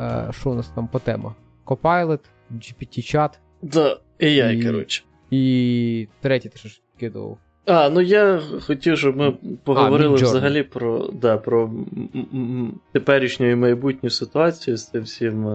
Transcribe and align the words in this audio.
Е, 0.00 0.32
Що 0.40 0.50
у 0.50 0.54
нас 0.54 0.68
там 0.68 0.88
по 0.88 0.98
темах? 0.98 1.32
Copilot, 1.66 2.20
GPT-чат. 2.54 3.30
Да, 3.62 4.00
AI, 4.20 4.52
І- 4.52 4.62
коротше. 4.66 5.02
І 5.30 6.08
третє, 6.20 6.48
ти 6.48 6.68
ж 6.68 6.80
кидав. 7.00 7.38
А, 7.66 7.88
ну 7.90 8.00
я 8.00 8.40
хотів, 8.66 8.98
щоб 8.98 9.16
ми 9.16 9.32
поговорили 9.64 10.14
Midjourney. 10.16 10.24
взагалі 10.24 10.62
про, 10.62 11.10
да, 11.12 11.36
про 11.38 11.70
теперішню 12.92 13.50
і 13.50 13.54
майбутню 13.54 14.10
ситуацію 14.10 14.76
з 14.76 14.86
цим 14.90 15.02
всім. 15.02 15.48
е, 15.48 15.50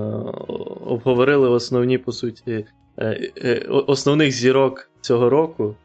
Обговорили 0.86 1.50
основні, 1.50 1.98
по 1.98 2.12
суті, 2.12 2.66
е, 3.00 3.66
основних 3.88 4.32
зірок 4.32 4.90
цього 5.02 5.30
року. 5.30 5.76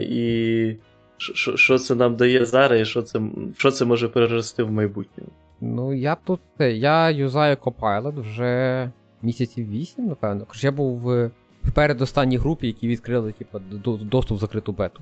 І 0.00 0.76
що- 1.18 1.56
що 1.56 1.78
це 1.78 1.94
нам 1.94 2.16
дає 2.16 2.44
зараз, 2.44 2.80
і 2.80 2.84
що 2.84 3.02
це, 3.02 3.20
що 3.58 3.70
це 3.70 3.84
може 3.84 4.08
перерости 4.08 4.62
в 4.62 4.70
майбутньому. 4.72 5.30
Ну, 5.60 5.92
я 5.92 6.14
тут. 6.14 6.40
Я 6.58 7.10
юзаю 7.10 7.56
Copilot 7.56 8.20
вже 8.20 8.90
місяців 9.22 9.70
8, 9.70 10.06
напевно. 10.06 10.44
Короче, 10.44 10.66
я 10.66 10.72
був 10.72 10.98
в, 10.98 11.30
передостанній 11.74 12.36
групі, 12.36 12.66
які 12.66 12.88
відкрили, 12.88 13.32
типу, 13.32 13.58
доступ 14.00 14.38
в 14.38 14.40
закриту 14.40 14.72
бету. 14.72 15.00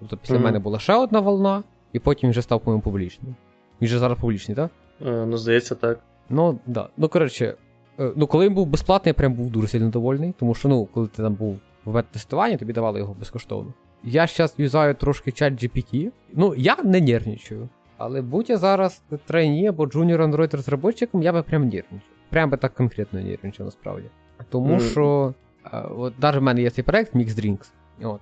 Тобто 0.00 0.16
після 0.16 0.34
Мгм. 0.34 0.44
мене 0.44 0.58
була 0.58 0.78
ще 0.78 0.94
одна 0.94 1.20
волна, 1.20 1.62
і 1.92 1.98
потім 1.98 2.30
вже 2.30 2.42
став, 2.42 2.60
по-моєму, 2.60 2.82
публічним. 2.82 3.34
Він 3.80 3.88
же 3.88 3.98
зараз 3.98 4.18
публічний, 4.18 4.54
так? 4.56 4.70
Е, 5.06 5.26
Ну, 5.26 5.36
здається, 5.36 5.74
так. 5.74 5.98
Ну, 6.28 6.58
да. 6.66 6.88
Ну, 6.96 7.08
коротше, 7.08 7.54
е, 8.00 8.12
ну 8.16 8.26
коли 8.26 8.46
він 8.46 8.54
був 8.54 8.66
безплатний, 8.66 9.10
я 9.10 9.14
прям 9.14 9.34
був 9.34 9.50
дуже 9.50 9.68
сильно 9.68 9.88
довольний, 9.90 10.34
тому 10.38 10.54
що, 10.54 10.68
ну, 10.68 10.84
коли 10.86 11.08
ти 11.08 11.22
там 11.22 11.34
був 11.34 11.58
в 11.84 11.90
веб-тестуванні, 11.90 12.56
тобі 12.56 12.72
давали 12.72 12.98
його 12.98 13.14
безкоштовно. 13.18 13.72
Я 14.04 14.26
зараз 14.26 14.54
юзаю 14.58 14.94
трошки 14.94 15.32
чат 15.32 15.52
GPT. 15.52 16.10
Ну, 16.32 16.54
я 16.56 16.76
не 16.84 17.00
нервничаю. 17.00 17.68
Але 17.98 18.22
будь 18.22 18.50
я 18.50 18.56
зараз 18.56 19.02
trainee 19.26 19.68
або 19.68 19.86
junior 19.86 20.20
Android 20.22 20.56
розробником, 20.56 21.22
я 21.22 21.32
би 21.32 21.42
прям 21.42 21.62
нервничав. 21.62 22.00
Прям 22.30 22.50
би 22.50 22.56
так 22.56 22.74
конкретно 22.74 23.20
нервничав 23.20 23.66
насправді. 23.66 24.06
Тому 24.50 24.68
Мгм. 24.74 24.80
що, 24.80 25.34
от 25.96 26.22
навіть 26.22 26.40
в 26.40 26.42
мене 26.42 26.62
є 26.62 26.70
цей 26.70 26.84
проект 26.84 27.14
Mix 27.14 27.28
Drinks. 27.28 27.70
От. 28.02 28.20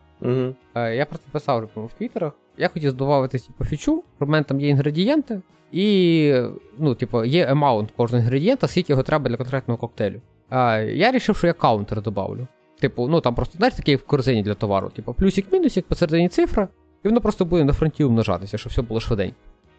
Е, 0.74 0.96
Я 0.96 1.06
просто 1.06 1.26
писав 1.32 1.58
вже 1.58 1.86
в 1.86 1.92
твіттерах. 1.98 2.32
Я 2.58 2.68
хотів 2.68 2.92
додати 2.92 3.38
типу, 3.38 3.64
фічу, 3.64 4.04
про 4.18 4.26
мене 4.26 4.44
там 4.44 4.60
є 4.60 4.68
інгредієнти, 4.68 5.40
і 5.72 6.34
ну, 6.78 6.94
типу, 6.94 7.24
є 7.24 7.46
amount 7.46 7.90
кожного 7.90 8.22
інгредієнта, 8.22 8.68
скільки 8.68 8.92
його 8.92 9.02
треба 9.02 9.28
для 9.28 9.36
конкретного 9.36 9.78
коктейлю. 9.78 10.20
А, 10.50 10.78
я 10.78 11.06
вирішив, 11.10 11.36
що 11.36 11.46
я 11.46 11.52
counter 11.52 12.02
додавлю. 12.02 12.46
Типу, 12.80 13.08
ну 13.08 13.20
там 13.20 13.34
просто 13.34 13.56
знаєш 13.58 13.74
такий 13.74 13.96
в 13.96 14.06
корзині 14.06 14.42
для 14.42 14.54
товару, 14.54 14.88
типу, 14.88 15.12
плюсик-мінусик, 15.12 15.82
посередині 15.82 16.28
цифра, 16.28 16.68
і 17.04 17.08
воно 17.08 17.20
просто 17.20 17.44
буде 17.44 17.64
на 17.64 17.72
фронті 17.72 18.04
умножатися, 18.04 18.58
щоб 18.58 18.70
все 18.72 18.82
було 18.82 19.00
швиденько. 19.00 19.36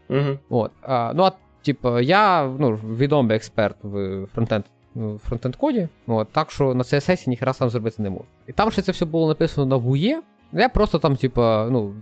Угу. 0.09 0.37
От. 0.49 0.71
А, 0.81 1.13
ну, 1.15 1.23
а 1.23 1.31
типу, 1.61 1.99
я 1.99 2.53
ну, 2.59 2.71
відомий 2.75 3.37
експерт 3.37 3.77
в 3.83 4.25
фронтенд. 4.33 4.63
В 4.95 5.17
фронтенд 5.17 5.55
коді, 5.55 5.87
от, 6.07 6.27
так 6.31 6.51
що 6.51 6.73
на 6.73 6.83
CSS 6.83 7.29
ніхера 7.29 7.53
сам 7.53 7.69
зробити 7.69 8.01
не 8.03 8.09
можу. 8.09 8.25
І 8.47 8.51
там 8.51 8.71
ще 8.71 8.81
це 8.81 8.91
все 8.91 9.05
було 9.05 9.27
написано 9.27 9.65
на 9.65 9.77
Vue, 9.77 10.21
я 10.53 10.69
просто 10.69 10.99
там, 10.99 11.15
типа, 11.15 11.67
ну, 11.71 11.93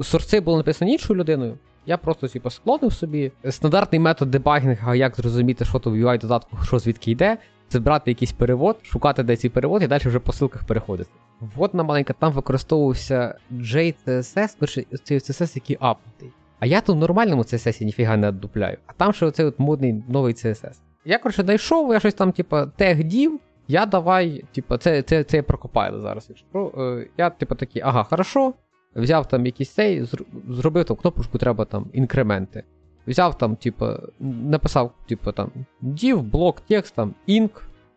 сорці 0.00 0.40
були 0.40 0.56
написані 0.56 0.92
іншою 0.92 1.18
людиною. 1.18 1.58
Я 1.86 1.98
просто, 1.98 2.28
типа, 2.28 2.50
склонив 2.50 2.92
собі. 2.92 3.32
Стандартний 3.50 3.98
метод 3.98 4.30
дебагінга, 4.30 4.94
як 4.94 5.16
зрозуміти, 5.16 5.64
що 5.64 5.78
то 5.78 5.90
в 5.90 5.94
UI 5.94 6.20
додатку, 6.20 6.56
що 6.62 6.78
звідки 6.78 7.10
йде, 7.10 7.38
це 7.68 7.80
брати 7.80 8.10
якийсь 8.10 8.32
перевод, 8.32 8.76
шукати 8.82 9.22
де 9.22 9.36
цей 9.36 9.50
перевод 9.50 9.82
і 9.82 9.86
далі 9.86 10.02
вже 10.04 10.18
по 10.18 10.32
ссылках 10.32 10.66
переходити. 10.66 11.10
Вводна 11.40 11.82
маленька, 11.82 12.12
там 12.12 12.32
використовувався 12.32 13.38
JCSS, 13.52 14.86
CSS, 14.92 15.52
який 15.54 15.76
апнутий. 15.80 16.30
А 16.64 16.66
я 16.66 16.80
тут 16.80 16.96
в 16.96 16.98
нормальному 16.98 17.42
CSS 17.42 17.84
ніфіга 17.84 18.16
не 18.16 18.28
отдупляю. 18.28 18.78
А 18.86 18.92
там 18.92 19.12
ще 19.12 19.26
оцей 19.26 19.46
от 19.46 19.58
модний 19.58 20.04
новий 20.08 20.34
CSS. 20.34 20.80
Я, 21.04 21.18
коротше, 21.18 21.42
знайшов, 21.42 21.92
я 21.92 22.00
щось 22.00 22.14
там, 22.14 22.32
типа, 22.32 22.66
тег 22.66 23.04
дів, 23.04 23.40
я 23.68 23.86
давай, 23.86 24.44
типа, 24.52 24.78
це, 24.78 25.02
це, 25.02 25.24
це 25.24 25.36
я 25.36 25.42
про 25.42 25.58
Copilot 25.58 26.00
зараз. 26.00 26.30
Е, 26.54 27.08
я, 27.16 27.30
типа, 27.30 27.54
такий, 27.54 27.82
ага, 27.82 28.04
хорошо. 28.04 28.54
Взяв 28.94 29.28
там 29.28 29.46
якийсь 29.46 29.70
цей, 29.70 30.08
зробив 30.48 30.84
там 30.84 30.96
кнопочку, 30.96 31.38
треба 31.38 31.64
там 31.64 31.86
інкременти. 31.92 32.64
Взяв 33.06 33.38
там, 33.38 33.56
типа, 33.56 34.00
написав, 34.20 34.92
типа 35.06 35.32
там 35.32 35.50
div, 35.82 36.22
блок, 36.22 36.60
текст, 36.60 36.94
там, 36.94 37.14
inc, 37.28 37.50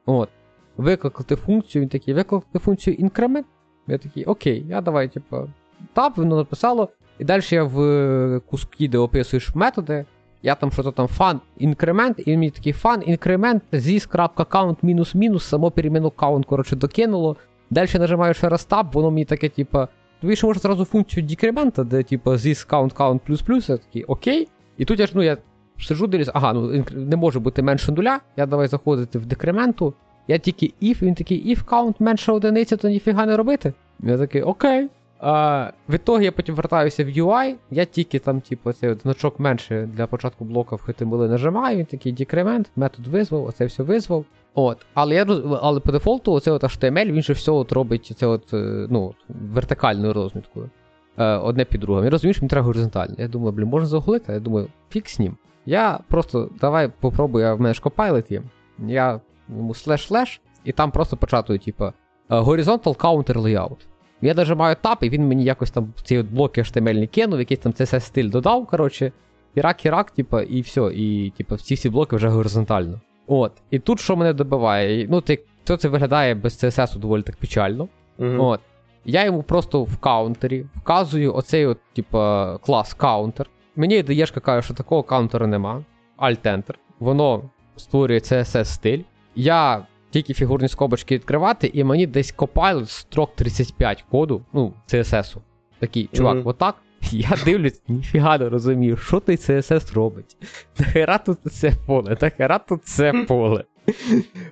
от. 0.06 0.30
Викликати 0.78 1.36
функцію, 1.36 1.82
він 1.82 1.90
такий, 1.90 2.14
викликати 2.14 2.60
функцію 2.60 2.96
increment. 2.96 3.48
Я 3.88 3.98
такий, 3.98 4.26
окей, 4.26 4.66
я 4.68 4.82
давай, 4.82 5.08
типа, 5.08 5.48
tab, 5.94 6.18
воно 6.18 6.36
написало. 6.36 6.90
І 7.20 7.24
далі 7.24 7.44
я 7.50 7.64
в 7.64 7.82
е, 7.82 8.42
куски, 8.50 8.88
де 8.88 8.98
описуєш 8.98 9.56
методи, 9.56 10.06
я 10.44 10.56
там 10.56 10.72
що-то 10.72 10.92
там 10.92 11.08
fun 11.08 11.40
increment, 11.58 12.20
і 12.26 12.38
мені 12.38 12.50
такий 12.50 12.74
fun 12.74 13.04
increment 13.06 13.64
this.count 13.74 14.76
мінус 14.82 15.16
мінус, 15.16 15.44
само 15.44 15.72
переміну 15.72 16.08
count, 16.18 16.46
коротше, 16.46 16.76
докинуло. 16.76 17.36
Далі 17.70 17.90
нажимаю 17.94 18.34
ще 18.34 18.50
раз 18.50 18.68
tab, 18.70 18.92
воно 18.92 19.12
мені 19.12 19.26
таке, 19.26 19.50
типа, 19.50 19.88
тобі 20.22 20.36
ще 20.36 20.48
може 20.48 20.60
зразу 20.60 20.86
функцію 20.86 21.26
декремента, 21.26 21.84
де 21.84 22.04
типа 22.04 22.32
this 22.32 22.70
count 22.70 22.94
count 22.94 23.20
плюс 23.20 23.42
плюс, 23.42 23.70
я 23.70 23.78
такий, 23.78 24.04
окей. 24.04 24.48
І 24.78 24.86
тут 24.86 25.00
я 25.00 25.08
ж, 25.08 25.12
ну, 25.16 25.24
я 25.24 25.38
сижу, 25.80 26.08
дивлюсь, 26.08 26.30
ага, 26.34 26.54
ну 26.54 26.84
не 26.92 27.16
може 27.16 27.40
бути 27.40 27.62
менше 27.62 27.92
нуля, 27.92 28.20
я 28.38 28.46
давай 28.46 28.68
заходити 28.68 29.20
в 29.20 29.26
декременту. 29.26 29.94
Я 30.28 30.38
тільки 30.38 30.74
if, 30.82 31.02
він 31.02 31.16
такий 31.16 31.56
if 31.56 31.66
count 31.66 31.96
менше 32.00 32.32
одиниці, 32.32 32.78
то 32.78 32.90
ніфіга 32.90 33.26
не 33.26 33.38
робити. 33.38 33.74
Я 34.00 34.18
такий, 34.18 34.42
окей. 34.42 34.90
А, 35.20 35.72
в 35.90 35.96
ітогі 35.96 36.24
я 36.24 36.32
потім 36.32 36.56
вертаюся 36.56 37.04
в 37.06 37.08
UI, 37.08 37.56
я 37.72 37.86
тільки 37.86 38.20
там, 38.20 38.42
типу, 38.42 38.74
цей 38.74 38.94
значок 38.94 39.40
менше 39.40 39.90
для 39.94 40.08
початку 40.08 40.46
блока 40.46 40.76
в 40.76 40.84
HTML 40.88 41.28
нажимаю, 41.30 41.78
він 41.78 41.86
такий 41.86 42.12
декремент, 42.12 42.72
метод 42.76 43.08
визвав, 43.08 43.46
оце 43.46 43.66
все 43.66 43.84
визвав. 43.84 44.26
От. 44.54 44.86
Але 44.94 45.16
я 45.16 45.26
але 45.62 45.80
по 45.80 45.92
дефолту, 45.92 46.34
оце 46.34 46.52
от 46.52 46.64
HTML, 46.64 47.12
він 47.12 47.22
же 47.22 47.34
все 47.34 47.52
от 47.52 47.72
робить 47.72 48.14
це 48.18 48.28
от, 48.28 48.54
е, 48.54 48.88
ну, 48.90 49.14
вертикальною 49.30 50.14
розміткою. 50.14 50.70
Е, 51.18 51.26
одне 51.26 51.66
під 51.66 51.82
другим. 51.82 52.04
Я 52.04 52.10
розумію, 52.10 52.34
що 52.34 52.42
мені 52.42 52.50
треба 52.50 52.66
горизонтально. 52.66 53.16
Я 53.18 53.28
думаю, 53.28 53.52
блін, 53.52 53.68
можна 53.68 53.88
загуглити, 53.88 54.26
а 54.28 54.34
я 54.34 54.40
думаю, 54.40 54.68
фік 54.90 55.10
з 55.10 55.20
ним. 55.20 55.38
Я 55.66 56.00
просто 56.08 56.50
давай 56.62 56.92
попробую, 57.00 57.46
я 57.46 57.54
в 57.54 57.62
мене 57.62 57.74
ж 57.74 57.82
Copilot 57.82 58.32
є. 58.32 58.44
Я 58.80 59.22
йому 59.50 59.74
слеш-слеш, 59.74 60.42
і 60.64 60.72
там 60.72 60.92
просто 60.92 61.18
початую, 61.18 61.60
типу, 61.60 61.86
horizontal 62.30 62.98
counter 62.98 63.34
layout. 63.34 63.78
Я 64.22 64.34
нажимаю 64.34 64.76
тап, 64.82 65.04
і 65.04 65.10
він 65.10 65.28
мені 65.28 65.44
якось 65.44 65.72
там 65.72 65.94
ці 66.04 66.18
от 66.18 66.26
блоки 66.26 66.62
HTML 66.62 67.08
кинув, 67.08 67.40
якийсь 67.40 67.60
там 67.60 67.72
CSS 67.72 68.00
стиль 68.00 68.30
додав, 68.30 68.66
коротше, 68.66 69.12
хірак-хірак, 69.56 70.12
типа, 70.16 70.42
і 70.42 70.62
все, 70.62 70.92
і 70.96 71.34
типа, 71.38 71.56
всі 71.56 71.76
всі 71.76 71.90
блоки 71.90 72.16
вже 72.16 72.30
горизонтально. 72.30 73.02
От. 73.28 73.52
І 73.72 73.80
тут 73.80 74.00
що 74.00 74.16
мене 74.16 74.34
добиває? 74.34 75.08
Ну, 75.10 75.22
ти, 75.22 75.44
то 75.64 75.78
це 75.78 75.90
виглядає 75.90 76.36
без 76.36 76.64
CSS 76.64 76.98
доволі 76.98 77.22
так 77.22 77.36
печально. 77.36 77.88
Угу. 78.18 78.36
От. 78.40 78.60
Я 79.06 79.26
йому 79.26 79.44
просто 79.44 79.84
в 79.84 79.98
counter-і 79.98 80.66
вказую 80.76 81.36
оцей 81.36 81.66
от, 81.66 81.78
типа, 81.94 82.58
клас 82.58 82.94
counter. 82.94 83.50
Мені 83.76 84.04
ідеєшка 84.04 84.40
каже, 84.40 84.66
що 84.66 84.74
такого 84.74 85.04
counter 85.04 85.38
-а 85.38 85.48
нема. 85.48 85.84
Alt-Enter. 86.20 86.74
Воно 87.00 87.50
створює 87.76 88.18
CSS 88.18 88.66
стиль. 88.66 89.02
Я 89.36 89.86
тільки 90.10 90.34
фігурні 90.34 90.68
скобочки 90.68 91.16
відкривати, 91.16 91.72
і 91.74 91.84
мені 91.84 92.08
десь 92.08 92.36
Copilot 92.36 92.86
строк 92.86 93.36
35 93.36 94.06
коду, 94.12 94.42
ну, 94.54 94.74
CSS-у. 94.88 95.42
Такий, 95.80 96.10
чувак, 96.14 96.36
Мгм. 96.36 96.48
отак. 96.48 96.76
Я 97.12 97.30
дивлюсь, 97.46 97.82
ніфіга 97.88 98.38
не 98.38 98.50
розумію, 98.50 98.98
що 98.98 99.20
той 99.20 99.36
CSS 99.36 99.94
робить. 99.94 100.38
Нахера 100.80 101.18
тут 101.18 101.38
це 101.52 101.74
поле, 101.86 102.18
нахера 102.22 102.60
тут 102.60 102.84
це 102.86 103.14
поле. 103.28 103.64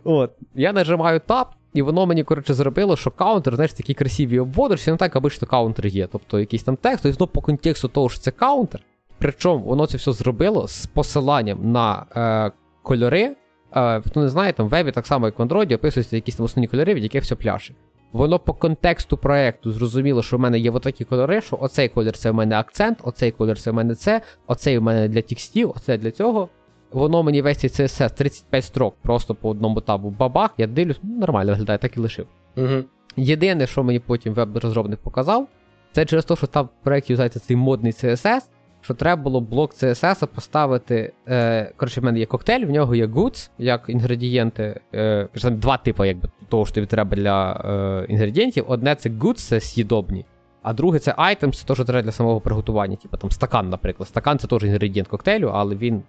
От, 0.04 0.32
я 0.56 0.74
нажимаю 0.74 1.20
Tab, 1.28 1.46
і 1.74 1.82
воно 1.82 2.06
мені, 2.06 2.24
коротше, 2.24 2.54
зробило, 2.54 2.96
що 2.98 3.12
counter, 3.12 3.56
знаєш, 3.56 3.74
такі 3.74 3.94
красиві 3.94 4.40
обводи, 4.40 4.78
що 4.78 4.92
не 4.92 4.98
так, 4.98 5.16
аби 5.16 5.30
що 5.30 5.46
counter 5.46 5.88
є. 5.88 6.08
Тобто 6.12 6.40
якийсь 6.40 6.64
там 6.64 6.76
текст, 6.76 7.04
тобто 7.04 7.18
воно 7.20 7.28
по 7.32 7.42
контексту 7.42 7.88
того, 7.88 8.10
що 8.10 8.20
це 8.20 8.32
counter. 8.32 8.82
Причому 9.18 9.66
воно 9.66 9.88
це 9.88 9.98
все 9.98 10.12
зробило 10.12 10.68
з 10.68 10.86
посиланням 10.86 11.72
на 11.72 12.06
е, 12.16 12.52
кольори. 12.84 13.36
Е, 13.76 14.02
хто 14.02 14.20
не 14.20 14.30
знає, 14.30 14.54
там 14.54 14.66
в 14.66 14.70
вебі 14.70 14.92
так 14.92 15.08
само, 15.08 15.26
як 15.26 15.40
в 15.40 15.42
Android, 15.42 15.76
описуються 15.76 16.16
якісь 16.16 16.36
там 16.36 16.46
основні 16.46 16.68
кольори, 16.68 16.94
від 16.94 17.04
яких 17.04 17.24
все 17.24 17.36
пляше. 17.36 17.74
Воно 18.12 18.40
по 18.40 18.54
контексту 18.54 19.18
проекту 19.18 19.72
зрозуміло, 19.72 20.24
що 20.24 20.38
в 20.38 20.40
мене 20.40 20.60
є 20.60 20.72
отакі 20.72 21.04
кольори, 21.06 21.42
що 21.42 21.58
оцей 21.62 21.90
колір 21.90 22.18
це 22.18 22.32
в 22.32 22.34
мене 22.34 22.56
акцент, 22.56 22.98
оцей 23.04 23.32
колір 23.32 23.60
це 23.60 23.72
в 23.72 23.74
мене 23.74 23.96
це, 23.96 24.22
оцей 24.48 24.78
в 24.78 24.82
мене 24.82 25.08
для 25.08 25.22
текстів, 25.22 25.74
оце 25.76 25.98
для 25.98 26.12
цього. 26.12 26.50
Воно 26.92 27.24
мені 27.24 27.42
весь 27.42 27.58
цей 27.58 27.70
CSS 27.70 28.18
35 28.18 28.66
строк 28.66 28.96
просто 29.02 29.36
по 29.36 29.50
одному 29.50 29.82
табу 29.82 30.10
бабах, 30.10 30.50
я 30.58 30.68
дивлюсь, 30.68 31.00
ну, 31.04 31.18
нормально 31.20 31.52
виглядає, 31.52 31.80
так 31.80 31.98
і 31.98 32.00
лишив. 32.00 32.28
Угу. 32.58 32.84
Єдине, 33.18 33.68
що 33.68 33.84
мені 33.84 34.00
потім 34.00 34.34
веб-розробник 34.34 35.00
показав, 35.00 35.48
це 35.92 36.06
через 36.06 36.26
те, 36.26 36.36
що 36.36 36.48
там 36.48 36.66
в 36.66 36.84
проєкті 36.84 37.14
юзається 37.14 37.40
цей 37.40 37.58
модний 37.58 37.92
CSS, 37.92 38.42
що 38.86 38.94
треба 38.94 39.22
було 39.22 39.42
блок 39.42 39.74
CSS 39.74 40.28
поставити. 40.28 41.14
Е, 41.28 41.72
коротше, 41.78 42.02
в 42.02 42.04
мене 42.04 42.20
є 42.20 42.26
коктейль, 42.26 42.66
в 42.66 42.70
нього 42.70 42.96
є 42.96 43.06
goods, 43.08 43.50
як 43.58 43.86
інгредієнти. 43.88 44.80
Е, 44.94 45.28
там 45.42 45.58
два 45.60 45.78
типи 45.78 46.08
якби, 46.08 46.30
того, 46.50 46.66
що 46.66 46.76
тобі 46.76 46.88
треба 46.88 47.16
для 47.16 47.54
е, 47.54 48.06
інгредієнтів. 48.14 48.66
Одне 48.68 48.96
це 48.96 49.10
goods, 49.10 49.34
це 49.34 49.60
з'їдобні, 49.60 50.26
а 50.62 50.74
друге 50.74 51.00
це 51.00 51.12
items, 51.12 51.52
це 51.52 51.68
теж 51.68 51.86
треба 51.86 52.02
для 52.02 52.12
самого 52.12 52.42
приготування. 52.42 52.96
Типу 52.96 53.18
там 53.18 53.32
стакан, 53.32 53.70
наприклад. 53.70 54.10
Стакан 54.10 54.40
це 54.40 54.48
теж 54.48 54.64
інгредієнт 54.64 55.08
коктейлю, 55.08 55.52
але 55.54 55.76
він, 55.76 56.04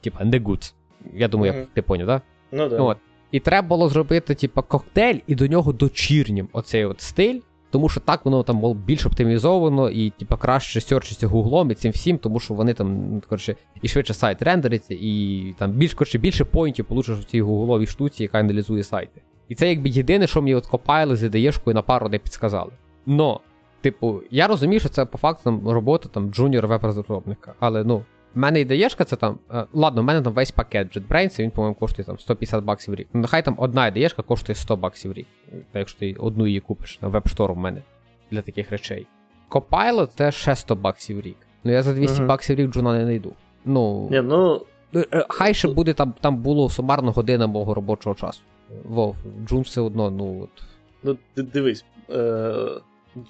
типа, 0.00 0.24
не 0.24 0.38
goods. 0.38 0.74
Я 1.14 1.28
думаю, 1.28 1.52
Мгм. 1.52 1.60
я, 1.60 1.66
ти 1.74 1.82
поняв, 1.82 2.06
так? 2.06 2.22
Ну, 2.52 2.68
да. 2.68 2.76
От. 2.76 2.96
І 3.30 3.40
треба 3.40 3.68
було 3.68 3.88
зробити, 3.88 4.34
типу, 4.34 4.62
коктейль 4.62 5.18
і 5.26 5.34
до 5.34 5.46
нього 5.46 5.72
дочірнім 5.72 6.48
оцей 6.52 6.84
от 6.84 7.00
стиль. 7.00 7.40
Тому 7.72 7.88
що 7.88 8.00
так 8.00 8.24
воно 8.24 8.42
там 8.42 8.60
було 8.60 8.74
більш 8.74 9.06
оптимізовано 9.06 9.90
і 9.90 10.10
типу, 10.10 10.36
краще 10.36 10.80
серчиться 10.80 11.26
гуглом 11.26 11.70
і 11.70 11.74
цим 11.74 11.92
всім, 11.92 12.18
тому 12.18 12.40
що 12.40 12.54
вони 12.54 12.74
там, 12.74 13.08
ну, 13.10 13.22
коротше, 13.28 13.56
і 13.82 13.88
швидше 13.88 14.14
сайт 14.14 14.42
рендериться, 14.42 14.94
і 15.00 15.54
там 15.58 15.70
більш 15.70 15.94
коротше, 15.94 16.18
більше 16.18 16.44
поінтів 16.44 16.84
получиш 16.84 17.18
в 17.18 17.24
цій 17.24 17.40
гугловій 17.40 17.86
штуці, 17.86 18.22
яка 18.22 18.38
аналізує 18.38 18.84
сайти. 18.84 19.22
І 19.48 19.54
це 19.54 19.68
якби 19.68 19.88
єдине, 19.88 20.26
що 20.26 20.42
мені 20.42 20.54
от 20.54 20.66
Copilot 20.66 21.16
з 21.16 21.22
ідеєшкою 21.22 21.74
на 21.74 21.82
пару 21.82 22.08
не 22.08 22.18
підсказали. 22.18 22.72
Но, 23.06 23.40
типу, 23.80 24.20
я 24.30 24.46
розумію, 24.46 24.80
що 24.80 24.88
це 24.88 25.04
по 25.04 25.18
факту 25.18 25.62
робота 25.66 26.08
там 26.08 26.32
junior 26.32 26.66
веб-розробника. 26.66 27.54
Але 27.60 27.84
ну, 27.84 28.04
в 28.34 28.38
мене 28.38 28.60
ідеєшка 28.60 29.04
це 29.04 29.16
там. 29.16 29.38
Е, 29.54 29.64
ладно, 29.72 30.02
в 30.02 30.04
мене 30.04 30.22
там 30.22 30.32
весь 30.32 30.50
пакет 30.50 30.96
JetBrains, 30.96 31.38
він, 31.40 31.50
по-моєму, 31.50 31.74
коштує 31.74 32.06
там 32.06 32.18
150 32.18 32.64
баксів 32.64 32.94
в 32.94 32.96
рік. 32.96 33.08
Ну, 33.12 33.20
нехай 33.20 33.44
там 33.44 33.54
одна 33.58 33.86
ідеєшка 33.86 34.22
коштує 34.22 34.56
100 34.56 34.76
баксів 34.76 35.10
в 35.10 35.14
рік. 35.14 35.26
Якщо 35.74 35.98
ти 35.98 36.14
одну 36.18 36.46
її 36.46 36.60
купиш 36.60 36.98
на 37.02 37.08
WebStorm 37.08 37.54
в 37.54 37.58
мене 37.58 37.82
для 38.30 38.42
таких 38.42 38.70
речей. 38.70 39.06
Copilot 39.50 40.08
це 40.16 40.32
ще 40.32 40.56
100 40.56 40.76
баксів 40.76 41.16
в 41.16 41.20
рік. 41.20 41.36
Ну 41.64 41.72
я 41.72 41.82
за 41.82 41.94
200 41.94 42.16
Мгм. 42.18 42.26
баксів 42.28 42.56
в 42.56 42.60
рік 42.60 42.70
джуна 42.70 42.92
не 42.98 43.04
знайду. 43.04 43.32
Ну, 43.64 44.08
Ні, 44.10 44.20
ну, 44.22 44.62
е, 44.94 45.06
е, 45.12 45.26
хай 45.28 45.54
ще 45.54 45.68
буде 45.68 45.92
там, 45.94 46.14
там 46.20 46.36
було 46.36 46.70
сумарно 46.70 47.12
година 47.12 47.46
мого 47.46 47.74
робочого 47.74 48.14
часу. 48.14 48.40
Вов, 48.84 49.16
джун 49.48 49.62
все 49.62 49.80
одно, 49.80 50.10
ну 50.10 50.42
от. 50.42 50.62
ну 51.02 51.44
дивись, 51.44 51.84
е, 52.10 52.54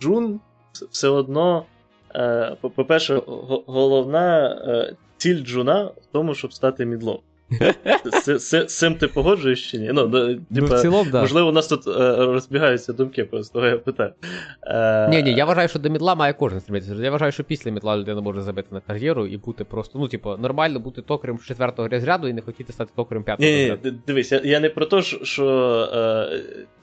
Джун 0.00 0.40
все 0.90 1.08
одно, 1.08 1.64
по-перше, 2.60 3.22
головна 3.66 4.48
е, 4.66 4.94
ціль 5.16 5.44
Джуна 5.44 5.84
в 5.84 6.06
тому, 6.12 6.34
щоб 6.34 6.52
стати 6.52 6.86
мідлом. 6.86 7.18
З- 8.38 8.64
цим 8.64 8.94
ти 8.94 9.08
погоджуєш 9.08 9.70
чи 9.70 9.78
ні? 9.78 9.90
Ну, 9.92 10.08
Ну, 10.50 10.66
в 10.66 10.82
типа, 10.82 11.04
да. 11.12 11.20
Можливо, 11.20 11.48
у 11.48 11.52
нас 11.52 11.68
тут 11.68 11.86
е, 11.86 12.16
розбігаються 12.16 12.92
думки, 12.92 13.24
просто 13.24 13.66
я 13.66 13.78
питаю. 13.78 14.12
Е, 14.66 15.08
Ні, 15.08 15.22
ні, 15.22 15.34
я 15.34 15.44
вважаю, 15.44 15.68
що 15.68 15.78
до 15.78 15.90
мідла 15.90 16.14
має 16.14 16.32
кожен 16.32 16.60
стремитися. 16.60 16.94
Я 16.94 17.10
вважаю, 17.10 17.32
що 17.32 17.44
після 17.44 17.70
мідла 17.70 17.96
людина 17.96 18.20
може 18.20 18.40
забити 18.40 18.68
на 18.70 18.80
кар'єру 18.80 19.26
і 19.26 19.36
бути 19.36 19.64
просто, 19.64 19.98
ну, 19.98 20.08
типу, 20.08 20.36
нормально 20.36 20.80
бути 20.80 21.02
токарем 21.02 21.38
четвертого 21.38 21.88
розряду 21.88 22.28
і 22.28 22.32
не 22.32 22.40
хотіти 22.40 22.72
стати 22.72 22.90
токарем 22.96 23.24
п'ятого 23.24 23.48
Ні, 23.48 23.78
ні, 23.84 23.92
дивись, 24.06 24.32
я, 24.32 24.40
я 24.44 24.60
не 24.60 24.70
про 24.70 24.86
те, 24.86 25.02
що, 25.02 25.48
е, 25.94 26.40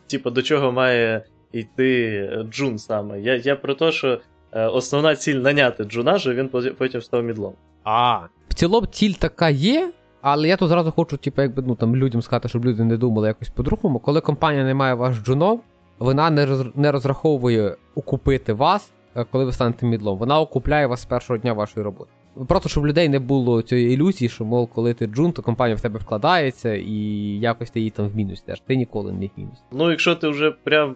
типу, 0.08 0.30
до 0.30 0.42
чого 0.42 0.72
має 0.72 1.24
йти 1.52 2.30
Джун 2.52 2.78
саме. 2.78 3.22
Я, 3.22 3.36
я 3.36 3.56
про 3.56 3.74
те, 3.74 3.92
що 3.92 4.08
е, 4.08 4.20
основна 4.52 5.16
ціль 5.16 5.36
наняти 5.36 5.84
Джуна, 5.84 6.20
що 6.20 6.34
він 6.34 6.50
потім 6.78 7.02
став 7.02 7.24
мідлом. 7.24 7.54
А. 7.84 8.20
В 8.50 8.54
цілому 8.54 8.88
ціль 8.88 9.14
така 9.14 9.50
є, 9.50 9.92
але 10.22 10.48
я 10.48 10.58
тут 10.58 10.70
зразу 10.70 10.92
хочу, 10.92 11.18
типу, 11.18 11.42
якби 11.42 11.64
ну 11.68 11.76
там 11.76 11.96
людям 11.96 12.22
сказати, 12.22 12.50
щоб 12.50 12.66
люди 12.66 12.84
не 12.84 12.98
думали 12.98 13.28
якось 13.28 13.50
по-другому. 13.50 14.00
Коли 14.00 14.22
компанія 14.22 14.64
не 14.64 14.74
має 14.74 14.94
ваш 14.94 15.18
джунов, 15.18 15.62
вона 16.00 16.30
не 16.30 16.46
роз, 16.46 16.66
не 16.76 16.92
розраховує 16.92 17.76
окупити 17.96 18.54
вас, 18.54 18.92
е, 19.16 19.26
коли 19.32 19.46
ви 19.46 19.54
станете 19.54 19.86
мідлом. 19.86 20.18
Вона 20.18 20.40
окупляє 20.40 20.88
вас 20.88 21.02
з 21.02 21.06
першого 21.06 21.38
дня 21.38 21.54
вашої 21.54 21.84
роботи. 21.84 22.12
Просто 22.48 22.70
щоб 22.70 22.86
людей 22.86 23.10
не 23.10 23.20
було 23.20 23.62
цієї 23.62 23.94
ілюзії, 23.94 24.30
що, 24.30 24.46
мов, 24.46 24.68
коли 24.68 24.94
ти 24.94 25.08
джун, 25.08 25.32
то 25.32 25.42
компанія 25.42 25.76
в 25.76 25.82
тебе 25.82 26.00
вкладається 26.00 26.74
і 26.74 26.94
якось 27.40 27.70
ти 27.70 27.80
її 27.80 27.90
там 27.90 28.08
в 28.08 28.16
мінус 28.16 28.42
теж. 28.42 28.60
Ти 28.60 28.76
ніколи 28.76 29.12
не 29.12 29.28
в 29.28 29.30
мінус. 29.38 29.64
Ну, 29.72 29.90
якщо 29.90 30.16
ти 30.16 30.28
вже 30.28 30.52
прям 30.52 30.96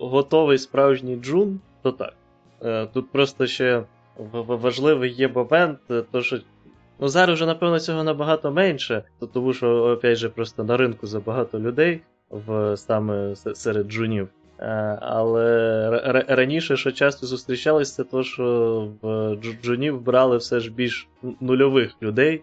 готовий 0.00 0.58
справжній 0.58 1.16
Джун, 1.16 1.60
то 1.82 1.92
так. 1.92 2.14
Е, 2.64 2.86
Тут 2.86 3.12
просто 3.12 3.46
ще 3.46 3.82
важливий 4.32 5.10
є 5.12 5.28
момент, 5.28 5.78
е, 5.90 6.02
то 6.12 6.22
що. 6.22 6.38
Ну, 7.00 7.08
зараз 7.08 7.34
вже, 7.34 7.46
напевно, 7.46 7.80
цього 7.80 8.04
набагато 8.04 8.50
менше, 8.50 9.02
то- 9.20 9.26
тому 9.26 9.52
що, 9.52 9.70
опять 9.84 10.16
же, 10.18 10.28
просто 10.28 10.64
на 10.64 10.76
ринку 10.76 11.06
забагато 11.06 11.60
людей 11.60 12.00
в 12.30 12.76
саме 12.76 13.36
серед 13.36 13.86
джунів. 13.90 14.28
Е, 14.58 14.64
Але 15.02 16.24
раніше, 16.28 16.76
що 16.76 16.92
часто 16.92 17.26
зустрічалось, 17.26 17.94
це 17.94 18.04
то, 18.04 18.22
що 18.22 18.88
в 19.02 19.36
джунів 19.62 20.00
брали 20.00 20.36
все 20.36 20.60
ж 20.60 20.70
більш 20.72 21.08
нульових 21.40 21.96
людей, 22.02 22.42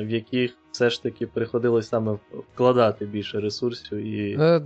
в 0.00 0.06
яких 0.08 0.56
все 0.72 0.90
ж 0.90 1.02
таки 1.02 1.26
приходилось 1.26 1.88
саме 1.88 2.18
вкладати 2.52 3.06
більше 3.06 3.40
ресурсів 3.40 3.98
і 3.98 4.36
Е, 4.40 4.62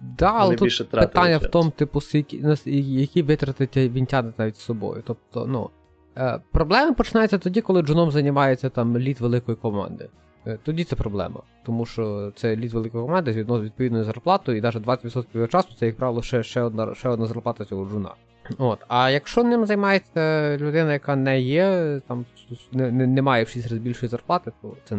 да, 0.00 0.32
але 0.34 0.54
тут 0.54 0.64
більше 0.64 0.84
тратили. 0.84 1.06
питання 1.06 1.38
в 1.38 1.46
тому, 1.46 1.70
типу, 1.70 2.00
скільки- 2.00 2.56
які 2.70 3.22
витрати 3.22 3.88
він 3.88 4.06
тягне 4.06 4.32
навіть 4.38 4.56
з 4.56 4.60
собою. 4.60 5.02
Тобто, 5.06 5.46
ну. 5.46 5.70
Е, 6.16 6.40
проблеми 6.52 6.92
починаються 6.92 7.38
тоді, 7.38 7.60
коли 7.60 7.82
джуном 7.82 8.10
займається 8.10 8.68
там 8.68 8.98
лід 8.98 9.20
великої 9.20 9.56
команди. 9.56 10.08
Е, 10.46 10.58
тоді 10.64 10.84
це 10.84 10.96
проблема. 10.96 11.40
Тому 11.66 11.86
що 11.86 12.32
це 12.36 12.56
лід 12.56 12.72
великої 12.72 13.04
команди 13.04 13.32
з 13.32 13.36
відповідною 13.36 14.04
зарплатою, 14.04 14.58
і 14.58 14.60
навіть 14.60 14.82
20% 14.82 15.24
його 15.34 15.46
часу 15.46 15.68
це, 15.78 15.86
як 15.86 15.96
правило, 15.96 16.22
ще, 16.22 16.42
ще, 16.42 16.62
одна, 16.62 16.94
ще 16.94 17.08
одна 17.08 17.26
зарплата 17.26 17.64
цього 17.64 17.84
джуна. 17.90 18.14
От. 18.58 18.78
А 18.88 19.10
якщо 19.10 19.44
ним 19.44 19.66
займається 19.66 20.56
людина, 20.60 20.92
яка 20.92 21.16
не 21.16 21.40
є, 21.40 22.00
там 22.08 22.26
не, 22.72 22.90
не, 22.90 23.22
має 23.22 23.44
в 23.44 23.48
6 23.48 23.66
разів 23.66 23.82
більшої 23.82 24.10
зарплати, 24.10 24.52
то 24.62 24.76
це 24.84 24.96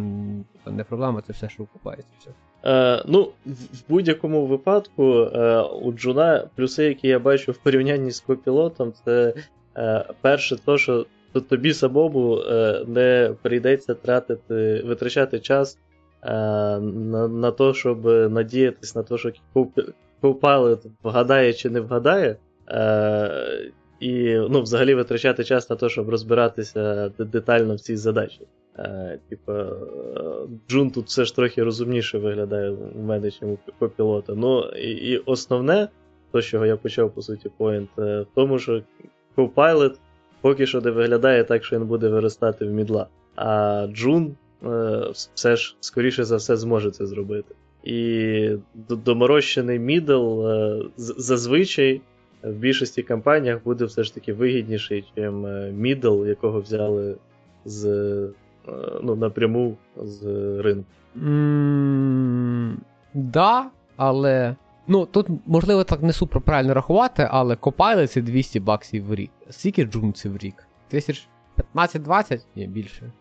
не 0.71 0.83
проблема, 0.83 1.21
це 1.27 1.33
все, 1.33 1.49
що 1.49 1.63
окупається. 1.63 2.09
Все. 2.19 2.29
Е, 2.63 3.03
ну, 3.07 3.31
в 3.45 3.89
будь-якому 3.89 4.45
випадку 4.45 5.03
е, 5.13 5.61
у 5.61 5.93
Джуна 5.93 6.47
плюси, 6.55 6.83
які 6.83 7.07
я 7.07 7.19
бачу 7.19 7.51
в 7.51 7.57
порівнянні 7.57 8.11
з 8.11 8.19
копілотом, 8.19 8.93
це 9.05 9.33
е, 9.77 10.05
перше, 10.21 10.57
то, 10.65 10.77
що 10.77 11.05
то 11.33 11.41
тобі 11.41 11.73
самому 11.73 12.37
е, 12.37 12.83
не 12.87 13.33
прийдеться 13.41 13.93
тратити, 13.93 14.83
витрачати 14.85 15.39
час 15.39 15.77
е, 16.23 16.29
на, 16.79 17.27
на 17.27 17.51
те, 17.51 17.73
щоб 17.73 18.05
надіятись 18.05 18.95
на 18.95 19.03
те, 19.03 19.17
що 19.17 19.31
Copilot 20.21 20.85
вгадає 21.03 21.53
чи 21.53 21.69
не 21.69 21.79
вгадає. 21.79 22.35
Е, 22.69 23.71
і 23.99 24.35
ну, 24.49 24.61
взагалі 24.61 24.95
витрачати 24.95 25.43
час 25.43 25.69
на 25.69 25.75
те, 25.75 25.89
щоб 25.89 26.09
розбиратися 26.09 27.09
детально 27.19 27.75
в 27.75 27.79
цій 27.79 27.95
задачі. 27.95 28.41
Е, 28.77 29.19
е, 29.49 29.65
Джун 30.69 30.91
тут 30.91 31.05
все 31.05 31.25
ж 31.25 31.35
трохи 31.35 31.63
розумніше 31.63 32.17
виглядає 32.17 32.69
у 32.69 33.01
мене, 33.01 33.25
ніж 33.25 33.39
у 33.41 33.57
копілота. 33.79 34.33
Ну, 34.35 34.63
і, 34.63 34.89
і 34.91 35.17
основне, 35.17 35.87
то, 36.31 36.41
з 36.41 36.45
чого 36.45 36.65
я 36.65 36.77
почав, 36.77 37.11
по 37.11 37.21
суті, 37.21 37.51
поінт, 37.57 37.89
е, 37.99 38.21
в 38.21 38.27
тому, 38.35 38.59
що 38.59 38.81
Copilot 39.37 39.95
поки 40.41 40.67
що 40.67 40.81
не 40.81 40.91
виглядає 40.91 41.43
так, 41.43 41.63
що 41.65 41.79
він 41.79 41.87
буде 41.87 42.07
виростати 42.09 42.65
в 42.65 42.71
мідла. 42.71 43.07
А 43.35 43.87
Джун 43.93 44.35
все 45.33 45.55
ж, 45.55 45.75
скоріше 45.79 46.23
за 46.23 46.35
все, 46.35 46.57
зможе 46.57 46.91
це 46.91 47.05
зробити. 47.05 47.55
І 47.83 48.51
доморощений 48.87 49.79
мідл 49.79 50.43
зазвичай 50.97 52.01
в 52.43 52.51
більшості 52.53 53.03
компаніях 53.03 53.63
буде 53.63 53.85
все 53.85 54.03
ж 54.03 54.13
таки 54.13 54.33
вигідніший, 54.33 55.05
ніж 55.17 55.29
мідл, 55.73 56.25
якого 56.25 56.61
взяли 56.61 57.15
з, 57.65 57.85
е, 57.85 58.29
ну, 59.03 59.15
напряму 59.15 59.77
з 59.97 60.23
ринку. 60.61 60.85
М, 61.17 62.81
Да, 63.13 63.65
але. 63.97 64.55
Ну, 64.87 65.05
тут, 65.05 65.27
можливо, 65.45 65.83
так 65.83 66.01
не 66.03 66.13
супер 66.13 66.41
правильно 66.41 66.73
рахувати, 66.73 67.27
але 67.31 67.55
Copilot 67.55 68.07
це 68.07 68.21
200 68.21 68.59
баксів 68.59 69.05
в 69.05 69.15
рік. 69.15 69.31
Скільки 69.49 69.83
джун 69.83 70.13
це 70.13 70.29
в 70.29 70.37
рік? 70.37 70.67
Тисяч 70.87 71.27
15-20? 71.75 72.39
Ні, 72.55 72.67
більше. 72.67 73.11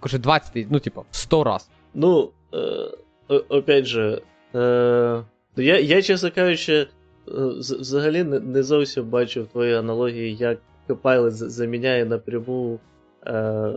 Короче, 0.00 0.18
20, 0.18 0.66
ну, 0.70 0.78
типа, 0.80 1.02
100 1.10 1.44
раз. 1.44 1.70
Ну, 1.94 2.30
е, 2.54 3.36
опять 3.48 3.84
же, 3.84 4.22
е, 4.54 5.22
я, 5.56 5.78
я, 5.80 6.02
чесно 6.02 6.30
кажучи, 6.30 6.74
е, 6.74 6.86
взагалі 7.30 8.24
не, 8.24 8.62
зовсім 8.62 9.04
бачив 9.04 9.46
твої 9.46 9.74
аналогії, 9.74 10.36
як 10.36 10.58
Copilot 10.88 11.30
заміняє 11.30 12.04
напряму 12.04 12.78
е, 13.26 13.72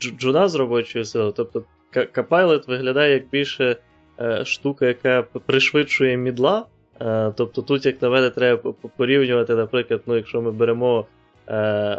джуна 0.00 0.48
з 0.48 0.54
робочою 0.54 1.04
силою. 1.04 1.32
Тобто 1.36 1.64
Copilot 1.94 2.66
виглядає 2.66 3.12
як 3.14 3.28
більше 3.28 3.76
е, 4.20 4.44
штука, 4.44 4.86
яка 4.86 5.22
пришвидшує 5.22 6.16
мідла. 6.16 6.66
Е, 7.00 7.32
тобто 7.36 7.62
тут, 7.62 7.86
як 7.86 8.02
на 8.02 8.10
мене, 8.10 8.30
треба 8.30 8.74
порівнювати, 8.96 9.54
наприклад, 9.54 10.02
ну, 10.06 10.16
якщо 10.16 10.42
ми 10.42 10.52
беремо. 10.52 11.06
Е, 11.48 11.98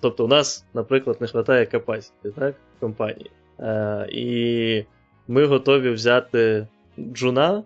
тобто, 0.00 0.24
у 0.24 0.28
нас, 0.28 0.66
наприклад, 0.74 1.16
не 1.20 1.24
вистачає 1.24 1.64
capacity, 1.64 2.32
так, 2.38 2.54
компанії. 2.80 3.30
Е, 3.60 4.08
і 4.12 4.84
ми 5.28 5.44
готові 5.44 5.90
взяти 5.90 6.66
джуна, 6.98 7.62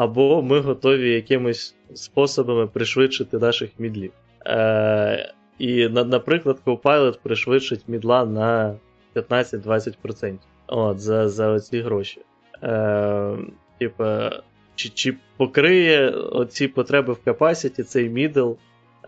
або 0.00 0.42
ми 0.42 0.60
готові 0.60 1.10
якимось 1.10 1.74
способами 1.94 2.66
пришвидшити 2.66 3.38
наших 3.38 3.70
мідлів. 3.78 4.12
Е, 4.46 5.32
і, 5.58 5.88
на, 5.88 6.04
наприклад, 6.04 6.58
Copilot 6.66 7.18
пришвидшить 7.22 7.88
мідла 7.88 8.24
на 8.24 8.74
15-20% 9.14 10.36
От, 10.66 11.00
за, 11.00 11.28
за 11.28 11.48
оці 11.48 11.80
гроші. 11.80 12.20
Е, 12.62 13.36
типа, 13.78 14.30
чи, 14.74 14.88
чи 14.88 15.16
покриє 15.36 16.10
оці 16.10 16.68
потреби 16.68 17.12
в 17.12 17.28
capacity 17.28 17.82
цей 17.82 18.08
мідл 18.08 18.52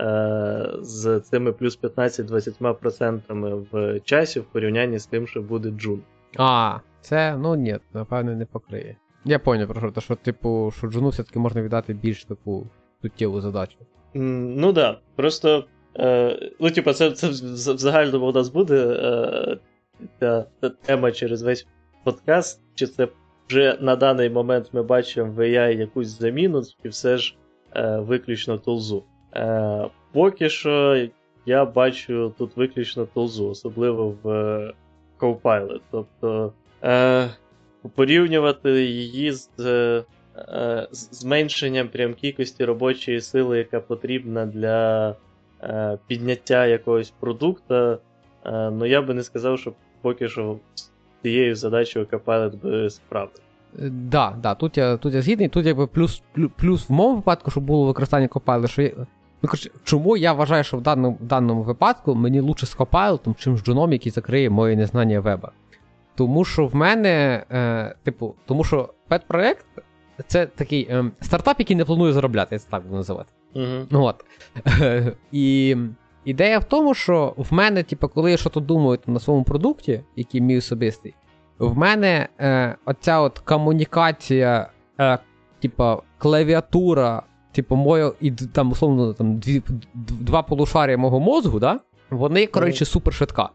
е, 0.00 0.70
з 0.80 1.20
цими 1.20 1.52
плюс 1.52 1.78
15-20% 1.82 3.66
в 3.72 4.00
часі 4.00 4.40
в 4.40 4.44
порівнянні 4.44 4.99
з 4.99 5.06
тим, 5.06 5.26
що 5.26 5.42
буде 5.42 5.70
джун. 5.70 6.00
А, 6.37 6.78
Це, 7.00 7.37
ну 7.37 7.54
ні, 7.54 7.78
напевно, 7.94 8.32
не 8.32 8.46
покриє. 8.46 8.96
Я 9.25 9.38
поняв 9.38 9.69
про 9.69 9.91
що, 9.91 10.00
що, 10.00 10.14
типу, 10.14 10.73
що 10.76 10.87
джуну 10.87 11.09
все-таки 11.09 11.38
можна 11.38 11.62
віддати 11.62 11.95
більш 11.95 12.25
таку 12.25 12.67
суттєву 13.02 13.41
задачу. 13.41 13.76
Ну 14.14 14.73
так. 14.73 14.75
Да. 14.75 14.99
Просто. 15.17 15.64
Е, 15.99 16.52
ну, 16.61 16.71
типу, 16.71 16.93
це 16.93 17.11
це 17.11 17.29
в 17.29 17.79
загальному 17.79 18.26
у 18.26 18.33
нас 18.33 18.49
буде 18.49 18.76
е, 18.76 19.59
та, 20.19 20.47
та 20.61 20.69
тема 20.69 21.12
через 21.12 21.43
весь 21.43 21.67
подкаст, 22.05 22.61
чи 22.75 22.87
це 22.87 23.09
вже 23.49 23.79
на 23.81 23.97
даний 23.97 24.31
момент 24.31 24.69
ми 24.73 24.83
бачимо 24.83 25.33
в 25.33 25.38
AI 25.38 25.79
якусь 25.79 26.09
заміну, 26.09 26.62
чи 26.83 26.88
все 26.88 27.17
ж 27.17 27.37
е, 27.76 27.99
виключно 27.99 28.59
тулзу. 28.59 29.05
Е, 29.37 29.88
Поки 30.12 30.49
що 30.49 31.07
я 31.47 31.64
бачу 31.64 32.35
тут 32.38 32.57
виключно 32.57 33.07
тулзу, 33.07 33.49
особливо 33.49 34.14
в 34.23 34.29
е, 34.29 34.73
Copilot. 35.19 35.81
Тобто 35.91 36.52
е, 36.85 37.29
порівнювати 37.88 38.84
її 38.84 39.32
з 39.32 39.48
е, 39.60 40.88
зменшенням 40.92 41.88
прям 41.88 42.14
кількості 42.14 42.64
робочої 42.64 43.20
сили, 43.20 43.58
яка 43.58 43.80
потрібна 43.80 44.46
для 44.46 45.08
е, 45.62 45.98
підняття 46.06 46.66
якогось 46.66 47.12
продукту, 47.20 47.74
е, 47.74 47.98
ну 48.70 48.86
я 48.86 49.02
би 49.02 49.14
не 49.14 49.22
сказав, 49.22 49.58
що 49.58 49.72
поки 50.02 50.28
що 50.28 50.56
цією 51.22 51.56
задачею 51.56 52.06
Copilot 52.12 52.62
би 52.62 52.90
справив. 52.90 53.30
Е, 53.78 53.90
да, 53.90 54.36
да, 54.42 54.54
тут 54.54 54.76
я 54.76 54.96
тут 54.96 55.14
я 55.14 55.22
згідний, 55.22 55.48
тут 55.48 55.66
якби 55.66 55.86
плюс 55.86 56.22
плюс 56.56 56.88
в 56.88 56.92
моєму 56.92 57.16
випадку, 57.16 57.50
щоб 57.50 57.64
було 57.64 57.86
використання 57.86 58.26
Copilot, 58.26 58.66
що 58.66 58.82
я, 58.82 58.92
ну, 59.42 59.48
коротше, 59.48 59.70
чому 59.84 60.16
я 60.16 60.32
вважаю, 60.32 60.64
що 60.64 60.76
в 60.76 60.80
даному 60.80 61.18
в 61.20 61.24
даному 61.24 61.62
випадку 61.62 62.14
мені 62.14 62.40
лучше 62.40 62.66
з 62.66 62.76
Copilot, 62.76 63.34
чим 63.34 63.56
з 63.56 63.62
джуном, 63.62 63.92
який 63.92 64.12
закриє 64.12 64.50
моє 64.50 64.76
незнання 64.76 65.20
веба. 65.20 65.52
Тому 66.14 66.45
що 66.45 66.66
в 66.66 66.75
мене, 66.75 67.45
е, 67.50 67.95
типу, 68.02 68.35
тому 68.47 68.64
що 68.64 68.95
пет-проект 69.09 69.66
це 70.26 70.47
такий 70.47 70.88
е, 70.90 71.11
стартап, 71.21 71.59
який 71.59 71.76
не 71.76 71.85
планує 71.85 72.12
заробляти, 72.12 72.54
я 72.54 72.59
це 72.59 72.66
так 72.71 72.83
буду 72.83 72.97
називати. 72.97 73.31
Uh-huh. 73.54 73.87
От. 73.90 74.25
І 75.33 75.76
ідея 76.25 76.59
в 76.59 76.64
тому, 76.64 76.95
що 76.95 77.35
в 77.37 77.52
мене, 77.52 77.83
типу, 77.83 78.09
коли 78.09 78.31
я 78.31 78.37
щось 78.37 78.52
думаю 78.52 78.99
на 79.07 79.21
своєму 79.21 79.45
продукті, 79.45 80.00
який 80.16 80.40
мій 80.40 80.59
особистий, 80.59 81.14
в 81.59 81.78
мене 81.78 82.28
е, 82.40 82.76
оця 82.85 83.21
от 83.21 83.38
комунікація, 83.38 84.69
е, 85.00 85.19
типу, 85.61 86.02
клавіатура, 86.19 87.23
типу, 87.52 87.76
моє, 87.76 88.12
і 88.21 88.31
там, 88.31 88.71
условно, 88.71 89.14
там, 89.14 89.38
дві, 89.38 89.62
два 89.95 90.42
полушарія 90.42 90.99
мого 90.99 91.21
мозгу, 91.21 91.59
да? 91.59 91.81
вони, 92.11 92.47
коротше, 92.47 92.85
супер 92.85 93.14
швидка. 93.14 93.49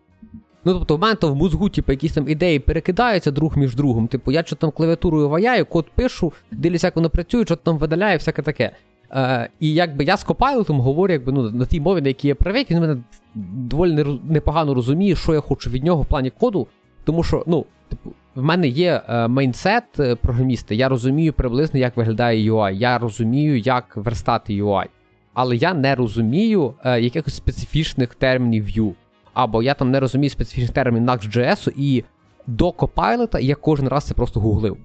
Ну, 0.68 0.74
тобто, 0.74 0.96
в 0.96 1.00
мене 1.00 1.16
то 1.16 1.34
в 1.34 1.36
мозгу, 1.36 1.70
типу, 1.70 1.92
якісь 1.92 2.14
там 2.14 2.30
ідеї 2.30 2.60
перекидаються 2.60 3.32
друг 3.32 3.58
між 3.58 3.76
другом. 3.76 4.08
Типу, 4.08 4.32
я 4.32 4.44
що 4.44 4.56
там 4.56 4.72
клавіатурою 4.72 5.30
ваяю, 5.30 5.66
код 5.66 5.86
пишу, 5.96 6.34
дивлюся, 6.52 6.88
як 6.88 6.96
воно 6.96 7.10
працює, 7.10 7.46
що 7.46 7.56
там 7.56 7.78
видаляє, 7.78 8.18
всяке 8.18 8.42
таке. 8.42 8.72
Е, 9.12 9.50
І 9.60 9.74
якби 9.74 10.04
я 10.04 10.18
з 10.18 10.26
Copilot 10.26 10.82
говорю, 10.82 11.14
якби 11.14 11.32
ну, 11.32 11.52
на 11.52 11.66
тій 11.66 11.82
мові, 11.82 12.02
на 12.02 12.08
якій 12.08 12.28
я 12.28 12.36
привик, 12.36 12.72
він 12.72 12.80
мене 12.80 12.98
доволі 13.36 14.20
непогано 14.24 14.74
розуміє, 14.74 15.16
що 15.16 15.34
я 15.34 15.40
хочу 15.40 15.70
від 15.70 15.84
нього 15.84 16.02
в 16.02 16.06
плані 16.06 16.30
коду. 16.30 16.68
Тому 17.04 17.24
що, 17.24 17.44
ну, 17.48 17.66
типу, 17.90 18.12
в 18.36 18.44
мене 18.44 18.68
є 18.68 19.02
е, 19.10 19.28
мейнсет 19.28 20.00
е, 20.00 20.16
програміста, 20.16 20.76
я 20.76 20.90
розумію 20.90 21.34
приблизно, 21.34 21.80
як 21.80 21.98
виглядає 21.98 22.52
UI, 22.52 22.72
я 22.72 22.98
розумію, 22.98 23.60
як 23.60 23.98
верстати 23.98 24.54
UI. 24.54 24.86
Але 25.34 25.56
я 25.56 25.74
не 25.74 25.96
розумію 25.96 26.74
е, 26.84 27.02
якихось 27.02 27.36
специфічних 27.36 28.16
термінів 28.16 28.66
Vue. 28.66 28.94
Або 29.38 29.64
я 29.64 29.74
там 29.74 29.92
не 29.92 30.00
розумію 30.00 30.30
специфічних 30.30 30.72
термінів 30.72 31.10
Next.js, 31.10 31.74
і 31.76 32.04
до 32.48 32.70
Copilot 32.70 33.40
я 33.40 33.56
кожен 33.56 33.88
раз 33.88 34.04
це 34.04 34.14
просто 34.14 34.40
гуглив. 34.40 34.78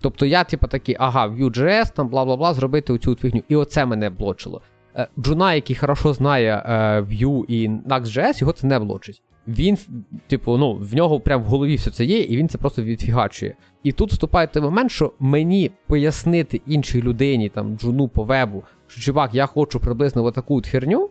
Тобто 0.00 0.26
я, 0.26 0.44
типу, 0.44 0.66
такий, 0.66 0.96
ага, 0.98 1.28
Vue.js, 1.28 1.94
там 1.94 2.08
бла 2.08 2.24
бла 2.24 2.36
бла, 2.36 2.54
зробити 2.54 2.92
оцю 2.92 3.14
фігню. 3.14 3.42
І 3.48 3.56
оце 3.56 3.86
мене 3.86 4.10
блочило. 4.10 4.60
Е, 4.96 5.08
Джуна, 5.18 5.54
який 5.54 5.76
хорошо 5.76 6.12
знає 6.12 6.62
е, 6.66 7.00
Vue 7.00 7.44
і 7.48 7.68
Next.js, 7.68 8.40
його 8.40 8.52
це 8.52 8.66
не 8.66 8.78
блочить. 8.78 9.22
Він, 9.48 9.78
типу, 10.26 10.56
ну, 10.56 10.74
в 10.74 10.94
нього 10.94 11.20
прям 11.20 11.42
в 11.42 11.46
голові 11.46 11.76
все 11.76 11.90
це 11.90 12.04
є, 12.04 12.18
і 12.18 12.36
він 12.36 12.48
це 12.48 12.58
просто 12.58 12.82
відфігачує. 12.82 13.54
І 13.82 13.92
тут 13.92 14.12
вступає 14.12 14.46
той 14.46 14.62
момент, 14.62 14.90
що 14.90 15.12
мені 15.18 15.70
пояснити 15.86 16.60
іншій 16.66 17.02
людині, 17.02 17.48
там, 17.48 17.78
джуну 17.78 18.08
по 18.08 18.24
вебу, 18.24 18.64
що 18.86 19.00
чувак, 19.00 19.34
я 19.34 19.46
хочу 19.46 19.80
приблизно 19.80 20.24
отаку 20.24 20.56
от 20.56 20.66
херню. 20.66 21.10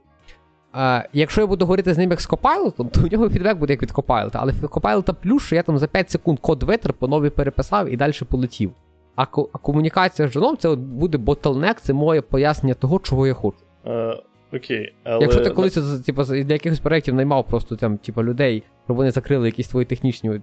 А, 0.72 1.04
Якщо 1.14 1.42
я 1.42 1.48
буду 1.48 1.66
говорити 1.66 1.94
з 1.94 1.98
ним 1.98 2.10
як 2.10 2.22
з 2.22 2.30
Copilot, 2.30 2.90
то 2.90 3.02
у 3.04 3.08
нього 3.08 3.30
фідбек 3.30 3.58
буде 3.58 3.74
як 3.74 3.82
від 3.82 3.92
Copilot, 3.92 4.32
але 4.34 4.52
Copilot 4.52 5.14
плюс, 5.14 5.44
що 5.44 5.56
я 5.56 5.64
там 5.64 5.78
за 5.78 5.88
5 5.88 6.12
секунд 6.12 6.40
код 6.40 6.64
витер, 6.64 6.94
по 6.94 7.08
нові 7.08 7.30
переписав 7.30 7.90
і 7.90 7.98
далі 7.98 8.14
полетів. 8.30 8.72
А 9.16 9.22
а 9.54 9.58
комунікація 9.58 10.28
з 10.28 10.32
жоном 10.32 10.58
це 10.58 10.76
буде 10.76 11.18
ботлнек, 11.18 11.82
це 11.82 11.94
моє 11.94 12.22
пояснення 12.22 12.74
того, 12.74 13.00
чого 13.00 13.28
я 13.28 13.34
хочу. 13.34 13.58
Uh, 13.86 14.16
окей. 14.54 14.94
Але... 15.04 15.22
Якщо 15.22 15.44
ти 15.44 15.50
колись 15.50 16.02
типу, 16.06 16.24
для 16.24 16.54
якихось 16.54 16.80
проєктів 16.80 17.14
наймав 17.14 17.48
просто 17.48 17.76
там, 17.76 17.98
типу, 17.98 18.24
людей, 18.24 18.64
щоб 18.86 18.98
вони 18.98 19.12
закрили 19.12 19.46
якісь 19.48 19.68
твої 19.68 19.86
технічні 19.86 20.42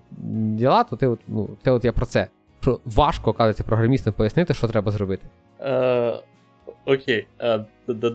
діла, 0.56 0.84
то 0.84 0.96
ти 0.96 1.06
от, 1.06 1.20
ну, 1.28 1.48
ти 1.62 1.70
от 1.70 1.84
я 1.84 1.92
про 1.92 2.06
це. 2.06 2.26
Що 2.60 2.80
важко 2.84 3.32
кажеться 3.32 3.64
програмістам 3.64 4.12
пояснити, 4.12 4.54
що 4.54 4.68
треба 4.68 4.92
зробити. 4.92 5.26
Uh, 5.60 6.20
окей. 6.84 7.26
Uh, 7.40 7.64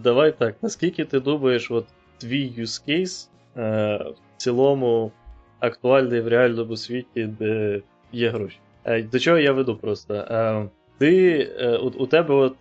давай 0.02 0.32
так. 0.38 0.56
Наскільки 0.62 1.06
ти 1.06 1.20
думаєш, 1.20 1.72
от 1.72 1.86
твій 2.22 2.54
use 2.58 2.90
case 2.90 3.30
е, 3.58 3.98
в 3.98 4.16
цілому 4.38 5.12
актуальний 5.60 6.22
в 6.22 6.28
реальному 6.28 6.78
світі, 6.78 7.30
де 7.40 7.82
є 8.12 8.30
гроші. 8.30 8.60
Е, 8.84 9.04
до 9.04 9.20
чого 9.20 9.38
я 9.38 9.52
веду 9.52 9.76
просто? 9.76 10.14
Е, 10.14 10.70
ти, 10.98 11.46
у, 11.84 11.88
у 11.88 12.08
тебе 12.08 12.36
от 12.36 12.56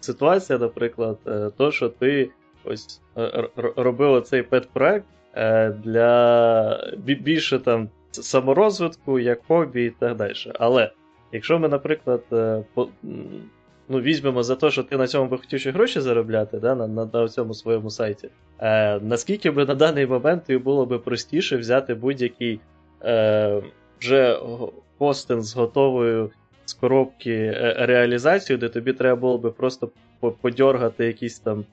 ситуація, 0.00 0.58
наприклад, 0.58 1.18
то, 1.56 1.72
що 1.72 1.88
ти 1.88 2.30
ось 2.64 3.00
робив 3.76 4.22
цей 4.22 4.42
пет-проект 4.42 5.04
для 5.84 6.92
більше 6.96 7.58
там 7.58 7.88
саморозвитку, 8.10 9.18
як 9.18 9.40
хобі 9.48 9.84
і 9.84 9.90
так 9.90 10.16
далі. 10.16 10.32
Але 10.58 10.90
якщо 11.32 11.58
ми, 11.58 11.68
наприклад, 11.68 12.22
ну, 13.88 14.00
візьмемо 14.00 14.42
за 14.42 14.56
те, 14.56 14.70
що 14.70 14.82
ти 14.82 14.96
на 14.96 15.06
цьому 15.06 15.30
би 15.30 15.38
хотів 15.38 15.60
ще 15.60 15.70
гроші 15.70 16.00
заробляти 16.00 16.58
да, 16.58 16.74
на 16.74 16.86
на, 16.86 17.08
на 17.12 17.28
цьому 17.28 17.54
своєму 17.54 17.90
сайті. 17.90 18.28
Е, 18.58 19.00
Наскільки 19.00 19.50
би 19.50 19.64
на 19.64 19.74
даний 19.74 20.06
момент 20.06 20.52
було 20.52 20.86
би 20.86 20.98
простіше 20.98 21.56
взяти 21.56 21.94
будь-який 21.94 22.60
е, 23.04 23.62
вже 24.00 24.40
хостинг 24.98 25.42
з 25.42 25.56
готовою 25.56 26.30
з 26.64 26.74
коробки 26.74 27.32
е, 27.32 27.74
реалізацію, 27.78 28.58
де 28.58 28.68
тобі 28.68 28.92
треба 28.92 29.20
було 29.20 29.38
би 29.38 29.50
просто 29.50 29.90
подьоргати 30.40 31.06
якісь 31.06 31.38
там 31.38 31.64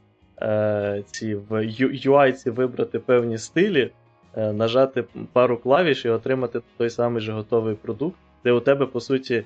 е, 0.41 1.03
ці 1.11 1.35
в 1.35 1.51
UI 1.51 2.51
вибрати 2.51 2.99
певні 2.99 3.37
стилі, 3.37 3.91
е, 4.35 4.53
нажати 4.53 5.03
пару 5.33 5.57
клавіш 5.57 6.05
і 6.05 6.09
отримати 6.09 6.61
той 6.77 6.89
самий 6.89 7.21
же 7.21 7.31
готовий 7.31 7.75
продукт, 7.75 8.17
де 8.43 8.51
у 8.51 8.59
тебе, 8.59 8.85
по 8.85 8.99
суті, 8.99 9.43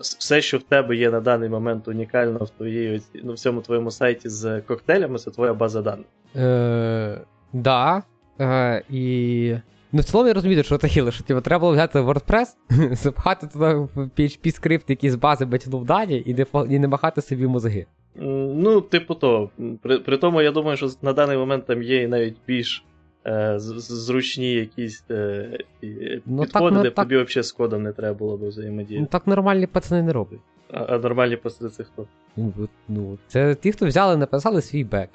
все, 0.00 0.40
що 0.40 0.58
в 0.58 0.62
тебе 0.62 0.96
є 0.96 1.10
на 1.10 1.20
даний 1.20 1.48
момент 1.48 1.88
унікально 1.88 2.44
в 2.44 2.50
твоїй, 2.50 3.02
ну, 3.24 3.32
в 3.32 3.38
цьому 3.38 3.60
твоєму 3.60 3.90
сайті 3.90 4.28
з 4.28 4.60
коктейлями, 4.60 5.18
це 5.18 5.30
твоя 5.30 5.54
база 5.54 5.82
даних. 5.82 6.06
Е, 6.36 7.20
Да. 7.52 8.02
Е, 8.40 8.82
І. 8.90 9.54
Ну, 9.92 10.00
в 10.00 10.04
цілому 10.04 10.28
я 10.28 10.34
розумію, 10.34 10.62
що 10.62 10.78
таке, 10.78 11.12
що 11.12 11.24
типу, 11.24 11.40
треба 11.40 11.60
було 11.60 11.72
взяти 11.72 11.98
WordPress, 11.98 12.46
запхати 12.94 13.46
туди 13.46 13.74
в 13.74 14.10
PHP 14.18 14.52
скрипт, 14.52 14.90
який 14.90 15.10
з 15.10 15.14
бази 15.14 15.44
бетінув 15.44 15.84
дані, 15.84 16.22
і 16.26 16.34
не 16.34 16.46
і 16.74 16.78
не 16.78 16.88
махати 16.88 17.22
собі 17.22 17.46
мозги. 17.46 17.86
Ну, 18.16 18.80
типу 18.80 19.14
то. 19.14 19.50
При, 19.82 19.98
при 19.98 20.16
тому, 20.16 20.42
я 20.42 20.50
думаю, 20.50 20.76
що 20.76 20.90
на 21.02 21.12
даний 21.12 21.36
момент 21.36 21.66
там 21.66 21.82
є 21.82 22.08
навіть 22.08 22.36
більш 22.46 22.84
е, 22.88 22.93
зручні 23.56 24.52
якісь 24.52 25.04
е, 25.10 25.58
ну, 26.26 26.42
підходи, 26.42 26.74
так, 26.74 26.82
де 26.82 26.90
так... 26.90 27.04
тобі 27.04 27.22
взагалі 27.22 27.44
з 27.44 27.52
кодом 27.52 27.82
не 27.82 27.92
треба 27.92 28.18
було 28.18 28.36
б 28.36 28.48
взаємодіяти. 28.48 29.00
Ну 29.00 29.06
так 29.06 29.26
нормальні 29.26 29.66
пацани 29.66 30.02
не 30.02 30.12
роблять. 30.12 30.40
А, 30.70 30.78
а 30.78 30.98
нормальні 30.98 31.36
пацани 31.36 31.70
це 31.70 31.84
хто? 31.84 32.06
Ну, 32.36 32.52
ну, 32.88 33.18
Це 33.26 33.54
ті, 33.54 33.72
хто 33.72 33.86
взяли 33.86 34.16
написали 34.16 34.62
свій 34.62 34.84
бек. 34.84 35.10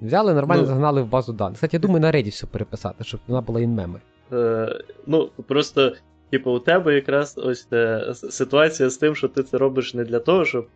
Взяли, 0.00 0.34
нормально 0.34 0.62
ну, 0.62 0.68
загнали 0.68 1.02
в 1.02 1.06
базу 1.06 1.32
даних. 1.32 1.54
Кстати, 1.54 1.76
я 1.76 1.80
думаю, 1.80 2.00
на 2.00 2.12
Reddit 2.12 2.30
все 2.30 2.46
переписати, 2.46 3.04
щоб 3.04 3.20
вона 3.26 3.40
була 3.40 3.60
інмеми. 3.60 4.00
Е, 4.32 4.80
Ну, 5.06 5.30
просто, 5.46 5.92
типу, 6.30 6.50
у 6.50 6.58
тебе 6.58 6.94
якраз 6.94 7.38
ось 7.38 7.68
е, 7.72 8.14
ситуація 8.14 8.90
з 8.90 8.96
тим, 8.96 9.14
що 9.14 9.28
ти 9.28 9.42
це 9.42 9.58
робиш 9.58 9.94
не 9.94 10.04
для 10.04 10.18
того, 10.18 10.44
щоб 10.44 10.66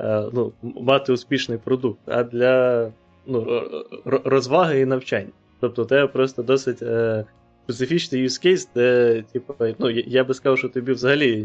е, 0.00 0.24
ну, 0.32 0.52
мати 0.62 1.12
успішний 1.12 1.58
продукт, 1.58 2.00
а 2.06 2.22
для 2.22 2.88
ну, 3.26 3.62
розваги 4.04 4.80
і 4.80 4.86
навчання. 4.86 5.30
Тобто, 5.60 5.82
у 5.82 5.84
тебе 5.84 6.06
просто 6.06 6.42
досить 6.42 6.82
е, 6.82 7.24
специфічний 7.64 8.24
use 8.24 8.46
case, 8.46 8.68
де, 8.74 9.22
типу, 9.32 9.54
ну, 9.78 9.90
я 9.90 10.24
би 10.24 10.34
сказав, 10.34 10.58
що 10.58 10.68
тобі 10.68 10.92
взагалі 10.92 11.36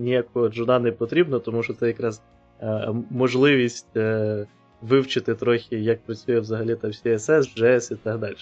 ніякого 0.00 0.48
джуна 0.48 0.78
не 0.78 0.92
потрібно, 0.92 1.38
тому 1.38 1.62
що 1.62 1.74
це 1.74 1.86
якраз 1.86 2.22
е, 2.60 2.88
можливість 3.10 3.96
е, 3.96 4.46
вивчити 4.82 5.34
трохи, 5.34 5.76
як 5.76 6.02
працює 6.02 6.40
взагалі 6.40 6.74
там 6.74 6.90
CSS, 6.90 7.62
JS 7.62 7.92
і 7.92 7.96
так 7.96 8.18
далі. 8.18 8.36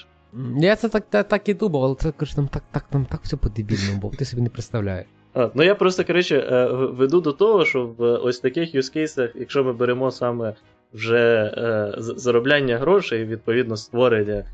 Я 0.57 0.77
це 0.77 0.89
так 0.89 1.05
так, 1.11 1.29
так 1.29 1.49
і 1.49 1.55
думав, 1.55 1.85
але 1.85 1.95
це 1.95 2.13
кажу, 2.13 2.35
там 2.37 2.49
так 2.49 2.63
так, 2.71 2.85
там 2.91 3.07
так 3.11 3.21
все 3.23 3.37
по-дебільному, 3.37 3.99
бо 4.03 4.09
ти 4.11 4.25
собі 4.25 4.43
не 4.43 4.49
представляєш. 4.49 5.07
А, 5.35 5.51
ну 5.55 5.63
я 5.63 5.75
просто, 5.75 6.05
коротше, 6.05 6.37
е, 6.37 6.67
веду 6.73 7.21
до 7.21 7.33
того, 7.33 7.65
що 7.65 7.87
в 7.87 8.03
ось 8.03 8.41
таких 8.41 8.75
юзкейсах, 8.75 9.31
якщо 9.35 9.65
ми 9.65 9.73
беремо 9.73 10.11
саме 10.11 10.55
вже 10.93 11.53
е, 11.57 11.93
заробляння 11.99 12.79
грошей, 12.79 13.25
відповідно, 13.25 13.77
створення 13.77 14.45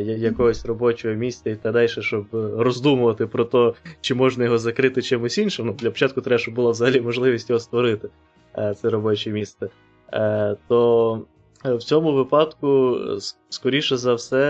якогось 0.00 0.66
робочого 0.66 1.14
місця 1.14 1.50
і 1.50 1.56
так 1.56 1.72
далі, 1.72 1.88
щоб 1.88 2.26
роздумувати 2.56 3.26
про 3.26 3.44
те, 3.44 3.72
чи 4.00 4.14
можна 4.14 4.44
його 4.44 4.58
закрити 4.58 5.02
чимось 5.02 5.38
іншим. 5.38 5.66
Ну, 5.66 5.72
Для 5.72 5.90
початку 5.90 6.20
треба, 6.20 6.38
щоб 6.38 6.54
була 6.54 6.70
взагалі 6.70 7.00
можливість 7.00 7.50
його 7.50 7.60
створити, 7.60 8.08
е, 8.58 8.74
це 8.74 8.90
робоче 8.90 9.30
місце. 9.30 9.68
Е, 10.12 10.56
то 10.68 11.22
в 11.64 11.82
цьому 11.82 12.12
випадку, 12.12 12.98
скоріше 13.48 13.96
за 13.96 14.14
все, 14.14 14.42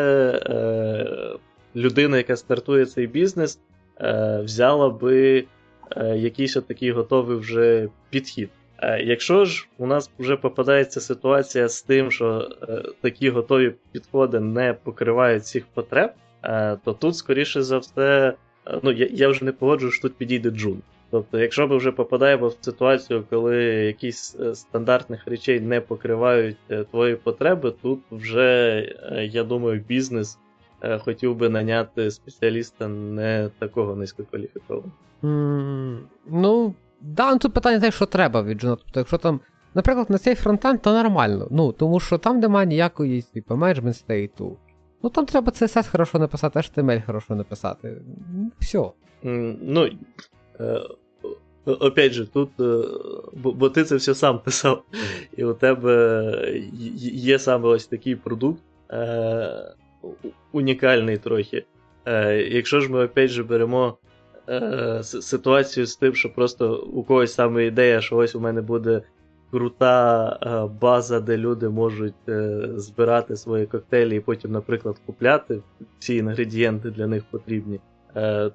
е, 0.47 1.39
людина, 1.77 2.17
яка 2.17 2.37
стартує 2.37 2.87
цей 2.87 3.07
бізнес, 3.07 3.61
е, 4.01 4.41
взяла 4.45 4.91
би 4.91 5.45
е, 5.97 6.17
якийсь 6.17 6.55
такий 6.55 6.93
готовий 6.93 7.37
вже 7.37 7.89
підхід. 8.11 8.51
Якщо 9.05 9.45
ж 9.45 9.69
у 9.79 9.87
нас 9.87 10.11
вже 10.19 10.37
попадається 10.37 11.01
ситуація 11.01 11.69
з 11.69 11.83
тим, 11.83 12.11
що 12.11 12.49
такі 13.01 13.31
готові 13.31 13.75
підходи 13.93 14.41
не 14.41 14.75
покривають 14.75 15.43
всіх 15.43 15.67
потреб, 15.67 16.11
то 16.85 16.93
тут, 16.93 17.17
скоріше 17.17 17.63
за 17.63 17.79
все, 17.79 18.35
ну 18.83 18.93
я 18.93 19.09
я 19.13 19.29
вже 19.29 19.45
не 19.45 19.53
погоджую, 19.53 19.93
що 19.93 20.03
тут 20.03 20.17
підійде 20.17 20.51
джун. 20.51 20.83
Тобто, 21.11 21.39
якщо 21.39 21.69
ми 21.69 21.77
вже 21.77 21.93
попадаємо 21.93 22.49
в 22.49 22.57
ситуацію, 22.61 23.25
коли 23.31 23.65
якісь 23.65 24.37
стандартних 24.55 25.27
речей 25.27 25.61
не 25.61 25.81
покривають 25.81 26.57
твої 26.91 27.17
потреби, 27.17 27.73
тут 27.83 28.01
вже, 28.11 28.83
я 29.33 29.45
думаю, 29.45 29.85
бізнес 29.89 30.39
Е, 30.85 30.99
хотів 30.99 31.37
би 31.37 31.49
наняти 31.49 32.11
спеціаліста 32.11 32.89
не 32.89 33.51
такого 33.59 33.97
низькокваліфікованого. 33.97 34.93
Mm, 35.23 35.99
ну, 36.27 36.75
да, 37.01 37.33
ну 37.33 37.39
тут 37.39 37.53
питання 37.53 37.81
те, 37.81 37.91
що 37.91 38.07
треба 38.07 38.43
від 38.43 38.61
Джуна. 38.61 38.77
Тобто, 38.77 39.01
якщо 39.01 39.19
там, 39.19 39.41
наприклад, 39.75 40.11
на 40.11 40.19
цей 40.19 40.35
фронтенд, 40.35 40.83
то 40.83 40.93
нормально. 40.93 41.49
Ну, 41.51 41.73
тому 41.73 42.01
що 42.01 42.19
там 42.19 42.41
немає 42.41 42.67
ніякої 42.67 43.23
типу, 43.23 43.57
менеджмент 43.57 43.97
стейту. 43.97 44.57
Ну 45.03 45.11
там 45.11 45.27
треба 45.27 45.53
CSS 45.53 45.91
хорошо 45.91 46.19
написати, 46.19 46.59
HTML 46.59 47.07
хорошо 47.07 47.35
написати. 47.35 48.03
Все. 48.59 48.91
Ну, 49.23 49.91
е, 50.61 50.81
Опять 51.67 52.13
же, 52.13 52.27
тут, 52.27 52.51
е, 52.61 52.85
бо, 53.33 53.71
ти 53.71 53.85
це 53.85 53.97
все 53.97 54.15
сам 54.15 54.39
писав, 54.39 54.83
і 55.37 55.45
у 55.45 55.55
тебе 55.55 56.33
є 57.03 57.39
саме 57.39 57.69
ось 57.69 57.87
такий 57.87 58.17
продукт, 58.17 58.63
унікальний 60.53 61.19
трохи. 61.19 61.65
Е, 62.05 62.37
Якщо 62.37 62.81
ж 62.81 62.93
ми 62.93 63.05
опять 63.05 63.31
же 63.31 63.43
беремо 63.43 63.99
е, 64.49 65.03
ситуацію 65.03 65.87
з 65.87 65.97
тим, 65.97 66.15
що 66.15 66.35
просто 66.35 66.77
у 66.77 67.03
когось 67.03 67.35
саме 67.35 67.67
ідея, 67.67 68.01
що 68.01 68.17
ось 68.17 68.35
у 68.35 68.41
мене 68.41 68.63
буде 68.63 69.03
крута 69.51 70.39
е, 70.43 70.79
база, 70.81 71.21
де 71.21 71.37
люди 71.37 71.69
можуть 71.69 72.29
е, 72.29 72.69
збирати 72.77 73.37
свої 73.37 73.67
коктейлі 73.67 74.17
і 74.17 74.21
потім, 74.21 74.53
наприклад, 74.53 74.97
купляти 75.07 75.61
ці 75.99 76.15
інгредієнти 76.15 76.91
для 76.91 77.07
них 77.07 77.25
потрібні, 77.31 77.81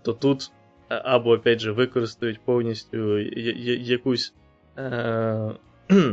то 0.01 0.13
тут 0.19 0.51
або 0.87 1.31
опять 1.31 1.59
же 1.59 1.71
використають 1.71 2.39
повністю 2.45 3.19
якусь 3.19 4.33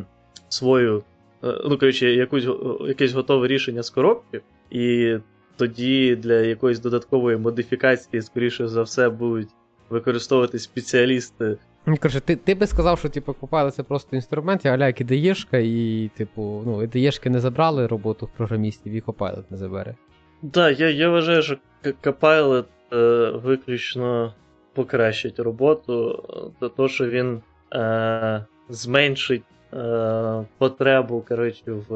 свою. 0.48 1.02
Ну, 1.42 1.78
коротше, 1.78 2.12
якусь, 2.12 2.48
якесь 2.80 3.12
готове 3.12 3.46
рішення 3.46 3.82
з 3.82 3.90
коробки, 3.90 4.40
і 4.70 5.16
тоді 5.56 6.16
для 6.16 6.34
якоїсь 6.34 6.80
додаткової 6.80 7.36
модифікації, 7.36 8.22
скоріше 8.22 8.68
за 8.68 8.82
все, 8.82 9.08
будуть 9.08 9.48
використовувати 9.90 10.58
спеціалісти. 10.58 11.56
Коротше, 11.84 12.20
ти 12.20 12.36
ти 12.36 12.54
би 12.54 12.66
сказав, 12.66 12.98
що 12.98 13.08
типу, 13.08 13.32
Copilot 13.32 13.70
це 13.70 13.82
просто 13.82 14.16
інструмент, 14.16 14.64
я 14.64 14.70
галяк 14.70 15.00
ідеєшка, 15.00 15.58
і, 15.58 16.10
типу, 16.16 16.62
ну, 16.66 16.82
ідеєшки 16.82 17.30
не 17.30 17.40
забрали 17.40 17.86
роботу 17.86 18.26
в 18.26 18.36
програмістів, 18.36 18.92
і 18.92 19.00
Copilot 19.00 19.44
не 19.50 19.56
забере. 19.56 19.94
Так, 20.40 20.50
да, 20.52 20.70
я 20.70 20.90
я 20.90 21.08
вважаю, 21.08 21.42
що 21.42 21.56
Copilot 21.84 22.64
е, 22.92 23.30
виключно 23.30 24.34
покращить 24.74 25.38
роботу, 25.38 26.24
то, 26.60 26.68
то 26.68 26.88
що 26.88 27.08
він 27.08 27.40
е, 27.74 28.44
зменшить 28.68 29.44
е, 29.72 30.44
потребу 30.58 31.24
коротше, 31.28 31.72
в 31.88 31.92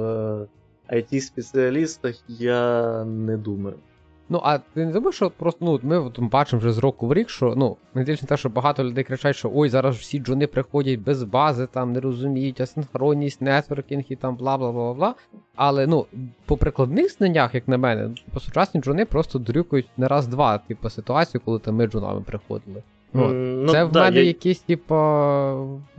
IT-спеціалістах 0.92 2.22
я 2.28 3.04
не 3.04 3.36
думаю. 3.36 3.76
Ну, 4.32 4.40
а 4.44 4.58
ти 4.58 4.86
не 4.86 4.92
думаєш, 4.92 5.14
що 5.14 5.30
просто 5.30 5.64
ну, 5.64 5.80
ми 5.82 6.10
бачимо 6.18 6.60
вже 6.60 6.72
з 6.72 6.78
року 6.78 7.06
в 7.06 7.14
рік, 7.14 7.30
що 7.30 7.54
ну, 7.56 7.76
не 7.94 8.04
дивлячись 8.04 8.22
на 8.22 8.28
те, 8.28 8.36
що 8.36 8.48
багато 8.48 8.84
людей 8.84 9.04
кричать, 9.04 9.36
що 9.36 9.50
ой, 9.54 9.68
зараз 9.68 9.96
всі 9.96 10.18
джуни 10.18 10.46
приходять 10.46 11.00
без 11.00 11.22
бази, 11.22 11.66
там 11.66 11.92
не 11.92 12.00
розуміють 12.00 12.60
асинхронність, 12.60 13.40
нетворкінг 13.40 14.04
і 14.08 14.16
там 14.16 14.36
бла 14.36 14.58
бла 14.58 14.72
бла 14.72 14.94
бла. 14.94 15.14
Але 15.56 15.86
ну, 15.86 16.06
по 16.46 16.56
прикладних 16.56 17.12
знаннях, 17.12 17.54
як 17.54 17.68
на 17.68 17.78
мене, 17.78 18.10
по 18.34 18.40
сучасні 18.40 18.80
джуни 18.80 19.04
просто 19.04 19.38
дрюкають 19.38 19.88
не 19.96 20.08
раз-два, 20.08 20.58
типу, 20.58 20.90
ситуацію, 20.90 21.40
коли 21.44 21.58
там 21.58 21.74
ми 21.74 21.86
джунами 21.86 22.20
приходили. 22.20 22.82
Mm, 23.14 23.32
ну, 23.64 23.72
Це 23.72 23.84
в 23.84 23.92
да, 23.92 24.00
мене 24.00 24.16
я... 24.16 24.22
якийсь, 24.22 24.60
типу, 24.60 24.94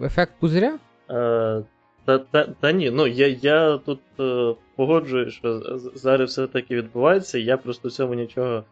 ефект 0.04 0.34
пузиря? 0.40 0.74
Е, 1.10 1.62
та 2.06 2.18
та, 2.18 2.48
та 2.60 2.72
ні, 2.72 2.92
ну 2.92 3.08
я 3.08 3.28
я 3.28 3.78
тут 3.78 4.00
е, 4.20 4.56
погоджую, 4.76 5.32
що 5.32 5.62
зараз 5.96 6.30
все 6.30 6.48
таки 6.48 6.76
відбувається, 6.76 7.40
я 7.40 7.58
просто 7.58 7.88
в 7.88 7.92
цьому 7.92 8.14
нічого 8.14 8.64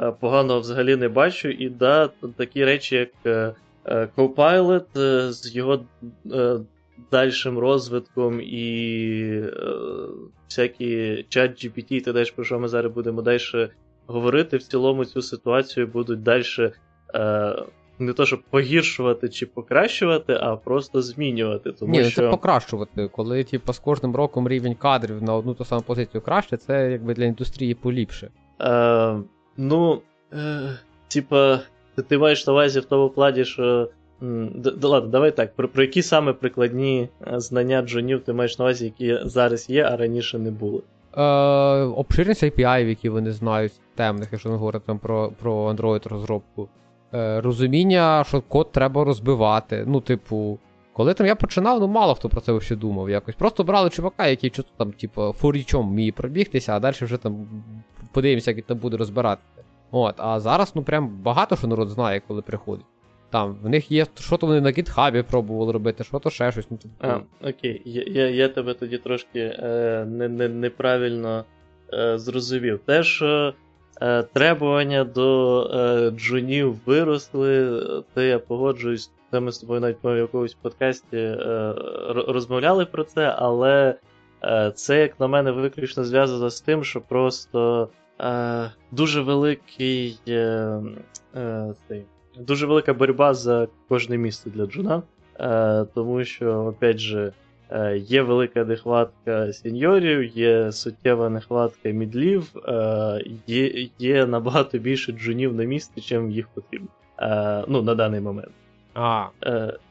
е, 0.00 0.12
поганого 0.20 0.60
взагалі 0.60 0.96
не 0.96 1.08
бачу. 1.08 1.48
І 1.48 1.68
да, 1.68 2.10
такі 2.36 2.64
речі, 2.64 2.96
як 2.96 3.10
е, 3.26 3.54
е 3.84 4.08
Copilot 4.16 5.00
е, 5.00 5.32
з 5.32 5.56
його 5.56 5.84
е, 6.32 6.60
дальшим 7.10 7.58
розвитком 7.58 8.40
і 8.40 9.42
всякі 10.48 11.24
чат 11.28 11.64
GPT 11.64 11.92
і 11.92 12.00
те, 12.00 12.24
про 12.24 12.44
що 12.44 12.58
ми 12.58 12.68
зараз 12.68 12.92
будемо 12.92 13.22
далі 13.22 13.40
говорити, 14.06 14.56
в 14.56 14.62
цілому 14.62 15.04
цю 15.04 15.22
ситуацію 15.22 15.86
будуть 15.86 16.22
далі 16.22 16.44
не 17.98 18.12
то, 18.12 18.26
щоб 18.26 18.42
погіршувати 18.50 19.28
чи 19.28 19.46
покращувати, 19.46 20.38
а 20.40 20.56
просто 20.56 21.02
змінювати. 21.02 21.72
Тому 21.72 21.92
Ні, 21.92 22.04
що... 22.04 22.22
це 22.22 22.28
покращувати. 22.28 23.08
Коли 23.08 23.44
типу, 23.44 23.72
з 23.72 23.78
кожним 23.78 24.16
роком 24.16 24.48
рівень 24.48 24.74
кадрів 24.74 25.22
на 25.22 25.34
одну 25.34 25.54
ту 25.54 25.64
саму 25.64 25.82
позицію 25.82 26.20
краще, 26.20 26.56
це 26.56 26.90
якби 26.90 27.14
для 27.14 27.24
індустрії 27.24 27.74
поліпше. 27.74 28.30
Е, 28.60 29.16
Ну, 29.60 30.00
е, 30.32 30.78
типа, 31.08 31.60
ти 32.08 32.18
маєш 32.18 32.46
на 32.46 32.52
увазі 32.52 32.80
в 32.80 32.84
тому 32.84 33.10
плані, 33.10 33.44
що. 33.44 33.90
Д, 34.20 34.70
д, 34.70 34.86
ладно, 34.88 35.10
давай 35.10 35.36
так. 35.36 35.54
Про, 35.54 35.68
про 35.68 35.82
які 35.82 36.02
саме 36.02 36.32
прикладні 36.32 37.08
е, 37.26 37.40
знання 37.40 37.82
джунів 37.82 38.20
ти 38.20 38.32
маєш 38.32 38.58
на 38.58 38.64
увазі, 38.64 38.84
які 38.84 39.18
зараз 39.28 39.70
є, 39.70 39.82
а 39.82 39.96
раніше 39.96 40.38
не 40.38 40.50
були? 40.50 40.82
Е, 41.16 41.22
Обширність 41.82 42.42
API, 42.42 42.84
які 42.84 43.08
вони 43.08 43.32
знають, 43.32 43.72
темних, 43.94 44.28
якщо 44.32 44.50
ми 44.50 44.56
говоримо 44.56 44.98
про 45.02 45.32
про 45.40 45.72
Android 45.72 46.08
розробку 46.08 46.68
розуміння, 47.12 48.24
що 48.28 48.40
код 48.40 48.72
треба 48.72 49.04
розбивати. 49.04 49.84
Ну, 49.86 50.00
типу, 50.00 50.58
коли 50.92 51.14
там 51.14 51.26
я 51.26 51.34
починав, 51.34 51.80
ну 51.80 51.88
мало 51.88 52.14
хто 52.14 52.28
про 52.28 52.40
це 52.40 52.60
ще 52.60 52.76
думав 52.76 53.10
якось. 53.10 53.34
Просто 53.34 53.64
брали 53.64 53.90
чувака, 53.90 54.26
який 54.26 54.50
чого 54.50 54.68
там, 54.76 54.92
типу, 54.92 55.32
фурічом 55.32 55.88
вміє 55.88 56.12
пробігтися, 56.12 56.76
а 56.76 56.80
далі 56.80 56.94
вже 57.00 57.16
там 57.16 57.46
подивимося, 58.12 58.50
як 58.50 58.66
там 58.66 58.78
буде 58.78 58.96
розбирати. 58.96 59.42
От, 59.90 60.14
А 60.18 60.40
зараз, 60.40 60.72
ну 60.74 60.82
прям 60.82 61.08
багато 61.22 61.56
що 61.56 61.66
народ 61.66 61.88
знає, 61.88 62.22
коли 62.28 62.42
приходить. 62.42 62.86
Там, 63.30 63.58
в 63.62 63.68
них 63.68 63.90
є, 63.90 64.06
що 64.20 64.36
то 64.36 64.46
вони 64.46 64.60
на 64.60 64.70
гітхабі 64.70 65.22
пробували 65.22 65.72
робити, 65.72 66.04
що 66.04 66.18
то 66.18 66.30
ще 66.30 66.52
щось. 66.52 66.66
Ну, 66.70 66.76
типу. 66.76 66.94
А, 67.00 67.20
Окей, 67.48 67.82
я 67.84 68.02
я, 68.06 68.30
я 68.30 68.48
тебе 68.48 68.74
тоді 68.74 68.98
трошки 68.98 69.40
е, 69.58 70.04
не, 70.08 70.28
не, 70.28 70.48
неправильно 70.48 71.44
е, 71.92 72.18
зрозумів. 72.18 72.80
Те, 72.86 73.02
що 73.02 73.26
Е, 73.26 73.54
требування 74.32 75.04
до 75.04 75.62
е, 75.62 76.10
джунів 76.10 76.76
виросли, 76.86 77.82
то 78.14 78.22
я 78.22 78.38
погоджуюсь, 78.38 79.10
це 79.30 79.40
ми 79.40 79.52
з 79.52 79.58
тобою 79.58 79.80
навіть 79.80 79.96
в 80.02 80.18
якомусь 80.18 80.54
подкасті 80.54 81.16
е, 81.16 81.74
розмовляли 82.28 82.86
про 82.86 83.04
це, 83.04 83.34
але 83.38 83.94
це, 84.74 85.00
як 85.00 85.20
на 85.20 85.26
мене, 85.26 85.50
виключно 85.50 86.04
зв'язано 86.04 86.50
з 86.50 86.60
тим, 86.60 86.84
що 86.84 87.00
просто 87.00 87.88
дуже 88.90 89.20
великий. 89.20 90.18
Дуже 92.38 92.66
велика 92.66 92.94
боротьба 92.94 93.34
за 93.34 93.68
кожне 93.88 94.18
місце 94.18 94.50
для 94.50 94.66
джуна. 94.66 95.02
Тому 95.94 96.24
що, 96.24 96.64
опять 96.64 96.98
же, 96.98 97.32
Е, 97.32 97.32
є 97.96 98.22
велика 98.22 98.64
нехватка 98.64 99.52
сеньорів, 99.52 100.24
є 100.36 100.72
суттєва 100.72 101.28
нехватка 101.30 101.88
мідлів, 101.88 102.52
е, 102.68 103.24
є 103.46 103.88
є 103.98 104.26
набагато 104.26 104.78
більше 104.78 105.12
джунів 105.12 105.54
на 105.54 105.64
місці, 105.64 106.00
чим 106.00 106.30
їх 106.30 106.48
потрібно. 106.48 106.88
Е, 107.18 107.64
ну, 107.68 107.82
на 107.82 107.94
даний 107.94 108.20
момент. 108.20 108.50
А. 108.94 109.26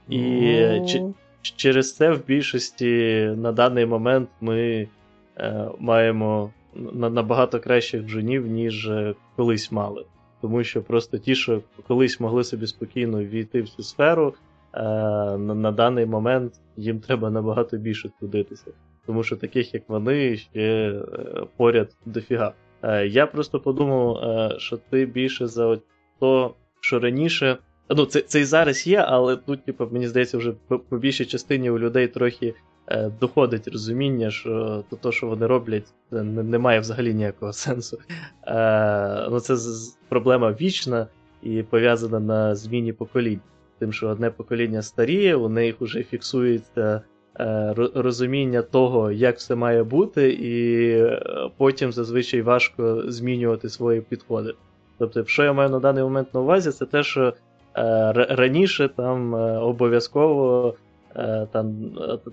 І 0.09 0.19
ну... 0.93 1.13
через 1.41 1.95
це 1.95 2.11
в 2.11 2.25
більшості 2.25 2.85
на 3.37 3.51
даний 3.51 3.85
момент 3.85 4.29
ми 4.41 4.87
маємо 5.79 6.51
набагато 6.93 7.59
кращих 7.59 8.01
джунів, 8.01 8.47
ніж 8.47 8.89
колись 9.35 9.71
мали. 9.71 10.05
тому 10.41 10.63
що 10.63 10.81
просто 10.81 11.17
ті, 11.17 11.35
що 11.35 11.61
колись 11.87 12.19
могли 12.19 12.43
собі 12.43 12.67
спокійно 12.67 13.23
війти 13.23 13.61
в 13.61 13.69
цю 13.69 13.83
сферу, 13.83 14.33
е, 14.33 14.46
на, 14.73 15.37
на 15.37 15.71
даний 15.71 16.05
момент 16.05 16.53
їм 16.77 16.99
треба 16.99 17.29
набагато 17.29 17.77
більше 17.77 18.09
трудитися. 18.19 18.71
Тому 19.05 19.23
що 19.23 19.35
таких, 19.35 19.73
як 19.73 19.83
вони, 19.87 20.37
ще 20.37 20.59
е, 20.59 21.01
поряд 21.57 21.95
дофіга. 22.05 22.53
Е, 22.83 23.07
я 23.07 23.27
просто 23.27 23.59
подумав, 23.59 24.17
е, 24.17 24.59
що 24.59 24.77
ти 24.77 25.05
більше 25.05 25.47
за 25.47 25.77
то, 26.19 26.53
що 26.81 26.99
раніше. 26.99 27.57
Ну, 27.89 28.05
це 28.05 28.21
це 28.21 28.39
і 28.39 28.43
зараз 28.43 28.87
є, 28.87 28.97
але 29.07 29.35
тут, 29.35 29.65
типу, 29.65 29.87
мені 29.91 30.07
здається, 30.07 30.37
вже 30.37 30.53
по 30.89 30.97
більшій 30.97 31.25
частині 31.25 31.69
у 31.69 31.79
людей 31.79 32.07
трохи 32.07 32.53
е, 32.87 33.11
доходить 33.19 33.67
розуміння, 33.67 34.31
що 34.31 34.83
то, 34.89 34.95
то, 34.95 35.11
що 35.11 35.27
вони 35.27 35.47
роблять, 35.47 35.93
це 36.09 36.23
не, 36.23 36.43
не 36.43 36.57
має 36.57 36.79
взагалі 36.79 37.13
ніякого 37.13 37.53
сенсу. 37.53 37.97
Е, 38.47 39.27
ну, 39.29 39.39
Це 39.39 39.55
з, 39.55 39.97
проблема 40.09 40.51
вічна 40.51 41.07
і 41.43 41.63
пов'язана 41.63 42.19
на 42.19 42.55
зміні 42.55 42.93
поколінь. 42.93 43.41
Тим, 43.79 43.93
що 43.93 44.07
одне 44.07 44.29
покоління 44.29 44.81
старіє, 44.81 45.35
у 45.35 45.49
них 45.49 45.75
вже 45.81 46.03
фіксується 46.03 47.01
е, 47.39 47.73
розуміння 47.95 48.61
того, 48.61 49.11
як 49.11 49.37
все 49.37 49.55
має 49.55 49.83
бути, 49.83 50.31
і 50.31 50.89
е, 50.91 51.21
потім 51.57 51.91
зазвичай 51.91 52.41
важко 52.41 53.03
змінювати 53.11 53.69
свої 53.69 54.01
підходи. 54.01 54.53
Тобто, 54.97 55.25
що 55.25 55.43
я 55.43 55.53
маю 55.53 55.69
на 55.69 55.79
даний 55.79 56.03
момент 56.03 56.33
на 56.33 56.39
увазі, 56.39 56.71
це 56.71 56.85
те, 56.85 57.03
що 57.03 57.33
е, 57.77 58.13
раніше 58.13 58.89
там 58.95 59.33
обов'язково 59.63 60.75
там 61.51 61.75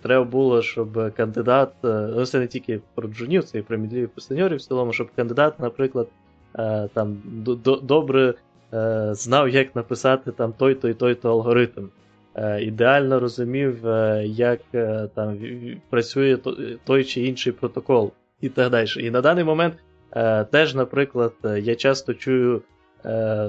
треба 0.02 0.24
було, 0.24 0.62
щоб 0.62 1.14
кандидат, 1.16 1.72
ну 1.82 2.26
це 2.26 2.38
не 2.38 2.46
тільки 2.46 2.80
про 2.94 3.08
джунів, 3.08 3.44
це 3.44 3.58
і 3.58 3.62
про 3.62 3.78
мідліві 3.78 4.06
пустиньорів 4.06 4.58
в 4.58 4.60
цілому, 4.60 4.92
щоб 4.92 5.08
кандидат, 5.16 5.60
наприклад, 5.60 6.08
там 6.94 7.22
добре 7.82 8.34
знав, 9.10 9.48
як 9.48 9.76
написати 9.76 10.32
там 10.32 10.52
той-то 10.52 10.88
і 10.88 10.94
той-то 10.94 11.30
алгоритм. 11.30 11.88
Ідеально 12.60 13.20
розумів, 13.20 13.78
як 14.22 14.60
там 15.14 15.38
працює 15.90 16.38
той 16.84 17.04
чи 17.04 17.20
інший 17.26 17.52
протокол 17.52 18.12
і 18.40 18.48
так 18.48 18.70
далі. 18.70 18.88
І 18.96 19.10
на 19.10 19.20
даний 19.20 19.44
момент 19.44 19.74
Е, 20.16 20.44
теж, 20.44 20.74
наприклад, 20.74 21.32
я 21.44 21.74
часто 21.74 22.14
чую 22.14 22.62
е, 23.04 23.48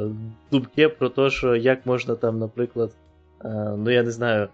думки 0.51 0.89
про 0.89 1.09
те, 1.09 1.29
що 1.29 1.55
як 1.55 1.85
можна 1.85 2.15
там, 2.15 2.39
наприклад, 2.39 2.91
е, 3.45 3.47
ну 3.77 3.89
я 3.89 4.03
не 4.03 4.11
знаю, 4.11 4.47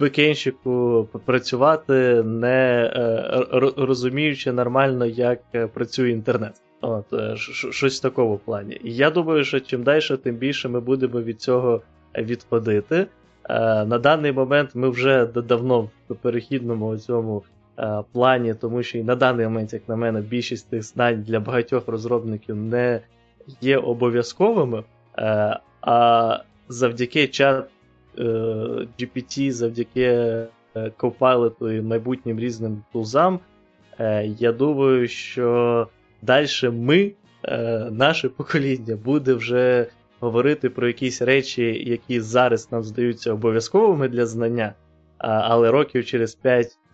бекенщику 0.00 1.08
працювати, 1.24 2.22
не 2.22 2.90
розуміючи 3.76 4.52
нормально, 4.52 5.06
як 5.06 5.40
працює 5.72 6.10
інтернет. 6.10 6.52
От, 6.86 7.38
Щось 7.70 7.98
в 7.98 8.02
такому 8.02 8.38
плані. 8.38 8.80
І 8.84 8.94
я 8.94 9.10
думаю, 9.10 9.44
що 9.44 9.60
чим 9.60 9.82
далі, 9.82 10.16
тим 10.22 10.36
більше 10.36 10.68
ми 10.68 10.80
будемо 10.80 11.20
від 11.20 11.40
цього 11.40 11.82
відходити. 12.18 13.06
На 13.86 13.98
даний 13.98 14.32
момент 14.32 14.70
ми 14.74 14.88
вже 14.88 15.26
давно 15.26 15.90
в 16.08 16.14
перехідному 16.14 16.96
цьому 16.96 17.42
Е, 17.78 18.02
плані, 18.12 18.54
тому 18.54 18.82
що 18.82 18.98
і 18.98 19.02
на 19.02 19.16
даний 19.16 19.46
момент, 19.46 19.72
як 19.72 19.88
на 19.88 19.96
мене, 19.96 20.20
більшість 20.20 20.70
тих 20.70 20.82
знань 20.82 21.22
для 21.22 21.40
багатьох 21.40 21.88
розробників 21.88 22.56
не 22.56 23.00
є 23.60 23.78
обов'язковими. 23.78 24.84
Е, 25.18 25.58
а 25.80 26.38
завдяки 26.68 27.28
чат 27.28 27.64
е, 28.18 28.22
GPT, 29.00 29.50
завдяки 29.50 30.38
Copilot 30.74 31.78
і 31.78 31.80
майбутнім 31.80 32.40
різним 32.40 32.82
тулзам, 32.92 33.40
я 34.24 34.52
думаю, 34.52 35.08
що 35.08 35.88
далі 36.24 36.70
ми, 36.72 37.12
наше 37.90 38.28
покоління, 38.28 38.96
буде 38.96 39.34
вже 39.34 39.86
говорити 40.20 40.70
про 40.70 40.86
якісь 40.86 41.22
речі, 41.22 41.62
які 41.86 42.20
зараз 42.20 42.72
нам 42.72 42.82
здаються 42.82 43.32
обов'язковими 43.32 44.08
для 44.08 44.26
знання 44.26 44.74
але 45.26 45.70
років 45.70 46.04
через 46.04 46.38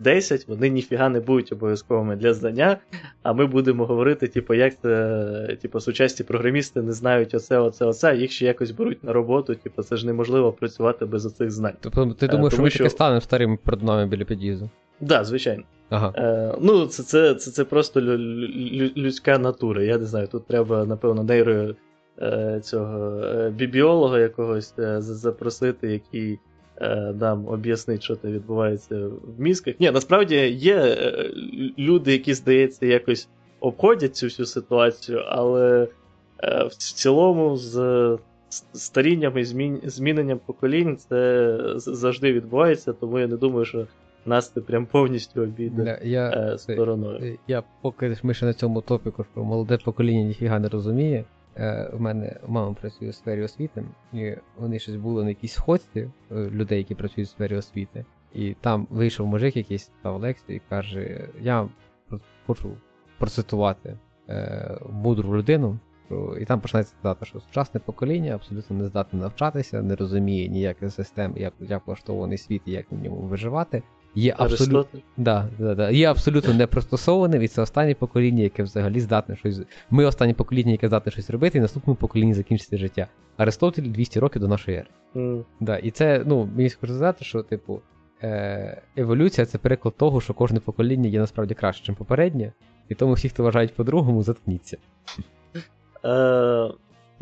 5-10 0.01 0.45
вони 0.49 0.69
ніфіга 0.69 1.09
не 1.09 1.21
будуть 1.21 1.53
обов'язковими 1.53 2.16
для 2.16 2.35
знання. 2.35 2.77
А 3.23 3.33
ми 3.33 3.47
будемо 3.47 3.87
говорити, 3.87 4.29
типу, 4.29 4.55
як 4.55 4.81
це, 4.81 5.57
типу, 5.62 5.81
сучасні 5.81 6.27
програмісти 6.27 6.83
не 6.83 6.93
знають 6.93 7.35
оце, 7.35 7.59
оце, 7.59 7.85
оце, 7.85 8.16
їх 8.16 8.33
ще 8.33 8.47
якось 8.47 8.71
беруть 8.71 9.05
на 9.05 9.12
роботу, 9.12 9.55
типу, 9.55 9.83
це 9.83 9.97
ж 9.97 10.07
неможливо 10.07 10.53
працювати 10.53 11.05
без 11.05 11.27
оцих 11.27 11.51
знань. 11.51 11.75
Тобто 11.81 12.07
ти 12.07 12.29
думаєш, 12.29 12.53
що 12.53 12.62
ми 12.62 12.71
таки 12.71 12.90
станемо 12.90 13.21
старими 13.21 13.59
перед 13.64 14.09
біля 14.09 14.25
під'їзду? 14.25 14.71
Так, 14.99 15.09
да, 15.09 15.25
звичайно. 15.25 15.62
Ага. 15.90 16.12
Е, 16.16 16.55
Ну, 16.61 16.87
це 16.87 17.03
це, 17.03 17.35
це, 17.35 17.51
це 17.51 17.64
просто 17.64 18.01
лю, 18.01 18.19
лю, 18.19 18.90
людська 18.97 19.38
натура. 19.38 19.83
Я 19.83 19.99
не 19.99 20.05
знаю, 20.05 20.27
тут 20.27 20.47
треба, 20.47 20.85
напевно, 20.85 21.23
нейро 21.23 21.75
е, 22.23 22.61
цього 22.62 23.25
е, 23.25 23.51
бібіолога 23.51 24.19
якогось 24.19 24.75
е, 24.79 25.01
запросити, 25.01 25.93
який 25.93 26.33
Е, 26.33 26.38
нам 27.21 27.49
об'яснить, 27.49 28.03
що 28.03 28.16
там 28.16 28.33
відбувається 28.33 29.07
в 29.07 29.40
мізках. 29.40 29.75
Ні, 29.81 29.90
насправді 29.90 30.37
є 30.49 30.77
е, 30.77 31.31
люди, 31.79 32.12
які, 32.12 32.35
здається, 32.35 32.87
якось 32.87 33.29
обходять 33.61 34.16
цю 34.16 34.27
всю 34.27 34.47
ситуацію, 34.47 35.25
але 35.29 35.88
е, 36.43 36.64
в 36.64 36.75
цілому 36.75 37.57
з 37.57 38.19
старінням 38.73 39.38
і 39.38 39.45
зміненням 39.85 40.40
поколінь 40.47 40.97
це 40.97 41.59
завжди 41.77 42.33
відбувається, 42.33 42.93
тому 42.93 43.19
я 43.19 43.27
не 43.27 43.37
думаю, 43.37 43.64
що 43.64 43.87
нас 44.27 44.51
це 44.51 44.61
прям 44.61 44.87
повністю 44.87 45.43
обійде 45.43 46.01
я, 46.03 46.59
стороною. 46.59 47.38
Я 47.49 47.62
поки 47.83 48.16
ми 48.23 48.35
ще 48.35 48.47
на 48.47 48.55
цьому 48.55 48.81
топіку, 48.81 49.25
що 49.33 49.45
молоде 49.45 49.79
покоління 49.85 50.23
ніфіга 50.23 50.59
не 50.59 50.69
розуміє. 50.69 51.25
Е, 51.61 51.90
в 51.92 52.01
мене 52.01 52.37
мама 52.46 52.75
працює 52.75 53.09
в 53.09 53.14
сфері 53.14 53.42
освіти, 53.42 53.85
і 54.12 54.35
вони 54.57 54.79
щось 54.79 54.96
були 54.96 55.23
на 55.23 55.29
якійсь 55.29 55.53
сходці 55.53 56.01
е, 56.01 56.11
людей, 56.35 56.79
які 56.79 56.94
працюють 56.94 57.29
в 57.29 57.33
сфері 57.33 57.57
освіти. 57.57 58.05
І 58.35 58.55
там 58.61 58.87
вийшов 58.90 59.27
мужик 59.27 59.57
якийсь 59.57 59.83
став 59.83 60.20
лекцію 60.20 60.57
і 60.57 60.62
каже: 60.68 61.29
Я 61.40 61.68
хочу 62.46 62.77
процитувати 63.18 63.99
е, 64.29 64.79
мудру 64.90 65.37
людину. 65.37 65.79
І 66.40 66.44
там 66.44 66.61
починається 66.61 66.94
цитата, 66.96 67.25
що 67.25 67.40
сучасне 67.40 67.81
покоління 67.81 68.35
абсолютно 68.35 68.77
не 68.77 68.85
здатне 68.85 69.20
навчатися, 69.20 69.83
не 69.83 69.96
розуміє 69.96 70.49
ніяких 70.49 70.92
систем, 70.92 71.35
як 71.37 71.53
як 71.61 71.87
влаштований 71.87 72.38
світ 72.38 72.62
і 72.66 72.70
як 72.70 72.92
в 72.92 72.94
ньому 72.94 73.16
виживати 73.16 73.83
є 74.14 74.35
абсолютно 74.38 75.01
да, 75.16 75.49
да, 75.59 75.75
да, 75.75 75.90
є 75.90 76.11
абсолютно 76.11 76.55
непристосованим, 76.55 77.42
і 77.42 77.49
це 77.49 77.62
останнє 77.62 77.94
покоління, 77.94 78.42
яке 78.42 78.62
взагалі 78.62 79.01
здатне 79.01 79.37
щось. 79.37 79.61
Ми 79.90 80.05
останнє 80.05 80.35
покоління, 80.35 80.73
яке 80.73 80.88
здатне 80.88 81.12
щось 81.12 81.31
робити, 81.31 81.59
і 81.59 81.61
наступному 81.61 81.96
поколінні 81.96 82.35
закінчиться 82.35 82.79
життя. 82.79 83.07
Аристотель 83.37 83.83
200 83.83 84.20
років 84.20 84.42
до 84.42 84.49
нашої 84.49 84.77
ери. 84.77 84.88
Mm. 85.14 85.44
Да, 85.61 85.77
І 85.77 85.90
це, 85.90 86.23
ну, 86.27 86.49
мені 86.57 86.70
хочу 86.70 86.92
сказати, 86.92 87.25
що, 87.25 87.42
типу, 87.42 87.81
е- 88.23 88.83
еволюція 88.96 89.46
це 89.46 89.59
переклад 89.59 89.96
того, 89.96 90.20
що 90.20 90.35
кожне 90.35 90.61
покоління 90.61 91.09
є 91.09 91.20
насправді 91.20 91.55
краще, 91.55 91.92
ніж 91.92 91.99
попереднє, 91.99 92.53
і 92.88 92.94
тому 92.94 93.12
всі, 93.12 93.29
хто 93.29 93.42
вважають 93.42 93.75
по-другому, 93.75 94.23
заткніться. 94.23 94.77
Е, 96.05 96.70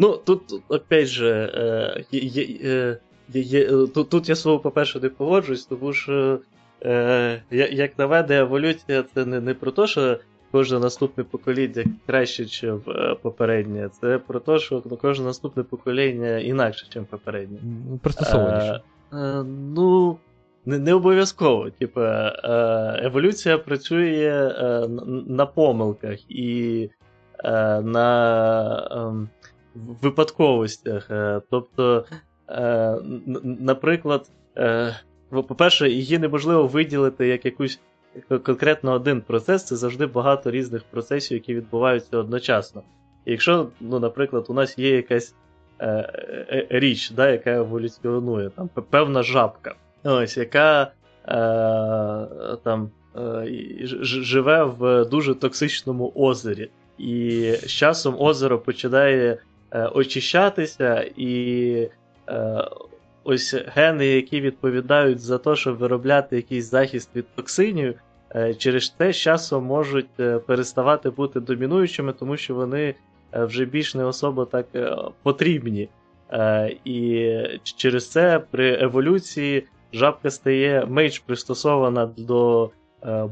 Ну, 0.00 0.16
тут, 0.16 0.42
опять 0.68 1.06
же, 1.06 1.52
е, 1.54 2.04
є, 3.32 3.66
тут, 3.86 4.08
тут 4.08 4.28
я 4.28 4.36
слово, 4.36 4.58
по-перше, 4.58 5.00
не 5.00 5.08
погоджуюсь, 5.08 5.66
тому 5.66 5.92
що 5.92 6.40
е, 6.84 7.42
як 7.50 7.98
на 7.98 8.06
мене, 8.06 8.38
еволюція 8.38 9.04
це 9.14 9.24
не 9.24 9.40
не 9.40 9.54
про 9.54 9.70
те, 9.70 9.86
що 9.86 10.18
кожне 10.50 10.78
наступне 10.78 11.24
покоління 11.24 11.84
краще, 12.06 12.42
ніж 12.42 12.64
е, 12.64 12.80
попереднє. 13.22 13.88
Це 14.00 14.18
про 14.18 14.40
те, 14.40 14.58
що 14.58 14.80
кожне 14.80 15.24
наступне 15.24 15.62
покоління 15.62 16.38
інакше, 16.38 16.86
ніж 16.96 17.04
попереднє. 17.10 17.58
Пристосованіше. 18.02 18.80
Е, 19.12 19.16
е, 19.18 19.44
ну. 19.74 20.18
Не 20.66 20.78
не 20.78 20.94
обов'язково. 20.94 21.70
Типу, 21.70 22.00
е, 22.00 22.32
еволюція 23.02 23.58
працює 23.58 24.52
е, 24.58 24.88
на 25.28 25.46
помилках 25.46 26.30
і 26.30 26.90
на 27.82 28.88
ем, 28.90 29.28
випадковостях. 29.74 31.10
Тобто, 31.50 32.04
наприклад, 33.42 34.30
по-перше, 35.30 35.90
її 35.90 36.18
неможливо 36.18 36.66
виділити 36.66 37.26
як 37.26 37.44
якусь 37.44 37.80
конкретно 38.28 38.92
один 38.92 39.20
процес, 39.20 39.64
це 39.64 39.76
завжди 39.76 40.06
багато 40.06 40.50
різних 40.50 40.82
процесів, 40.84 41.36
які 41.36 41.54
відбуваються 41.54 42.18
одночасно. 42.18 42.82
І 43.24 43.30
якщо, 43.30 43.68
ну, 43.80 43.98
наприклад, 43.98 44.46
у 44.48 44.54
нас 44.54 44.78
є 44.78 44.96
якась 44.96 45.34
е, 45.78 45.86
е, 45.88 46.66
річ, 46.70 47.10
да, 47.10 47.30
яка 47.30 47.50
еволюціонує, 47.50 48.50
там, 48.50 48.70
певна 48.90 49.22
жабка, 49.22 49.74
ось, 50.04 50.36
яка 50.36 50.82
е, 50.82 50.90
там, 52.62 52.90
е, 53.16 53.46
живе 54.02 54.64
в 54.64 55.04
дуже 55.04 55.34
токсичному 55.34 56.12
озері. 56.14 56.70
І 56.98 57.52
з 57.62 57.70
часом 57.70 58.16
озеро 58.18 58.58
починає 58.58 59.38
е, 59.70 59.86
очищатися, 59.86 61.10
і 61.16 61.72
е, 62.28 62.64
ось 63.28 63.54
гени, 63.66 64.06
які 64.06 64.40
відповідають 64.40 65.20
за 65.20 65.38
те, 65.38 65.56
щоб 65.56 65.76
виробляти 65.76 66.36
якийсь 66.36 66.70
захист 66.70 67.16
від 67.16 67.34
токсинів, 67.34 67.94
е, 68.34 68.54
через 68.54 68.88
те 68.88 69.12
з 69.12 69.16
часом 69.16 69.64
можуть 69.64 70.20
е, 70.20 70.38
переставати 70.38 71.10
бути 71.10 71.40
домінуючими, 71.40 72.12
тому 72.12 72.36
що 72.36 72.54
вони 72.54 72.94
вже 73.32 73.64
більш 73.64 73.94
не 73.94 74.04
особо 74.04 74.44
так 74.44 74.66
потрібні. 75.22 75.88
І 76.84 77.30
через 77.62 78.10
це 78.10 78.42
при 78.50 78.82
еволюції 78.82 79.66
жабка 79.92 80.30
стає 80.30 80.86
менш 80.88 81.18
пристосована 81.18 82.06
до 82.16 82.70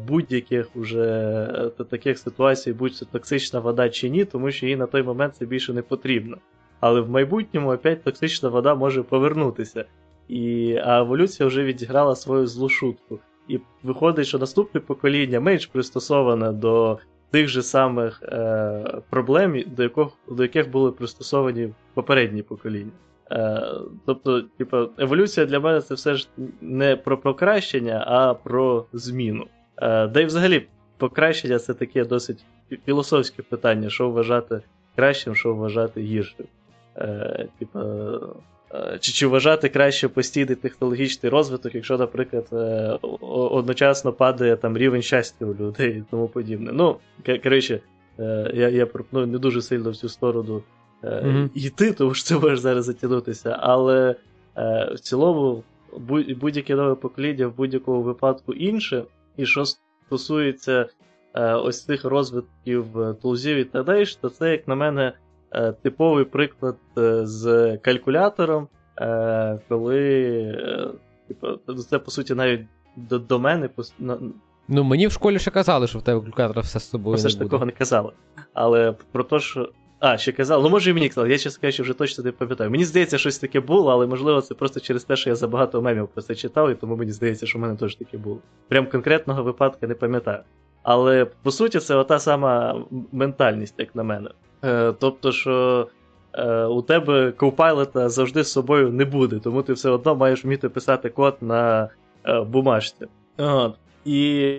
будь-яких 0.09 0.77
уже 0.77 1.71
таких 1.91 2.19
ситуацій, 2.19 2.73
будь 2.73 2.97
це 2.97 3.05
токсична 3.05 3.61
вода 3.61 3.89
чи 3.89 4.09
ні, 4.09 4.25
тому 4.25 4.51
що 4.51 4.67
їй 4.67 4.77
на 4.77 4.87
той 4.87 5.03
момент 5.03 5.37
це 5.37 5.47
більше 5.47 5.73
не 5.73 5.83
потрібно. 5.83 6.37
Але 6.81 7.01
в 7.01 7.11
майбутньому 7.11 7.73
опять 7.73 8.03
токсична 8.05 8.49
вода 8.49 8.75
може 8.75 9.03
повернутися. 9.03 9.85
І, 10.29 10.75
А 10.85 11.01
еволюція 11.01 11.47
вже 11.47 11.65
відіграла 11.65 12.17
свою 12.17 12.47
злу 12.47 12.69
шутку. 12.69 13.19
І 13.49 13.61
виходить, 13.83 14.27
що 14.27 14.39
наступне 14.39 14.81
покоління 14.81 15.41
менш 15.41 15.67
пристосоване 15.67 16.53
до 16.53 16.99
тих 17.31 17.49
же 17.49 17.63
самих 17.63 18.23
е, 18.23 19.01
проблем, 19.11 19.65
до 19.67 19.83
яких, 19.83 20.07
до 20.31 20.43
яких 20.43 20.71
були 20.71 20.93
пристосовані 20.93 21.73
попередні 21.95 22.43
покоління. 22.43 22.93
Е, 23.31 23.63
Тобто, 24.07 24.43
типу, 24.43 24.77
еволюція 24.99 25.47
для 25.47 25.61
мене 25.61 25.81
це 25.81 25.95
все 25.95 26.15
ж 26.15 26.29
не 26.61 26.97
про 26.97 27.19
покращення, 27.19 28.05
а 28.07 28.35
про 28.35 28.87
зміну. 28.93 29.47
Е, 29.77 30.07
Да 30.07 30.21
й 30.21 30.25
взагалі 30.25 30.67
покращення 30.99 31.59
це 31.59 31.75
таке 31.75 32.05
досить 32.05 32.45
філософське 32.87 33.43
питання, 33.43 33.91
що 33.91 34.11
вважати 34.11 34.61
кращим, 34.97 35.35
що 35.35 35.55
вважати 35.55 36.01
гіршим. 36.01 36.47
Е, 36.99 37.49
Типу, 37.59 37.81
Е, 38.75 38.99
чи 39.01 39.13
чи 39.13 39.27
вважати 39.27 39.69
краще 39.69 40.09
постійний 40.09 40.57
технологічний 40.57 41.31
розвиток, 41.31 41.75
якщо, 41.75 41.99
наприклад, 41.99 42.49
е, 42.53 42.99
одночасно 43.31 44.13
падає 44.13 44.57
там 44.57 44.79
рівень 44.79 45.03
щастя 45.03 45.47
у 45.47 45.55
людей 45.55 45.91
і 45.91 46.05
тому 46.11 46.29
подібне. 46.29 46.71
Ну, 46.73 46.97
коротше, 47.43 47.81
е, 48.19 48.51
я 48.55 48.69
я 48.69 48.87
пропоную 48.87 49.27
не 49.27 49.39
дуже 49.39 49.63
сильно 49.63 49.91
в 49.91 49.97
цю 49.97 50.09
сторону 50.09 50.63
mm-hmm. 51.03 51.51
йти, 51.55 51.93
тому 51.93 52.15
що 52.15 52.25
це 52.25 52.39
може 52.39 52.57
зараз 52.57 52.85
затягнутися. 52.85 53.57
Але 53.61 54.15
в 54.95 54.99
цілому 55.01 55.63
будь-яке 56.41 56.75
нове 56.75 56.95
покоління 56.95 57.47
в 57.47 57.57
будь-якому 57.57 58.03
випадку 58.03 58.53
інше. 58.53 59.05
І 59.37 59.47
що 59.47 59.65
стосується 60.07 60.87
ось 61.35 61.85
цих 61.85 62.05
розвитків 62.05 62.87
тулзів 63.23 63.57
і 63.57 63.65
далі, 63.65 64.05
то 64.21 64.29
це, 64.29 64.51
як 64.51 64.69
на 64.69 64.75
мене. 64.75 65.13
Е, 65.53 65.73
типовий 65.73 66.25
приклад 66.25 66.77
е, 66.99 67.27
з 67.27 67.77
калькулятором, 67.83 68.69
е, 69.01 69.59
коли 69.69 70.83
типу, 71.29 71.75
це, 71.75 71.99
по 71.99 72.11
суті, 72.11 72.35
навіть 72.35 72.67
до 72.97 73.19
до 73.19 73.39
мене. 73.39 73.71
Ну, 74.69 74.85
мені 74.85 75.07
в 75.07 75.13
школі 75.13 75.39
ще 75.39 75.51
казали, 75.51 75.87
що 75.87 75.99
в 75.99 76.03
тебе 76.03 76.21
калькулятор 76.21 76.63
все 76.63 76.81
з 76.81 76.91
собою. 76.91 77.17
Все 77.17 77.29
ж 77.29 77.39
такого 77.39 77.67
не 77.67 77.73
казали. 77.73 78.13
Але 78.55 78.95
про 79.13 79.25
те, 79.25 79.41
що. 79.41 79.73
А, 79.99 80.17
ще 80.17 80.33
казали, 80.33 80.63
ну 80.63 80.69
може 80.69 80.91
і 80.91 80.95
мені 80.95 81.09
казали, 81.09 81.31
я 81.31 81.39
чесно 81.39 81.61
кажучи, 81.61 81.83
вже 81.83 81.95
точно 81.95 82.25
не 82.25 82.33
пам'ятаю. 82.33 82.71
Мені 82.71 82.85
здається, 82.85 83.19
щось 83.19 83.39
таке 83.39 83.61
було, 83.61 83.93
але 83.93 84.07
можливо 84.07 84.41
це 84.41 84.55
просто 84.55 84.81
через 84.81 85.05
те, 85.05 85.17
що 85.17 85.31
я 85.31 85.37
забагато 85.37 85.83
мемів 85.83 86.09
про 86.09 86.23
це 86.23 86.35
читав, 86.35 86.71
і 86.71 86.75
тому 86.75 86.97
мені 86.97 87.13
здається, 87.13 87.47
що 87.47 87.59
в 87.59 87.63
мене 87.63 87.77
теж 87.77 87.95
таке 87.95 88.19
було. 88.19 88.39
Прям 88.69 88.87
конкретного 88.87 89.43
випадку 89.43 89.87
не 89.87 89.95
пам'ятаю. 89.95 90.39
Але 90.83 91.25
по 91.25 91.51
суті, 91.51 91.79
це 91.81 91.95
ота 91.95 92.19
сама 92.19 92.85
ментальність, 93.13 93.75
як 93.79 93.95
на 93.95 94.03
мене. 94.03 94.31
Е, 94.65 94.95
тобто, 94.99 95.33
що 95.33 95.89
е, 96.35 96.65
у 96.65 96.83
тебе 96.83 97.31
Copilot 97.31 98.09
завжди 98.09 98.45
з 98.45 98.53
собою 98.53 98.93
не 98.93 99.05
буде, 99.05 99.39
тому 99.39 99.63
ти 99.63 99.73
все 99.73 99.91
одно 99.91 100.15
маєш 100.15 100.45
вміти 100.45 100.69
писати 100.69 101.09
код 101.09 101.37
на 101.41 101.89
е, 102.25 102.41
бумажці. 102.41 103.07
От. 103.39 103.75
І, 104.05 104.59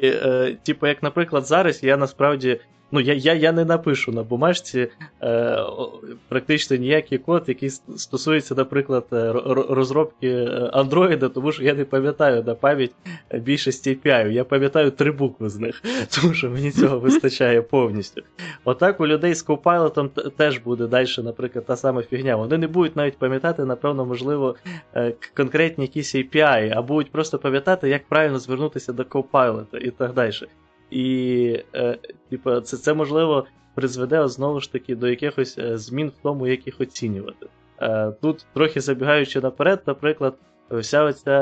типу, 0.63 0.87
як, 0.87 1.03
наприклад, 1.03 1.45
зараз 1.45 1.83
я 1.83 1.97
насправді 1.97 2.59
Ну, 2.91 2.99
я 2.99 3.13
я, 3.13 3.33
я 3.33 3.51
не 3.51 3.65
напишу 3.65 4.11
на 4.11 4.23
бумажці 4.23 4.87
е, 5.21 5.57
практично 6.27 6.77
ніякий 6.77 7.17
код, 7.17 7.43
який 7.47 7.69
стосується, 7.69 8.55
наприклад, 8.55 9.05
е, 9.13 9.31
розробки 9.69 10.35
Android, 10.73 11.29
тому 11.29 11.51
що 11.51 11.63
я 11.63 11.73
не 11.73 11.85
пам'ятаю 11.85 12.43
на 12.43 12.55
пам'ять 12.55 12.91
більшості 13.33 13.99
API. 14.05 14.31
Я 14.31 14.43
пам'ятаю 14.43 14.91
три 14.91 15.11
букви 15.11 15.49
з 15.49 15.59
них, 15.59 15.81
тому 16.21 16.33
що 16.33 16.49
мені 16.49 16.71
цього 16.71 16.99
вистачає 16.99 17.61
повністю. 17.61 18.21
Отак 18.63 18.99
у 18.99 19.07
людей 19.07 19.33
з 19.33 19.45
Copilot 19.47 20.29
теж 20.29 20.57
буде 20.57 20.87
далі, 20.87 21.07
наприклад, 21.17 21.65
та 21.65 21.75
сама 21.75 22.01
фігня. 22.01 22.35
Вони 22.35 22.57
не 22.57 22.67
будуть 22.67 22.95
навіть 22.95 23.17
пам'ятати, 23.17 23.65
напевно, 23.65 24.05
можливо, 24.05 24.55
е, 24.95 25.13
конкретні 25.37 25.83
якісь 25.83 26.15
API, 26.15 26.73
а 26.75 26.81
будуть 26.81 27.11
просто 27.11 27.39
пам'ятати, 27.39 27.89
як 27.89 28.07
правильно 28.07 28.39
звернутися 28.39 28.93
до 28.93 29.03
Copilot 29.03 29.77
і 29.77 29.91
так 29.91 30.13
далі. 30.13 30.31
І 30.91 31.63
е, 31.75 31.97
типу, 32.29 32.59
це 32.59 32.77
це 32.77 32.93
можливо 32.93 33.45
призведе 33.75 34.27
знову 34.27 34.59
ж 34.59 34.71
таки 34.71 34.95
до 34.95 35.07
якихось 35.07 35.57
е, 35.57 35.77
змін 35.77 36.07
в 36.07 36.23
тому, 36.23 36.47
як 36.47 36.67
їх 36.67 36.81
оцінювати. 36.81 37.47
Е, 37.81 38.11
Тут, 38.21 38.45
трохи 38.53 38.81
забігаючи 38.81 39.41
наперед, 39.41 39.81
наприклад, 39.85 40.33
вся 40.71 41.03
оця 41.03 41.39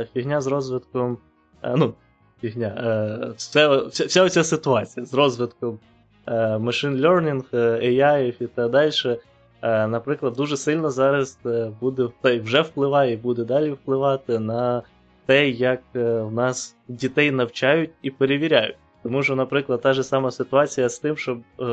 е, 0.00 0.08
фігня 0.14 0.40
з 0.40 0.46
розвитком. 0.46 1.18
Е, 1.62 1.74
ну, 1.76 1.94
фігня, 2.40 2.66
е, 2.66 3.32
вся, 3.36 3.78
вся 3.86 4.22
оця 4.22 4.44
ситуація 4.44 5.06
з 5.06 5.14
розвитком 5.14 5.78
е, 6.26 6.32
machine 6.56 7.00
learning, 7.00 7.50
AI 7.82 8.42
і 8.42 8.46
так 8.46 8.70
далі. 8.70 9.18
Наприклад, 9.62 10.32
дуже 10.32 10.56
сильно 10.56 10.90
зараз 10.90 11.38
буде 11.80 12.08
та 12.20 12.38
вже 12.38 12.60
впливає 12.60 13.12
і 13.12 13.16
буде 13.16 13.44
далі 13.44 13.70
впливати 13.70 14.38
на 14.38 14.82
те, 15.26 15.48
як 15.48 15.80
е, 15.96 16.20
в 16.20 16.32
нас 16.32 16.76
дітей 16.88 17.30
навчають 17.30 17.90
і 18.02 18.10
перевіряють. 18.10 18.76
Тому 19.02 19.22
що, 19.22 19.36
наприклад, 19.36 19.80
та 19.80 19.92
ж 19.92 20.02
сама 20.02 20.30
ситуація 20.30 20.88
з 20.88 20.98
тим, 20.98 21.16
що 21.16 21.32
е, 21.60 21.64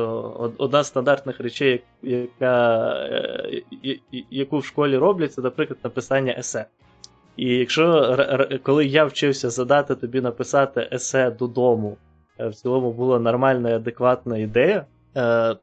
одна 0.58 0.82
з 0.82 0.86
стандартних 0.86 1.40
речей, 1.40 1.82
яка, 2.02 2.86
е, 2.92 3.62
яку 4.30 4.58
в 4.58 4.64
школі 4.64 4.96
роблять, 4.96 5.32
це, 5.32 5.42
наприклад, 5.42 5.78
написання 5.84 6.34
есе. 6.38 6.66
І 7.36 7.56
якщо 7.56 8.16
коли 8.62 8.86
я 8.86 9.04
вчився 9.04 9.50
задати 9.50 9.94
тобі 9.94 10.20
написати 10.20 10.88
есе 10.92 11.30
додому, 11.30 11.96
в 12.38 12.52
цілому 12.52 12.92
була 12.92 13.18
нормальна 13.18 13.70
і 13.70 13.72
адекватна 13.72 14.38
ідея, 14.38 14.86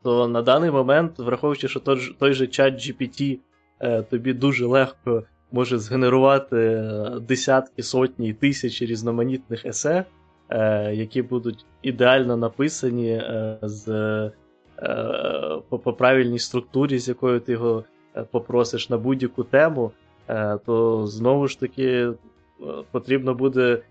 то 0.03 0.27
на 0.27 0.41
даний 0.41 0.71
момент, 0.71 1.19
враховуючи, 1.19 1.67
що 1.67 1.79
той, 1.79 2.15
той 2.19 2.33
же 2.33 2.47
чат 2.47 2.73
GPT 2.73 3.39
тобі 4.09 4.33
дуже 4.33 4.65
легко 4.65 5.23
може 5.51 5.79
згенерувати 5.79 6.57
е, 6.57 7.09
десятки, 7.27 7.83
сотні 7.83 8.33
тисячі 8.33 8.85
різноманітних 8.85 9.65
есе, 9.65 10.05
е, 10.49 10.95
які 10.95 11.21
будуть 11.21 11.65
ідеально 11.81 12.37
написані 12.37 13.11
е, 13.11 13.57
з 13.61 14.31
по, 15.69 15.79
по 15.79 15.93
правильній 15.93 16.39
структурі, 16.39 16.99
з 16.99 17.07
якою 17.07 17.39
ти 17.39 17.51
його 17.51 17.83
попросиш 18.31 18.89
на 18.89 18.97
будь-яку 18.97 19.43
тему, 19.43 19.91
то 20.65 21.07
знову 21.07 21.47
ж 21.47 21.59
таки 21.59 22.09
потрібно 22.91 23.33
буде. 23.33 23.81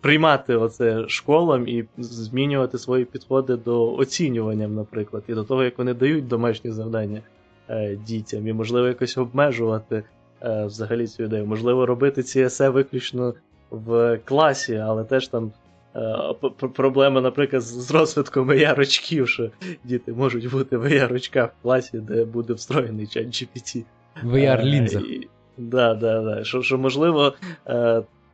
Приймати 0.00 0.56
оце 0.56 1.08
школам 1.08 1.68
і 1.68 1.84
змінювати 1.98 2.78
свої 2.78 3.04
підходи 3.04 3.56
до 3.56 3.94
оцінювання, 3.94 4.68
наприклад, 4.68 5.22
і 5.28 5.34
до 5.34 5.44
того, 5.44 5.64
як 5.64 5.78
вони 5.78 5.94
дають 5.94 6.28
домашні 6.28 6.70
завдання. 6.70 7.22
Е, 7.72 7.96
дітям, 8.06 8.48
і, 8.48 8.52
можливо, 8.52 8.86
якось 8.86 9.18
обмежувати 9.18 10.02
е, 10.42 10.64
взагалі 10.64 11.06
цю 11.06 11.22
ідею. 11.22 11.46
Можливо, 11.46 11.86
робити 11.86 12.22
ці 12.22 12.40
есе 12.40 12.68
виключно 12.68 13.34
в 13.70 14.18
класі, 14.24 14.76
але 14.76 15.04
теж 15.04 15.28
там. 15.28 15.52
Е, 15.96 16.34
проблема, 16.74 17.20
наприклад, 17.20 17.62
з 17.62 17.90
розвитком 17.90 18.50
VR-очків, 18.50 19.26
що 19.26 19.50
діти 19.84 20.12
можуть 20.12 20.50
бути 20.50 20.76
в 20.76 20.86
VR-очках 20.86 21.46
в 21.46 21.62
класі, 21.62 21.98
де 21.98 22.24
буде 22.24 22.52
встроєний 22.52 23.06
чат 23.06 23.26
GPT. 23.26 23.84
VR-лінза. 24.24 25.26
Да, 25.58 25.94
да, 25.94 26.22
да. 26.22 26.44
Що, 26.44 26.62
що 26.62 26.78
можливо, 26.78 27.34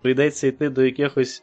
прийдеться 0.02 0.46
йти 0.46 0.70
до 0.70 0.84
якихось 0.84 1.42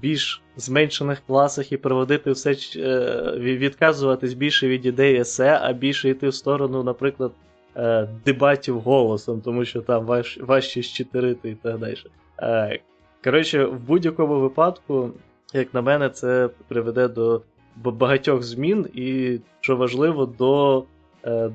більш 0.00 0.42
зменшених 0.60 1.22
класах 1.26 1.72
і 1.72 1.76
проводити 1.76 2.30
все, 2.30 2.56
е, 2.76 3.32
відказуватись 3.38 4.34
більше 4.34 4.68
від 4.68 4.86
ідеї 4.86 5.20
есе, 5.20 5.58
а 5.62 5.72
більше 5.72 6.08
йти 6.08 6.28
в 6.28 6.34
сторону, 6.34 6.82
наприклад, 6.82 7.32
е, 7.76 8.08
дебатів 8.24 8.80
голосом, 8.80 9.40
тому 9.40 9.64
що 9.64 9.80
там 9.80 10.04
важ, 10.06 10.38
важче 10.42 10.82
щитерити 10.82 11.50
і 11.50 11.54
так 11.54 11.78
далі. 11.78 11.96
Е, 12.42 12.80
коротше, 13.24 13.64
в 13.64 13.80
будь-якому 13.80 14.40
випадку, 14.40 15.10
як 15.54 15.74
на 15.74 15.82
мене, 15.82 16.08
це 16.08 16.48
приведе 16.68 17.08
до 17.08 17.42
багатьох 17.76 18.42
змін, 18.42 18.86
і, 18.94 19.38
що 19.60 19.76
важливо, 19.76 20.26
до 20.26 20.84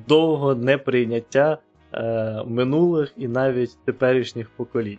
довгого 0.08 0.54
неприйняття 0.54 1.58
минулих 2.46 3.12
і 3.16 3.28
навіть 3.28 3.78
теперішніх 3.84 4.50
поколінь, 4.50 4.98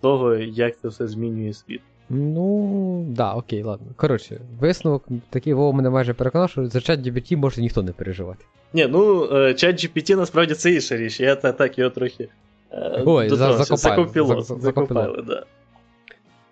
того, 0.00 0.34
як 0.34 0.80
це 0.80 0.88
все 0.88 1.06
змінює 1.06 1.52
світ. 1.52 1.80
Ну, 2.08 3.04
да, 3.08 3.34
окей, 3.34 3.62
ладно. 3.62 3.86
Коротше, 3.96 4.40
висновок 4.60 5.04
такий 5.30 5.54
Вова 5.54 5.72
мене 5.72 5.90
майже 5.90 6.14
переконав, 6.14 6.50
що 6.50 6.66
за 6.66 6.80
чат 6.80 7.00
GPT 7.00 7.36
може 7.36 7.60
ніхто 7.60 7.82
не 7.82 7.92
переживати. 7.92 8.44
Ні, 8.72 8.86
ну, 8.90 9.28
е, 9.36 9.54
чат 9.54 9.84
GPT 9.84 10.16
насправді 10.16 10.54
це 10.54 10.72
інша 10.72 10.96
річ. 10.96 11.20
Я 11.20 11.36
та, 11.36 11.52
так 11.52 11.78
його 11.78 11.90
трохи. 11.90 12.28
Е, 12.72 13.02
Ой. 13.06 13.28
Закопіло, 13.28 14.42
за, 14.42 14.54
закопали, 14.54 15.22
да. 15.26 15.44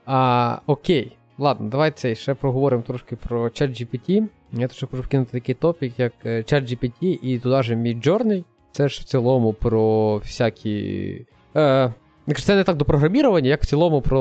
А, 0.06 0.58
Окей. 0.66 1.12
Ладно, 1.38 1.68
давайте 1.68 2.14
ще 2.14 2.34
проговоримо 2.34 2.82
трошки 2.82 3.16
про 3.16 3.50
чат 3.50 3.70
GPT. 3.70 4.28
Я 4.52 4.68
теж 4.68 4.80
хочу 4.90 5.02
вкинути 5.02 5.32
такий 5.32 5.54
топік, 5.54 5.98
як 5.98 6.12
е, 6.24 6.38
ChatGPT 6.42 7.04
і 7.22 7.38
туди 7.38 7.62
же 7.62 7.74
Midjourney. 7.74 8.44
Це 8.72 8.88
ж 8.88 9.00
в 9.00 9.04
цілому 9.04 9.52
про 9.52 10.16
всякі. 10.16 11.26
Е, 11.56 11.92
Якщо 12.26 12.46
це 12.46 12.56
не 12.56 12.64
так 12.64 12.76
до 12.76 12.84
програмірування, 12.84 13.48
як 13.48 13.62
в 13.62 13.66
цілому 13.66 14.00
про 14.00 14.20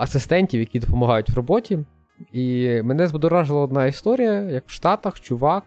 асистентів, 0.00 0.60
які 0.60 0.78
допомагають 0.78 1.30
в 1.30 1.36
роботі. 1.36 1.78
І 2.32 2.68
мене 2.82 3.06
збудоражила 3.06 3.60
одна 3.60 3.86
історія, 3.86 4.32
як 4.32 4.64
в 4.66 4.70
Штатах 4.70 5.20
чувак 5.20 5.64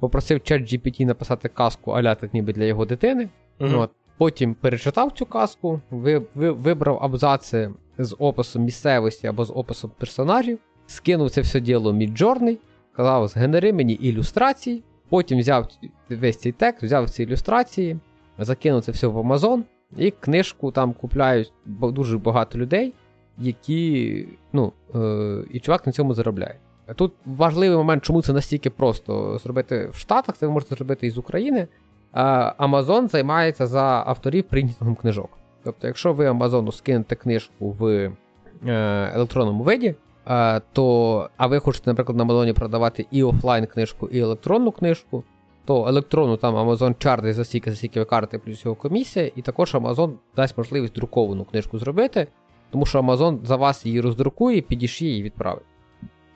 попросив 0.00 0.38
ChatGPT 0.38 1.04
написати 1.04 1.48
казку 1.48 1.90
аля 1.90 2.14
так 2.14 2.34
ніби 2.34 2.52
для 2.52 2.64
його 2.64 2.84
дитини. 2.84 3.28
Мгм. 3.58 3.78
От. 3.78 3.90
Потім 4.18 4.54
перечитав 4.54 5.12
цю 5.12 5.26
казку, 5.26 5.80
ви, 5.90 6.22
ви, 6.34 6.50
вибрав 6.50 6.98
абзаци 7.02 7.70
з 7.98 8.16
описом 8.18 8.62
місцевості 8.62 9.26
або 9.26 9.44
з 9.44 9.50
описом 9.50 9.90
персонажів, 9.98 10.58
скинув 10.86 11.30
це 11.30 11.40
все 11.40 11.60
діло 11.60 11.92
Midjourney, 11.92 12.58
сказав, 12.92 13.28
згенери 13.28 13.72
мені 13.72 13.92
ілюстрації, 13.92 14.82
потім 15.08 15.38
взяв 15.38 15.68
весь 16.10 16.38
цей 16.38 16.52
текст, 16.52 16.82
взяв 16.82 17.10
ці 17.10 17.22
ілюстрації, 17.22 17.98
закинув 18.38 18.82
це 18.82 18.92
все 18.92 19.06
в 19.06 19.18
Amazon, 19.18 19.62
і 19.96 20.10
книжку 20.10 20.70
там 20.70 20.92
купляють 20.92 21.52
дуже 21.66 22.18
багато 22.18 22.58
людей, 22.58 22.94
які. 23.38 24.28
Ну, 24.52 24.72
е, 24.94 25.44
і 25.50 25.60
чувак 25.60 25.86
на 25.86 25.92
цьому 25.92 26.14
заробляє. 26.14 26.56
Тут 26.96 27.12
важливий 27.26 27.76
момент, 27.76 28.04
чому 28.04 28.22
це 28.22 28.32
настільки 28.32 28.70
просто 28.70 29.38
зробити 29.38 29.88
в 29.92 29.96
Штатах, 29.96 30.36
це 30.36 30.46
ви 30.46 30.52
можете 30.52 30.74
зробити 30.74 31.06
і 31.06 31.10
з 31.10 31.18
України. 31.18 31.68
Amazon 32.58 33.08
займається 33.08 33.66
за 33.66 33.82
авторів 34.06 34.44
принтингом 34.44 34.94
книжок. 34.94 35.30
Тобто, 35.64 35.86
якщо 35.86 36.12
ви 36.12 36.30
Amazon 36.30 36.72
скинете 36.72 37.14
книжку 37.14 37.70
в 37.70 37.86
е, 37.86 38.12
електронному 39.14 39.64
виді, 39.64 39.94
е, 40.26 40.60
то, 40.72 41.30
а 41.36 41.46
ви 41.46 41.58
хочете, 41.58 41.90
наприклад, 41.90 42.18
на 42.18 42.24
Amazon 42.24 42.52
продавати 42.52 43.06
і 43.10 43.22
офлайн 43.22 43.66
книжку, 43.66 44.08
і 44.08 44.18
електронну 44.18 44.72
книжку, 44.72 45.24
то 45.66 45.88
електронну 45.88 46.36
там 46.36 46.54
Amazon 46.54 46.94
чарди 46.98 47.32
за 47.32 47.44
стільки, 47.44 47.70
за 47.70 47.76
стільки 47.76 48.04
карти, 48.04 48.38
плюс 48.38 48.64
його 48.64 48.74
комісія, 48.76 49.30
і 49.36 49.42
також 49.42 49.74
Amazon 49.74 50.12
дасть 50.36 50.58
можливість 50.58 50.94
друковану 50.94 51.44
книжку 51.44 51.78
зробити, 51.78 52.26
тому 52.70 52.86
що 52.86 53.00
Amazon 53.00 53.44
за 53.44 53.56
вас 53.56 53.86
її 53.86 54.00
роздрукує, 54.00 54.60
підішє 54.60 55.06
і 55.06 55.22
відправить. 55.22 55.64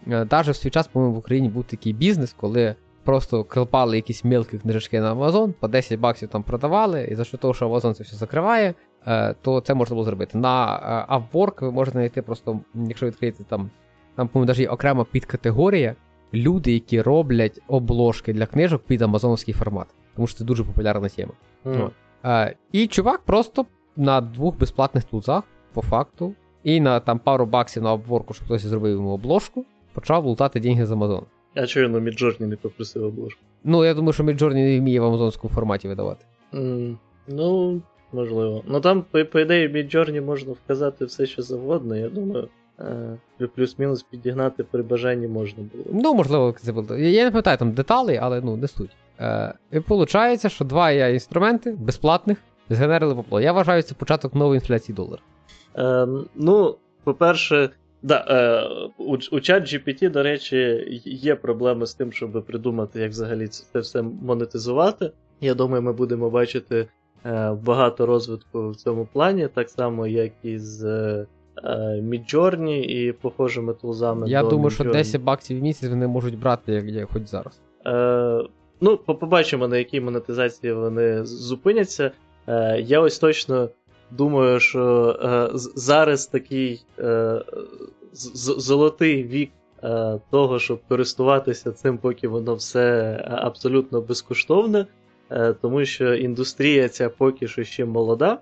Навіть 0.06 0.48
в 0.48 0.56
свій 0.56 0.70
час, 0.70 0.88
по-моєму, 0.88 1.16
в 1.16 1.18
Україні 1.18 1.48
був 1.48 1.64
такий 1.64 1.92
бізнес, 1.92 2.32
коли 2.32 2.74
просто 3.04 3.44
клепали 3.44 3.96
якісь 3.96 4.24
мілкі 4.24 4.58
книжечки 4.58 5.00
на 5.00 5.14
Amazon, 5.14 5.52
по 5.52 5.68
10 5.68 6.00
баксів 6.00 6.28
там 6.28 6.42
продавали, 6.42 7.08
і 7.10 7.14
за 7.14 7.24
що 7.24 7.36
того, 7.36 7.54
що 7.54 7.68
Amazon 7.68 7.94
це 7.94 8.04
все 8.04 8.16
закриває, 8.16 8.74
е, 9.06 9.34
то 9.42 9.60
це 9.60 9.74
можна 9.74 9.94
було 9.94 10.04
зробити. 10.04 10.38
На 10.38 10.76
е, 11.10 11.14
Upwork 11.14 11.64
ви 11.64 11.70
можете 11.72 11.92
знайти 11.92 12.22
просто, 12.22 12.60
якщо 12.74 13.06
відкриєте 13.06 13.44
там, 13.44 13.70
там, 14.16 14.28
по-моєму, 14.28 14.46
навіть 14.46 14.60
є 14.60 14.68
окрема 14.68 15.04
підкатегорія 15.04 15.94
люди, 16.34 16.72
які 16.72 17.02
роблять 17.02 17.60
обложки 17.68 18.32
для 18.32 18.46
книжок 18.46 18.82
під 18.86 19.02
амазоновський 19.02 19.54
формат. 19.54 19.86
Тому 20.16 20.26
що 20.26 20.38
це 20.38 20.44
дуже 20.44 20.64
популярна 20.64 21.08
тема. 21.08 21.32
От. 21.64 21.92
Е, 22.24 22.54
і 22.72 22.86
чувак 22.86 23.20
просто 23.20 23.66
на 23.96 24.20
двох 24.20 24.58
безплатних 24.58 25.04
тулзах, 25.04 25.44
по 25.72 25.82
факту, 25.82 26.34
і 26.64 26.80
на 26.80 27.00
там 27.00 27.18
пару 27.18 27.46
баксів 27.46 27.82
на 27.82 27.92
обворку, 27.92 28.34
щоб 28.34 28.46
хтось 28.46 28.62
зробив 28.62 28.92
йому 28.92 29.10
обложку, 29.10 29.64
почав 29.92 30.24
лутати 30.26 30.60
деньги 30.60 30.86
з 30.86 30.90
Amazon. 30.90 31.22
А 31.54 31.66
чого 31.66 31.88
на 31.88 31.98
Midjourney 31.98 32.46
не 32.46 32.56
попросив 32.56 33.04
обложку? 33.04 33.40
Ну, 33.64 33.84
я 33.84 33.94
думаю, 33.94 34.12
що 34.12 34.24
Midjourney 34.24 34.54
не 34.54 34.80
вміє 34.80 35.00
в 35.00 35.04
амазонському 35.04 35.54
форматі 35.54 35.88
видавати. 35.88 36.24
М, 36.54 36.98
Ну, 37.28 37.82
можливо. 38.12 38.62
Ну 38.66 38.80
там, 38.80 39.04
по, 39.10 39.24
по 39.24 39.40
ідеї, 39.40 39.68
Midjourney 39.68 40.20
можна 40.24 40.52
вказати 40.52 41.04
все, 41.04 41.26
що 41.26 41.42
завгодно, 41.42 41.96
я 41.96 42.08
думаю. 42.08 42.48
Е, 42.80 43.46
плюс-мінус 43.54 44.02
підігнати 44.02 44.64
при 44.64 44.82
бажанні 44.82 45.28
можна 45.28 45.64
було. 45.72 45.84
Ну, 45.92 46.14
можливо, 46.14 46.54
це 46.60 46.72
було. 46.72 46.96
Я 46.96 47.24
не 47.24 47.30
пам'ятаю 47.30 47.58
там 47.58 47.72
деталей, 47.72 48.18
але 48.22 48.40
ну, 48.40 48.56
не 48.56 48.68
суть. 48.68 48.96
Е, 49.20 49.54
і 49.72 49.78
виходить, 49.78 50.52
що 50.52 50.64
два 50.64 50.90
я 50.90 51.08
інструменти 51.08 51.72
безплатних 51.72 52.38
згенерили 52.70 53.14
попло. 53.14 53.40
Я 53.40 53.52
вважаю, 53.52 53.82
це 53.82 53.94
початок 53.94 54.34
нової 54.34 54.58
інфляції 54.58 54.96
долара. 54.96 55.22
Е, 55.76 56.06
ну, 56.34 56.76
по-перше, 57.04 57.70
да, 58.02 58.26
е, 58.28 58.92
у, 58.98 59.16
у 59.32 59.40
чат 59.40 59.62
GPT, 59.62 60.10
до 60.10 60.22
речі, 60.22 60.56
є 61.04 61.34
проблеми 61.34 61.86
з 61.86 61.94
тим, 61.94 62.12
щоб 62.12 62.44
придумати, 62.46 63.00
як 63.00 63.10
взагалі 63.10 63.48
це 63.48 63.64
це 63.72 63.80
все 63.80 64.02
монетизувати. 64.02 65.12
Я 65.40 65.54
думаю, 65.54 65.82
ми 65.82 65.92
будемо 65.92 66.30
бачити 66.30 66.88
е, 67.26 67.52
багато 67.52 68.06
розвитку 68.06 68.70
в 68.70 68.76
цьому 68.76 69.08
плані, 69.12 69.48
так 69.54 69.70
само, 69.70 70.06
як 70.06 70.32
і 70.42 70.58
з 70.58 70.86
е, 71.64 71.68
Midjourney 72.01 72.83
і 72.83 73.12
похожими 73.12 73.75
тулзами. 73.75 74.31
Я 74.31 74.42
до 74.42 74.49
думаю, 74.49 74.70
що 74.70 74.85
10 74.85 75.23
баксів 75.23 75.59
в 75.59 75.62
місяць 75.62 75.90
вони 75.90 76.07
можуть 76.07 76.38
брати, 76.38 76.73
як 76.73 76.85
я 76.85 77.07
хоч 77.12 77.23
зараз. 77.27 77.61
Е, 77.87 78.49
ну, 78.81 78.96
побачимо, 78.96 79.68
на 79.68 79.79
якій 79.79 80.01
монетизації 80.01 80.73
вони 80.73 81.25
зупиняться. 81.25 82.11
Е, 82.46 82.81
я 82.81 83.01
ось 83.01 83.18
точно 83.18 83.68
думаю, 84.11 84.61
що 84.61 85.16
е, 85.23 85.59
зараз 85.75 86.27
такий 86.27 86.85
е, 86.99 87.42
золотий 88.12 89.23
вік 89.25 89.51
е, 89.83 90.20
того, 90.31 90.59
щоб 90.59 90.81
користуватися 90.88 91.73
цим, 91.73 91.99
поки 91.99 92.29
воно 92.29 92.55
все 92.55 93.16
абсолютно 93.31 94.01
безкоштовне, 94.01 94.87
е, 95.31 95.55
тому 95.62 95.85
що 95.85 96.14
індустрія 96.14 96.88
ця 96.88 97.09
поки 97.09 97.49
що 97.49 97.64
ще 97.64 97.85
молода, 97.85 98.38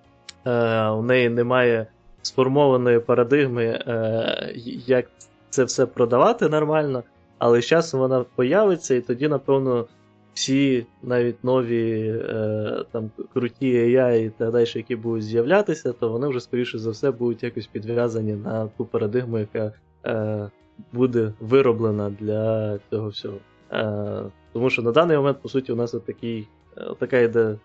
е, 0.46 0.88
у 0.88 1.02
неї 1.02 1.28
немає 1.28 1.86
сформованої 2.22 3.00
парадигми, 3.00 3.64
е, 3.64 4.52
як 4.86 5.06
це 5.50 5.64
все 5.64 5.86
продавати 5.86 6.48
нормально. 6.48 7.02
Але 7.38 7.60
з 7.62 7.66
часом 7.66 8.00
вона 8.00 8.24
появиться, 8.34 8.94
і 8.94 9.00
тоді, 9.00 9.28
напевно, 9.28 9.86
всі 10.34 10.86
навіть 11.02 11.44
нові 11.44 12.08
е, 12.08 12.84
там 12.92 13.10
круті 13.34 13.74
AI 13.74 14.26
і 14.26 14.30
так 14.30 14.52
далі, 14.52 14.66
які 14.74 14.96
будуть 14.96 15.22
з'являтися, 15.24 15.92
то 15.92 16.08
вони 16.08 16.28
вже, 16.28 16.40
скоріше 16.40 16.78
за 16.78 16.90
все, 16.90 17.10
будуть 17.10 17.42
якось 17.42 17.66
підв'язані 17.66 18.32
на 18.32 18.68
ту 18.76 18.84
парадигму, 18.84 19.38
яка 19.38 19.72
е, 20.06 20.50
буде 20.92 21.32
вироблена 21.40 22.10
для 22.20 22.78
цього 22.90 23.08
всього. 23.08 23.36
Е, 23.72 24.22
тому 24.52 24.70
що 24.70 24.82
на 24.82 24.92
даний 24.92 25.16
момент, 25.16 25.38
по 25.42 25.48
суті, 25.48 25.72
у 25.72 25.76
нас 25.76 25.90
такий, 26.06 26.48
е, 26.76 26.94
така 26.98 27.18
йде 27.18 27.56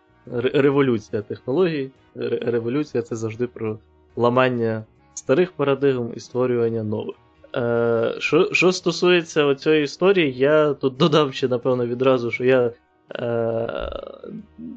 революція 0.54 1.22
технологій. 1.22 1.92
Ре- 2.16 2.52
Революція 2.52 3.04
це 3.04 3.16
завжди 3.16 3.48
про 3.48 3.78
ламання 4.15 4.84
старих 5.13 5.52
парадигм 5.52 6.12
і 6.15 6.19
створювання 6.19 6.84
нових. 6.84 7.15
Е, 7.56 8.15
що, 8.19 8.49
що 8.54 8.71
стосується 8.71 9.56
цієї 9.56 9.84
історії, 9.84 10.34
я 10.34 10.73
тут 10.73 10.97
додав 10.97 11.34
ще, 11.34 11.47
напевно, 11.47 11.88
відразу, 11.88 12.32
що 12.32 12.45
я 12.45 12.71
е, 13.15 13.89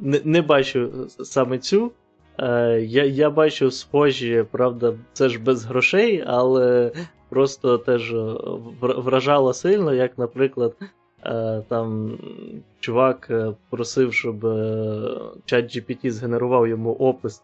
не, 0.02 0.20
не 0.24 0.42
бачу 0.42 0.90
саме 1.08 1.58
цю. 1.58 1.92
Е, 2.38 2.80
я, 2.80 3.04
я 3.04 3.30
бачу 3.30 3.70
схожі, 3.70 4.44
правда, 4.50 4.94
це 5.12 5.28
ж 5.28 5.38
без 5.38 5.64
грошей, 5.64 6.24
але 6.26 6.92
просто 7.28 7.78
теж 7.78 8.14
вражало 8.80 9.52
сильно, 9.52 9.94
як, 9.94 10.18
наприклад, 10.18 10.74
е, 11.24 11.62
там 11.68 12.18
чувак 12.80 13.28
е, 13.30 13.52
просив, 13.70 14.14
щоб 14.14 14.46
е, 14.46 15.20
чат 15.44 15.76
GPT 15.76 16.10
згенерував 16.10 16.68
йому 16.68 16.92
опис 16.92 17.42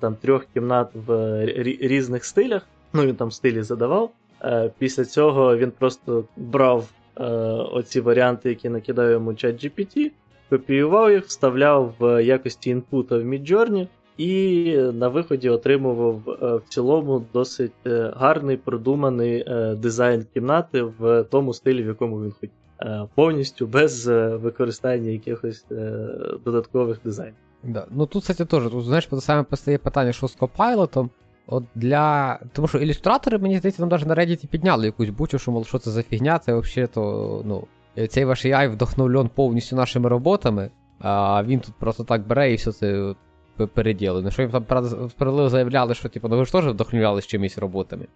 там 0.00 0.14
трьох 0.14 0.46
кімнат 0.54 0.88
в 1.06 1.40
різних 1.80 2.24
стилях. 2.24 2.66
Ну, 2.92 3.06
він 3.06 3.14
там 3.14 3.30
стилі 3.30 3.62
задавав. 3.62 4.10
Е, 4.42 4.70
Після 4.78 5.04
цього 5.04 5.56
він 5.56 5.70
просто 5.70 6.24
брав 6.36 6.88
е, 7.16 7.24
оці 7.72 8.00
варіанти, 8.00 8.48
які 8.48 8.68
накидав 8.68 9.10
йому 9.10 9.34
чат 9.34 9.64
GPT, 9.64 10.10
копіював 10.50 11.12
їх, 11.12 11.24
вставляв 11.24 11.94
в 11.98 12.24
якості 12.24 12.70
інпута 12.70 13.18
в 13.18 13.22
Midjourney, 13.22 13.86
і 14.16 14.76
на 14.76 15.08
виході 15.08 15.48
отримував 15.48 16.22
е, 16.28 16.56
в 16.56 16.62
цілому 16.68 17.26
досить 17.32 17.86
е, 17.86 18.12
гарний 18.16 18.56
продуманий 18.56 19.44
е, 19.46 19.74
дизайн 19.74 20.26
кімнати 20.34 20.82
в 20.82 21.22
тому 21.30 21.54
стилі, 21.54 21.82
в 21.82 21.86
якому 21.86 22.22
він 22.22 22.30
хотів. 22.32 22.50
Е, 22.80 23.08
Повністю 23.14 23.66
без 23.66 24.08
е, 24.08 24.36
використання 24.36 25.10
якихось 25.10 25.66
е, 25.70 26.08
додаткових 26.44 27.00
дизайнів. 27.04 27.34
Да. 27.64 27.86
Ну 27.90 28.06
тут, 28.06 28.22
кстати, 28.22 28.44
теж, 28.44 28.62
тут, 28.70 28.84
знаєш, 28.84 29.08
саме 29.20 29.42
постає 29.42 29.78
питання, 29.78 30.12
що 30.12 30.28
з 30.28 30.38
Copilot, 30.38 31.08
От 31.46 31.64
для. 31.74 32.38
Тому 32.52 32.68
що 32.68 32.78
ілюстратори, 32.78 33.38
мені 33.38 33.58
здається, 33.58 33.82
там 33.82 33.88
навіть 33.88 34.06
на 34.06 34.14
Reddit 34.14 34.46
підняли 34.46 34.86
якусь 34.86 35.08
бучу, 35.10 35.38
що 35.38 35.50
мол, 35.52 35.64
що 35.64 35.78
це 35.78 35.90
за 35.90 36.02
фігня, 36.02 36.38
це 36.38 36.54
взагалі 36.54 36.88
то, 36.94 37.42
ну. 37.44 37.64
Цей 38.08 38.24
ваш 38.24 38.46
AI 38.46 38.68
вдохновлен 38.72 39.28
повністю 39.34 39.76
нашими 39.76 40.08
роботами, 40.08 40.70
а 41.00 41.42
він 41.46 41.60
тут 41.60 41.74
просто 41.74 42.04
так 42.04 42.26
бере 42.26 42.52
і 42.52 42.54
все 42.54 42.72
це 42.72 43.14
п- 43.56 43.66
переділить. 43.66 44.24
Ну, 44.24 44.30
що 44.30 44.42
їм 44.42 44.50
там 44.50 44.64
справедливо 45.10 45.48
заявляли, 45.48 45.94
що 45.94 46.08
типу, 46.08 46.28
ну 46.28 46.38
ви 46.38 46.44
ж 46.44 46.52
теж 46.52 46.66
вдохновлялись 46.66 47.26
чимось 47.26 47.58
роботами. 47.58 48.06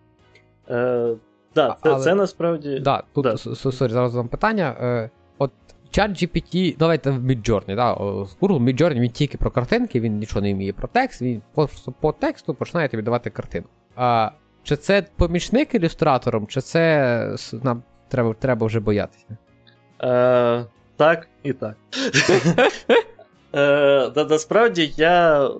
Е, 0.70 1.14
да, 1.54 1.76
це, 1.82 1.90
Але- 1.90 2.04
це 2.04 2.14
насправді. 2.14 2.78
Да, 2.80 3.02
тут, 3.14 3.24
Да. 3.24 3.36
сорі, 3.36 3.92
зараз 3.92 4.14
вам 4.14 4.28
питання. 4.28 4.76
Е, 4.80 5.02
от 5.04 5.10
чат 5.90 6.10
GPT, 6.10 6.76
давайте 6.78 7.10
в 7.10 7.24
Midjourney, 7.24 7.76
да, 7.76 7.94
Google 7.94 8.62
Midjourney 8.62 9.00
він 9.00 9.10
тільки 9.10 9.38
про 9.38 9.50
картинки, 9.50 10.00
він 10.00 10.18
нічого 10.18 10.40
не 10.40 10.54
вміє 10.54 10.72
про 10.72 10.88
текст, 10.88 11.22
він 11.22 11.42
просто 11.54 11.92
по 12.00 12.12
тексту 12.12 12.54
починає 12.54 12.88
тобі 12.88 13.02
давати 13.02 13.30
картину. 13.30 13.66
А, 13.96 14.30
чи 14.62 14.76
це 14.76 15.02
помічник 15.16 15.74
ілюстратором, 15.74 16.46
чи 16.46 16.60
це 16.60 17.36
нам 17.62 17.82
треба, 18.08 18.34
треба 18.38 18.66
вже 18.66 18.80
боятися? 18.80 19.26
Е, 20.02 20.64
Так 20.96 21.28
і 21.42 21.52
так. 21.52 21.76
Е, 23.54 24.12
Насправді 24.16 24.92
я 24.96 25.50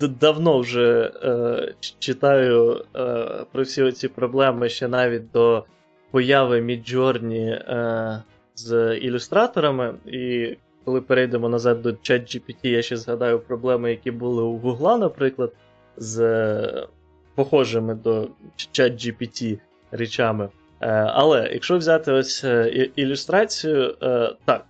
давно 0.00 0.58
вже 0.58 1.12
е, 1.24 1.74
читаю 1.98 2.84
е, 2.96 3.26
про 3.52 3.62
всі 3.62 3.92
ці 3.92 4.08
проблеми 4.08 4.68
ще 4.68 4.88
навіть 4.88 5.30
до 5.30 5.64
появи 6.10 6.60
Midjourney 6.60 7.50
е, 7.50 8.22
з 8.56 8.96
ілюстраторами. 8.96 9.94
І 10.06 10.56
коли 10.84 11.00
перейдемо 11.00 11.48
назад 11.48 11.82
до 11.82 11.88
ChatGPT, 11.88 12.66
я 12.66 12.82
ще 12.82 12.96
згадаю 12.96 13.40
проблеми, 13.40 13.90
які 13.90 14.10
були 14.10 14.42
у 14.42 14.58
Google, 14.58 14.98
наприклад, 14.98 15.52
з 15.96 16.20
е, 16.20 16.86
похожими 17.34 17.94
до 17.94 18.28
ChatGPT 18.58 19.58
речами. 19.90 20.48
Е, 20.80 20.88
але 20.90 21.50
якщо 21.52 21.78
взяти 21.78 22.12
ось 22.12 22.44
е, 22.44 22.90
ілюстрацію, 22.96 23.96
так, 24.44 24.64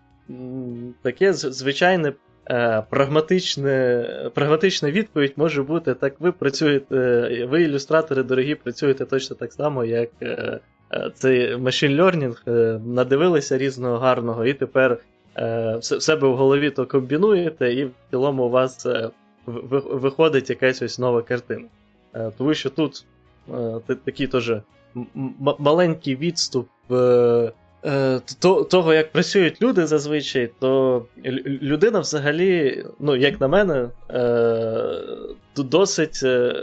таке 1.03 1.33
звичайне 1.33 2.13
прагматичне, 2.91 4.05
прагматична 4.35 4.91
відповідь 4.91 5.33
може 5.37 5.63
бути: 5.63 5.95
так, 5.95 6.21
ви 6.21 6.33
працюєте, 6.33 6.97
ви 7.51 7.63
ілюстратори 7.63 8.23
дорогі, 8.23 8.55
працюєте 8.55 9.05
точно 9.05 9.37
так 9.37 9.53
само, 9.53 9.85
як 9.85 10.11
цей 11.15 11.57
machine 11.57 11.97
learning, 12.01 12.37
надивилися 12.87 13.59
різного 13.59 13.99
гарного, 13.99 14.47
і 14.47 14.55
тепер 14.55 14.99
в 15.37 15.83
себе 15.83 16.29
в 16.29 16.37
голові 16.37 16.71
то 16.71 16.87
комбінуєте, 16.87 17.75
і 17.75 17.85
в 17.85 17.91
цілому 18.11 18.45
у 18.45 18.51
вас 18.51 18.87
виходить 19.47 20.51
якась 20.51 20.83
ось 20.83 20.99
нова 20.99 21.23
картина. 21.23 21.65
Тому 22.39 22.55
що 22.55 22.71
тут 22.71 23.05
такий 24.05 24.27
теж 24.27 24.53
маленький 25.59 26.17
відступ 26.17 26.69
е, 26.91 27.53
того, 28.71 28.95
як 28.95 29.13
працюють 29.13 29.63
люди 29.63 29.87
зазвичай, 29.87 30.51
то 30.61 31.05
людина 31.63 32.01
взагалі, 32.01 32.85
ну, 33.01 33.17
як 33.17 33.41
на 33.41 33.49
мене, 33.49 33.89
е, 34.11 35.05
досить 35.57 36.21
е, 36.23 36.55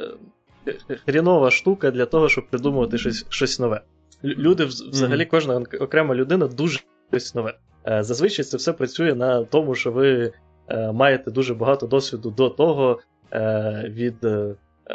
хрінова 1.06 1.52
штука 1.52 1.92
для 1.92 2.06
того, 2.06 2.30
щоб 2.30 2.48
придумувати 2.50 2.98
щось 2.98 3.26
щось 3.30 3.60
нове. 3.60 3.82
Люди, 4.24 4.66
взагалі, 4.66 5.26
кожна 5.26 5.64
окрема 5.80 6.16
людина 6.16 6.48
дуже 6.48 6.80
щось 7.12 7.36
нове. 7.36 7.54
Зазвичай 7.86 8.46
це 8.46 8.58
все 8.58 8.74
працює 8.74 9.16
на 9.16 9.44
тому, 9.44 9.76
що 9.76 9.92
ви 9.92 10.34
маєте 10.94 11.32
дуже 11.32 11.54
багато 11.54 11.88
досвіду 11.88 12.30
до 12.32 12.50
того 12.50 13.00
від 13.84 14.16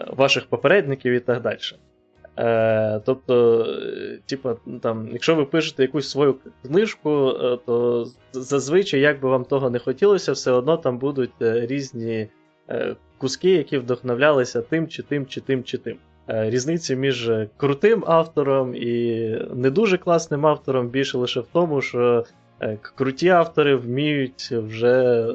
ваших 0.07 0.47
попередників 0.47 1.13
і 1.13 1.21
так 1.21 1.43
далі. 1.43 1.59
Е, 2.39 3.01
Тобто, 3.05 3.67
типу, 4.27 4.51
там, 4.83 5.09
якщо 5.13 5.35
ви 5.35 5.45
пишете 5.45 5.83
якусь 5.83 6.11
свою 6.11 6.37
книжку, 6.63 7.29
е, 7.29 7.59
то 7.67 8.07
зазвичай, 8.33 9.01
як 9.01 9.21
би 9.21 9.29
вам 9.29 9.45
того 9.45 9.71
не 9.71 9.79
хотілося, 9.79 10.33
все 10.33 10.51
одно 10.51 10.77
там 10.77 10.99
будуть 10.99 11.43
е, 11.43 11.67
різні 11.67 12.29
е, 12.71 12.97
куски, 13.19 13.51
які 13.51 13.79
вдохновлялися 13.79 14.63
тим, 14.63 14.89
чи 14.89 15.03
тим, 15.03 15.27
чи 15.27 15.41
тим, 15.41 15.65
чи 15.65 15.79
тим. 15.79 15.99
Різниця 16.29 16.95
між 16.95 17.31
крутим 17.57 18.05
автором 18.07 18.75
і 18.75 19.29
не 19.55 19.71
дуже 19.71 19.99
класним 19.99 20.47
автором 20.47 20.89
більше 20.89 21.19
лише 21.19 21.41
в 21.41 21.47
тому, 21.53 21.83
що 21.83 22.25
круті 22.95 23.29
автори 23.29 23.77
вміють 23.77 24.53
вже 24.53 25.27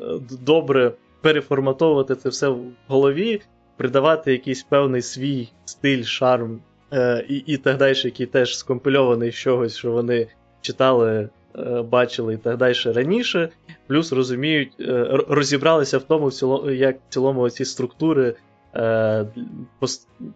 добре 0.45 0.91
переформатовувати 1.21 2.15
це 2.15 2.29
все 2.29 2.47
в 2.47 2.59
голові, 2.87 3.41
придавати 3.77 4.31
якийсь 4.31 4.63
певний 4.63 5.01
свій 5.01 5.49
стиль, 5.65 6.03
шарм 6.03 6.59
Е, 6.93 7.25
і 7.29 7.35
і 7.35 7.57
так 7.57 7.77
далі, 7.77 7.95
який 8.03 8.25
теж 8.25 8.57
скомпільований 8.57 9.31
з 9.31 9.35
чогось, 9.35 9.77
що 9.77 9.91
вони 9.91 10.27
читали, 10.61 11.29
е, 11.55 11.81
бачили 11.81 12.33
і 12.33 12.37
так 12.37 12.57
далі 12.57 12.75
раніше, 12.85 13.49
плюс 13.87 14.13
розуміють, 14.13 14.71
е, 14.79 15.07
розібралися 15.27 15.97
в 15.97 16.03
тому, 16.03 16.31
як 16.71 16.95
в 16.95 17.13
цілому 17.13 17.49
ці 17.49 17.65
структури 17.65 18.35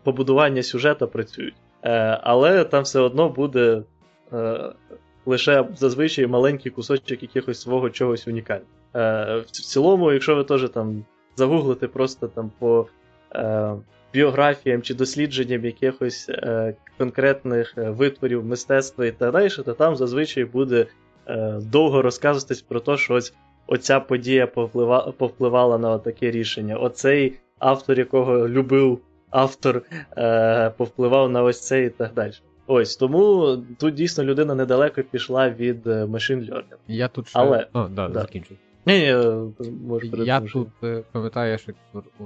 побудування 0.03 0.63
сюжета 0.63 1.07
працюють. 1.07 1.55
Але 2.21 2.63
там 2.63 2.83
все 2.83 2.99
одно 2.99 3.29
буде 3.29 3.83
лише 5.25 5.65
зазвичай 5.75 6.27
маленький 6.27 6.71
кусочок 6.71 7.21
якихось 7.21 7.61
свого 7.61 7.89
чогось 7.89 8.27
унікального. 8.27 8.69
В 9.41 9.51
цілому, 9.51 10.11
якщо 10.11 10.35
ви 10.35 10.43
теж 10.43 10.69
там 10.69 11.05
загуглите 11.35 11.87
просто 11.87 12.27
там 12.27 12.51
по 12.59 12.87
біографіям 14.13 14.81
чи 14.81 14.93
дослідженням 14.93 15.65
якихось 15.65 16.29
е, 16.29 16.73
конкретних 16.97 17.73
е, 17.77 17.89
витворів 17.89 18.45
мистецтва 18.45 19.05
і 19.05 19.11
так 19.11 19.33
далі, 19.33 19.49
то 19.49 19.73
там 19.73 19.95
зазвичай 19.95 20.45
буде 20.45 20.85
е, 21.27 21.59
довго 21.61 22.01
розказуватись 22.01 22.61
про 22.61 22.79
те, 22.79 22.97
що 22.97 23.13
ось 23.13 23.33
оця 23.67 23.99
подія 23.99 24.47
повплива, 24.47 25.13
повпливала 25.17 25.77
на 25.77 25.97
таке 25.97 26.31
рішення. 26.31 26.75
Оцей 26.77 27.39
автор, 27.59 27.99
якого 27.99 28.49
любив 28.49 28.99
автор, 29.29 29.81
е, 30.17 30.69
повпливав 30.69 31.31
на 31.31 31.43
ось 31.43 31.67
це 31.67 31.83
і 31.83 31.89
так 31.89 32.13
далі. 32.13 32.31
Ось 32.67 32.95
тому 32.95 33.57
тут 33.79 33.93
дійсно 33.93 34.23
людина 34.23 34.55
недалеко 34.55 35.03
пішла 35.03 35.49
від 35.49 35.87
е, 35.87 36.05
machine 36.05 36.49
learning. 36.49 36.77
Я 36.87 37.07
тут 37.07 37.27
ще... 37.27 37.39
Але... 37.39 37.67
О, 37.73 37.87
да, 37.87 38.07
да. 38.07 38.21
закінчу. 38.21 38.55
Ні, 38.85 38.99
ні, 38.99 39.13
може 39.87 40.07
Я 40.13 40.41
тут 40.41 40.67
е, 40.83 41.03
пам'ятаю, 41.11 41.57
що 41.57 41.73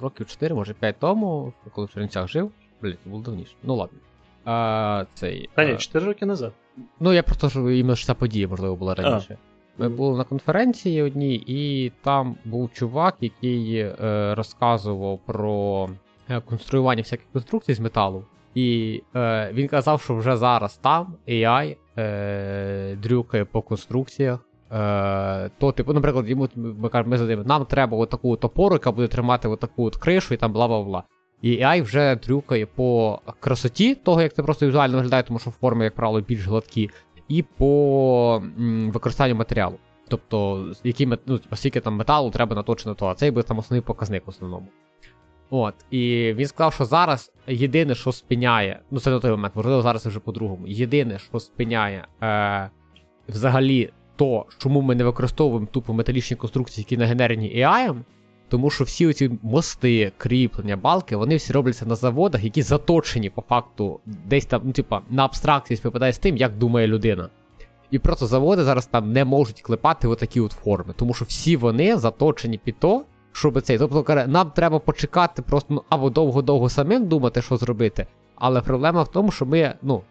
років 0.01 0.27
4, 0.27 0.55
може 0.55 0.73
5 0.73 0.95
тому, 0.99 1.53
коли 1.73 1.88
в 1.88 1.93
Чернівцях 1.93 2.27
жив. 2.27 2.51
Блін, 2.82 2.97
це 3.03 3.09
було 3.09 3.23
давніше. 3.23 3.51
Ну 3.63 3.75
ладно. 3.75 3.97
А, 4.45 5.05
цей, 5.13 5.49
Та 5.55 5.65
ні, 5.65 5.77
4 5.77 6.05
роки 6.05 6.25
назад. 6.25 6.53
Ну, 6.99 7.13
я 7.13 7.23
просто 7.23 7.49
що 7.49 7.71
іменно 7.71 7.95
ж 7.95 8.05
ця 8.05 8.13
подія, 8.13 8.47
можливо, 8.47 8.75
була 8.75 8.95
раніше. 8.95 9.38
А. 9.45 9.51
Ми 9.78 9.89
були 9.89 10.17
на 10.17 10.24
конференції 10.24 11.01
одній, 11.01 11.36
і 11.47 11.91
там 12.03 12.36
був 12.45 12.74
чувак, 12.74 13.15
який 13.22 13.78
е, 13.78 13.95
розказував 14.36 15.19
про 15.26 15.89
е, 16.30 16.41
конструювання 16.41 17.01
всяких 17.01 17.26
конструкцій 17.34 17.74
з 17.74 17.80
металу. 17.80 18.24
І 18.55 19.01
е, 19.15 19.51
він 19.53 19.67
казав, 19.67 20.01
що 20.01 20.15
вже 20.15 20.38
зараз 20.38 20.78
там 20.78 21.13
AI 21.28 21.76
е, 21.97 22.95
дрюкає 22.95 23.45
по 23.45 23.61
конструкціях. 23.61 24.39
Е, 24.72 25.49
то, 25.57 25.72
типу, 25.72 25.93
наприклад, 25.93 26.30
йому 26.30 26.49
ми 26.55 26.89
кажемо, 26.89 27.09
ми 27.09 27.17
задаємо, 27.17 27.43
нам 27.43 27.65
треба 27.65 27.97
отаку 27.97 28.32
от 28.32 28.45
опору, 28.45 28.76
яка 28.76 28.91
буде 28.91 29.07
тримати 29.07 29.47
отаку 29.47 29.86
от 29.86 29.95
кришу 29.95 30.34
і 30.34 30.38
там 30.38 30.53
бла 30.53 30.67
бла 30.67 30.84
бла. 30.84 31.03
І 31.41 31.49
AI 31.49 31.84
вже 31.84 32.15
трюкає 32.24 32.65
по 32.65 33.19
красоті, 33.39 33.95
того, 33.95 34.22
як 34.22 34.34
це 34.34 34.43
просто 34.43 34.67
візуально 34.67 34.95
виглядає, 34.95 35.24
тому 35.24 35.39
що 35.39 35.51
форми, 35.51 35.84
як 35.84 35.95
правило, 35.95 36.22
більш 36.22 36.47
гладкі, 36.47 36.89
і 37.32 37.43
по 37.57 38.43
використанню 38.88 39.36
матеріалу. 39.36 39.75
Тобто, 40.07 40.65
які, 40.84 41.05
ну, 41.25 41.39
оскільки 41.51 41.79
там 41.79 41.95
металу 41.95 42.29
треба 42.32 42.55
наточено 42.55 42.95
то, 42.95 43.07
а 43.07 43.15
цей 43.15 43.32
буде 43.32 43.47
там 43.47 43.57
основний 43.57 43.82
показник 43.82 44.27
в 44.27 44.29
основному. 44.29 44.67
От, 45.49 45.73
І 45.91 46.34
він 46.36 46.47
сказав, 46.47 46.73
що 46.73 46.86
зараз 46.86 47.32
єдине, 47.47 47.95
що 47.95 48.11
спиняє, 48.11 48.79
ну 48.91 48.99
це 48.99 49.09
на 49.09 49.19
той 49.19 49.32
момент, 49.32 49.55
можливо, 49.55 49.82
зараз 49.82 50.05
вже 50.05 50.19
по-другому. 50.19 50.67
Єдине, 50.67 51.19
що 51.19 51.39
спиняє 51.39 52.07
е, 52.23 52.69
взагалі 53.29 53.89
то, 54.15 54.45
чому 54.57 54.82
ми 54.82 54.95
не 54.95 55.03
використовуємо 55.03 55.67
тупо 55.71 55.93
металічні 55.93 56.38
конструкції, 56.38 56.86
які 56.89 56.97
нагенерені 56.97 57.55
AI, 57.55 58.01
тому 58.52 58.70
що 58.70 58.84
всі 58.84 59.14
ці 59.14 59.32
мости, 59.43 60.12
кріплення, 60.18 60.78
балки, 60.78 61.16
вони 61.16 61.36
всі 61.36 61.54
робляться 61.54 61.86
на 61.86 61.95
заводах, 61.95 62.43
які 62.43 62.62
заточені 62.62 63.30
по 63.30 63.41
факту 63.41 63.99
десь 64.06 64.45
там, 64.45 64.62
ну, 64.64 64.72
типа, 64.72 65.02
на 65.10 65.26
абстракції 65.26 65.78
співпадає 65.78 66.14
з 66.14 66.18
тим, 66.18 66.38
як 66.38 66.58
думає 66.58 66.88
людина. 66.88 67.30
І 67.91 67.99
просто 67.99 68.28
заводи 68.28 68.64
зараз 68.64 68.86
там 68.86 69.12
не 69.12 69.26
можуть 69.26 69.62
клепати 69.62 70.08
отакі 70.08 70.39
от 70.39 70.52
форми, 70.52 70.93
тому 70.97 71.14
що 71.14 71.26
всі 71.26 71.58
вони 71.58 71.97
заточені 71.97 72.58
під 72.58 72.80
то, 72.80 73.04
щоб 73.32 73.62
цей. 73.62 73.78
Тобто, 73.78 74.26
нам 74.28 74.52
треба 74.52 74.80
почекати 74.80 75.41
просто 75.41 75.74
ну, 75.74 75.84
або 75.89 76.10
довго-довго 76.10 76.70
самим 76.70 77.08
думати, 77.08 77.41
що 77.41 77.58
зробити. 77.58 78.08
Але 78.36 78.62
проблема 78.62 79.04
в 79.04 79.12
тому, 79.12 79.32
що 79.32 79.45
ми, 79.45 79.74
ну, 79.82 80.02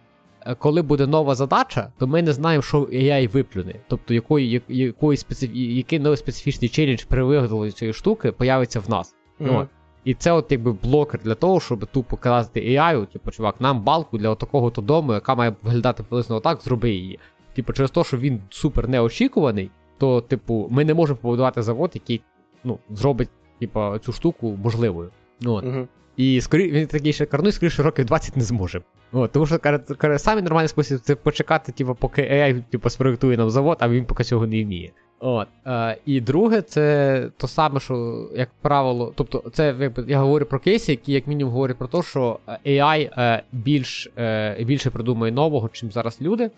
коли 0.59 0.83
буде 0.83 1.07
нова 1.07 1.35
задача, 1.35 1.93
то 1.99 2.07
ми 2.07 2.23
не 2.23 2.33
знаємо, 2.33 2.63
що 2.63 2.81
AI 2.81 3.31
виплюне. 3.31 3.75
Тобто 3.89 4.15
якої, 4.15 4.63
якої 4.69 5.17
специф... 5.17 5.51
який 5.55 5.99
новий 5.99 6.17
специфічний 6.17 6.69
челендж 6.69 7.05
при 7.05 7.25
виготовленні 7.25 7.73
цієї 7.73 7.93
штуки 7.93 8.33
появиться 8.33 8.81
в 8.81 8.91
нас. 8.91 9.15
Mm-hmm. 9.41 9.67
І 10.05 10.15
це 10.15 10.33
от 10.33 10.53
якби 10.53 10.73
блокер 10.73 11.21
для 11.25 11.35
того, 11.35 11.61
щоб 11.61 11.87
тупо 11.87 12.17
казати 12.17 12.61
AI, 12.61 13.07
типу, 13.07 13.31
чувак, 13.31 13.61
нам 13.61 13.83
балку 13.83 14.19
для 14.19 14.35
такого 14.35 14.71
то 14.71 14.83
дому, 14.83 15.13
яка 15.13 15.35
має 15.35 15.55
виглядати 15.63 16.03
приблизно 16.03 16.37
отак, 16.37 16.63
зроби 16.63 16.91
її. 16.91 17.19
Типу, 17.55 17.73
через 17.73 17.91
те, 17.91 18.05
що 18.05 18.17
він 18.17 18.41
супер 18.51 18.89
неочікуваний, 18.89 19.71
то, 19.99 20.21
типу, 20.21 20.69
ми 20.71 20.85
не 20.85 20.95
можемо 20.95 21.19
побудувати 21.23 21.63
завод, 21.63 21.91
який 21.95 22.21
ну, 22.65 22.79
зробить 22.91 23.29
типу, 23.61 23.99
цю 23.99 24.13
штуку 24.13 24.59
можливою. 24.63 25.11
Ну, 25.41 25.53
от. 25.53 25.65
Mm-hmm. 25.65 25.87
І 26.21 26.41
скорі... 26.41 26.71
він 26.71 26.87
такий 26.87 27.13
ще 27.13 27.27
карнуй, 27.27 27.53
скоріше 27.53 27.83
років 27.83 28.05
20 28.05 28.37
не 28.37 28.43
зможе. 28.43 28.83
От, 29.13 29.33
Тому 29.33 29.47
що 29.47 29.59
каже, 29.99 30.19
самий 30.19 30.43
нормальний 30.45 30.69
спосіб 30.69 31.01
це 31.01 31.15
почекати, 31.15 31.73
типу, 31.73 31.95
поки 31.95 32.23
AI 32.23 32.63
типу, 32.71 32.91
спроектує 32.91 33.37
нам 33.37 33.51
завод, 33.51 33.77
а 33.81 33.89
він 33.89 34.05
поки 34.05 34.25
цього 34.25 34.47
не 34.47 34.65
вміє. 34.65 34.91
От. 35.21 35.49
Е, 35.67 35.97
І 36.07 36.21
друге, 36.21 36.63
це 36.63 37.29
то 37.37 37.49
саме, 37.49 37.81
що, 37.81 38.29
як 38.37 38.49
правило, 38.63 39.13
тобто, 39.17 39.45
це 39.53 39.93
я 40.07 40.19
говорю 40.19 40.45
про 40.45 40.59
кейси, 40.59 40.93
які, 40.93 41.13
як 41.13 41.27
мінімум, 41.27 41.53
говорять 41.53 41.79
про 41.79 41.89
те, 41.89 42.03
що 42.03 42.39
AI 42.67 43.21
е, 43.21 43.43
більш, 43.53 44.09
е, 44.19 44.65
більше 44.65 44.91
придумує 44.91 45.33
нового, 45.33 45.69
чим 45.69 45.91
зараз 45.91 46.21
люди. 46.21 46.51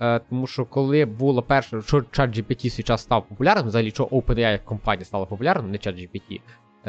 Е, 0.00 0.20
тому 0.30 0.46
що 0.46 0.64
коли 0.64 1.04
було 1.04 1.42
перше, 1.42 1.82
що 1.82 1.96
ChatGPT 1.96 2.70
свій 2.70 2.82
час 2.82 3.02
став 3.02 3.28
популярним, 3.28 3.66
взагалі 3.66 3.90
що 3.90 4.04
OpenAI 4.04 4.52
як 4.52 4.64
компанія 4.64 5.04
стала 5.04 5.26
популярним, 5.26 5.70
не 5.70 5.78
ChatGPT, 5.78 6.40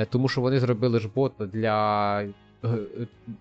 тому 0.06 0.28
що 0.30 0.41
вони 0.41 0.60
зробили 0.60 1.00
ж 1.00 1.10
бота 1.16 1.45
для 1.45 2.22
е, 2.22 2.68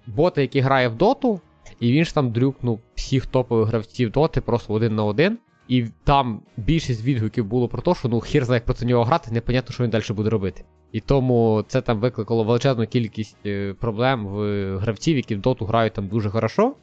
бота, 0.06 0.40
який 0.40 0.60
грає 0.60 0.88
в 0.88 0.96
доту, 0.96 1.40
і 1.80 1.92
він 1.92 2.04
ж 2.04 2.14
там 2.14 2.30
дрюкнув 2.30 2.80
всіх 2.94 3.26
топових 3.26 3.68
гравців 3.68 4.10
доти 4.10 4.40
просто 4.40 4.72
один 4.72 4.94
на 4.94 5.04
один. 5.04 5.38
І 5.68 5.84
там 6.04 6.40
більшість 6.56 7.04
відгуків 7.04 7.44
було 7.44 7.68
про 7.68 7.82
те, 7.82 7.94
що 7.94 8.08
ну 8.08 8.20
хір 8.20 8.44
знає, 8.44 8.56
як 8.56 8.64
проти 8.64 8.86
нього 8.86 9.04
грати, 9.04 9.30
непонятно, 9.30 9.72
що 9.72 9.84
він 9.84 9.90
далі 9.90 10.04
буде 10.10 10.30
робити. 10.30 10.64
І 10.92 11.00
тому 11.00 11.64
це 11.68 11.80
там 11.80 12.00
викликало 12.00 12.44
величезну 12.44 12.86
кількість 12.86 13.36
проблем 13.80 14.26
в 14.26 14.38
гравців, 14.78 15.16
які 15.16 15.34
в 15.34 15.40
доту 15.40 15.64
грають 15.64 15.92
там 15.92 16.08
дуже 16.08 16.30
хорошо. 16.30 16.74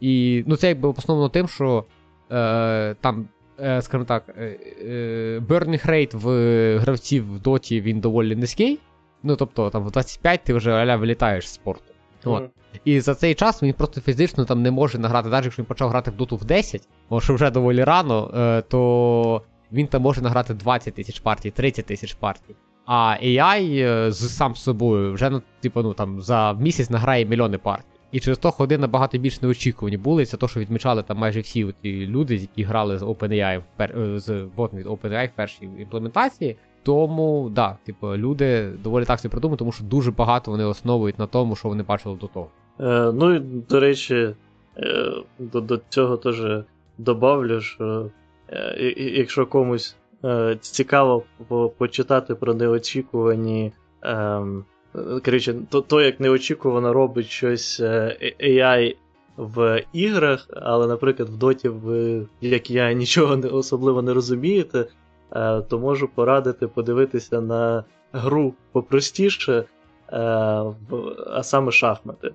І 0.00 0.44
ну 0.46 0.56
це 0.56 0.68
якби 0.68 0.88
основно 0.88 1.28
тим, 1.28 1.48
що 1.48 1.84
е, 2.30 2.94
там, 3.00 3.28
е, 3.60 3.82
скажімо 3.82 4.04
так, 4.04 4.24
е, 4.28 4.58
е, 4.82 5.38
burning 5.48 5.86
rate 5.90 6.16
в 6.16 6.78
гравців 6.78 7.34
в 7.34 7.40
доті 7.40 7.80
він 7.80 8.00
доволі 8.00 8.36
низький. 8.36 8.78
Ну 9.22 9.36
тобто 9.36 9.70
там 9.70 9.84
в 9.84 9.90
25 9.90 10.40
ти 10.44 10.54
вже 10.54 10.72
аля 10.72 10.96
вилітаєш 10.96 11.48
з 11.48 11.54
спорту. 11.54 11.92
От. 12.24 12.50
І 12.84 13.00
за 13.00 13.14
цей 13.14 13.34
час 13.34 13.62
він 13.62 13.72
просто 13.72 14.00
фізично 14.00 14.44
там 14.44 14.62
не 14.62 14.70
може 14.70 14.98
награти, 14.98 15.28
навіть 15.28 15.44
якщо 15.44 15.62
він 15.62 15.66
почав 15.66 15.88
грати 15.88 16.10
в 16.10 16.16
доту 16.16 16.36
в 16.36 16.44
10, 16.44 16.88
бо 17.10 17.20
що 17.20 17.34
вже 17.34 17.50
доволі 17.50 17.84
рано, 17.84 18.30
е, 18.34 18.62
то 18.62 19.42
він 19.72 19.86
там 19.86 20.02
може 20.02 20.20
награти 20.20 20.54
20 20.54 20.94
тисяч 20.94 21.20
партій, 21.20 21.50
30 21.50 21.86
тисяч 21.86 22.14
партій. 22.14 22.54
А 22.86 23.16
AI 23.22 23.82
е, 23.82 24.12
з 24.12 24.36
сам 24.36 24.56
собою 24.56 25.12
вже 25.12 25.30
ну, 25.30 25.42
типу, 25.60 25.82
ну, 25.82 25.94
там, 25.94 26.20
за 26.20 26.52
місяць 26.52 26.90
награє 26.90 27.24
мільйони 27.24 27.58
партій. 27.58 27.86
І 28.12 28.20
через 28.20 28.38
то 28.38 28.50
ходи 28.50 28.78
набагато 28.78 29.18
більш 29.18 29.42
неочікувані 29.42 29.96
були. 29.96 30.26
Це 30.26 30.36
то, 30.36 30.48
що 30.48 30.60
відмічали 30.60 31.02
там 31.02 31.18
майже 31.18 31.40
всі 31.40 31.74
ті 31.82 32.06
люди, 32.06 32.36
які 32.36 32.62
грали 32.62 32.98
з 32.98 33.02
OpenAI 33.02 33.62
е, 33.80 34.18
з 34.18 34.48
ботом 34.56 34.78
від 34.78 34.86
OpenAI 34.86 35.28
в 35.28 35.36
першій 35.36 35.64
імплементації. 35.64 36.56
Тому, 36.82 37.50
да, 37.54 37.76
типу, 37.84 38.16
люди 38.16 38.70
доволі 38.84 39.04
так 39.04 39.20
собі 39.20 39.32
придумали, 39.32 39.56
тому 39.56 39.72
що 39.72 39.84
дуже 39.84 40.10
багато 40.10 40.50
вони 40.50 40.64
основують 40.64 41.18
на 41.18 41.26
тому, 41.26 41.56
що 41.56 41.68
вони 41.68 41.82
бачили 41.82 42.16
до 42.16 42.26
того. 42.26 42.48
Е, 42.80 43.12
Ну 43.12 43.34
і 43.34 43.38
до 43.40 43.80
речі, 43.80 44.34
е, 44.78 45.12
до 45.38 45.60
до 45.60 45.80
цього 45.88 46.16
теж 46.16 46.64
добавлю, 46.98 47.60
що 47.60 48.10
е, 48.48 48.94
якщо 48.96 49.46
комусь 49.46 49.96
е, 50.24 50.58
цікаво 50.60 51.22
почитати 51.78 52.34
про 52.34 52.54
неочікувані. 52.54 53.72
Е, 54.04 54.42
коротше, 55.24 55.54
то, 55.70 55.80
то, 55.80 56.00
як 56.00 56.20
неочікувано 56.20 56.92
робить 56.92 57.26
щось 57.26 57.80
е, 57.80 58.16
AI 58.40 58.96
в 59.36 59.84
іграх, 59.92 60.48
але, 60.56 60.86
наприклад, 60.86 61.28
в 61.28 61.36
доті, 61.36 61.68
ви, 61.68 62.26
як 62.40 62.70
я, 62.70 62.92
нічого 62.92 63.36
не, 63.36 63.48
особливо 63.48 64.02
не 64.02 64.14
розумієте, 64.14 64.86
то 65.68 65.78
можу 65.78 66.08
порадити 66.08 66.66
подивитися 66.66 67.40
на 67.40 67.84
гру 68.12 68.54
попростіше, 68.72 69.52
е, 69.58 69.64
а 71.26 71.42
саме 71.42 71.72
шахмати. 71.72 72.32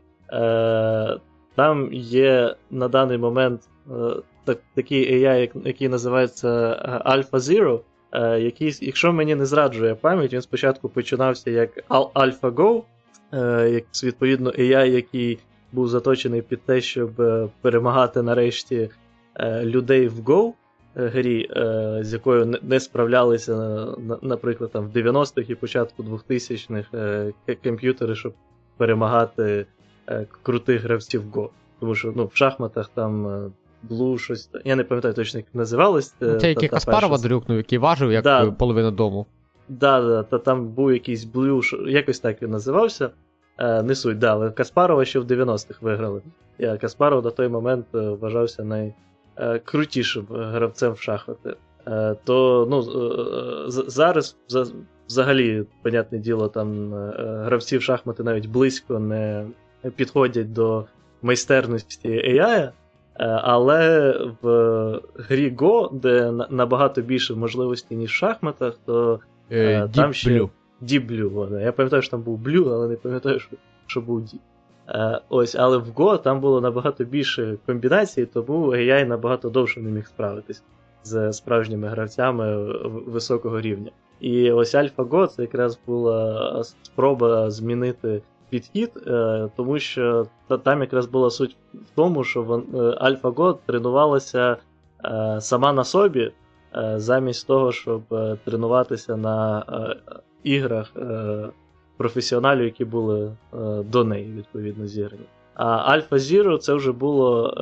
Там 1.56 1.90
є 1.94 2.56
на 2.72 2.88
даний 2.88 3.18
момент 3.18 3.62
так, 4.44 4.60
такий 4.74 5.26
AI, 5.26 5.68
який 5.68 5.90
називається 5.90 6.48
Alpha 7.06 7.40
Zero. 7.40 7.80
Е, 8.16 8.40
який, 8.40 8.78
якщо 8.82 9.14
мені 9.14 9.36
не 9.36 9.46
зраджує 9.46 9.96
пам'ять, 9.96 10.34
він 10.34 10.42
спочатку 10.42 10.90
починався 10.90 11.52
як 11.52 11.84
AlphaGo, 11.90 12.84
е, 13.34 13.84
відповідно 14.04 14.50
AI, 14.50 14.86
який 14.86 15.40
був 15.72 15.88
заточений 15.88 16.42
під 16.42 16.62
те, 16.62 16.82
щоб 16.82 17.22
е, 17.22 17.48
перемагати 17.62 18.22
нарешті 18.22 18.90
людей 19.64 20.08
в 20.08 20.20
Go 20.20 20.54
грі, 20.96 21.50
з 22.02 22.14
якою 22.14 22.60
не 22.62 22.80
справлялися, 22.80 23.86
наприклад, 24.22 24.72
там 24.72 24.88
в 24.88 24.98
90-х 24.98 25.50
і 25.50 25.56
початку 25.56 26.04
2000-х 26.04 27.34
комп'ютери, 27.64 28.16
щоб 28.16 28.34
перемагати 28.78 29.66
крутих 30.42 30.82
гравців 30.82 31.24
Go. 31.32 31.50
Тому 31.80 31.96
що 31.96 32.14
ну, 32.16 32.26
в 32.26 32.36
шахматах 32.36 32.90
там 32.94 33.28
Blue 33.90 34.18
щось. 34.18 34.50
Я 34.66 34.76
не 34.76 34.84
пам'ятаю 34.84 35.14
точно, 35.14 35.40
як 35.40 35.48
називалось. 35.54 36.16
Ну, 36.20 36.38
це 36.38 36.50
який 36.50 36.70
Каспарова 36.70 37.18
дрюкнув, 37.18 37.58
який 37.58 37.78
важив, 37.78 38.12
як 38.12 38.24
да. 38.24 38.52
половина 38.52 38.92
дому. 38.92 39.26
Да, 39.70 40.02
да, 40.02 40.24
та 40.24 40.38
там 40.38 40.68
був 40.68 40.94
якийсь 40.94 41.28
Blue, 41.28 41.88
якось 41.90 42.20
так 42.20 42.42
він 42.42 42.52
називався. 42.52 43.10
Е, 43.58 43.84
Не 43.84 43.96
суть, 43.96 44.20
да, 44.20 44.32
але 44.32 44.52
Каспарова 44.52 45.06
ще 45.06 45.20
в 45.20 45.26
90-х 45.26 45.82
виграли. 45.82 46.22
Я 46.60 46.78
Каспаров 46.78 47.26
на 47.26 47.32
той 47.32 47.48
момент 47.48 47.86
е, 47.96 48.00
вважався 48.00 48.64
найкрутішим 49.38 50.28
гравцем 50.30 50.94
в 50.94 51.00
шахмати. 51.00 51.56
Е, 51.88 52.16
То 52.24 52.68
ну, 52.70 52.80
е, 52.80 53.70
зараз 53.70 54.38
взагалі, 55.08 55.66
понятне 55.82 56.18
діло, 56.18 56.48
там 56.48 56.94
гравці 57.18 57.78
в 57.78 57.82
шахмати 57.82 58.24
навіть 58.24 58.46
близько 58.46 59.00
не 59.00 59.46
підходять 59.96 60.54
до 60.54 60.86
майстерності 61.22 62.10
AI. 62.10 62.72
Е, 63.20 63.26
але 63.44 64.12
в 64.42 64.48
грі 65.16 65.56
Go, 65.56 66.00
де 66.00 66.32
набагато 66.50 67.02
більше 67.02 67.36
можливостей, 67.36 67.98
ніж 67.98 68.12
в 68.12 68.14
шахматах, 68.14 68.80
то 68.86 69.20
е, 69.52 69.82
Deep 69.82 69.92
там 69.92 70.14
ще 70.14 70.30
Blue. 70.30 70.50
Deep 70.82 71.12
Blue. 71.12 71.62
Я 71.62 71.72
пам'ятаю, 71.72 72.02
що 72.02 72.12
там 72.12 72.22
був 72.22 72.48
Blue, 72.48 72.74
але 72.74 72.88
не 72.88 72.96
пам'ятаю, 72.96 73.40
що, 73.40 73.58
що 73.88 74.02
був 74.02 74.22
Deep. 74.22 74.40
Е, 74.90 75.22
ось, 75.30 75.56
Але 75.56 75.78
в 75.78 75.90
Go 75.90 76.22
там 76.22 76.40
було 76.40 76.62
набагато 76.62 77.04
більше 77.04 77.58
комбінацій, 77.66 78.26
тому 78.26 78.68
AI 78.68 79.06
набагато 79.06 79.50
довше 79.50 79.80
не 79.80 79.92
міг 79.92 80.08
справитись 80.08 80.64
з 81.04 81.34
справжніми 81.34 81.88
гравцями 81.88 82.56
високого 82.88 83.62
рівня. 83.62 83.92
І 84.20 84.52
ось 84.52 84.76
AlphaGo 84.76 85.28
це 85.28 85.42
якраз 85.42 85.80
була 85.88 86.64
спроба 86.82 87.52
змінити 87.52 88.22
підхід, 88.50 88.92
е, 89.08 89.50
тому 89.56 89.80
що 89.80 90.28
там 90.64 90.82
якраз 90.82 91.06
була 91.06 91.30
суть 91.30 91.58
в 91.74 91.96
тому, 91.96 92.24
що 92.24 92.44
AlphaGo 93.02 93.58
тренувалася 93.66 94.58
е, 95.06 95.38
сама 95.42 95.74
на 95.74 95.84
собі, 95.84 96.32
замість 96.96 97.48
того, 97.48 97.72
щоб 97.72 98.02
тренуватися 98.46 99.18
на 99.18 99.66
іграх 100.44 100.92
професіоналів, 101.98 102.64
які 102.64 102.86
були 102.86 103.32
до 103.86 104.04
неї, 104.04 104.34
відповідно, 104.38 104.88
зіграні. 104.88 105.26
А 105.54 105.98
Alpha 105.98 106.20
Zero 106.20 106.58
це 106.58 106.74
вже 106.74 106.92
було 106.92 107.54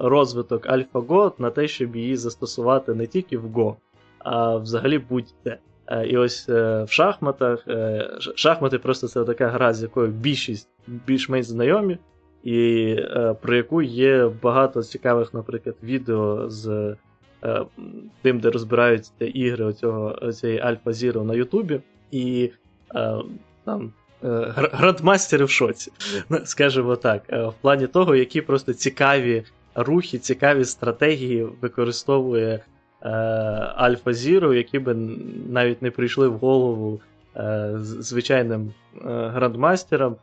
розвиток 0.00 0.66
AlphaGo 0.66 1.32
на 1.38 1.50
те, 1.50 1.68
щоб 1.68 1.96
її 1.96 2.16
застосувати 2.16 2.94
не 2.94 3.06
тільки 3.06 3.38
в 3.38 3.46
Go, 3.46 3.74
а 4.18 4.56
взагалі 4.56 4.98
будь-де. 4.98 5.58
Е, 5.86 6.06
і 6.06 6.16
ось 6.16 6.48
е, 6.48 6.84
в 6.84 6.90
шахматах. 6.90 7.68
Е, 7.68 8.10
шахмати 8.34 8.78
просто 8.78 9.08
це 9.08 9.24
така 9.24 9.48
гра, 9.48 9.72
з 9.72 9.82
якою 9.82 10.08
більшість 10.08 10.68
більш-менш 10.86 11.46
знайомі, 11.46 11.98
і 12.44 12.96
про 13.40 13.56
яку 13.56 13.82
є 13.82 14.30
багато 14.42 14.82
цікавих, 14.82 15.34
наприклад, 15.34 15.76
відео 15.82 16.48
з 16.48 16.96
тим, 18.22 18.40
де 18.40 18.50
розбираються 18.50 19.12
ігри 19.20 19.64
оцього, 19.64 20.32
цієї 20.32 20.58
Альфа 20.58 20.90
Zero 20.90 21.24
на 21.24 21.34
Ютубі. 21.34 21.80
І 22.10 22.50
там. 23.64 23.92
Грандмастери 24.54 25.44
в 25.44 25.50
шоці, 25.50 25.92
скажімо 26.44 26.96
так, 26.96 27.22
в 27.28 27.52
плані 27.60 27.86
того, 27.86 28.16
які 28.16 28.40
просто 28.40 28.74
цікаві 28.74 29.44
рухи, 29.74 30.18
цікаві 30.18 30.64
стратегії 30.64 31.48
використовує 31.60 32.60
Альфа 33.76 34.10
е, 34.10 34.14
Зіро, 34.14 34.54
які 34.54 34.78
би 34.78 34.94
навіть 35.48 35.82
не 35.82 35.90
прийшли 35.90 36.28
в 36.28 36.38
голову 36.38 37.00
е, 37.36 37.72
звичайним 37.78 38.72
е, 38.96 39.00
грандмастерам 39.34 40.16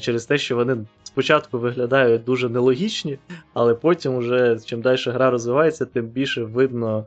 через 0.00 0.26
те, 0.26 0.38
що 0.38 0.56
вони 0.56 0.76
спочатку 1.02 1.58
виглядають 1.58 2.24
дуже 2.24 2.48
нелогічні, 2.48 3.18
але 3.54 3.74
потім, 3.74 4.14
уже 4.14 4.58
чим 4.64 4.80
далі 4.80 4.98
гра 5.06 5.30
розвивається, 5.30 5.86
тим 5.86 6.06
більше 6.06 6.44
видно, 6.44 7.06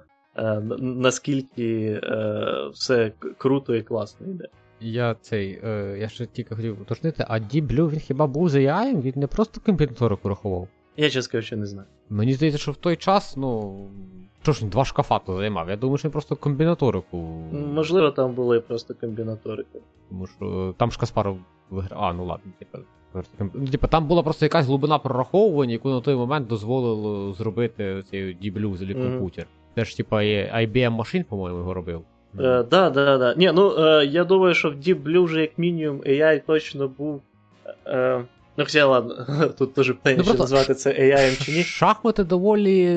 наскільки 0.80 2.02
все 2.74 3.12
круто 3.38 3.76
і 3.76 3.82
класно 3.82 4.28
йде. 4.28 4.48
Я 4.82 5.16
цей, 5.22 5.60
е, 5.64 5.98
я 6.00 6.10
ще 6.10 6.26
тільки 6.26 6.56
хотів 6.56 6.82
уточнити, 6.82 7.26
а 7.28 7.40
Deep 7.40 7.68
Blue 7.68 7.90
він 7.90 8.00
хіба 8.00 8.28
був 8.28 8.50
за 8.50 8.60
AI? 8.60 9.02
Він 9.02 9.14
не 9.16 9.28
просто 9.28 9.62
комбінаторику 9.62 10.30
рахував? 10.30 10.68
Я 10.98 11.10
чесно 11.10 11.32
кажучи, 11.32 11.56
не 11.56 11.66
знаю. 11.66 11.88
Мені 12.10 12.34
здається, 12.34 12.60
що 12.60 12.72
в 12.72 12.76
той 12.76 12.96
час, 12.96 13.38
ну, 13.38 13.78
що 14.42 14.52
ж 14.52 14.62
він 14.62 14.70
два 14.70 14.86
шкафа 14.86 15.20
то 15.20 15.38
займав? 15.38 15.70
Я 15.70 15.76
думаю, 15.76 15.98
що 15.98 16.08
він 16.08 16.12
просто 16.12 16.36
комбінаторику. 16.36 17.18
Можливо, 17.52 18.12
там 18.12 18.34
було 18.34 18.56
і 18.56 18.60
просто 18.60 18.94
комбінаторика. 18.94 19.80
Тому 20.10 20.28
що 20.28 20.76
там 20.78 20.92
ж 20.92 21.00
Каспаров 21.00 21.38
виграв. 21.70 22.04
А, 22.04 22.14
ну 22.14 22.26
ладно, 22.26 22.52
типа. 22.60 22.80
Ну, 23.54 23.68
типа, 23.68 23.88
там 23.88 24.08
була 24.08 24.24
просто 24.24 24.46
якась 24.46 24.66
глибина 24.66 25.00
прораховування, 25.00 25.72
яку 25.72 25.90
на 25.90 26.02
той 26.02 26.16
момент 26.16 26.48
дозволило 26.48 27.34
зробити 27.34 28.04
цей 28.10 28.38
Deep 28.38 28.72
взагалі 28.72 28.96
mm-hmm. 28.96 29.04
комп'ютер. 29.04 29.48
Теж, 29.74 29.96
типа, 29.96 30.18
IBM 30.18 30.90
машин, 30.90 31.24
по-моєму, 31.24 31.60
його 31.60 31.74
робив. 31.74 32.02
Е, 32.40 32.64
да, 32.72 32.90
да, 32.90 33.18
да. 33.18 33.36
Ні, 33.38 33.52
ну 33.56 33.86
е, 33.86 34.06
я 34.06 34.24
думаю, 34.24 34.54
що 34.54 34.70
в 34.70 34.74
Deep 34.74 35.04
Blue 35.04 35.24
вже 35.24 35.42
як 35.42 35.58
мінімум 35.58 36.02
AI 36.02 36.42
точно 36.48 36.88
був. 36.88 37.22
Е, 37.88 38.24
Ну, 38.60 38.64
хоча, 38.64 38.86
ладно, 38.86 39.16
тут 39.58 39.74
теж 39.74 39.92
питання, 39.92 40.24
Ну, 40.28 40.34
назвати 40.34 40.76
це 40.76 40.90
AI 40.90 41.46
чи 41.46 41.52
ні. 41.52 41.64
Шахмати 41.64 42.24
доволі. 42.24 42.88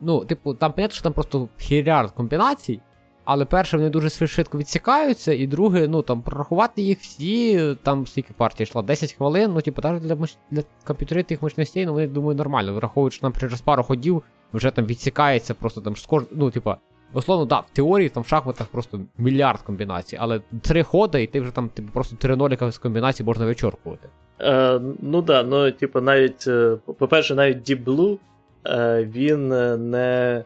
Ну, 0.00 0.24
типу, 0.24 0.54
там 0.54 0.72
понятно, 0.72 0.94
що 0.94 1.02
там 1.02 1.12
просто 1.12 1.48
хірярд 1.58 2.10
комбінацій, 2.10 2.80
але 3.24 3.44
перше, 3.44 3.76
вони 3.76 3.90
дуже 3.90 4.26
швидко 4.26 4.58
відсікаються, 4.58 5.32
і 5.32 5.46
друге, 5.46 5.88
ну 5.88 6.02
там 6.02 6.22
прорахувати 6.22 6.82
їх 6.82 6.98
всі, 7.00 7.74
там 7.82 8.06
скільки 8.06 8.34
партій 8.36 8.62
йшла, 8.62 8.82
10 8.82 9.12
хвилин, 9.12 9.50
ну, 9.54 9.60
типу, 9.60 9.82
навіть 9.84 10.02
для, 10.02 10.16
для 10.50 10.62
комп'ютерів 10.84 11.24
тих 11.24 11.42
мощностей, 11.42 11.86
ну, 11.86 11.92
вони 11.92 12.06
думаю, 12.06 12.36
нормально. 12.36 12.74
Враховуючи, 12.74 13.16
що 13.16 13.26
нам 13.26 13.32
через 13.40 13.60
пару 13.60 13.82
ходів 13.82 14.22
вже 14.52 14.70
там 14.70 14.86
відсікається, 14.86 15.54
просто 15.54 15.80
там 15.80 15.96
скож... 15.96 16.22
ну, 16.30 16.50
типа. 16.50 16.76
Условно, 17.12 17.44
да, 17.44 17.58
в 17.58 17.70
теорії 17.72 18.08
там 18.08 18.22
в 18.22 18.26
шахматах 18.26 18.66
просто 18.66 19.00
мільярд 19.18 19.60
комбінацій, 19.60 20.16
але 20.20 20.40
три 20.62 20.82
хода, 20.82 21.18
і 21.18 21.26
ти 21.26 21.40
вже 21.40 21.50
там 21.50 21.68
типу, 21.68 21.88
просто 21.92 22.16
три 22.16 22.36
ноліка 22.36 22.70
з 22.70 22.78
комбінацій 22.78 23.24
можна 23.24 23.46
вичоркувати. 23.46 24.08
Е, 24.40 24.80
ну 25.02 25.22
да, 25.22 25.42
ну, 25.42 25.70
типу, 25.70 26.00
навіть, 26.00 26.44
е, 26.46 26.76
по-перше, 26.98 27.34
навіть 27.34 27.70
Deep 27.70 27.84
Blue, 27.84 28.18
е, 28.66 29.08
він 29.14 29.52
е, 29.52 29.76
не. 29.76 30.44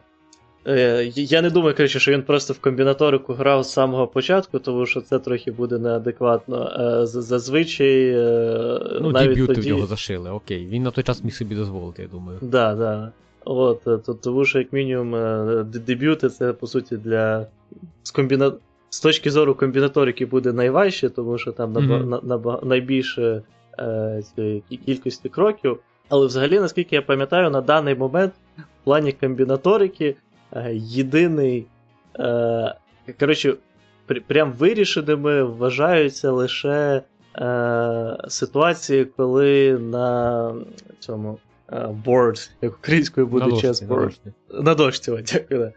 Е, 0.67 1.11
я 1.15 1.41
не 1.41 1.49
думаю, 1.49 1.75
коротше, 1.75 1.99
що 1.99 2.11
він 2.11 2.23
просто 2.23 2.53
в 2.53 2.59
комбінаторику 2.59 3.33
грав 3.33 3.63
з 3.63 3.71
самого 3.71 4.07
початку, 4.07 4.59
тому 4.59 4.85
що 4.85 5.01
це 5.01 5.19
трохи 5.19 5.51
буде 5.51 5.77
неадекватно. 5.79 6.71
Е, 7.01 7.05
зазвичай. 7.05 8.09
е, 8.09 8.99
Ну, 9.01 9.11
навіть 9.11 9.29
дебюти 9.29 9.53
тоді... 9.55 9.71
в 9.71 9.75
нього 9.75 9.87
зашили, 9.87 10.29
окей. 10.31 10.65
Він 10.65 10.83
на 10.83 10.91
той 10.91 11.03
час 11.03 11.23
міг 11.23 11.33
собі 11.33 11.55
дозволити, 11.55 12.01
я 12.01 12.07
думаю. 12.07 12.39
Да, 12.41 12.75
да. 12.75 13.11
От, 13.45 13.87
е, 13.87 13.97
то- 13.97 14.13
тому 14.13 14.45
що, 14.45 14.59
як 14.59 14.73
мінімум, 14.73 15.15
е, 15.15 15.63
дебюти 15.63 16.29
це, 16.29 16.53
по 16.53 16.67
суті, 16.67 16.97
для. 16.97 17.47
З, 18.03 18.11
комбіна... 18.11 18.51
з 18.89 18.99
точки 18.99 19.31
зору 19.31 19.55
комбінаторики 19.55 20.25
буде 20.25 20.53
найважче, 20.53 21.09
тому 21.09 21.37
що 21.37 21.51
там 21.51 21.73
наба... 21.73 21.97
Мгм. 21.97 22.09
на... 22.09 22.19
наба- 22.19 22.65
найбільше 22.65 23.41
е, 23.79 24.23
цієї 24.35 24.63
кількості 24.85 25.29
кроків. 25.29 25.79
Але 26.09 26.25
взагалі, 26.25 26.59
наскільки 26.59 26.95
я 26.95 27.01
пам'ятаю, 27.01 27.49
на 27.49 27.61
даний 27.61 27.95
момент 27.95 28.33
в 28.57 28.83
плані 28.83 29.11
комбінаторики 29.11 30.15
е, 30.53 30.71
єдиний. 30.75 31.65
Е, 32.19 32.75
коротше, 33.19 33.53
пр- 34.07 34.21
прям 34.27 34.51
вирішеними 34.53 35.43
вважаються 35.43 36.31
лише 36.31 37.01
е, 37.37 38.17
ситуації, 38.27 39.05
коли 39.05 39.77
на 39.79 40.51
цьому 40.99 41.39
board, 42.05 42.49
як 42.61 42.73
українською 42.73 43.27
буде 43.27 43.45
на 43.45 43.51
дошці, 43.51 43.67
chess 43.67 43.89
на 43.89 43.95
board. 43.95 44.03
дошці. 44.03 44.33
На 44.53 44.75
дошці, 44.75 45.11
о, 45.11 45.17
дякую. 45.33 45.59
да. 45.59 45.73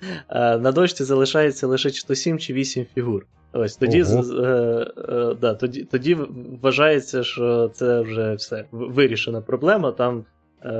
Е, 0.55 0.59
На 0.59 0.73
дошці 0.73 1.05
залишається 1.05 1.67
лише 1.67 1.91
чи 1.91 2.07
то 2.07 2.15
7 2.15 2.39
чи 2.39 2.53
8 2.53 2.87
фігур. 2.95 3.27
Ось 3.53 3.77
тоді, 3.77 4.03
Ого. 4.03 4.23
з- 4.23 4.31
е, 4.33 4.87
е, 5.09 5.35
да, 5.41 5.55
тоді, 5.55 5.85
тоді 5.85 6.17
вважається, 6.63 7.23
що 7.25 7.71
це 7.75 8.01
вже 8.01 8.35
все 8.35 8.65
вирішена 8.71 9.41
проблема. 9.41 9.93
Там 9.93 10.25
е, 10.65 10.71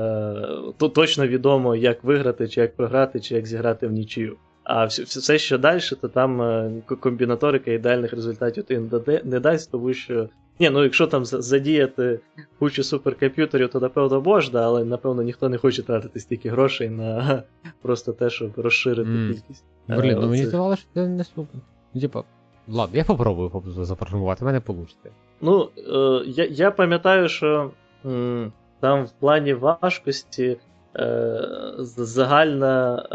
то 0.77 0.89
точно 0.89 1.27
відомо, 1.27 1.75
як 1.75 2.03
виграти, 2.03 2.47
чи 2.47 2.61
як 2.61 2.75
програти, 2.75 3.19
чи 3.19 3.35
як 3.35 3.45
зіграти 3.47 3.87
в 3.87 3.91
нічию. 3.91 4.35
А 4.63 4.85
все, 4.85 5.03
все 5.03 5.37
що 5.37 5.57
далі, 5.57 5.79
то 6.01 6.07
там 6.07 6.41
е, 6.41 6.71
комбінаторика 6.99 7.71
ідеальних 7.71 8.13
результатів 8.13 8.63
ти 8.63 8.79
не 9.23 9.39
дасть, 9.39 9.71
тому 9.71 9.93
що. 9.93 10.29
Ні, 10.59 10.69
ну 10.69 10.83
якщо 10.83 11.07
там 11.07 11.25
задіяти 11.25 12.19
кучу 12.59 12.83
суперкомп'ютерів, 12.83 13.69
то 13.69 13.79
напевно 13.79 14.21
можна, 14.21 14.61
але 14.61 14.83
напевно 14.85 15.21
ніхто 15.23 15.49
не 15.49 15.57
хоче 15.57 15.83
тратити 15.83 16.19
стільки 16.19 16.49
грошей 16.49 16.89
на 16.89 17.43
просто 17.81 18.13
те, 18.13 18.29
щоб 18.29 18.51
розширити 18.55 19.09
Мгм. 19.09 19.33
кількість. 19.33 19.65
Блін, 19.87 20.17
Е, 20.17 20.19
ну 20.21 20.27
мені 20.29 20.45
здавалося, 20.45 20.81
що 20.81 20.89
це 20.93 21.07
не 21.07 21.23
супер. 21.23 21.61
Типа, 22.01 22.23
ладно, 22.67 22.97
я 22.97 23.03
попробую 23.03 23.51
запрограмувати, 23.65 24.43
в 24.43 24.47
мене 24.47 24.61
вийде. 24.67 25.11
Ну, 25.41 25.69
е, 25.77 26.23
я, 26.27 26.45
я 26.45 26.71
пам'ятаю, 26.71 27.29
що 27.29 27.71
м, 28.05 28.51
там 28.79 29.05
в 29.05 29.11
плані 29.11 29.53
важкості 29.53 30.57
е, 30.95 31.41
загальна 31.77 33.05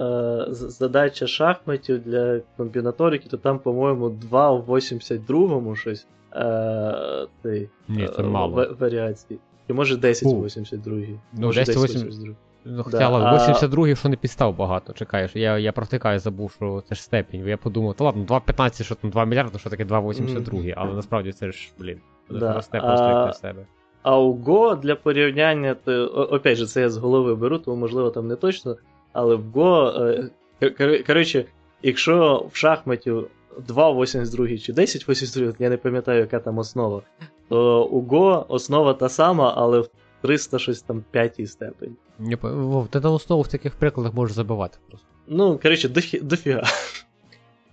е, 0.49 0.53
задача 0.55 1.27
шахматів 1.27 2.03
для 2.03 2.41
комбінаторики, 2.57 3.29
то 3.29 3.37
там, 3.37 3.59
по-моєму, 3.59 4.09
2 4.11 4.51
в 4.53 4.71
82-му 4.71 5.77
щось. 5.77 6.07
Е, 6.37 7.27
цей, 7.43 7.69
Ні, 7.89 8.09
це 8.17 8.23
е, 8.23 8.27
мало. 8.27 8.53
ва- 8.57 8.75
варіації. 8.81 9.41
І 9.69 9.73
може 9.73 9.97
10 9.97 10.29
Фу. 10.29 10.37
в 10.37 10.45
82-й. 10.45 11.09
Ну, 11.33 11.47
може 11.47 11.61
10 11.61 11.77
в 11.77 11.85
80 11.85 12.09
82-й. 12.09 12.35
Ну, 12.65 12.85
Да, 12.91 13.09
ладно, 13.09 13.29
а- 13.29 13.35
82 13.37 13.95
що 13.95 14.09
не 14.09 14.17
підстав 14.17 14.57
багато, 14.57 14.93
чекаєш. 14.93 15.31
Я, 15.37 15.59
я 15.59 15.73
протикаю, 15.73 16.19
забув, 16.19 16.53
що 16.53 16.83
це 16.89 16.95
ж 16.95 17.03
степінь. 17.03 17.47
Я 17.47 17.57
подумав, 17.57 17.95
та 17.95 18.05
ладно, 18.05 18.25
2,15, 18.25 18.85
що 18.85 18.95
там 18.95 19.11
2 19.11 19.25
мільярди, 19.25 19.59
що 19.59 19.71
таке 19.71 19.85
2,82, 19.85 20.75
але 20.77 20.93
насправді 20.95 21.33
це 21.33 21.53
ж, 21.53 21.73
блін, 21.79 21.99
Да, 22.31 22.53
росте 22.55 22.81
просто 22.81 23.07
як 23.09 23.35
себе. 23.35 23.67
А 24.03 24.19
у 24.19 24.35
Go 24.35 24.81
для 24.81 24.95
порівняння, 24.95 25.75
то, 25.85 26.07
опять 26.07 26.59
же, 26.59 26.67
це 26.67 26.81
я 26.81 26.91
з 26.91 26.97
голови 26.97 27.35
беру, 27.35 27.59
тому 27.59 27.77
можливо 27.77 28.11
там 28.11 28.29
не 28.29 28.37
точно. 28.37 28.77
Але 29.13 29.35
в 29.35 29.45
Go, 29.57 30.03
е, 30.03 30.31
кор- 30.63 30.81
кор- 30.81 31.07
коротше, 31.07 31.45
якщо 31.83 32.47
в 32.53 32.57
шахматі 32.57 33.13
2,82 33.69 34.59
чи 34.59 34.73
10,82, 34.73 35.55
я 35.59 35.69
не 35.71 35.77
пам'ятаю, 35.77 36.21
яка 36.21 36.39
там 36.39 36.59
основа, 36.59 37.03
то 37.49 37.85
у 37.85 38.03
Go 38.03 38.47
основа 38.49 38.95
та 38.95 39.09
сама, 39.09 39.55
але 39.57 39.81
в 39.81 39.89
300 40.21 40.59
щось 40.59 40.83
там 40.83 41.05
5 41.11 41.51
степень. 41.51 41.97
Я 42.21 42.37
Вов, 42.43 42.89
ти 42.89 43.01
на 43.01 43.11
основу 43.11 43.43
в 43.43 43.49
таких 43.49 43.75
прикладах 43.75 44.15
можеш 44.15 44.37
забивати 44.37 44.79
просто. 44.89 45.07
Ну, 45.27 45.59
коротше, 45.59 45.89
дофіга. 46.23 46.63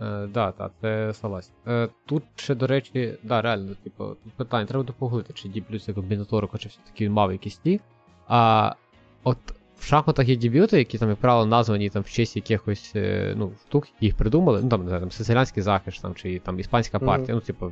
Е, 0.02 0.28
да, 0.28 0.52
так, 0.52 0.72
це 0.82 1.14
согласен. 1.14 1.54
Е, 1.68 1.90
тут 2.06 2.24
ще, 2.36 2.56
до 2.56 2.68
речі, 2.68 3.18
да, 3.24 3.42
реально, 3.42 3.76
типу, 3.84 4.06
тут 4.24 4.34
питання, 4.34 4.66
треба 4.66 4.84
буде 4.84 4.94
поглити, 5.00 5.34
чи 5.34 5.80
це 5.80 5.94
комбінаторика, 5.94 6.58
чи 6.58 6.70
все-таки 6.70 7.06
він 7.06 7.12
мав 7.12 7.32
якісь 7.32 7.58
ті. 7.58 7.82
А 8.28 8.74
от 9.24 9.38
шахматах 9.90 10.30
є 10.30 10.36
дебюти, 10.36 10.78
які 10.78 10.98
там, 10.98 11.10
як 11.10 11.18
правило, 11.18 11.46
названі 11.46 11.90
там 11.90 12.04
в 12.04 12.10
честь 12.10 12.36
якихось 12.36 12.92
е, 12.96 13.34
ну, 13.38 13.52
штук, 13.68 13.88
їх 14.02 14.16
придумали. 14.16 14.60
Ну 14.64 14.70
там, 14.70 14.82
не 14.82 14.88
знаю, 14.88 15.02
там 15.02 15.12
сициліанський 15.12 15.64
захист 15.64 16.02
там, 16.02 16.16
чи 16.16 16.40
там 16.40 16.60
іспанська 16.60 17.00
партія, 17.00 17.36
ну, 17.36 17.42
типу, 17.42 17.72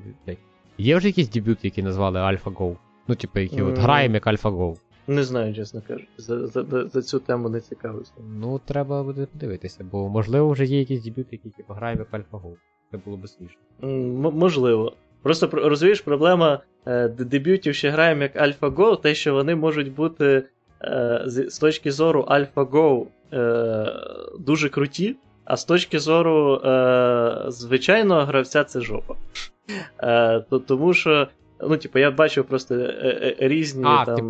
є 0.77 0.97
вже 0.97 1.07
якісь 1.07 1.29
дебюти, 1.29 1.59
які 1.63 1.83
назвали 1.83 2.19
AlphaGo? 2.19 2.75
Ну, 3.07 3.15
типу, 3.15 3.39
які 3.39 3.61
от 3.61 3.73
Мгм. 3.73 3.81
граємо 3.83 4.15
як 4.15 4.27
AlphaGo. 4.27 4.75
Не 5.07 5.23
знаю, 5.23 5.55
чесно 5.55 5.81
кажучи, 5.87 6.07
за, 6.17 6.47
за, 6.47 6.63
за, 6.63 6.87
за 6.87 7.01
цю 7.01 7.19
тему 7.19 7.49
не 7.49 7.59
цікавився. 7.59 8.11
Ну, 8.39 8.61
треба 8.65 9.03
буде 9.03 9.25
подивитися, 9.25 9.85
бо 9.91 10.09
можливо 10.09 10.49
вже 10.49 10.65
є 10.65 10.79
якісь 10.79 11.03
дебюти, 11.03 11.27
які 11.31 11.49
типу, 11.49 11.73
граємо 11.73 12.05
як 12.11 12.21
AlphaGo. 12.21 12.53
Це 12.91 12.97
було 13.05 13.17
б 13.17 13.27
смішно. 13.27 13.59
М, 13.83 14.11
можливо. 14.15 14.93
Просто 15.21 15.49
розумієш, 15.53 16.01
проблема 16.01 16.59
е, 16.85 17.07
дебютів 17.07 17.75
ще 17.75 17.89
граємо 17.89 18.21
як 18.23 18.35
AlphaGo, 18.35 19.01
те, 19.01 19.15
що 19.15 19.33
вони 19.33 19.55
можуть 19.55 19.93
бути 19.95 20.43
з, 21.25 21.49
з 21.49 21.59
точки 21.59 21.91
зору 21.91 22.27
AlphaGo 22.29 23.05
е, 23.33 23.93
дуже 24.39 24.69
круті, 24.69 25.15
а 25.45 25.57
з 25.57 25.65
точки 25.65 25.99
зору 25.99 26.55
е, 26.55 27.43
звичайного 27.47 28.21
гравця 28.21 28.63
це 28.63 28.81
жопа. 28.81 29.15
Е, 29.99 30.39
то, 30.49 30.59
тому 30.59 30.93
що, 30.93 31.27
ну, 31.61 31.77
типу, 31.77 31.99
я 31.99 32.11
бачив 32.11 32.45
просто 32.45 32.75
е, 32.75 33.35
е, 33.41 33.47
різні 33.47 33.83
А, 33.87 34.05
там. 34.05 34.15
типу, 34.15 34.29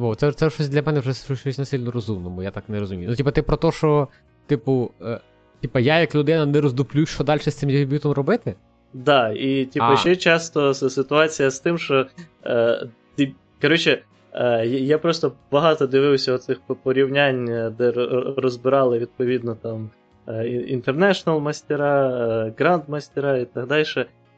ну, 0.00 0.14
це, 0.14 0.32
це 0.32 0.50
щось 0.50 0.68
для 0.68 0.82
мене 0.82 1.00
вже 1.00 1.36
щось 1.36 1.58
не 1.58 1.64
сильно 1.64 1.90
розумному, 1.90 2.42
я 2.42 2.50
так 2.50 2.68
не 2.68 2.80
розумію. 2.80 3.10
Ну, 3.10 3.16
типу, 3.16 3.30
ти 3.30 3.42
про 3.42 3.56
те, 3.56 3.72
що, 3.72 4.08
типу, 4.46 4.90
е, 5.02 5.20
типу, 5.60 5.78
я 5.78 6.00
як 6.00 6.14
людина 6.14 6.46
не 6.46 6.60
роздуплю, 6.60 7.06
що 7.06 7.24
далі 7.24 7.40
з 7.40 7.54
цим 7.54 7.70
дебютом 7.70 8.12
робити? 8.12 8.54
Да, 8.92 9.28
і 9.28 9.64
типу, 9.64 9.86
А. 9.86 9.96
ще 9.96 10.16
часто 10.16 10.74
ситуація 10.74 11.50
з 11.50 11.60
тим, 11.60 11.78
що 11.78 12.06
е, 12.46 12.86
ти, 13.16 13.32
коротше, 13.62 13.90
е, 13.90 14.02
я- 14.40 14.64
я 14.64 14.98
просто 14.98 15.32
багато 15.50 15.86
дивився 15.86 16.32
оцих 16.32 16.60
порівнянь, 16.82 17.48
е, 17.48 17.70
де 17.78 17.90
розбирали 18.36 18.98
відповідно 18.98 19.54
там 19.62 19.90
е, 20.28 20.48
і- 20.48 20.76
International 20.76 21.40
мастера, 21.40 22.08
е, 22.10 22.52
Grand 22.64 22.90
мастера 22.90 23.36
і 23.36 23.44
так 23.44 23.66
далі. 23.66 23.84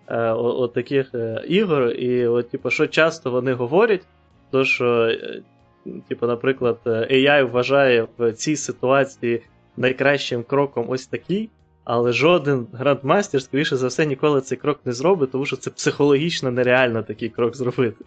Е, 0.09 0.31
от 0.33 0.73
таких 0.73 1.15
е, 1.15 1.45
ігор, 1.49 1.91
і 1.91 2.27
от, 2.27 2.51
типу, 2.51 2.71
що 2.71 2.87
часто 2.87 3.31
вони 3.31 3.53
говорять, 3.53 4.07
то 4.51 4.65
що, 4.65 4.87
е, 5.05 5.43
типу, 6.09 6.27
наприклад, 6.27 6.79
е, 6.87 6.91
AI 6.91 7.51
вважає 7.51 8.07
в 8.19 8.33
цій 8.33 8.57
ситуації 8.57 9.43
найкращим 9.77 10.43
кроком 10.43 10.87
ось 10.89 11.07
такий, 11.07 11.49
але 11.85 12.13
жоден 12.13 12.67
грандмастер, 12.73 13.43
скоріше 13.43 13.77
за 13.77 13.87
все, 13.87 14.07
ніколи 14.07 14.41
цей 14.41 14.59
крок 14.59 14.81
не 14.85 14.93
зробить, 14.93 15.33
тому 15.33 15.47
що 15.47 15.57
це 15.57 15.71
психологічно 15.71 16.51
нереально 16.51 17.03
такий 17.03 17.29
крок 17.29 17.57
зробити. 17.57 18.05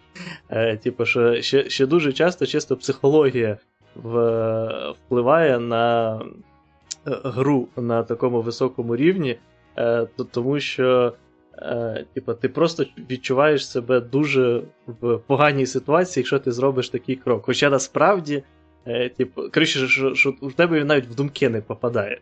Е, 0.48 0.76
типу, 0.76 1.04
що 1.04 1.42
ще, 1.42 1.70
ще 1.70 1.86
дуже 1.86 2.12
часто 2.12 2.46
чисто 2.46 2.76
психологія 2.76 3.58
в, 3.94 4.92
впливає 4.92 5.58
на 5.58 6.14
е, 7.06 7.20
гру 7.24 7.68
на 7.76 8.02
такому 8.02 8.42
високому 8.42 8.96
рівні, 8.96 9.38
е, 9.76 10.06
то, 10.16 10.24
тому 10.24 10.60
що. 10.60 11.12
Е, 11.62 12.04
типу, 12.14 12.34
ти 12.34 12.48
просто 12.48 12.84
відчуваєш 13.10 13.70
себе 13.70 14.00
дуже 14.00 14.62
в 14.86 15.18
поганій 15.18 15.66
ситуації, 15.66 16.22
якщо 16.22 16.38
ти 16.38 16.52
зробиш 16.52 16.88
такий 16.88 17.16
крок. 17.16 17.42
Хоча 17.46 17.70
насправді, 17.70 18.42
е, 18.86 19.08
типу, 19.08 19.42
коротше, 19.54 19.88
що, 19.88 20.14
що 20.14 20.34
в 20.42 20.52
тебе 20.52 20.84
навіть 20.84 21.06
в 21.06 21.14
думки 21.14 21.48
не 21.48 21.60
попадає. 21.60 22.20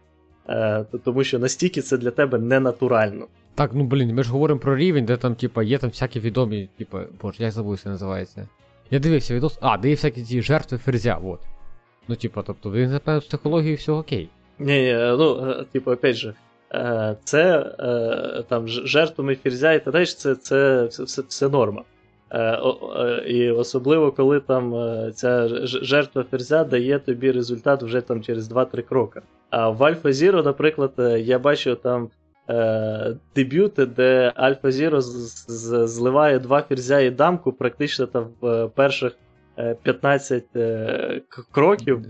Е, 0.48 0.84
то- 0.90 0.98
тому 0.98 1.24
що 1.24 1.38
настільки 1.38 1.82
це 1.82 1.96
для 1.96 2.10
тебе 2.10 2.38
ненатурально. 2.38 3.26
Так, 3.54 3.70
ну 3.74 3.84
блін, 3.84 4.14
ми 4.14 4.22
ж 4.22 4.30
говоримо 4.32 4.60
про 4.60 4.76
рівень, 4.76 5.04
де 5.04 5.16
там, 5.16 5.34
типу, 5.34 5.62
є 5.62 5.78
там 5.78 5.90
всякі 5.90 6.20
відомі, 6.20 6.68
типу, 6.78 6.98
боже, 7.22 7.42
як 7.42 7.52
забув, 7.52 7.80
це 7.80 7.88
називається. 7.88 8.48
Я 8.90 8.98
дивився 8.98 9.34
відос. 9.34 9.58
А, 9.60 9.78
де 9.78 9.88
є 9.88 9.94
всякі 9.94 10.22
ті 10.22 10.42
жертви 10.42 10.78
ферзя, 10.78 11.20
от. 11.24 11.40
Ну, 12.08 12.16
типа, 12.16 12.42
тобто, 12.42 12.70
він, 12.70 12.90
напевно, 12.90 13.20
з 13.20 13.24
психологією 13.24 13.76
все 13.76 13.92
окей. 13.92 14.28
Ні, 14.58 14.82
ні, 14.82 14.92
ну, 14.94 15.50
е, 15.50 15.64
типу, 15.72 15.90
опять 15.90 16.16
же, 16.16 16.34
е, 16.74 17.16
це 17.24 17.74
е, 17.78 18.42
там 18.48 18.68
жертвами 18.68 19.34
ферзя 19.34 19.72
і 19.72 19.84
так 19.84 19.92
далі, 19.92 20.06
це, 20.06 20.34
це 20.34 20.84
все, 20.84 21.02
все, 21.04 21.22
все 21.28 21.48
норма. 21.48 21.82
Е, 22.36 23.22
І 23.26 23.50
особливо, 23.50 24.12
коли 24.12 24.40
там 24.40 24.74
е, 24.74 25.12
ця 25.14 25.48
жертва 25.66 26.24
ферзя 26.30 26.64
дає 26.64 26.98
тобі 26.98 27.32
результат 27.32 27.82
вже 27.82 28.00
там 28.00 28.22
через 28.22 28.52
2-3 28.52 28.82
кроки. 28.82 29.20
А 29.50 29.68
в 29.68 29.82
Alpha 29.82 30.06
Zero, 30.12 30.44
наприклад, 30.44 30.92
е, 30.98 31.20
я 31.20 31.38
бачив 31.38 31.76
там 31.76 32.08
дебюти, 33.34 33.86
де 33.86 34.32
Alpha 34.36 34.66
Zero 34.66 35.00
з- 35.00 35.46
з- 35.50 35.86
зливає 35.86 36.38
два 36.38 36.62
ферзя 36.62 37.00
і 37.00 37.10
дамку 37.10 37.52
практично 37.52 38.06
там 38.06 38.26
в 38.40 38.68
перших 38.68 39.12
е, 39.58 39.76
15 39.82 40.44
е, 40.56 41.20
кроків, 41.52 42.06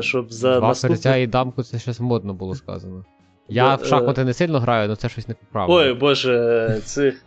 щоб 0.00 0.32
за 0.32 0.58
Два 0.58 0.68
наступний- 0.68 0.96
серця 0.98 1.16
і 1.16 1.26
дамку 1.26 1.62
це 1.62 1.78
щось 1.78 2.00
модно 2.00 2.34
було 2.34 2.54
сказано. 2.54 3.04
Я 3.48 3.64
Да, 3.64 3.74
в 3.74 3.84
шахмати 3.86 4.24
не 4.24 4.32
сильно 4.32 4.60
граю, 4.60 4.86
але 4.86 4.96
це 4.96 5.08
щось 5.08 5.28
не 5.28 5.34
поправило. 5.34 5.78
Ой, 5.80 5.94
боже, 5.94 6.80
цих. 6.84 7.22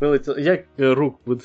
Вилетіло. 0.00 0.38
Як 0.38 0.64
е, 0.80 0.94
рук 0.94 1.20
буде 1.26 1.44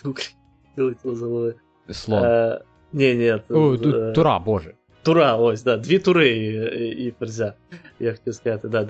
Вилетіло 0.78 1.16
з 1.16 1.22
голови. 1.22 1.56
Слон. 1.90 2.24
Е, 2.24 2.62
ні, 2.94 3.16
ні, 3.16 3.40
О, 3.50 3.74
е, 3.74 4.12
тура, 4.12 4.40
боже. 4.40 4.74
Тура, 5.04 5.36
ось, 5.36 5.64
да, 5.64 5.78
дві 5.78 6.00
тури 6.00 6.30
і, 6.30 7.06
і, 7.08 7.14
ферзя. 7.20 7.54
Я 8.00 8.12
хотів 8.12 8.36
сказати, 8.36 8.68
да, 8.68 8.84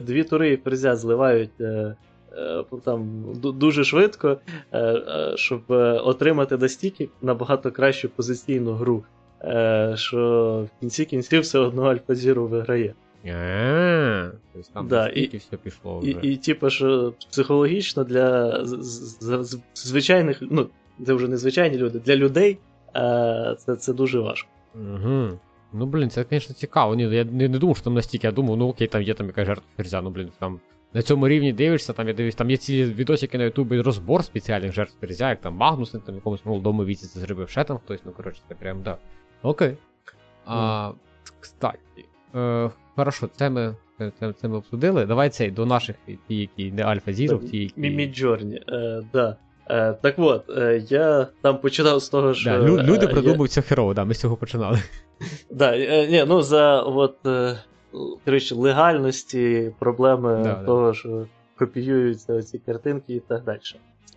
дві 0.00 0.24
тури 0.24 0.52
і 0.52 0.56
ферзя 0.56 0.96
зливають 0.96 1.60
е, 1.60 1.96
е, 2.36 2.64
там 2.84 3.24
дуже 3.42 3.84
швидко, 3.84 4.38
е, 4.74 5.32
щоб 5.34 5.62
отримати 6.04 6.56
настільки 6.56 7.08
набагато 7.22 7.70
кращу 7.70 8.08
позиційну 8.08 8.72
гру, 8.72 9.04
що 9.94 10.66
в 10.76 10.80
кінці 10.80 11.04
кінців 11.04 11.40
все 11.40 11.58
одно 11.58 11.82
Альфа 11.82 12.14
Зіру 12.14 12.46
виграє. 12.46 12.94
А, 13.28 14.30
Тобто 14.52 14.70
там 14.74 14.88
Да, 14.88 15.04
настільки 15.04 15.36
все 15.36 15.56
пішло 15.56 16.00
І, 16.04 16.14
вже. 16.14 16.26
і 16.26 16.36
типу, 16.36 16.70
що 16.70 17.14
психологічно 17.30 18.04
для 18.04 18.60
звичайних, 19.74 20.38
ну, 20.40 20.68
це 21.06 21.14
вже 21.14 21.28
не 21.28 21.36
звичайні 21.36 21.76
люди, 21.76 21.98
для 21.98 22.16
людей 22.16 22.58
е, 22.96 23.56
це, 23.58 23.76
це 23.76 23.92
дуже 23.92 24.18
важко. 24.20 24.48
Угу. 24.74 25.38
Ну, 25.72 25.86
блін, 25.86 26.10
це, 26.10 26.24
звісно, 26.30 26.54
цікаво. 26.54 26.94
Ні, 26.94 27.02
я 27.02 27.24
не, 27.24 27.48
не 27.48 27.58
думав, 27.58 27.76
що 27.76 27.84
там 27.84 27.94
настільки, 27.94 28.26
я 28.26 28.32
думав, 28.32 28.56
ну 28.56 28.68
окей, 28.68 28.86
там 28.86 29.02
є 29.02 29.14
там 29.14 29.26
якась 29.26 29.46
жертва 29.46 29.64
ферзя, 29.76 30.02
ну 30.02 30.10
блін, 30.10 30.30
там 30.38 30.60
на 30.94 31.02
цьому 31.02 31.28
рівні 31.28 31.52
дивишся, 31.52 31.92
там 31.92 32.08
я 32.08 32.14
дивлюсь, 32.14 32.34
там 32.34 32.50
є 32.50 32.56
ці 32.56 32.84
відосики 32.84 33.38
на 33.38 33.44
Ютубі 33.44 33.80
розбор 33.80 34.24
спеціальних 34.24 34.72
жертв 34.72 34.94
ферзя, 35.00 35.30
як 35.30 35.40
там 35.40 35.54
Магнусен, 35.54 36.00
там 36.00 36.11
в 36.11 36.14
якомусь 36.14 36.44
молодому 36.44 36.84
віці 36.84 37.06
це 37.06 37.20
зробив 37.20 37.48
ще 37.48 37.64
там 37.64 37.78
хтось, 37.78 38.00
ну 38.04 38.12
коротше, 38.12 38.42
це 38.48 38.54
прям, 38.54 38.82
да. 38.82 38.96
Окей. 39.42 39.76
А, 40.46 40.92
кстати, 41.40 41.78
е, 42.34 42.70
хорошо, 42.98 43.28
це 43.36 43.50
ми, 43.50 43.74
це, 43.98 44.32
це, 44.40 44.48
ми 44.48 44.56
обсудили. 44.56 45.06
Давай 45.06 45.30
цей 45.30 45.50
до 45.50 45.66
наших, 45.66 45.96
ті, 46.28 46.34
які 46.36 46.72
не 46.72 46.82
AlphaZero, 46.82 47.50
ті, 47.50 47.58
які. 47.58 47.80
Midjourney, 47.80 48.62
е, 48.68 49.02
да. 49.12 49.36
Е, 49.70 49.92
так 50.02 50.14
от, 50.18 50.50
е, 50.50 50.82
я 50.88 51.26
там 51.42 51.58
починав 51.58 51.98
з 51.98 52.08
того, 52.08 52.34
що. 52.34 52.50
Да, 52.50 52.58
лю- 52.58 52.82
люди 52.82 53.06
е, 53.06 53.08
придумують 53.08 53.52
це 53.52 53.62
херово, 53.62 53.94
да, 53.94 54.04
ми 54.04 54.14
з 54.14 54.20
цього 54.20 54.36
починали. 54.36 54.78
Да, 55.50 55.76
е, 55.76 56.06
ні, 56.06 56.24
ну 56.28 56.42
за 56.42 56.82
от, 56.82 57.26
е, 57.26 57.58
коротше, 58.24 58.54
легальності, 58.54 59.72
проблеми 59.78 60.40
Да, 60.42 60.54
да. 60.54 60.64
того, 60.64 60.94
що 60.94 61.26
копіюються 61.58 62.42
ці 62.42 62.58
картинки 62.58 63.14
і 63.14 63.20
так 63.20 63.44
далі. 63.44 63.58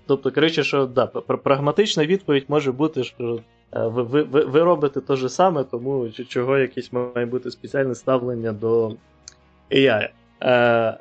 Тобто, 0.08 0.32
коротше, 0.32 0.64
що 0.64 0.86
да, 0.86 1.06
пр- 1.06 1.38
прагматична 1.38 2.06
відповідь 2.06 2.46
може 2.48 2.72
бути, 2.72 3.04
що 3.04 3.40
ви, 3.74 4.04
ви, 4.04 4.24
ви, 4.24 4.46
ви 4.46 4.64
робите 4.64 5.02
те 5.02 5.16
ж 5.16 5.30
саме, 5.30 5.64
тому 5.64 6.10
чого 6.28 6.58
якесь 6.58 6.94
має 6.94 7.26
бути 7.26 7.52
спеціальне 7.52 7.96
ставлення 7.96 8.52
до 8.54 8.92
AI. 9.72 10.08
Е, 10.44 10.98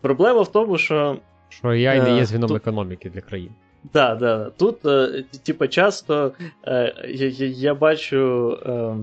проблема 0.00 0.42
в 0.42 0.52
тому, 0.52 0.78
що 0.78 1.16
Що 1.48 1.74
я 1.74 2.02
не 2.02 2.10
Е, 2.10 2.16
є 2.16 2.24
звіном 2.24 2.48
тут- 2.48 2.56
економіки 2.56 3.10
для 3.10 3.20
країн. 3.20 3.50
Да, 3.92 4.14
да. 4.14 4.50
Тут, 4.56 4.86
е, 4.86 5.06
т- 5.32 5.38
типа, 5.42 5.68
часто 5.68 6.32
е, 6.66 6.94
я, 7.08 7.28
я, 7.46 7.74
бачу 7.74 8.50
е, 8.66 8.94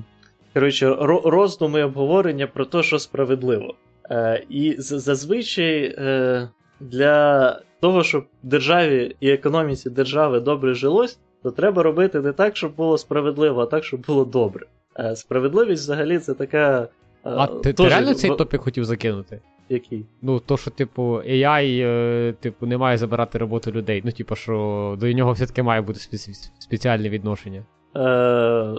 коротше, 0.53 0.88
ро- 0.89 1.30
роздуми 1.30 1.80
і 1.80 1.84
обговорення 1.84 2.47
про 2.47 2.66
те, 2.66 2.84
що 2.84 2.99
справедливо. 2.99 3.76
Е, 4.11 4.43
і 4.49 4.76
зазвичай 4.78 5.95
е, 5.97 6.49
для 6.80 7.59
того, 7.82 8.03
щоб 8.03 8.26
державі 8.43 9.16
і 9.20 9.30
економіці 9.30 9.89
держави 9.89 10.39
добре 10.39 10.74
жилось, 10.74 11.20
то 11.45 11.51
треба 11.51 11.83
робити 11.83 12.21
не 12.21 12.31
так, 12.31 12.57
щоб 12.57 12.75
було 12.75 12.97
справедливо, 12.97 13.61
а 13.61 13.65
так, 13.65 13.83
щоб 13.83 14.05
було 14.05 14.25
добре. 14.25 14.65
Е, 14.99 15.15
справедливість 15.15 15.83
взагалі 15.83 16.19
це 16.19 16.33
така. 16.33 16.81
е, 16.81 16.87
А 17.23 17.47
ти, 17.47 17.73
ти 17.73 17.87
реально 17.87 18.13
цей 18.13 18.35
топік 18.35 18.61
хотів 18.61 18.85
закинути? 18.85 19.41
Який? 19.69 20.05
Ну, 20.21 20.39
то, 20.39 20.57
що, 20.57 20.71
типу, 20.71 21.03
AI, 21.13 21.81
е, 21.83 22.33
типу, 22.39 22.65
не 22.65 22.77
має 22.77 22.97
забирати 22.97 23.37
роботу 23.37 23.71
людей. 23.71 24.01
Ну, 24.05 24.11
типу, 24.11 24.35
що 24.35 24.97
до 24.99 25.11
нього 25.13 25.31
все-таки 25.31 25.63
має 25.63 25.81
бути 25.81 25.99
спе- 25.99 26.49
спеціальне 26.59 27.09
відношення. 27.09 27.63
Е, 27.95 28.75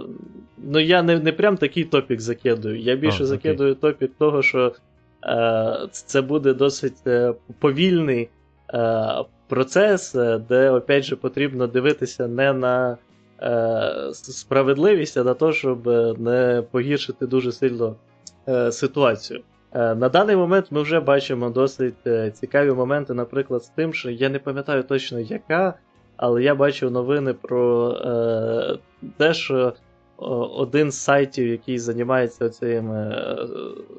ну, 0.57 0.79
я 0.79 1.03
не, 1.03 1.19
не 1.19 1.31
прям 1.31 1.57
такий 1.57 1.83
топік 1.83 2.21
закидую. 2.21 2.79
Я 2.79 2.95
більше 2.95 3.23
А, 3.23 3.25
закидую 3.25 3.75
топік 3.75 4.11
того, 4.17 4.41
що 4.41 4.73
е, 5.23 5.87
це 5.91 6.21
буде 6.21 6.53
досить 6.53 6.97
повільний 7.59 8.29
е, 8.73 8.79
процес, 9.47 10.15
е, 10.15 10.37
де, 10.49 10.69
опять 10.69 11.03
же, 11.03 11.15
потрібно 11.15 11.67
дивитися 11.67 12.27
не 12.27 12.53
на 12.53 12.97
е, 13.41 14.09
справедливість, 14.13 15.17
а 15.17 15.23
на 15.23 15.33
те, 15.33 15.53
щоб 15.53 15.89
е, 15.89 16.13
не 16.17 16.63
погіршити 16.71 17.27
дуже 17.27 17.51
сильно 17.51 17.95
е, 18.47 18.71
ситуацію. 18.71 19.41
Е, 19.73 19.95
На 19.95 20.09
даний 20.09 20.35
момент 20.35 20.65
ми 20.71 20.81
вже 20.81 20.99
бачимо 20.99 21.49
досить 21.49 22.07
е, 22.07 22.31
цікаві 22.31 22.71
моменти, 22.71 23.13
наприклад, 23.13 23.63
з 23.63 23.69
тим, 23.69 23.93
що 23.93 24.09
я 24.09 24.29
не 24.29 24.39
пам'ятаю 24.39 24.83
точно 24.83 25.19
яка, 25.19 25.73
але 26.17 26.43
я 26.43 26.55
бачив 26.55 26.91
новини 26.91 27.33
про 27.33 27.91
е, 27.91 28.77
те, 29.17 29.33
що 29.33 29.73
один 30.57 30.91
з 30.91 30.95
сайтів, 30.99 31.47
який 31.47 31.79
займається 31.79 32.49
цими 32.49 33.15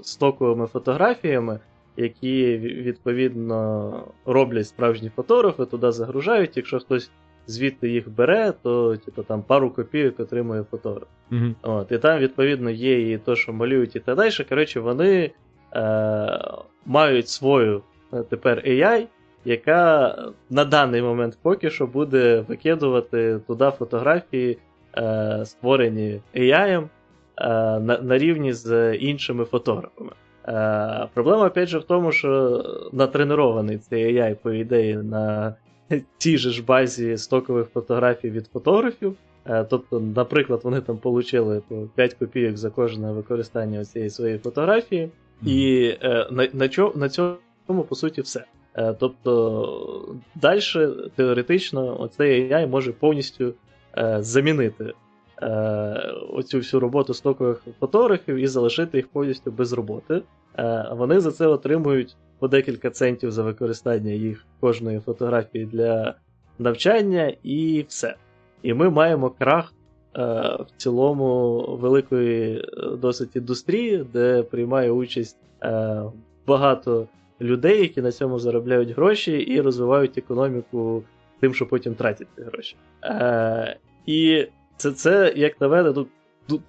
стоковими 0.03 0.67
фотографіями, 0.67 1.61
які 1.99 2.59
відповідно 2.59 4.05
роблять 4.27 4.67
справжні 4.67 5.11
фотографи, 5.17 5.65
туди 5.65 5.93
загружають. 5.93 6.57
Якщо 6.57 6.79
хтось 6.79 7.11
звідти 7.47 7.89
їх 7.89 8.11
бере, 8.11 8.53
то 8.63 8.97
типу, 8.97 9.23
там 9.23 9.43
пару 9.43 9.71
копійок 9.71 10.21
отримує 10.21 10.65
фотограф. 10.71 11.09
Угу. 11.33 11.55
От, 11.63 11.93
і 11.93 11.99
там, 11.99 12.19
відповідно, 12.19 12.71
є 12.71 13.13
і 13.13 13.19
то, 13.19 13.37
що 13.37 13.53
малюють, 13.53 13.97
і 13.97 14.01
так 14.01 14.17
далі. 14.17 14.31
Коротше, 14.49 14.81
вони 14.81 15.31
е, 15.75 16.39
мають 16.87 17.29
свою 17.29 17.83
е, 18.13 18.23
тепер 18.23 18.63
AI, 18.67 19.07
яка 19.45 20.17
на 20.51 20.65
даний 20.65 21.03
момент 21.03 21.39
поки 21.43 21.71
що 21.71 21.87
буде 21.87 22.45
викидувати 22.49 23.41
туди 23.47 23.71
фотографії, 23.79 24.59
е, 24.97 25.43
створені 25.45 26.21
AI 26.35 26.61
е, 26.61 26.89
на, 27.81 27.99
на 28.03 28.19
рівні 28.19 28.53
з 28.53 28.95
іншими 28.97 29.45
фотографами. 29.45 30.13
Е, 30.49 31.09
проблема, 31.15 31.47
опять 31.47 31.69
же, 31.69 31.79
в 31.79 31.85
тому, 31.85 32.13
що 32.13 32.65
натренований 32.93 33.79
цей 33.79 34.17
AI, 34.17 34.35
по 34.35 34.53
ідеї, 34.53 34.97
на 34.97 35.55
тій 36.19 36.39
же 36.39 36.51
ж 36.51 36.65
базі 36.65 37.17
стокових 37.17 37.69
фотографій 37.69 38.31
від 38.31 38.47
фотографів. 38.47 39.17
Е, 39.47 39.65
Тобто, 39.65 40.01
наприклад, 40.01 40.61
вони 40.65 40.81
там 40.81 40.99
отримали 41.03 41.63
по 41.69 41.75
5 41.95 42.15
копійок 42.15 42.57
за 42.57 42.71
кожне 42.71 43.13
використання 43.13 43.85
цієї 43.85 44.11
своєї 44.11 44.39
фотографії, 44.39 45.11
і 45.43 45.93
е, 46.03 46.27
на, 46.31 46.49
на, 46.53 46.91
на 46.95 47.09
цьому, 47.09 47.85
по 47.89 47.95
суті, 47.95 48.21
все. 48.21 48.45
Тобто, 48.99 50.17
далі 50.35 50.61
теоретично 51.17 52.01
оцей 52.01 52.53
AI 52.53 52.67
може 52.67 52.93
повністю 52.93 53.55
замінити 54.19 54.93
оцю 56.31 56.59
всю 56.59 56.81
роботу 56.81 57.15
стокових 57.15 57.63
фотографів 57.81 58.37
і 58.37 58.47
залишити 58.47 58.97
їх 58.97 59.09
повністю 59.09 59.51
без 59.51 59.73
роботи. 59.73 60.23
Е, 60.59 60.89
вони 60.93 61.21
за 61.21 61.33
це 61.33 61.47
отримують 61.47 62.17
по 62.39 62.49
декілька 62.49 62.91
центів 62.91 63.31
за 63.31 63.43
використання 63.43 64.11
їх 64.11 64.47
кожної 64.61 65.01
фотографії 65.01 65.67
для 65.67 66.15
навчання, 66.59 67.33
і 67.43 67.85
все. 67.89 68.15
І 68.63 68.75
ми 68.75 68.91
маємо 68.91 69.31
крах 69.31 69.73
е, 70.17 70.23
в 70.61 70.67
цілому 70.77 71.61
великої 71.81 72.59
е, 72.59 72.97
досить 72.97 73.37
індустрії, 73.37 74.07
де 74.13 74.43
приймає 74.43 74.91
участь 74.91 75.37
багато 76.47 77.07
людей, 77.41 77.81
які 77.81 78.03
на 78.03 78.13
цьому 78.13 78.39
заробляють 78.39 78.91
гроші 78.91 79.33
і 79.33 79.61
розвивають 79.61 80.19
економіку 80.19 81.03
тим, 81.41 81.55
що 81.55 81.67
потім 81.67 81.95
тратять 81.95 82.29
ці 82.37 82.43
гроші. 82.43 82.77
І 84.07 84.47
це, 84.77 84.93
це, 84.93 85.33
як 85.37 85.61
на 85.61 85.69
мене, 85.69 85.93
тут 85.93 86.07
ду- 86.07 86.11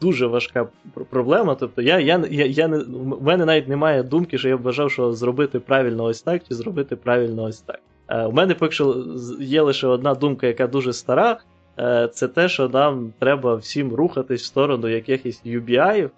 дуже 0.01 0.27
важка 0.27 0.67
проблема. 1.09 1.55
Тобто, 1.55 1.81
я, 1.81 1.99
я, 1.99 2.25
я, 2.29 2.45
я 2.45 2.67
не, 2.67 2.77
в 2.77 3.23
мене 3.23 3.45
навіть 3.45 3.67
немає 3.67 4.03
думки, 4.03 4.37
що 4.37 4.49
я 4.49 4.57
б 4.57 4.61
вважав, 4.61 4.91
що 4.91 5.13
зробити 5.13 5.59
правильно 5.59 6.03
ось 6.03 6.21
так, 6.21 6.41
чи 6.47 6.55
зробити 6.55 6.95
правильно 6.95 7.43
ось 7.43 7.61
так. 7.61 7.79
Е, 8.07 8.25
у 8.25 8.31
мене 8.31 8.55
поки 8.55 8.71
що 8.71 9.05
є 9.39 9.61
лише 9.61 9.87
одна 9.87 10.13
думка, 10.13 10.47
яка 10.47 10.67
дуже 10.67 10.93
стара. 10.93 11.39
е, 11.79 12.09
це 12.13 12.27
те, 12.27 12.49
що 12.49 12.69
нам 12.69 13.13
треба 13.19 13.55
всім 13.55 13.93
рухатись 13.93 14.41
в 14.41 14.45
сторону 14.45 14.87
якихось 14.87 15.41
UBI, 15.45 16.09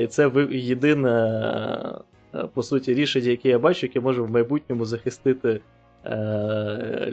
і 0.00 0.06
це 0.06 0.30
єдине, 0.50 1.42
по 2.54 2.62
суті, 2.62 2.94
рішення, 2.94 3.30
яке 3.30 3.48
я 3.48 3.58
бачу, 3.58 3.86
яке 3.86 4.00
може 4.00 4.22
в 4.22 4.30
майбутньому 4.30 4.84
захистити 4.84 5.60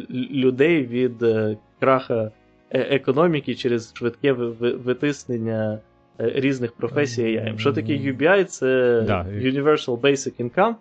людей 0.10 0.86
від 0.86 1.26
краха 1.80 2.32
економіки 2.72 3.56
через 3.56 3.92
швидке 3.94 4.34
витиснення 4.34 5.80
різних 6.18 6.72
професій 6.72 7.24
AI. 7.24 7.58
Що 7.58 7.74
таке 7.74 7.94
UBI? 7.94 8.44
Це. 8.44 8.66
Universal 9.26 10.00
Basic 10.00 10.50
Income, 10.50 10.74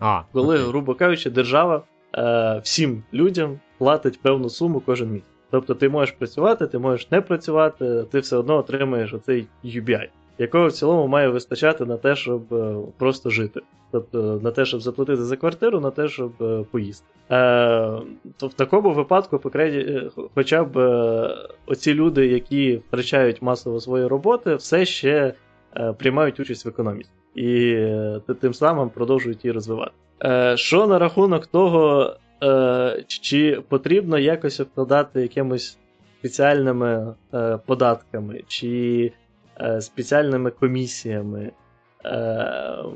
а, 0.00 0.22
коли, 0.32 0.54
окей. 0.54 0.66
грубо 0.66 0.94
кажучи, 0.94 1.30
держава 1.30 1.82
е, 2.14 2.60
всім 2.64 3.02
людям 3.14 3.60
платить 3.78 4.22
певну 4.22 4.48
суму 4.48 4.82
кожен 4.86 5.10
місяць. 5.10 5.28
Тобто 5.50 5.74
ти 5.74 5.88
можеш 5.88 6.14
працювати, 6.14 6.66
ти 6.66 6.78
можеш 6.78 7.10
не 7.10 7.20
працювати, 7.20 8.04
ти 8.10 8.18
все 8.18 8.36
одно 8.36 8.56
отримаєш 8.56 9.14
оцей 9.14 9.46
UBI, 9.64 10.08
якого 10.38 10.66
в 10.66 10.72
цілому 10.72 11.06
має 11.06 11.28
вистачати 11.28 11.84
на 11.84 11.96
те, 11.96 12.16
щоб 12.16 12.54
е, 12.54 12.76
просто 12.98 13.30
жити. 13.30 13.60
Тобто 13.90 14.40
на 14.42 14.50
те, 14.50 14.64
щоб 14.64 14.80
заплатити 14.80 15.22
за 15.22 15.36
квартиру, 15.36 15.80
на 15.80 15.90
те, 15.90 16.08
щоб 16.08 16.32
е, 16.40 16.64
поїсти. 16.70 17.06
Е, 17.30 17.34
то 18.36 18.46
в 18.46 18.54
такому 18.54 18.92
випадку, 18.92 19.40
е, 19.54 20.10
хоча 20.34 20.64
б 20.64 20.78
оці 21.66 21.94
люди, 21.94 22.26
які 22.26 22.80
втрачають 22.88 23.42
масово 23.42 23.80
свої 23.80 24.06
роботи, 24.06 24.54
все 24.54 24.84
ще 24.84 25.34
приймають 25.98 26.40
участь 26.40 26.64
в 26.64 26.68
економіці 26.68 27.10
і 27.34 27.76
тим 28.40 28.54
самим 28.54 28.90
продовжують 28.90 29.44
її 29.44 29.52
розвивати. 29.52 29.92
Е, 30.24 30.56
Що 30.56 30.86
на 30.86 30.98
рахунок 30.98 31.46
того, 31.46 32.14
е, 32.42 33.04
чи 33.06 33.62
потрібно 33.68 34.18
якось 34.18 34.60
обкладати 34.60 35.22
якимось 35.22 35.78
спеціальними 36.18 37.14
е, 37.34 37.58
податками, 37.66 38.42
чи 38.48 39.12
спеціальними 39.80 40.50
комісіями, 40.50 41.52
е, 42.04 42.08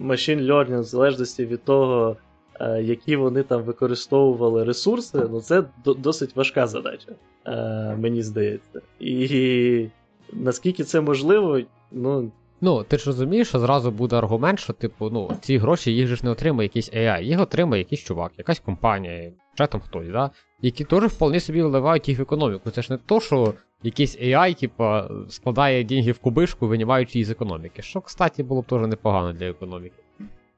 machine 0.01 0.47
learning, 0.47 0.81
в 0.81 0.85
залежності 0.85 1.47
від 1.47 1.65
того, 1.65 2.17
е, 2.61 2.83
які 2.83 3.17
вони 3.17 3.43
там 3.43 3.63
використовували 3.63 4.65
ресурси, 4.65 5.27
ну 5.31 5.41
це 5.41 5.65
досить 5.85 6.37
важка 6.37 6.67
задача, 6.67 7.13
е, 7.47 7.97
мені 7.97 8.23
здається. 8.23 8.81
І 9.01 9.87
наскільки 10.33 10.85
це 10.85 11.01
можливо, 11.01 11.61
ну. 11.93 12.33
Ну, 12.65 12.83
ти 12.83 12.99
ж 12.99 13.07
розумієш, 13.07 13.49
що 13.49 13.59
зразу 13.59 13.91
буде 13.91 14.17
аргумент, 14.17 14.59
що, 14.59 14.73
типу, 14.73 15.11
ну, 15.11 15.31
ці 15.41 15.59
гроші 15.59 15.95
їх 15.95 16.07
же 16.09 16.17
ж 16.17 16.25
не 16.25 16.31
отримає 16.31 16.65
якийсь 16.65 16.93
AI, 16.93 17.23
їх 17.23 17.41
отримає 17.41 17.83
якийсь 17.83 18.01
чувак, 18.01 18.33
якась 18.39 18.61
компанія, 18.61 19.33
ще 19.55 19.67
там 19.67 19.81
хтось, 19.81 20.09
да? 20.09 20.31
які 20.63 20.85
теж 20.85 21.05
вполне 21.05 21.41
собі 21.41 21.63
вливають 21.63 22.09
їх 22.09 22.19
в 22.19 22.23
економіку. 22.23 22.71
Це 22.71 22.83
ж 22.83 22.93
не 22.93 22.99
то, 22.99 23.21
що 23.21 23.55
якийсь 23.83 24.19
AI, 24.19 24.61
типу, 24.61 24.85
складає 25.29 25.85
деньги 25.85 26.13
в 26.13 26.19
кубишку, 26.19 26.67
винімаючи 26.67 27.19
її 27.19 27.25
з 27.25 27.31
економіки. 27.31 27.83
Що, 27.83 28.01
кстати, 28.01 28.43
було 28.43 28.63
б 28.63 28.67
теж 28.67 28.87
непогано 28.87 29.33
для 29.33 29.47
економіки. 29.47 29.97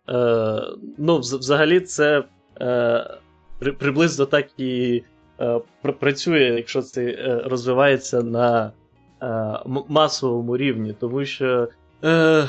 Е, 0.09 0.63
Ну, 0.99 1.19
взагалі, 1.19 1.81
це 1.81 2.25
е, 2.61 3.11
при, 3.59 3.73
приблизно 3.73 4.27
так 4.27 4.47
і 4.61 5.03
е, 5.41 5.61
працює, 6.01 6.55
якщо 6.57 6.83
це 6.83 7.05
е, 7.05 7.43
розвивається 7.45 8.23
на 8.23 8.73
е, 9.23 9.59
масовому 9.89 10.57
рівні, 10.57 10.95
тому 11.01 11.25
що. 11.25 11.69
Е, 12.05 12.49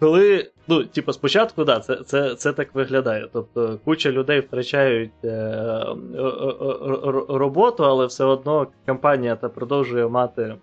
Коли, 0.00 0.50
ну, 0.68 0.84
типу, 0.84 1.12
спочатку, 1.12 1.64
да, 1.64 1.80
це 1.80 1.96
це, 1.96 2.34
це 2.34 2.52
так 2.52 2.74
виглядає. 2.74 3.28
Тобто 3.32 3.78
куча 3.84 4.10
людей 4.10 4.40
втрачають 4.40 5.24
е, 5.24 5.86
роботу, 7.28 7.84
але 7.84 8.06
все 8.06 8.24
одно 8.24 8.66
компанія 8.86 9.36
та 9.36 9.48
продовжує 9.48 10.08
мати 10.08 10.54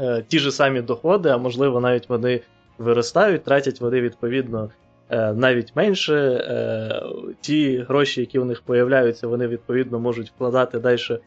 е, 0.00 0.24
ті 0.28 0.38
ж 0.38 0.50
самі 0.50 0.80
доходи, 0.80 1.28
а 1.28 1.38
можливо, 1.38 1.80
навіть 1.80 2.08
вони 2.08 2.40
виростають, 2.78 3.44
тратять 3.44 3.80
вони 3.80 4.00
відповідно 4.00 4.70
е, 5.10 5.32
навіть 5.32 5.76
менше. 5.76 6.14
Е, 6.14 7.02
Ті 7.40 7.78
гроші, 7.78 8.20
які 8.20 8.38
у 8.38 8.44
них 8.44 8.62
появляються, 8.62 9.26
вони 9.26 9.46
відповідно 9.46 9.98
можуть 9.98 10.30
вкладати 10.30 10.78
далі 10.78 10.98
е, 11.10 11.18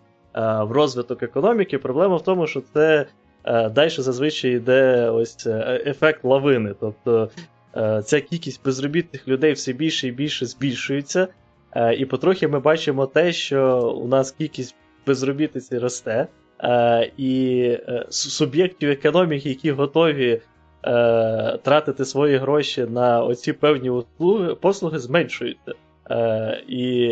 в 0.64 0.72
розвиток 0.72 1.24
економіки. 1.24 1.78
Проблема 1.78 2.16
в 2.16 2.24
тому, 2.24 2.48
що 2.48 2.62
це. 2.74 3.06
Е, 3.46 3.70
Далі 3.70 3.90
зазвичай 3.90 4.52
йде 4.52 5.10
ось 5.10 5.48
е, 5.48 5.84
ефект 5.86 6.24
лавини. 6.24 6.76
Тобто 6.80 7.30
е, 7.38 7.42
ця 8.04 8.22
кількість 8.22 8.66
безробітних 8.66 9.28
людей 9.28 9.54
все 9.54 9.74
більше 9.74 10.08
і 10.08 10.12
більше 10.12 10.46
збільшується. 10.46 11.28
І 11.98 12.06
потрохи 12.06 12.48
ми 12.48 12.60
бачимо 12.60 13.06
те, 13.06 13.32
що 13.32 13.92
у 14.04 14.08
нас 14.08 14.32
кількість 14.32 14.76
безробітниці 15.08 15.78
росте, 15.78 16.28
і 17.18 17.78
суб'єктів 18.10 18.90
економіки, 18.90 19.50
які 19.50 19.72
готові 19.72 20.42
тратити 21.64 22.06
свої 22.06 22.38
гроші 22.38 22.86
на 22.90 23.24
оці 23.24 23.54
певні 23.54 23.90
услуги, 23.90 24.56
послуги, 24.56 25.00
зменшуються. 25.00 25.74
І 26.68 27.08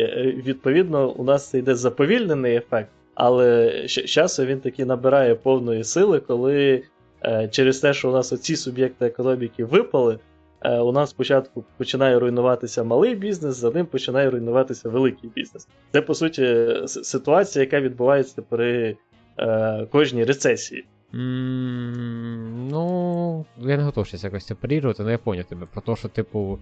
відповідно 0.46 1.12
у 1.12 1.24
нас 1.24 1.50
це 1.50 1.58
йде 1.58 1.76
заповільнений 1.76 2.56
ефект. 2.56 2.90
Але 3.16 3.82
з 3.88 3.92
часу 4.06 4.46
він 4.46 4.60
таки 4.60 4.86
набирає 4.86 5.36
повної 5.36 5.84
сили, 5.84 6.20
коли 6.20 6.84
е, 7.26 7.48
через 7.52 7.80
те, 7.80 7.94
що 7.94 8.10
у 8.10 8.14
нас 8.14 8.34
оці 8.34 8.56
суб'єкти 8.56 9.06
економіки 9.06 9.66
випали, 9.66 10.14
е, 10.14 10.20
у 10.64 10.92
нас 10.92 11.10
спочатку 11.10 11.64
починає 11.78 12.20
руйнуватися 12.20 12.84
малий 12.84 13.16
бізнес, 13.16 13.56
за 13.56 13.72
ним 13.72 13.86
починає 13.86 14.30
руйнуватися 14.30 14.90
великий 14.90 15.30
бізнес. 15.30 15.68
Це, 15.92 16.02
по 16.02 16.16
суті, 16.16 16.74
ситуація, 16.86 17.66
яка 17.66 17.82
відбувається 17.82 18.42
при 18.42 18.98
е, 19.40 19.86
кожній 19.92 20.24
рецесії. 20.24 20.86
Mm, 21.14 22.70
ну, 22.72 23.46
я 23.58 23.78
не 23.78 23.84
готов 23.84 24.08
щось 24.08 24.24
якось 24.24 24.46
це 24.46 24.56
парірувати, 24.56 25.04
але 25.04 25.12
я 25.12 25.18
поняв 25.18 25.46
тебе. 25.46 25.66
Про 25.66 25.82
те, 25.82 25.96
що, 25.96 26.08
типу, 26.08 26.60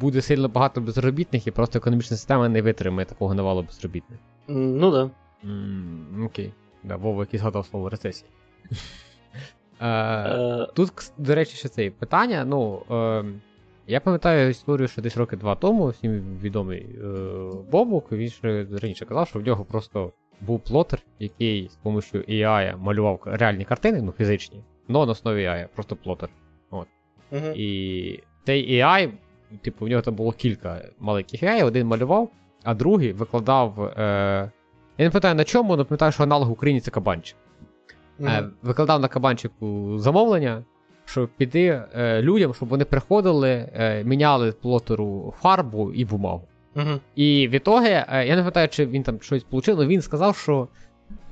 буде 0.00 0.22
сильно 0.22 0.48
багато 0.48 0.80
безробітних 0.80 1.46
і 1.46 1.50
просто 1.50 1.78
економічна 1.78 2.16
система 2.16 2.48
не 2.48 2.62
витримає 2.62 3.06
такого 3.06 3.34
навалу 3.34 3.62
безробітних. 3.62 4.18
Ну 4.48 4.92
так. 4.92 5.10
Да. 5.42 5.48
Mm, 5.48 6.26
окей. 6.26 6.52
Да, 6.84 6.96
Вова 6.96 7.22
якийсь 7.22 7.42
згадав 7.42 7.66
слово 7.66 7.88
рецесія. 7.88 8.30
Е, 9.82 10.66
тут, 10.74 11.12
до 11.18 11.34
речі, 11.34 11.56
ще 11.56 11.68
це 11.68 11.90
питання. 11.90 12.44
Ну, 12.44 12.82
е, 12.90 13.24
я 13.86 14.00
пам'ятаю 14.00 14.50
історію, 14.50 14.88
що 14.88 15.02
десь 15.02 15.16
роки 15.16 15.36
два 15.36 15.54
тому 15.54 15.86
всім 15.86 16.38
відомий 16.42 16.80
е, 16.80 17.06
Бобук, 17.70 18.12
він 18.12 18.28
ще 18.28 18.66
раніше 18.82 19.04
казав, 19.04 19.28
що 19.28 19.38
в 19.38 19.42
нього 19.42 19.64
просто 19.64 20.12
був 20.40 20.60
плотер, 20.60 21.02
який 21.18 21.68
з 21.68 21.76
допомогою 21.76 22.24
AI 22.28 22.78
малював 22.78 23.20
реальні 23.24 23.64
картини, 23.64 24.02
ну 24.02 24.12
фізичні, 24.12 24.64
але 24.88 25.06
на 25.06 25.12
основі 25.12 25.44
AI, 25.44 25.68
просто 25.74 25.96
плотер. 25.96 26.28
От. 26.70 26.88
І 27.54 28.20
цей 28.46 28.82
AI, 28.82 29.10
типу, 29.62 29.84
в 29.84 29.88
нього 29.88 30.02
там 30.02 30.14
було 30.14 30.32
кілька 30.32 30.82
маленьких 30.98 31.42
AI, 31.42 31.64
один 31.66 31.86
малював, 31.86 32.30
а 32.64 32.74
другий 32.74 33.12
викладав. 33.12 33.80
Е, 33.84 34.50
я 34.98 35.04
не 35.04 35.10
пам'ятаю 35.10 35.34
на 35.34 35.44
чому, 35.44 35.72
але 35.72 35.84
пам'ятаю, 35.84 36.12
що 36.12 36.22
аналог 36.22 36.48
в 36.48 36.52
Україні 36.52 36.80
це 36.80 36.90
кабанчик. 36.90 37.36
Mm-hmm. 38.20 38.48
Викладав 38.62 39.00
на 39.00 39.08
кабанчику 39.08 39.98
замовлення, 39.98 40.64
щоб 41.04 41.28
піти 41.28 41.82
е, 41.94 42.22
людям, 42.22 42.54
щоб 42.54 42.68
вони 42.68 42.84
приходили, 42.84 43.68
е, 43.74 44.04
міняли 44.04 44.52
плотеру 44.52 45.34
фарбу 45.40 45.92
і 45.92 46.04
бумагу. 46.04 46.42
Mm-hmm. 46.76 46.98
І 47.16 47.48
в 47.48 47.50
ітоги, 47.50 48.04
е, 48.08 48.26
я 48.26 48.36
не 48.36 48.40
пам'ятаю, 48.40 48.68
чи 48.68 48.86
він 48.86 49.02
там 49.02 49.20
щось 49.20 49.46
отримав, 49.50 49.80
але 49.80 49.88
він 49.88 50.02
сказав, 50.02 50.36
що 50.36 50.68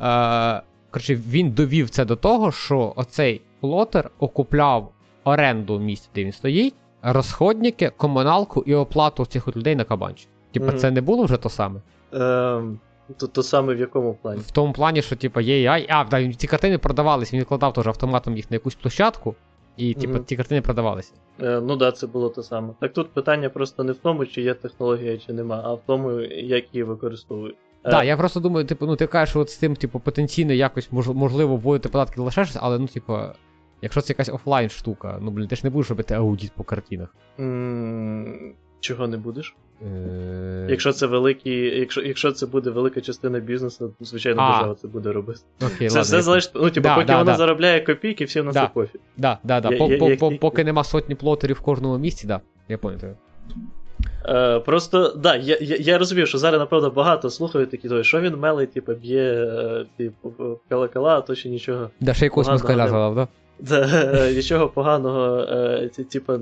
е, 0.01 0.63
коротше, 0.91 1.15
він 1.15 1.51
довів 1.51 1.91
це 1.91 2.05
до 2.05 2.17
того, 2.17 2.53
що 2.53 2.93
оцей 2.97 3.41
плотер 3.61 4.11
окупляв 4.19 4.93
оренду 5.25 5.79
місця, 5.79 6.09
де 6.15 6.25
він 6.25 6.33
стоїть, 6.33 6.75
розходники, 7.03 7.93
комуналку 7.97 8.63
і 8.67 8.75
оплату 8.75 9.27
цих 9.27 9.57
людей 9.57 9.77
на 9.77 9.85
кабанчик. 9.85 10.29
Типа, 10.53 10.67
mm-hmm. 10.67 10.77
це 10.77 10.91
не 10.91 11.01
було 11.01 11.25
вже 11.25 11.37
то 11.37 11.49
саме? 11.49 11.81
Um... 12.13 12.77
То 13.17 13.27
то 13.27 13.43
саме 13.43 13.75
в 13.75 13.79
якому 13.79 14.15
плані? 14.15 14.41
В 14.41 14.51
тому 14.51 14.73
плані, 14.73 15.03
що 15.03 15.17
типу, 15.17 15.41
є 15.41 15.71
AI. 15.71 15.87
А, 15.89 16.05
да, 16.05 16.33
ці 16.33 16.47
картини 16.47 16.79
продавалися, 16.79 17.37
він 17.37 17.43
викладав 17.43 17.73
теж 17.73 17.87
автоматом 17.87 18.37
їх 18.37 18.51
на 18.51 18.55
якусь 18.55 18.75
площадку, 18.75 19.35
і 19.77 19.95
типу, 19.95 20.13
mm-hmm. 20.13 20.25
ті 20.25 20.37
картини 20.37 20.61
продавалися. 20.61 21.13
Е, 21.41 21.61
Ну 21.61 21.69
так, 21.69 21.79
да, 21.79 21.93
це 21.93 22.07
було 22.07 22.29
те 22.29 22.43
саме. 22.43 22.75
Так 22.81 22.93
тут 22.93 23.11
питання 23.11 23.49
просто 23.49 23.85
не 23.85 23.93
в 23.93 23.97
тому, 23.97 24.27
чи 24.27 24.43
є 24.43 24.55
технологія, 24.55 25.19
чи 25.19 25.33
нема, 25.33 25.63
а 25.65 25.75
в 25.75 25.83
тому, 25.87 26.21
як 26.21 26.75
її 26.75 26.85
використовують. 26.85 27.57
Так, 27.83 27.93
да, 27.93 28.03
е, 28.03 28.07
я 28.07 28.17
просто 28.17 28.41
думаю, 28.41 28.67
типу, 28.67 28.87
ну 28.87 28.97
ти 28.97 29.07
кажеш, 29.07 29.31
що 29.31 29.41
от 29.41 29.51
з 29.51 29.57
цим, 29.57 29.77
типу, 29.77 30.01
потенційно 30.01 30.53
якось 30.53 30.93
мож, 30.93 31.09
можливо 31.09 31.57
вводити 31.57 31.89
податки 31.89 32.21
лише 32.21 32.45
щось, 32.45 32.59
але 32.61 32.79
ну, 32.79 32.87
типу, 32.87 33.19
якщо 33.83 34.01
це 34.01 34.11
якась 34.13 34.29
офлайн 34.29 34.69
штука, 34.69 35.19
ну 35.21 35.31
блін, 35.31 35.49
ти 35.49 35.57
ж 35.57 35.61
не 35.65 35.71
будеш 35.71 35.91
робити 35.91 36.15
аудіт 36.15 36.53
по 36.53 36.65
картинах. 36.65 37.15
Mm, 37.39 38.53
чого 38.81 39.09
не 39.09 39.17
будеш? 39.17 39.55
Е, 39.83 40.67
якщо 40.71 40.93
це 40.93 41.07
великі, 41.07 41.51
якщо 41.55 42.03
якщо 42.03 42.33
це 42.33 42.47
буде 42.47 42.71
велика 42.71 43.01
частина 43.01 43.41
бізнесу, 43.41 43.95
то 43.99 44.05
звичайно 44.05 44.43
а. 44.43 44.51
держава 44.51 44.75
це 44.75 44.89
буде 44.89 45.13
робити. 45.13 45.41
Окей, 45.75 45.89
Це 45.89 46.01
все 46.01 46.23
залежить, 46.23 46.51
ну 46.55 46.71
типу, 46.71 46.89
да, 46.89 46.95
поки 46.95 47.07
да, 47.07 47.19
вона 47.19 47.33
да. 47.33 47.39
заробляє 47.39 47.81
копійки, 47.81 48.25
всі 48.25 48.41
в 48.41 48.45
нас 48.45 48.55
да. 48.55 48.67
пофіг. 48.67 49.01
Да, 49.17 49.39
да, 49.45 49.61
да. 49.61 49.71
Я, 49.71 49.87
я, 49.87 50.17
я, 50.21 50.39
Поки 50.39 50.65
нема 50.65 50.85
сотні 50.85 51.15
плотерів 51.15 51.57
в 51.57 51.61
кожному 51.61 51.99
місці, 51.99 52.27
да. 52.27 52.41
Я 52.69 52.79
пам'ятаю. 52.79 53.17
Е, 54.25 54.61
Просто, 54.61 55.15
да, 55.17 55.37
я 55.37 55.59
я, 55.61 55.77
я 55.77 55.99
розумію, 55.99 56.27
що 56.27 56.39
зараз, 56.39 56.61
напевно, 56.61 56.91
багато 56.91 57.31
слухають 57.31 57.71
такі, 57.71 58.05
що 58.05 58.21
він 58.21 58.37
мелий, 58.37 58.67
типу, 58.67 58.93
б'є 58.95 59.23
е, 59.23 59.87
типу, 59.97 60.61
калакала, 60.69 61.19
а 61.19 61.21
то 61.21 61.35
ще 61.35 61.49
нічого. 61.49 61.91
Да, 62.01 62.15
ще 62.15 62.25
якогось 62.25 62.49
москаля 62.49 62.89
згадав, 62.89 63.15
да? 63.15 63.29
Да, 63.61 64.33
Нічого 64.33 64.69
поганого 64.69 65.39
е, 65.39 65.89
типу, 65.89 66.33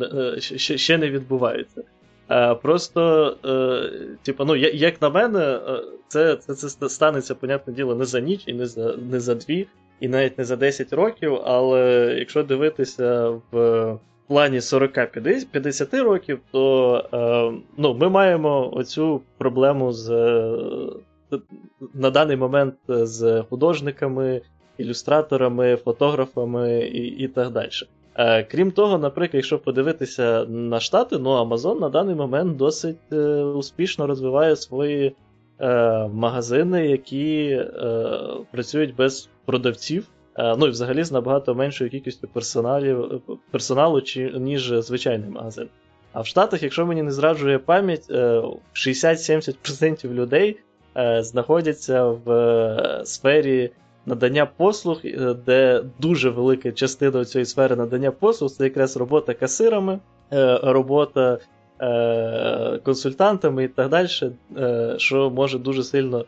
ще 0.58 0.98
не 0.98 1.10
відбувається. 1.10 1.82
Е, 2.30 2.54
просто, 2.54 3.36
типу, 4.22 4.44
ну, 4.44 4.56
як 4.56 5.02
на 5.02 5.10
мене, 5.10 5.60
це 6.08 6.36
це, 6.36 6.54
це 6.54 6.88
станеться, 6.88 7.34
понятне 7.34 7.72
діло, 7.72 7.94
не 7.94 8.04
за 8.04 8.20
ніч 8.20 8.42
і 8.46 8.52
не 8.52 8.66
за 8.66 8.96
не 9.10 9.20
за 9.20 9.34
дві, 9.34 9.66
і 10.00 10.08
навіть 10.08 10.38
не 10.38 10.44
за 10.44 10.56
10 10.56 10.92
років. 10.92 11.34
Але 11.44 12.14
якщо 12.18 12.42
дивитися 12.42 13.28
в 13.50 13.98
плані 14.26 14.58
40-50 14.58 16.02
років, 16.02 16.40
то 16.52 17.58
ну, 17.76 17.94
ми 17.94 18.08
маємо 18.08 18.74
оцю 18.74 19.20
проблему 19.38 19.92
з 19.92 20.08
на 21.94 22.10
даний 22.10 22.36
момент 22.36 22.74
з 22.88 23.42
художниками 23.50 24.40
ілюстраторами, 24.78 25.76
фотографами 25.76 26.80
і 26.80 27.06
і 27.06 27.28
так 27.28 27.50
далі. 27.50 27.70
Е, 28.18 28.42
Крім 28.42 28.70
того, 28.70 28.98
наприклад, 28.98 29.34
якщо 29.34 29.58
подивитися 29.58 30.44
на 30.48 30.80
Штати, 30.80 31.18
ну 31.18 31.30
Amazon 31.30 31.80
на 31.80 31.88
даний 31.88 32.14
момент 32.14 32.56
досить 32.56 33.12
е, 33.12 33.16
успішно 33.42 34.06
розвиває 34.06 34.56
свої 34.56 35.16
е, 35.60 36.08
магазини, 36.08 36.86
які 36.86 37.60
працюють 38.52 38.96
без 38.96 39.28
продавців. 39.44 40.08
Ну 40.58 40.66
і 40.66 40.70
взагалі 40.70 41.04
з 41.04 41.12
набагато 41.12 41.54
меншою 41.54 41.90
кількістю 41.90 42.28
персоналів, 42.28 43.22
персоналу, 43.50 44.00
чи, 44.00 44.30
ніж 44.30 44.72
звичайний 44.72 45.30
магазин. 45.30 45.68
А 46.12 46.20
в 46.20 46.26
Штатах, 46.26 46.62
якщо 46.62 46.86
мені 46.86 47.02
не 47.02 47.10
зраджує 47.10 47.58
пам'ять, 47.58 48.10
60-70% 48.10 50.12
людей 50.12 50.58
знаходяться 51.20 52.04
в 52.04 53.02
сфері 53.04 53.70
надання 54.08 54.46
послуг, 54.46 55.00
е, 55.04 55.34
де 55.46 55.84
дуже 55.98 56.30
велика 56.30 56.72
частина 56.72 57.24
цієї 57.24 57.46
сфери 57.46 57.76
надання 57.76 58.10
послуг 58.10 58.50
це 58.50 58.64
якраз 58.64 58.96
робота 58.96 59.34
касирами, 59.34 59.98
е, 60.32 60.60
робота 60.62 61.38
е, 61.80 62.78
консультантами 62.84 63.64
і 63.64 63.68
так 63.68 63.88
далі, 63.88 64.08
що 64.98 65.30
може 65.30 65.58
дуже 65.58 65.82
сильно 65.82 66.24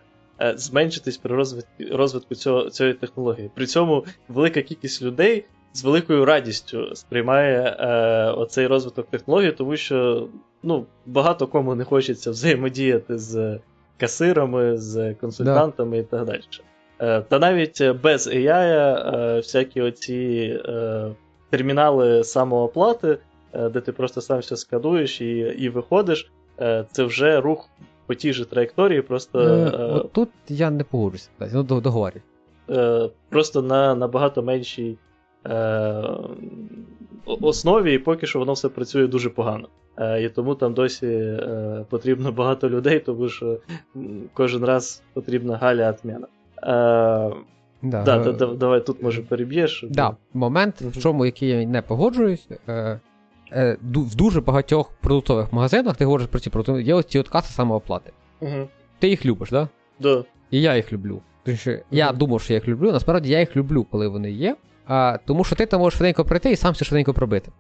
зменшитись 0.55 1.17
при 1.17 1.35
розвитку 1.35 1.71
розвитку 1.93 2.35
цього, 2.35 2.71
цієї 2.71 2.95
технології. 2.95 3.51
При 3.55 3.67
цьому 3.67 4.05
велика 4.29 4.63
кількість 4.63 5.03
людей. 5.03 5.45
З 5.73 5.85
великою 5.85 6.25
радістю 6.25 6.95
сприймає 6.95 7.77
е, 7.81 8.31
оцей 8.31 8.67
розвиток 8.67 9.07
технологій, 9.07 9.53
тому 9.53 9.77
що 9.77 10.29
ну, 10.63 10.87
багато 11.07 11.47
кому 11.47 11.75
не 11.75 11.85
хочеться 11.85 12.31
взаємодіяти 12.31 13.19
з 13.19 13.59
касирами, 14.01 14.77
з 14.79 15.15
консультантами 15.15 15.97
да. 15.97 16.03
і 16.03 16.03
так 16.03 16.25
далі. 16.25 16.43
Е, 17.01 17.21
та 17.21 17.39
навіть 17.39 17.83
без 18.03 18.29
AI 18.29 18.49
е, 18.49 19.37
всякі 19.37 19.81
оці 19.83 20.61
е, 20.65 21.11
термінали 21.51 22.25
самооплати, 22.25 23.19
де 23.55 23.81
ти 23.81 23.93
просто 23.93 24.21
сам 24.21 24.39
все 24.39 24.57
скадуєш 24.57 25.21
і 25.21 25.31
і 25.39 25.69
виходиш, 25.69 26.33
це 26.93 27.05
вже 27.05 27.41
рух 27.41 27.69
по 28.07 28.15
тій 28.15 28.33
же 28.33 28.45
траєкторії. 28.45 29.03
просто... 29.03 29.41
Е, 29.41 30.09
Тут 30.13 30.29
я 30.49 30.71
не 30.71 30.85
погоджуся, 30.85 31.29
ну 31.53 31.63
договорю. 31.63 32.21
Просто 33.29 33.63
на 33.63 33.95
набагато 33.95 34.43
меншій 34.43 34.99
е, 35.47 36.03
основі, 37.25 37.95
і 37.95 37.99
поки 37.99 38.27
що 38.27 38.39
воно 38.39 38.53
все 38.53 38.69
працює 38.69 39.07
дуже 39.07 39.31
погано. 39.31 39.69
Е, 39.97 40.23
І 40.23 40.29
тому 40.29 40.55
там 40.55 40.75
досі 40.75 41.07
е, 41.07 41.85
потрібно 41.91 42.33
багато 42.33 42.71
людей, 42.71 43.01
тому 43.01 43.29
що 43.29 43.59
кожен 44.35 44.65
раз 44.65 45.03
потрібна 45.15 45.57
галя 45.57 45.91
отміна. 45.91 46.27
Е, 46.63 47.31
Да, 47.83 48.03
да, 48.03 48.33
да, 48.33 48.47
Давай 48.47 48.87
тут 48.87 49.03
може 49.03 49.23
переб'єш. 49.23 49.85
Да, 49.91 50.17
Момент, 50.35 50.81
в 50.81 51.03
чому 51.03 51.27
який 51.27 51.49
я 51.49 51.67
не 51.67 51.83
погоджуюсь. 51.83 52.49
Е, 52.69 53.01
е, 53.53 53.77
В 53.83 54.15
дуже 54.15 54.41
багатьох 54.41 54.91
продуктових 55.01 55.53
магазинах 55.53 55.97
ти 55.97 56.05
говориш 56.05 56.27
про 56.27 56.41
ці 56.41 56.51
продукти, 56.51 56.83
є 56.83 57.03
ці 57.03 57.19
от 57.19 57.29
каси 57.29 57.53
самооплати. 57.53 58.13
Угу. 58.41 58.69
Ти 58.99 59.09
їх 59.09 59.27
любиш, 59.27 59.51
так? 59.51 59.69
Да? 60.01 60.17
Да. 60.17 60.25
І 60.51 60.61
я 60.61 60.77
їх 60.77 60.93
люблю. 60.93 61.21
Тому 61.45 61.57
що 61.57 61.71
угу. 61.71 61.81
Я 61.91 62.13
думав, 62.13 62.41
що 62.41 62.53
я 62.53 62.57
їх 62.57 62.69
люблю, 62.69 62.93
насправді 62.93 63.31
я 63.31 63.41
їх 63.41 63.57
люблю, 63.57 63.87
коли 63.91 64.09
вони 64.09 64.31
є. 64.31 64.57
А, 64.87 65.19
Тому 65.27 65.45
що 65.45 65.57
ти 65.57 65.67
там 65.67 65.81
можеш 65.81 65.97
швиденько 65.99 66.25
прийти 66.25 66.51
і 66.51 66.57
сам 66.57 66.73
все 66.73 66.85
швиденько 66.85 67.15
пробити. 67.15 67.53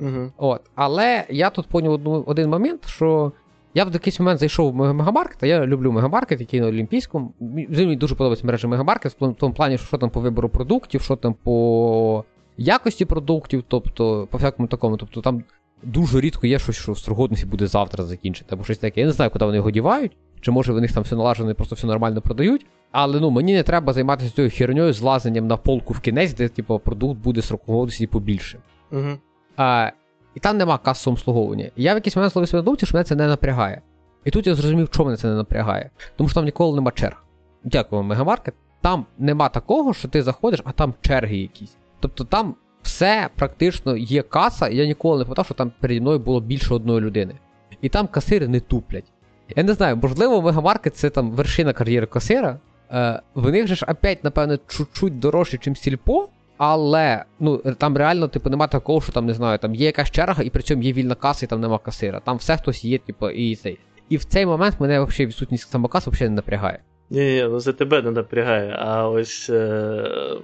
Угу. 0.00 0.32
От. 0.36 0.60
Але 0.74 1.24
я 1.28 1.50
тут 1.50 1.66
поняв 1.66 2.24
один 2.26 2.50
момент, 2.50 2.88
що 2.88 3.32
я 3.74 3.84
в 3.84 3.92
якийсь 3.92 4.20
момент 4.20 4.40
зайшов 4.40 4.72
в 4.72 4.74
мегамаркет, 4.74 5.42
а 5.42 5.46
я 5.46 5.66
люблю 5.66 5.92
мегамаркет, 5.92 6.40
який 6.40 6.60
на 6.60 6.66
Олімпійському. 6.66 7.32
Мені 7.40 7.96
дуже 7.96 8.14
подобається 8.14 8.46
мережа 8.46 8.68
мегамаркет, 8.68 9.16
в 9.20 9.34
тому 9.34 9.54
плані, 9.54 9.78
що 9.78 9.98
там 9.98 10.10
по 10.10 10.20
вибору 10.20 10.48
продуктів, 10.48 11.02
що 11.02 11.16
там 11.16 11.34
по 11.42 12.24
якості 12.56 13.04
продуктів, 13.04 13.64
тобто 13.68 14.28
по 14.30 14.38
всякому 14.38 14.68
такому. 14.68 14.96
Тобто 14.96 15.20
там 15.20 15.44
дуже 15.82 16.20
рідко 16.20 16.46
є 16.46 16.58
щось, 16.58 16.76
що 16.76 16.92
в 16.92 16.98
срок 16.98 17.14
годності 17.14 17.46
буде 17.46 17.66
завтра 17.66 18.04
закінчити, 18.04 18.54
або 18.54 18.64
щось 18.64 18.78
таке. 18.78 19.00
Я 19.00 19.06
не 19.06 19.12
знаю, 19.12 19.30
куди 19.30 19.44
вони 19.44 19.56
його 19.56 19.70
дівають, 19.70 20.16
чи 20.40 20.50
може 20.50 20.72
в 20.72 20.80
них 20.80 20.92
там 20.92 21.02
все 21.02 21.16
налажено 21.16 21.50
і 21.50 21.54
просто 21.54 21.74
все 21.74 21.86
нормально 21.86 22.20
продають. 22.20 22.66
Але 22.92 23.20
ну 23.20 23.30
мені 23.30 23.54
не 23.54 23.62
треба 23.62 23.92
займатися 23.92 24.34
цією 24.34 24.50
херньою, 24.50 24.92
злазенням 24.92 25.46
на 25.46 25.56
полку 25.56 25.94
в 25.94 26.00
кінець, 26.00 26.34
де 26.34 26.48
типу, 26.48 26.78
продукт 26.78 27.20
буде 27.20 27.42
срок 27.42 27.63
годності 27.63 28.06
побільше. 28.06 28.58
Угу. 28.92 29.18
А, 29.56 29.90
і 30.38 30.40
там 30.40 30.58
нема 30.58 30.78
касового 30.78 31.14
обслуговування. 31.18 31.70
І 31.76 31.82
я 31.82 31.92
в 31.92 31.96
якийсь 31.96 32.16
момент 32.16 32.32
словив 32.32 32.48
себе 32.48 32.62
думці, 32.62 32.86
що 32.86 32.96
мене 32.96 33.04
це 33.04 33.14
не 33.14 33.26
напрягає. 33.26 33.82
І 34.24 34.30
тут 34.30 34.46
я 34.46 34.54
зрозумів, 34.54 34.90
чому 34.90 35.04
мене 35.06 35.16
це 35.16 35.28
не 35.28 35.34
напрягає. 35.34 35.90
Тому 36.16 36.28
що 36.28 36.34
там 36.34 36.44
ніколи 36.44 36.74
нема 36.74 36.90
черг. 36.90 37.24
Дякую, 37.64 38.02
мегамаркет. 38.02 38.54
Там 38.80 39.06
нема 39.18 39.48
такого, 39.48 39.94
що 39.94 40.08
ти 40.08 40.22
заходиш, 40.22 40.60
а 40.64 40.72
там 40.72 40.94
черги 41.00 41.36
якісь. 41.36 41.76
Тобто 42.00 42.24
там 42.24 42.54
все 42.82 43.28
практично 43.34 43.96
є 43.96 44.22
каса, 44.22 44.68
і 44.68 44.76
я 44.76 44.86
ніколи 44.86 45.18
не 45.18 45.24
питав, 45.24 45.44
що 45.44 45.54
там 45.54 45.72
переді 45.80 46.00
мною 46.00 46.18
було 46.18 46.40
більше 46.40 46.74
одної 46.74 47.00
людини. 47.00 47.34
І 47.80 47.88
там 47.88 48.06
касири 48.06 48.48
не 48.48 48.60
туплять. 48.60 49.12
Я 49.56 49.62
не 49.62 49.72
знаю, 49.72 49.96
можливо, 49.96 50.42
мегамаркет 50.42 50.96
це 50.96 51.10
там 51.10 51.30
вершина 51.30 51.72
кар'єри 51.72 52.06
касира. 52.06 52.58
Е, 52.92 53.20
В 53.34 53.50
них 53.50 53.66
же 53.66 53.74
ж 53.74 53.86
опять, 53.88 54.24
напевно, 54.24 54.58
чуть-чуть 54.66 55.18
дорожче, 55.18 55.58
ніж 55.66 55.78
сільпо. 55.78 56.28
Але 56.58 57.24
ну 57.40 57.58
там 57.58 57.96
реально, 57.96 58.28
типу, 58.28 58.50
нема 58.50 58.66
такого, 58.66 59.00
що 59.00 59.12
там 59.12 59.26
не 59.26 59.34
знаю, 59.34 59.58
там 59.58 59.74
є 59.74 59.86
якась 59.86 60.10
черга, 60.10 60.42
і 60.42 60.50
при 60.50 60.62
цьому 60.62 60.82
є 60.82 60.92
вільна 60.92 61.14
каса, 61.14 61.46
і 61.46 61.48
там 61.48 61.60
нема 61.60 61.78
касира. 61.78 62.20
Там 62.20 62.36
все 62.36 62.56
хтось 62.56 62.84
є, 62.84 62.98
типу, 62.98 63.30
і 63.30 63.56
цей. 63.56 63.78
І 64.08 64.16
в 64.16 64.24
цей 64.24 64.46
момент 64.46 64.80
мене 64.80 65.00
взагалі 65.00 65.26
відсутність 65.26 65.70
самокасу 65.70 66.10
взагалі 66.10 66.30
не 66.30 66.36
напрягає. 66.36 66.78
Ні, 67.10 67.20
ні, 67.20 67.48
ну 67.50 67.60
це 67.60 67.72
тебе 67.72 68.02
не 68.02 68.10
напрягає, 68.10 68.76
а 68.78 69.08
ось 69.08 69.50
е- 69.50 70.36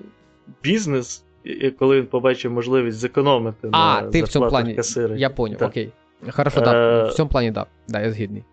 бізнес, 0.62 1.24
і 1.44 1.70
коли 1.70 2.00
він 2.00 2.06
побачив 2.06 2.52
можливість 2.52 2.98
зекономити 2.98 3.68
а, 3.72 4.00
на 4.02 4.08
ти 4.08 4.22
в 4.22 4.28
цьому 4.28 4.48
плані, 4.48 4.74
касири. 4.74 5.18
Я 5.18 5.30
поняв, 5.30 5.58
так. 5.58 5.68
окей. 5.68 5.92
Хорошо, 6.30 6.60
так. 6.60 6.74
Е- 6.74 7.08
в 7.10 7.14
цьому 7.14 7.30
плані, 7.30 7.52
так. 7.52 7.68
Да, 7.88 8.00
я 8.00 8.10
згідний. 8.12 8.44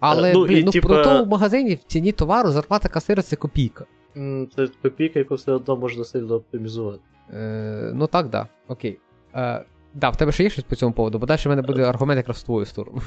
Але 0.00 0.32
ну, 0.32 0.46
блін, 0.46 0.64
ну 0.64 0.70
типа... 0.70 0.86
в 0.86 0.90
продуктовому 0.90 1.30
магазині 1.30 1.74
в 1.74 1.78
ціні 1.92 2.12
товару 2.12 2.50
зарплата 2.50 2.88
касира 2.88 3.22
це 3.22 3.36
копійка. 3.36 3.84
Це 4.56 4.68
копійка, 4.82 5.18
яку 5.18 5.34
все 5.34 5.52
одно 5.52 5.76
можна 5.76 6.04
сильно 6.04 6.34
оптимізувати. 6.34 7.00
Е, 7.34 7.90
Ну 7.94 8.06
так, 8.06 8.28
да. 8.28 8.46
Окей. 8.68 8.98
Е, 9.34 9.64
Да, 9.94 10.10
в 10.10 10.16
тебе 10.16 10.32
ще 10.32 10.42
є 10.42 10.50
щось 10.50 10.64
по 10.64 10.76
цьому 10.76 10.92
поводу, 10.94 11.18
бо 11.18 11.26
далі 11.26 11.40
в 11.44 11.48
мене 11.48 11.62
буде 11.62 11.82
аргумент 11.82 12.16
якраз 12.16 12.36
в 12.38 12.42
твою 12.42 12.66
сторону. 12.66 13.00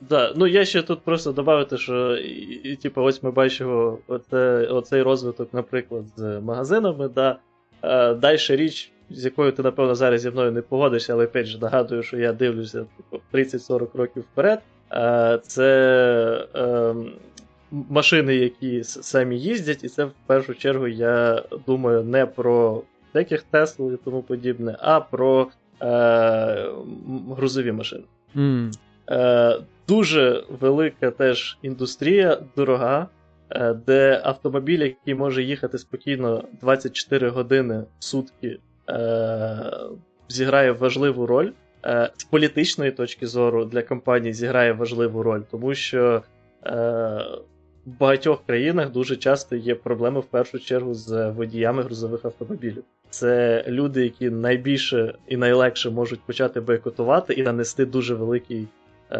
Да, 0.00 0.32
ну 0.36 0.46
я 0.46 0.64
ще 0.64 0.82
тут 0.82 1.00
просто 1.00 1.32
додати, 1.32 1.78
що 1.78 2.16
і, 2.16 2.30
і, 2.64 2.76
типу, 2.76 3.02
ось 3.02 3.22
ми 3.22 3.30
бачимо 3.30 3.98
оце, 4.08 4.66
оцей 4.66 5.02
розвиток, 5.02 5.48
наприклад, 5.54 6.04
з 6.16 6.40
магазинами. 6.40 7.08
да. 7.08 7.36
Е, 7.82 8.14
Далі 8.14 8.38
річ, 8.48 8.92
з 9.10 9.24
якою 9.24 9.52
ти, 9.52 9.62
напевно, 9.62 9.94
зараз 9.94 10.20
зі 10.20 10.30
мною 10.30 10.52
не 10.52 10.62
погодишся, 10.62 11.12
але 11.12 11.24
опять 11.24 11.46
же 11.46 11.58
нагадую, 11.58 12.02
що 12.02 12.16
я 12.18 12.32
дивлюся 12.32 12.84
типу, 12.96 13.22
30-40 13.32 13.96
років 13.96 14.22
вперед. 14.32 14.60
Е, 14.92 15.38
Це 15.46 16.46
е, 16.56 16.94
машини, 17.88 18.36
які 18.36 18.84
самі 18.84 19.38
їздять, 19.38 19.84
і 19.84 19.88
це 19.88 20.04
в 20.04 20.12
першу 20.26 20.54
чергу 20.54 20.86
я 20.88 21.42
думаю 21.66 22.02
не 22.04 22.26
про 22.26 22.82
всяких 23.12 23.42
Тесл 23.42 23.92
і 23.92 23.96
тому 24.04 24.22
подібне, 24.22 24.76
а 24.80 25.00
про 25.00 25.48
е, 25.82 26.70
грузові 27.36 27.72
машини. 27.72 28.04
Mm. 28.36 28.72
Е, 29.10 29.60
Дуже 29.88 30.44
велика 30.60 31.10
теж 31.10 31.58
індустрія, 31.62 32.38
дорога, 32.56 33.08
е, 33.50 33.74
де 33.86 34.20
автомобіль, 34.24 34.78
який 34.78 35.14
може 35.14 35.42
їхати 35.42 35.78
спокійно 35.78 36.44
24 36.60 37.28
години 37.28 37.84
в 37.98 38.04
сутки, 38.04 38.58
е, 38.90 39.72
зіграє 40.28 40.72
важливу 40.72 41.26
роль. 41.26 41.50
Е, 41.84 42.10
з 42.16 42.24
політичної 42.24 42.90
точки 42.90 43.26
зору 43.26 43.64
для 43.64 43.82
компанії 43.82 44.32
зіграє 44.32 44.72
важливу 44.72 45.22
роль, 45.22 45.42
тому 45.50 45.74
що 45.74 46.22
в 47.86 47.98
багатьох 48.00 48.42
країнах 48.46 48.90
дуже 48.92 49.16
часто 49.16 49.56
є 49.56 49.74
проблеми 49.74 50.20
в 50.20 50.24
першу 50.24 50.58
чергу 50.58 50.94
з 50.94 51.30
водіями 51.30 51.82
грузових 51.82 52.24
автомобілів. 52.24 52.84
Це 53.10 53.64
люди, 53.68 54.04
які 54.04 54.30
найбільше 54.30 55.14
і 55.28 55.36
найлегше 55.36 55.90
можуть 55.90 56.20
почати 56.20 56.60
бойкотувати 56.60 57.34
і 57.34 57.42
нанести 57.42 57.86
дуже 57.86 58.14
великий 58.14 58.66
е, 59.10 59.18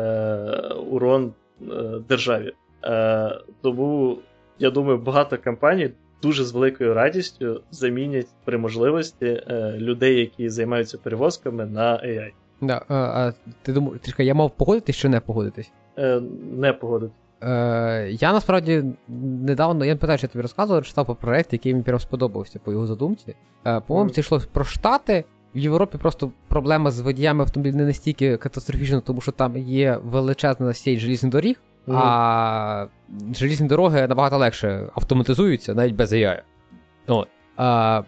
урон 0.90 1.32
е, 1.62 1.64
державі. 2.08 2.52
Е, 2.84 3.38
Тому 3.62 4.18
я 4.58 4.70
думаю, 4.70 4.98
багато 4.98 5.38
компаній 5.38 5.90
дуже 6.22 6.44
з 6.44 6.52
великою 6.52 6.94
радістю 6.94 7.62
замінять 7.70 8.26
при 8.44 8.58
можливості 8.58 9.26
е, 9.26 9.74
людей, 9.78 10.20
які 10.20 10.48
займаються 10.48 10.98
перевозками, 10.98 11.66
на 11.66 11.92
AI. 11.92 12.30
Да, 12.60 12.82
а, 12.88 12.94
а 12.94 13.32
ти 13.62 13.72
думав, 13.72 13.98
трішки 13.98 14.24
я 14.24 14.34
мав 14.34 14.50
погодитись 14.50 14.96
чи 14.96 15.08
не 15.08 15.20
погодитись? 15.20 15.70
Е, 15.98 16.20
Не 16.56 16.72
погодити. 16.72 17.12
Е, 17.42 18.08
Я 18.20 18.32
насправді 18.32 18.84
недавно, 19.08 19.84
я 19.84 19.92
не 19.94 19.98
питаю, 20.00 20.18
що 20.18 20.24
я 20.24 20.28
тобі 20.28 20.42
розказував, 20.42 20.84
читав 20.84 21.06
про 21.06 21.14
проект, 21.14 21.52
який 21.52 21.72
мені 21.72 21.84
прям 21.84 22.00
сподобався 22.00 22.58
по 22.58 22.72
його 22.72 22.86
задумці. 22.86 23.34
Е, 23.66 23.80
По-моєму, 23.80 24.10
це 24.10 24.20
йшло 24.20 24.40
про 24.52 24.64
Штати. 24.64 25.24
В 25.54 25.58
Європі 25.58 25.98
просто 25.98 26.30
проблема 26.48 26.90
з 26.90 27.00
водіями 27.00 27.42
автомобілів 27.44 27.76
не 27.76 27.84
настільки 27.84 28.36
катастрофічна, 28.36 29.00
тому 29.00 29.20
що 29.20 29.32
там 29.32 29.56
є 29.56 29.98
величезна 30.04 30.72
сеть 30.74 30.98
желізних 30.98 31.32
доріг, 31.32 31.56
Мгм. 31.86 31.98
а 32.02 32.86
желізні 33.34 33.68
дороги 33.68 34.06
набагато 34.08 34.38
легше 34.38 34.88
автоматизуються, 34.94 35.74
навіть 35.74 35.94
без 35.94 36.12
AI. 36.12 36.40
От. 37.06 37.28
А, 37.56 38.02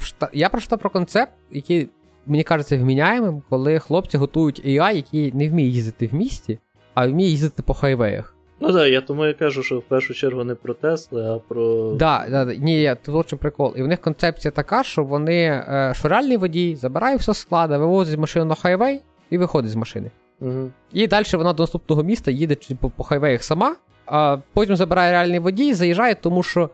Шта- 0.00 0.28
Я 0.32 0.48
прочитав 0.48 0.78
про 0.78 0.90
концепт, 0.90 1.32
який, 1.50 1.88
мені 2.26 2.42
кажеться, 2.44 2.78
вміняємим, 2.78 3.42
коли 3.50 3.78
хлопці 3.78 4.18
готують 4.18 4.64
AI, 4.66 4.94
який 4.96 5.32
не 5.32 5.48
вміє 5.48 5.68
їздити 5.68 6.06
в 6.06 6.14
місті, 6.14 6.58
а 6.94 7.06
вміє 7.08 7.30
їздити 7.30 7.62
по 7.62 7.74
хайвеях. 7.74 8.33
Ну 8.66 8.72
так, 8.72 8.90
я 8.90 9.00
тому 9.00 9.26
і 9.26 9.34
кажу, 9.34 9.62
що 9.62 9.78
в 9.78 9.82
першу 9.82 10.14
чергу 10.14 10.44
не 10.44 10.54
про 10.54 10.74
Тесли, 10.74 11.26
а 11.26 11.38
про. 11.38 11.92
Да, 11.94 12.26
да, 12.30 12.44
ні, 12.44 12.96
тут 13.04 13.14
очень 13.14 13.38
прикол. 13.38 13.74
І 13.76 13.82
в 13.82 13.88
них 13.88 14.00
концепція 14.00 14.52
така, 14.52 14.84
що 14.84 15.04
вони, 15.04 15.42
е, 15.44 15.92
що 15.96 16.08
реальний 16.08 16.36
водій 16.36 16.76
забирає 16.76 17.16
все 17.16 17.34
з 17.34 17.38
склада, 17.38 17.78
вивозить 17.78 18.18
машину 18.18 18.44
на 18.44 18.54
хайвей 18.54 19.00
і 19.30 19.38
виходить 19.38 19.70
з 19.70 19.74
машини. 19.74 20.10
Угу. 20.40 20.70
І 20.92 21.06
далі 21.06 21.24
вона 21.32 21.52
до 21.52 21.62
наступного 21.62 22.02
міста 22.02 22.30
їде 22.30 22.56
по, 22.80 22.90
по 22.90 23.04
хайвеях 23.04 23.42
сама, 23.44 23.76
а 24.06 24.38
потім 24.52 24.76
забирає 24.76 25.12
реальний 25.12 25.38
водій, 25.38 25.74
заїжджає, 25.74 26.14
тому 26.14 26.42
що 26.42 26.70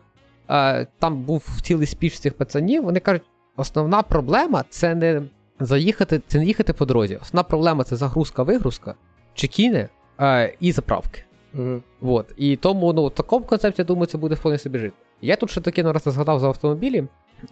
е, 0.49 0.87
там 0.99 1.23
був 1.23 1.43
цілий 1.61 1.87
спіч 1.87 2.19
цих 2.19 2.33
пацанів. 2.33 2.83
Вони 2.83 2.99
кажуть, 2.99 3.23
основна 3.57 4.01
проблема 4.01 4.63
це 4.69 4.95
не 4.95 5.21
заїхати, 5.59 6.21
це 6.27 6.37
не 6.37 6.45
їхати 6.45 6.73
по 6.73 6.85
дорозі. 6.85 7.19
Основна 7.21 7.43
проблема 7.43 7.83
це 7.83 7.95
загрузка-вигрузка, 7.95 8.93
чекіни 9.33 9.89
е, 10.19 10.53
і 10.59 10.71
заправки. 10.71 11.23
Угу. 11.53 11.81
Вот. 12.01 12.25
І 12.37 12.55
тому 12.55 12.93
ну, 12.93 13.07
в 13.07 13.11
такому 13.11 13.45
концепті, 13.45 13.81
я 13.81 13.85
думаю, 13.85 14.05
це 14.05 14.17
буде 14.17 14.35
вполне 14.35 14.57
собі 14.57 14.79
жити. 14.79 14.95
Я 15.21 15.35
тут 15.35 15.51
ще 15.51 15.61
таки 15.61 15.81
раз 15.81 16.03
згадав 16.05 16.39
за 16.39 16.47
автомобілі. 16.47 17.03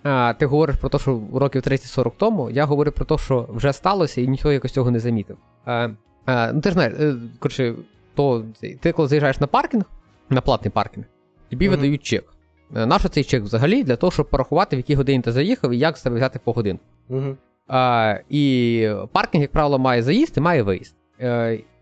А, 0.03 0.33
ти 0.33 0.45
говориш 0.45 0.75
про 0.75 0.89
те, 0.89 0.99
що 0.99 1.21
років 1.33 1.61
30-40 1.61 2.11
тому, 2.17 2.49
я 2.49 2.65
говорю 2.65 2.91
про 2.91 3.05
те, 3.05 3.17
що 3.17 3.45
вже 3.49 3.73
сталося, 3.73 4.21
і 4.21 4.27
ніхто 4.27 4.51
якось 4.51 4.71
цього 4.71 4.91
не 4.91 4.99
замітив. 4.99 5.37
А, 5.65 5.89
а, 6.25 6.51
ну 6.53 6.61
ти 6.61 6.69
ж 6.69 6.73
знаєш, 6.73 6.93
е, 6.99 7.15
коротше, 7.39 7.75
то, 8.15 8.45
ти 8.79 8.91
коли 8.91 9.07
заїжджаєш 9.07 9.39
на 9.39 9.47
паркінг, 9.47 9.83
на 10.29 10.41
платний 10.41 10.71
паркінг, 10.71 11.05
тобі 11.49 11.67
Мгм. 11.67 11.75
видають 11.75 12.03
чек. 12.03 12.33
Е, 12.75 12.85
Нащо 12.85 13.09
цей 13.09 13.23
чек 13.23 13.43
взагалі? 13.43 13.83
Для 13.83 13.95
того, 13.95 14.11
щоб 14.11 14.29
порахувати, 14.29 14.75
в 14.75 14.79
якій 14.79 14.95
годині 14.95 15.23
ти 15.23 15.31
заїхав 15.31 15.71
і 15.71 15.77
як 15.77 15.97
з 15.97 16.03
тебе 16.03 16.15
взяти 16.15 16.39
по 16.43 16.51
годину. 16.53 16.79
Угу. 17.09 17.35
А, 17.67 18.15
і 18.29 18.89
паркінг, 19.11 19.41
як 19.41 19.51
правило, 19.51 19.79
має 19.79 20.03
заїзд 20.03 20.37
і 20.37 20.41
має 20.41 20.63
виїзд. 20.63 20.95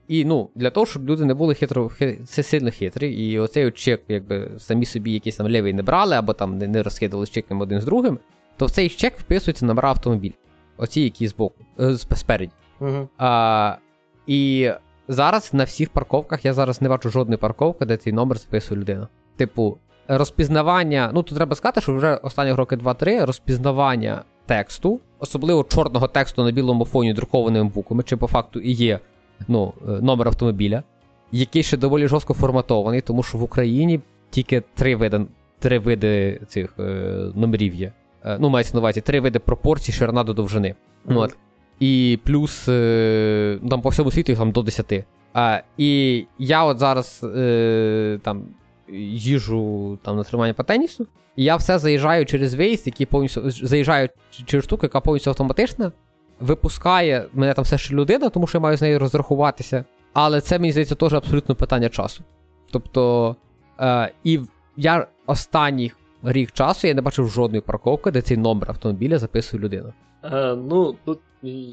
І 0.08 0.26
ну, 0.26 0.50
для 0.56 0.70
того, 0.70 0.86
щоб 0.86 1.10
люди 1.10 1.26
не 1.26 1.34
були 1.34 1.54
хитро, 1.54 1.90
хи- 1.90 2.20
це 2.26 2.44
сильно 2.44 2.72
хитрі, 2.72 3.14
і 3.14 3.40
оцей 3.40 3.72
чек, 3.72 4.02
якби 4.08 4.52
самі 4.58 4.86
собі 4.86 5.12
якийсь 5.12 5.36
там 5.36 5.52
левий 5.52 5.74
не 5.74 5.84
брали, 5.84 6.16
або 6.16 6.34
там 6.34 6.58
не, 6.58 6.68
не 6.68 6.84
розкидали 6.84 7.26
з 7.26 7.30
чеком 7.30 7.62
один 7.62 7.82
з 7.82 7.86
другим, 7.86 8.20
то 8.58 8.66
в 8.66 8.72
цей 8.72 8.90
чек 8.90 9.20
вписуються 9.20 9.66
номера 9.66 9.90
автомобіля. 9.90 10.34
Оці, 10.78 11.02
які 11.02 11.28
збоку, 11.28 11.56
е, 11.80 11.84
сп- 11.84 12.16
спереді. 12.16 12.52
Угу. 12.80 13.08
А, 13.18 13.76
і 14.28 14.72
зараз 15.08 15.54
на 15.54 15.64
всіх 15.64 15.90
парковках 15.90 16.46
я 16.46 16.54
зараз 16.54 16.82
не 16.82 16.90
бачу 16.90 17.10
жодної 17.10 17.38
парковки, 17.38 17.86
де 17.86 17.98
цей 17.98 18.14
номер 18.14 18.40
списує 18.40 18.82
людина. 18.82 19.08
Типу, 19.36 19.78
розпізнавання. 20.08 21.12
Ну, 21.14 21.24
тут 21.24 21.38
треба 21.38 21.56
сказати, 21.56 21.82
що 21.82 21.96
вже 21.96 22.16
останні 22.16 22.52
роки 22.54 22.76
2-3 22.76 23.26
розпізнавання 23.26 24.24
тексту, 24.46 25.00
особливо 25.20 25.64
чорного 25.64 26.08
тексту 26.08 26.44
на 26.44 26.52
білому 26.52 26.86
фоні 26.86 27.14
друкованими 27.14 27.70
буквами, 27.70 28.04
чи 28.04 28.18
по 28.18 28.28
факту 28.28 28.60
і 28.60 28.72
є 28.72 29.00
ну, 29.48 29.74
е, 29.88 29.92
номер 29.92 30.28
автомобіля, 30.28 30.84
який 31.32 31.64
ще 31.64 31.78
доволі 31.78 32.08
жорстко 32.08 32.34
форматований, 32.34 33.02
тому 33.02 33.24
що 33.24 33.38
в 33.38 33.44
Україні 33.44 34.00
тільки 34.30 34.64
три 34.76 34.96
види, 34.96 35.26
три 35.60 35.80
види 35.80 36.42
цих 36.48 36.74
е, 36.80 36.84
номерів 37.36 37.76
є. 37.76 37.92
Е, 38.26 38.38
ну, 38.40 38.50
мається 38.50 38.74
на 38.74 38.80
увазі 38.80 39.02
три 39.02 39.20
види 39.20 39.40
пропорцій 39.40 39.92
ширина 39.92 40.24
до 40.24 40.34
довжини. 40.34 40.76
Мгм. 41.06 41.18
От. 41.18 41.38
І 41.80 42.20
плюс 42.24 42.68
е, 42.68 43.60
там 43.70 43.82
по 43.82 43.90
всьому 43.90 44.12
світу 44.12 44.32
їх 44.32 44.40
там 44.40 44.52
до 44.52 44.62
10. 44.62 45.06
А, 45.34 45.62
і 45.78 46.26
я 46.40 46.64
от 46.64 46.80
зараз 46.80 47.22
е, 47.24 48.20
там 48.24 48.44
їжу 48.94 49.98
там 50.04 50.18
на 50.18 50.24
тримання 50.24 50.54
по 50.54 50.64
тенісу, 50.64 51.08
і 51.36 51.44
я 51.44 51.56
все 51.56 51.80
заїжджаю 51.80 52.26
через 52.26 52.54
виїзд, 52.54 52.88
який 52.88 53.06
повністю 53.06 53.52
заїжджаю 53.52 54.10
через 54.46 54.66
штуку, 54.66 54.86
яка 54.86 55.00
повністю 55.00 55.30
автоматична, 55.30 55.92
випускає 56.40 57.26
мене 57.34 57.54
там 57.54 57.64
все 57.64 57.78
ще 57.78 57.94
людина, 57.94 58.30
тому 58.30 58.48
що 58.48 58.58
я 58.58 58.62
маю 58.62 58.78
з 58.78 58.82
нею 58.82 59.00
розрахуватися. 59.00 59.86
Але 60.14 60.42
це 60.42 60.60
мені 60.60 60.72
здається 60.72 60.96
теж 60.96 61.14
абсолютно 61.14 61.56
питання 61.56 61.90
часу. 61.90 62.24
Тобто, 62.72 63.36
е, 63.80 64.12
і 64.24 64.40
я 64.78 65.08
останній 65.26 65.92
рік 66.24 66.52
часу 66.52 66.88
я 66.88 66.94
не 66.94 67.02
бачив 67.02 67.28
жодної 67.28 67.62
парковки, 67.62 68.12
де 68.12 68.22
цей 68.22 68.38
номер 68.38 68.70
автомобіля 68.70 69.18
записує 69.18 69.64
людина. 69.64 69.94
Е, 70.24 70.56
ну, 70.56 70.96
тут 71.06 71.20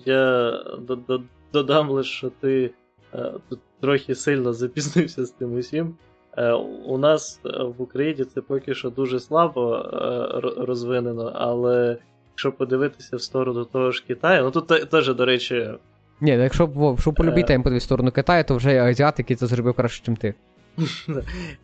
я 0.07 0.51
до- 0.79 0.97
до- 0.97 1.23
додам 1.53 1.91
лише, 1.91 2.11
що 2.11 2.31
ти 2.41 2.71
е, 3.15 3.33
тут 3.49 3.61
трохи 3.81 4.15
сильно 4.15 4.53
запізнився 4.53 5.25
з 5.25 5.31
тим 5.31 5.55
усім. 5.55 5.95
Е, 6.37 6.53
у 6.87 6.99
нас 6.99 7.41
е, 7.47 7.63
в 7.63 7.83
Україні 7.83 8.25
це 8.25 8.41
поки 8.41 8.75
що 8.75 8.91
дуже 8.91 9.21
слабо 9.21 9.77
е, 9.77 10.29
розвинено, 10.67 11.33
але 11.35 11.97
якщо 12.35 12.53
подивитися 12.53 13.17
в 13.17 13.23
сторону 13.23 13.65
того 13.65 13.91
ж 13.91 14.05
Китаю, 14.07 14.43
ну 14.45 14.51
тут 14.51 14.91
теж, 14.91 15.15
до 15.15 15.25
речі, 15.25 15.69
Ні, 16.21 16.37
ну 16.37 16.43
якщо 16.43 16.67
б 16.67 17.01
щоб 17.01 17.15
полюбити 17.15 17.41
Е. 17.41 17.47
тему 17.47 17.65
подивитися 17.65 17.85
в 17.85 17.89
сторону 17.89 18.11
Китаю, 18.11 18.45
то 18.45 18.57
вже 18.57 18.83
азіат, 18.83 19.19
який 19.19 19.37
це 19.37 19.47
зробив 19.47 19.75
краще, 19.75 20.11
ніж 20.11 20.21
ти. 20.21 20.35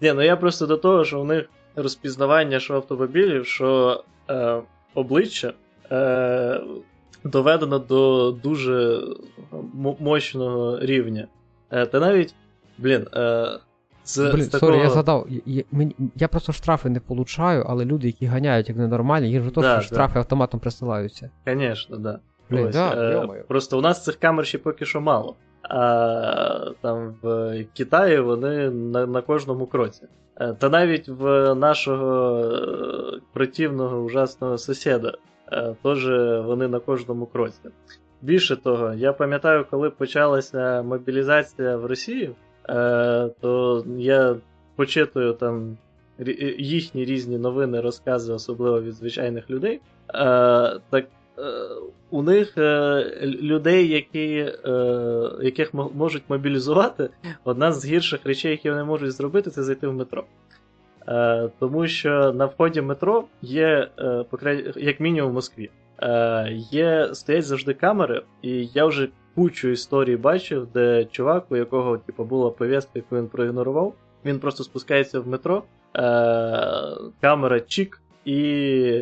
Ні, 0.01 0.13
ну 0.13 0.23
я 0.23 0.37
просто 0.37 0.67
до 0.67 0.77
того, 0.77 1.05
що 1.05 1.21
в 1.21 1.25
них 1.25 1.45
розпізнавання 1.77 2.61
що 2.61 2.75
автомобілів, 2.75 3.47
що 3.47 4.05
е, 4.31 4.61
обличчя 4.95 5.53
е, 5.93 6.61
доведено 7.25 7.79
до 7.79 8.31
дуже 8.31 9.01
мощного 9.99 10.79
рівня. 10.81 11.27
Е, 11.71 11.87
та 11.87 12.01
навіть, 12.01 12.35
блін, 12.79 13.07
е, 13.15 13.49
з, 14.15 14.33
Блін, 14.33 14.45
з 14.45 14.49
такого... 14.49 14.73
сорі, 14.73 14.83
я 14.83 14.91
задав. 14.91 15.27
Я, 15.47 15.65
я, 15.73 15.91
я 16.15 16.29
просто 16.29 16.53
штрафи 16.53 16.89
не 16.89 17.01
получаю, 17.01 17.65
але 17.69 17.85
люди, 17.85 18.07
які 18.07 18.27
ганяють 18.27 18.69
як 18.69 18.79
ненормальні, 18.79 19.31
їм 19.31 19.45
же 19.45 19.51
теж 19.51 19.65
Да, 19.65 19.77
да. 19.77 19.83
штрафи 19.83 20.19
автоматом 20.19 20.61
присилаються. 20.61 21.31
Звісно, 21.47 21.97
да. 21.97 22.19
Блін, 22.51 22.67
Ось, 22.67 22.75
да, 22.75 23.13
е, 23.13 23.45
просто 23.49 23.79
у 23.79 23.81
нас 23.81 24.05
цих 24.05 24.17
камер 24.17 24.47
ще 24.47 24.59
поки 24.59 24.85
що 24.85 25.01
мало. 25.01 25.37
А 25.63 26.71
там 26.81 27.15
в 27.23 27.55
Китаї 27.77 28.21
вони 28.21 28.71
на, 28.71 29.07
на 29.07 29.23
кожному 29.23 29.67
кроці. 29.67 30.03
Е, 30.41 30.55
Та 30.59 30.69
навіть 30.69 31.09
в 31.09 31.55
нашого 31.55 32.41
е, 32.41 33.21
противного 33.33 34.01
ужасного 34.01 34.59
сусіда 34.59 35.15
е, 35.53 35.75
теж 35.83 36.07
вони 36.47 36.69
на 36.69 36.81
кожному 36.81 37.27
кроці. 37.27 37.61
Більше 38.23 38.57
того, 38.57 38.95
я 38.95 39.13
пам'ятаю, 39.13 39.67
коли 39.71 39.91
почалася 39.91 40.83
мобілізація 40.83 41.77
в 41.77 41.87
Росії, 41.87 42.31
то 43.41 43.85
я 43.99 44.37
почитую 44.77 45.33
там 45.33 45.77
їхні 46.59 47.05
різні 47.05 47.39
новини, 47.39 47.81
розкази, 47.81 48.33
особливо 48.33 48.83
від 48.83 48.95
звичайних 48.95 49.51
людей. 49.51 49.75
Е, 49.75 49.81
так 50.91 51.07
е, 51.39 51.43
у 52.11 52.23
них 52.23 52.59
е, 52.59 53.05
людей, 53.25 53.89
які, 53.89 54.53
е, 54.65 55.31
яких 55.43 55.75
можуть 55.75 56.23
мобілізувати, 56.29 57.11
одна 57.45 57.73
з 57.73 57.87
гірших 57.87 58.21
речей, 58.25 58.51
які 58.51 58.71
вони 58.71 58.85
можуть 58.85 59.13
зробити, 59.13 59.51
це 59.51 59.63
зайти 59.63 59.89
в 59.89 59.95
метро. 59.95 60.25
Е, 61.09 61.49
тому 61.59 61.87
що 61.87 62.33
на 62.33 62.47
вході 62.47 62.81
метро 62.81 63.25
є, 63.43 63.89
е, 63.99 64.73
як 64.77 65.01
мінімум 65.01 65.31
в 65.31 65.35
Москві, 65.35 65.71
е, 66.03 66.49
є, 66.71 67.09
стоять 67.15 67.45
завжди 67.45 67.75
камери, 67.75 68.23
і 68.43 68.67
я 68.75 68.87
вже 68.87 69.09
кучу 69.41 69.69
історій 69.69 70.17
бачив, 70.17 70.69
де 70.75 71.05
чувак, 71.05 71.47
у 71.51 71.57
якого 71.57 71.99
типу, 71.99 72.25
була 72.25 72.51
повістка, 72.51 72.91
яку 72.95 73.17
він 73.17 73.29
проігнорував, 73.29 73.95
він 74.25 74.39
просто 74.39 74.65
спускається 74.65 75.21
в 75.21 75.29
метро, 75.29 75.63
е, 75.97 76.03
камера 77.21 77.61
чік, 77.61 78.03
і 78.25 78.43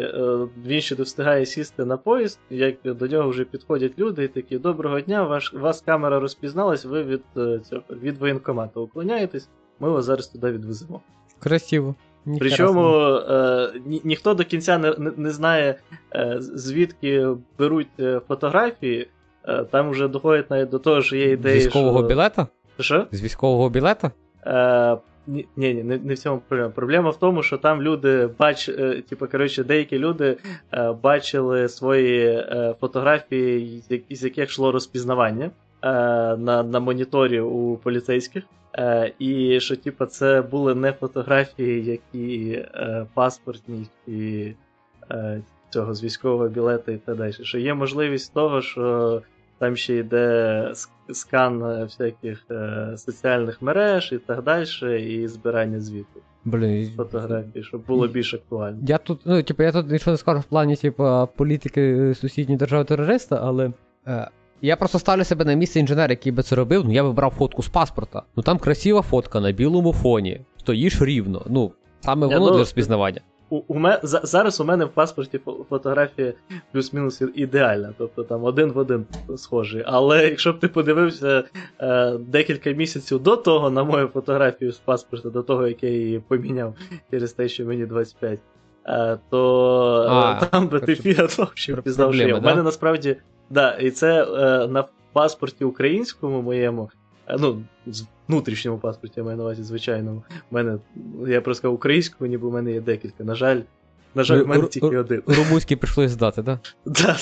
е, 0.01 0.49
він 0.67 0.81
ще 0.81 0.97
не 0.97 1.03
встигає 1.03 1.47
сісти 1.47 1.85
на 1.85 1.97
поїзд, 1.97 2.39
як 2.51 2.75
до 2.85 3.07
нього 3.07 3.29
вже 3.29 3.45
підходять 3.45 3.99
люди 3.99 4.25
і 4.25 4.29
такі: 4.29 4.59
Доброго 4.59 5.01
дня, 5.01 5.23
ваш, 5.23 5.53
вас 5.53 5.81
камера 5.81 6.21
розпізналась, 6.21 6.85
ви 6.85 7.03
від, 7.03 7.23
е, 7.37 7.61
цього, 7.69 7.83
від 7.91 8.19
воєнкомату 8.19 8.83
уклоняєтесь, 8.83 9.49
ми 9.81 9.91
вас 9.91 10.05
зараз 10.05 10.27
туди 10.27 10.51
відвеземо. 10.51 11.01
Красиво. 11.39 11.95
Ніхера 12.27 12.49
Причому 12.49 12.89
е, 13.17 13.73
ні, 13.87 14.01
ніхто 14.05 14.35
до 14.35 14.45
кінця 14.45 14.79
не, 14.79 14.95
не, 14.99 15.13
не 15.17 15.31
знає, 15.31 15.81
е, 16.15 16.37
звідки 16.41 17.27
беруть 17.59 17.89
е, 18.01 18.21
фотографії. 18.29 19.09
Е, 19.49 19.65
там 19.65 19.91
вже 19.91 20.09
доходить 20.09 20.51
навіть 20.51 20.69
до 20.71 20.79
того, 20.79 21.03
що 21.03 21.17
є 21.17 21.31
ідеї. 21.31 21.59
військового 21.59 21.99
що... 21.99 22.09
білета? 22.09 22.47
Що? 22.81 23.07
З 23.13 23.23
військового 23.23 23.71
білета? 23.71 24.11
Е, 24.47 24.97
ні, 25.27 25.47
ні, 25.57 25.75
не, 25.75 25.99
не 25.99 26.15
в 26.15 26.19
цьому 26.19 26.43
проблема. 26.49 26.71
Проблема 26.71 27.11
в 27.11 27.19
тому, 27.19 27.43
що 27.43 27.59
там 27.59 27.83
люди 27.83 28.29
бач, 28.39 28.69
е, 28.69 29.03
типу, 29.09 29.27
коротше, 29.27 29.65
деякі 29.65 29.99
люди 29.99 30.37
е, 30.73 30.93
бачили 30.93 31.69
свої 31.69 32.27
е, 32.27 32.75
фотографії, 32.81 33.83
з, 33.89 34.17
з 34.17 34.25
яких 34.25 34.49
йшло 34.49 34.73
розпізнавання 34.73 35.45
е, 35.45 35.51
на, 36.37 36.63
на 36.63 36.81
моніторі 36.81 37.41
у 37.41 37.77
поліцейських. 37.77 38.45
Е, 38.79 39.13
і 39.19 39.61
що, 39.61 39.77
типу, 39.77 40.07
це 40.07 40.43
були 40.43 40.75
не 40.75 40.93
фотографії, 40.93 41.85
які 41.85 42.51
е, 42.53 43.07
паспортні 43.15 43.87
і 44.07 44.53
е, 45.11 45.43
цього 45.71 45.95
з 45.95 46.05
військового 46.05 46.49
білета 46.49 46.93
і 46.93 46.97
так 46.97 47.17
далі. 47.17 47.33
Що 47.33 47.59
є 47.59 47.75
можливість 47.75 48.35
того, 48.35 48.63
що 48.63 49.23
там 49.59 49.77
ще 49.77 49.97
йде 49.97 50.73
скан 51.13 51.63
е, 51.63 51.85
всяких 51.85 52.47
е, 52.51 52.95
соціальних 52.97 53.63
мереж 53.63 54.13
і 54.13 54.19
так 54.19 54.43
далі, 54.43 55.15
і 55.15 55.29
збирання 55.29 55.81
звіту. 55.81 56.21
Блін. 56.45 56.93
Фотографії, 56.97 57.65
щоб 57.65 57.87
було 57.87 58.09
більш 58.09 58.35
актуально. 58.35 58.79
Я 58.87 58.99
тут, 58.99 59.21
ну, 59.25 59.43
типу, 59.43 59.63
я 59.63 59.73
тут 59.73 59.91
нічого 59.91 60.13
не 60.13 60.19
скажу 60.19 60.41
в 60.41 60.45
плані, 60.45 60.77
типу, 60.77 61.29
політики 61.37 62.15
сусідньої 62.15 62.59
держави 62.59 62.85
терориста, 62.85 63.41
але. 63.43 63.73
Е, 64.07 64.29
я 64.63 64.77
просто 64.77 64.99
ставлю 64.99 65.25
себе 65.25 65.45
на 65.45 65.55
місце 65.55 65.81
інженера, 65.81 66.13
який 66.13 66.33
би 66.33 66.43
це 66.43 66.57
робив, 66.57 66.85
ну 66.85 66.93
я 66.93 67.03
би 67.03 67.13
брав 67.13 67.35
фотку 67.39 67.63
з 67.63 67.69
паспорта. 67.69 68.23
Ну 68.37 68.43
там 68.43 68.59
красива 68.59 69.03
фотка 69.03 69.41
на 69.41 69.53
білому 69.53 69.93
фоні. 69.93 70.41
Стоїш 70.57 71.03
рівно. 71.03 71.47
Ну, 71.49 71.73
саме 72.01 72.27
воно 72.27 72.41
ну, 72.41 72.51
для 72.51 72.59
розпізнавання 72.59 73.21
у, 73.51 73.63
у 73.69 73.81
зараз 74.03 74.61
у 74.61 74.65
мене 74.65 74.85
в 74.85 74.89
паспорті 74.89 75.41
фотографія 75.69 76.33
плюс-мінус 76.73 77.23
ідеальна, 77.35 77.95
тобто 77.99 78.25
там 78.25 78.45
один 78.45 78.73
в 78.73 78.79
один 78.79 79.07
схожий. 79.37 79.83
Але 79.87 80.25
якщо 80.25 80.53
б 80.53 80.59
ти 80.59 80.69
подивився 80.69 81.45
е, 81.81 82.13
декілька 82.19 82.71
місяців 82.71 83.23
до 83.23 83.37
того 83.37 83.71
на 83.71 83.85
мою 83.85 84.07
фотографію 84.07 84.73
з 84.73 84.79
паспорта, 84.79 85.31
до 85.31 85.43
того, 85.43 85.69
як 85.69 85.83
я 85.83 85.91
її 85.91 86.23
поміняв 86.29 86.75
через 87.11 87.33
те, 87.33 87.49
що 87.49 87.65
мені 87.65 87.87
25, 87.87 88.39
е, 88.87 89.19
то 89.31 90.03
е, 90.03 90.09
а, 90.11 90.45
там 90.45 90.69
би 90.69 90.81
ти 90.81 90.95
фіга 90.95 91.25
взагалі 91.25 91.81
впізнав, 91.81 92.15
що 92.15 92.29
я. 92.29 92.35
У 92.35 92.41
мене 92.41 92.63
насправді, 92.63 93.17
да, 93.51 93.77
і 93.77 93.91
це 93.91 94.25
е, 94.25 94.69
на 94.69 94.85
паспорті 95.13 95.65
українському 95.65 96.43
моєму. 96.43 96.91
Е, 97.27 97.37
ну, 97.39 97.63
з 97.93 98.05
внутрішньому 98.29 98.79
паспорті, 98.79 99.15
я 99.17 99.25
маю 99.25 99.37
на 99.37 99.43
увазі, 99.43 99.63
звичайному. 99.63 100.23
У 100.51 100.55
мене, 100.55 100.79
я 101.27 101.41
просто 101.41 101.59
сказав 101.59 101.75
українському, 101.75 102.31
ніби 102.31 102.49
в 102.49 102.53
мене 102.53 102.73
є 102.73 102.81
декілька. 102.81 103.25
На 103.25 103.35
жаль, 103.35 103.61
на 104.15 104.23
жаль, 104.23 104.43
в 104.43 104.49
мене 104.49 104.67
тільки 104.67 104.97
один. 104.97 105.23
Румунський 105.27 105.77
прийшлося 105.77 106.09
здати, 106.09 106.43
так? 106.43 106.59
Да, 106.87 107.17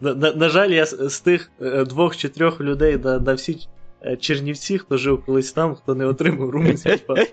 на, 0.00 0.14
на, 0.14 0.32
на 0.32 0.48
жаль, 0.48 0.70
я 0.70 0.86
з 0.86 1.20
тих 1.20 1.50
е, 1.62 1.84
двох 1.84 2.16
чи 2.16 2.28
трьох 2.28 2.60
людей 2.60 2.98
на, 3.04 3.18
на 3.18 3.34
всі 3.34 3.68
е, 4.02 4.16
Чернівці, 4.16 4.78
хто 4.78 4.96
жив 4.96 5.24
колись 5.26 5.52
там, 5.52 5.74
хто 5.74 5.94
не 5.94 6.06
отримав 6.06 6.50
румунський 6.50 6.96
паспорт. 7.06 7.32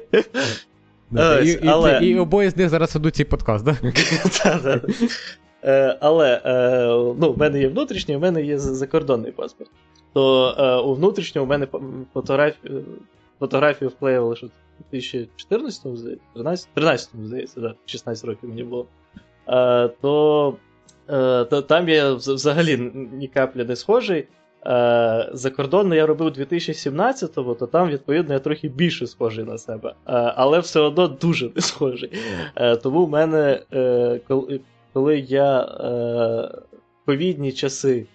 І, 2.02 2.16
обоє 2.16 2.50
з 2.50 2.58
них 2.58 2.70
зараз 2.70 2.96
ведуть 2.96 3.16
цей 3.16 3.26
подкаст, 3.26 3.66
так? 3.66 3.76
Да? 4.64 4.82
Але 6.02 6.42
ну, 7.20 7.34
в 7.34 7.38
мене 7.38 7.60
є 7.62 7.68
внутрішній, 7.68 8.16
в 8.16 8.20
мене 8.20 8.44
є 8.44 8.60
закордонний 8.60 9.32
паспорт 9.32 9.70
то 10.14 10.56
е, 10.58 10.76
у 10.76 10.94
внутрішньому 10.94 11.46
в 11.46 11.50
мене 11.50 11.68
фотографію 12.14 12.84
фотографію 13.40 13.90
вклеювали 13.90 14.36
що 14.36 14.48
в 14.48 14.50
2014 14.92 15.86
му 15.86 15.98
здається, 15.98 16.26
13 16.34 16.70
13 16.74 17.10
здається, 17.24 17.62
да, 17.62 17.74
16 17.86 18.26
років 18.26 18.50
мені 18.50 18.64
було. 18.64 18.86
Е, 19.48 19.88
то, 20.02 20.56
е, 21.10 21.46
то 21.46 21.62
там 21.62 21.90
я 21.90 22.14
взагалі 22.14 22.92
ні 23.14 23.28
каплі 23.28 23.64
не 23.66 23.76
схожий. 23.76 24.28
Е, 24.66 25.30
закордонно 25.34 25.96
я 25.96 26.06
робив 26.06 26.28
2017-го, 26.28 27.56
то 27.56 27.68
там, 27.68 27.90
відповідно, 27.90 28.34
я 28.34 28.40
трохи 28.40 28.70
більше 28.70 29.08
схожий 29.08 29.46
на 29.46 29.58
себе. 29.58 29.90
Е, 29.90 29.94
але 30.36 30.60
все 30.60 30.80
одно 30.80 31.08
дуже 31.08 31.52
не 31.56 31.62
схожий. 31.62 32.12
Е, 32.56 32.76
тому 32.76 33.06
в 33.06 33.10
мене, 33.10 33.62
е, 33.74 34.20
коли, 34.28 34.60
коли 34.94 35.20
я 35.20 35.62
е, 35.62 36.62
ковідні 37.06 37.52
часи 37.52 38.06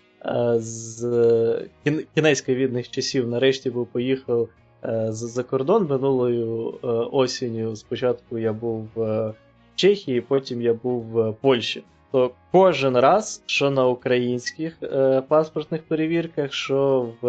з 0.57 1.69
кінець 2.15 2.41
ковідних 2.41 2.91
часів 2.91 3.29
нарешті 3.29 3.71
був 3.71 3.87
поїхав 3.87 4.49
е, 4.85 5.07
за 5.11 5.43
кордон 5.43 5.87
минулою 5.87 6.75
е, 6.85 6.87
осінню. 6.89 7.77
Спочатку 7.77 8.39
я 8.39 8.53
був 8.53 8.89
в 8.95 9.33
Чехії, 9.75 10.21
потім 10.21 10.63
я 10.63 10.75
був 10.75 11.03
в 11.03 11.35
Польщі. 11.41 11.83
То 12.13 12.31
кожен 12.53 12.97
раз, 12.97 13.43
що 13.47 13.71
на 13.71 13.87
українських 13.87 14.77
е, 14.83 15.23
паспортних 15.29 15.83
перевірках, 15.83 16.53
що 16.53 17.09
в, 17.21 17.29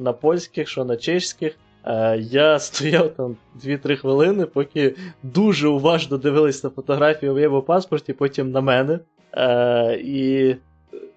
на 0.00 0.12
польських, 0.12 0.68
що 0.68 0.84
на 0.84 0.96
чеських, 0.96 1.58
я 2.18 2.58
стояв 2.58 3.10
там 3.10 3.36
2-3 3.64 3.96
хвилини, 3.96 4.46
поки 4.46 4.94
дуже 5.22 5.68
уважно 5.68 6.18
дивились 6.18 6.64
на 6.64 6.70
фотографію 6.70 7.32
в 7.32 7.34
моєму 7.34 7.62
паспорті, 7.62 8.12
потім 8.12 8.50
на 8.50 8.60
мене. 8.60 8.98
І 9.98 10.54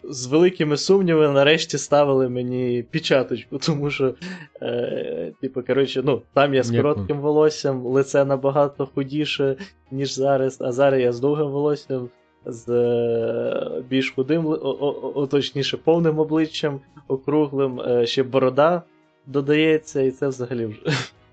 з 0.09 0.25
великими 0.25 0.77
сумнівами 0.77 1.33
нарешті 1.33 1.77
ставили 1.77 2.29
мені 2.29 2.83
печаточку, 2.91 3.57
тому 3.65 3.89
що, 3.89 4.15
е, 4.61 5.33
типу, 5.41 5.63
коротше, 5.63 6.01
ну, 6.05 6.21
там 6.33 6.53
я 6.53 6.63
з 6.63 6.71
коротким 6.71 7.19
волоссям, 7.19 7.85
лице 7.85 8.25
набагато 8.25 8.85
худіше, 8.85 9.55
ніж 9.91 10.13
зараз, 10.13 10.61
а 10.61 10.71
зараз 10.71 11.01
я 11.01 11.13
з 11.13 11.19
довгим 11.19 11.47
волоссям, 11.47 12.09
з 12.45 12.69
е, 12.69 13.83
більш 13.89 14.11
худим, 14.11 14.45
о, 14.47 14.57
о, 14.61 15.11
о, 15.15 15.27
точніше, 15.27 15.77
повним 15.77 16.19
обличчям, 16.19 16.79
округлим, 17.07 17.79
е, 17.79 18.05
ще 18.05 18.23
борода 18.23 18.81
додається, 19.25 20.01
і 20.01 20.11
це 20.11 20.27
взагалі 20.27 20.65
вже. 20.65 20.79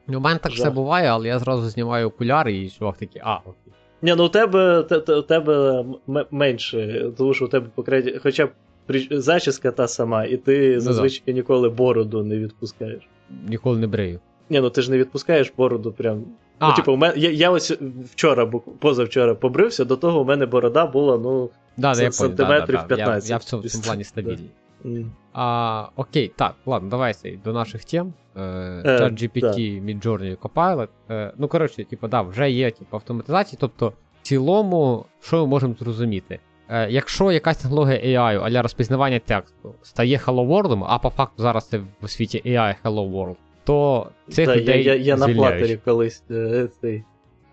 Ну, 0.07 0.19
У 0.19 0.20
мене 0.20 0.39
так 0.39 0.53
все 0.53 0.70
буває, 0.70 1.09
але 1.09 1.28
я 1.28 1.39
зразу 1.39 1.69
знімаю 1.69 2.07
окуляри 2.07 2.57
і 2.57 2.70
чувак 2.70 2.97
такий, 2.97 3.23
а, 3.24 3.36
окей. 3.36 3.73
Ні, 4.02 4.14
ну 4.16 4.24
у 4.26 4.28
тебе 4.28 4.82
те, 4.82 5.14
у 5.14 5.22
тебе 5.22 5.84
менше, 6.30 7.10
тому 7.16 7.34
що 7.34 7.44
у 7.44 7.48
тебе 7.48 7.66
покреді, 7.74 8.20
хоча 8.22 8.46
б 8.46 8.50
зачіска 9.10 9.70
та 9.70 9.88
сама, 9.88 10.24
і 10.24 10.36
ти 10.36 10.74
ну, 10.74 10.80
зазвичай 10.80 11.22
да. 11.26 11.32
ніколи 11.32 11.68
бороду 11.68 12.24
не 12.24 12.38
відпускаєш. 12.38 13.08
Ніколи 13.48 13.78
не 13.78 13.86
брею. 13.86 14.20
Ні, 14.50 14.60
ну 14.60 14.70
ти 14.70 14.82
ж 14.82 14.90
не 14.90 14.98
відпускаєш 14.98 15.52
бороду 15.56 15.92
прям. 15.92 16.24
А. 16.58 16.68
Ну, 16.68 16.74
типу, 16.74 16.92
у 16.92 16.96
мене, 16.96 17.14
я 17.16 17.30
я 17.30 17.50
ось 17.50 17.70
вчора, 18.12 18.46
позавчора 18.78 19.34
побрився, 19.34 19.84
до 19.84 19.96
того 19.96 20.20
у 20.20 20.24
мене 20.24 20.46
борода 20.46 20.86
була, 20.86 21.18
ну, 21.18 21.50
да, 21.76 21.94
сантиметрів 21.94 22.76
да, 22.76 22.86
да, 22.88 22.96
15. 22.96 23.30
Я, 23.30 23.34
я 23.34 23.38
в 23.38 23.44
цьому, 23.44 23.62
в 23.62 23.70
цьому 23.70 23.84
плані 23.84 24.04
стабільний. 24.14 24.50
Mm. 24.84 25.10
А, 25.32 25.88
Окей, 25.96 26.32
так, 26.36 26.54
ладно, 26.66 26.90
давай 26.90 27.14
до 27.44 27.52
наших 27.52 27.84
тем. 27.84 28.12
Е, 28.36 28.40
ChatGPT, 28.84 29.78
е, 29.78 29.80
Midjourney, 29.80 30.36
Copilot. 30.36 30.88
Е, 31.10 31.32
ну, 31.38 31.48
коротше, 31.48 31.84
типу, 31.84 32.09
да, 32.09 32.22
вже 32.22 32.50
є 32.50 32.70
типу, 32.70 32.96
автоматизації, 32.96 33.59
тобто, 33.60 33.88
в 33.88 34.22
цілому, 34.22 35.06
що 35.20 35.36
ми 35.36 35.46
можемо 35.46 35.74
зрозуміти? 35.78 36.38
Е, 36.68 36.90
Якщо 36.90 37.32
якась 37.32 37.56
технологія 37.56 37.98
AI 37.98 38.44
аля 38.44 38.62
розпізнавання 38.62 39.18
тексту 39.18 39.74
стає 39.82 40.16
Hello 40.16 40.48
World, 40.48 40.84
а 40.86 40.98
по 40.98 41.10
факту 41.10 41.42
зараз 41.42 41.68
це 41.68 41.80
в 42.02 42.10
світі 42.10 42.42
AI 42.46 42.74
Hello 42.84 43.12
World, 43.12 43.36
то 43.64 44.06
цих 44.28 44.46
да, 44.46 44.56
людей 44.56 44.84
Я, 44.84 44.94
я, 44.94 45.00
я 45.02 45.16
на 45.16 45.28
платері 45.28 45.78
колись 45.84 46.24
е, 46.30 46.68
цей. 46.80 47.04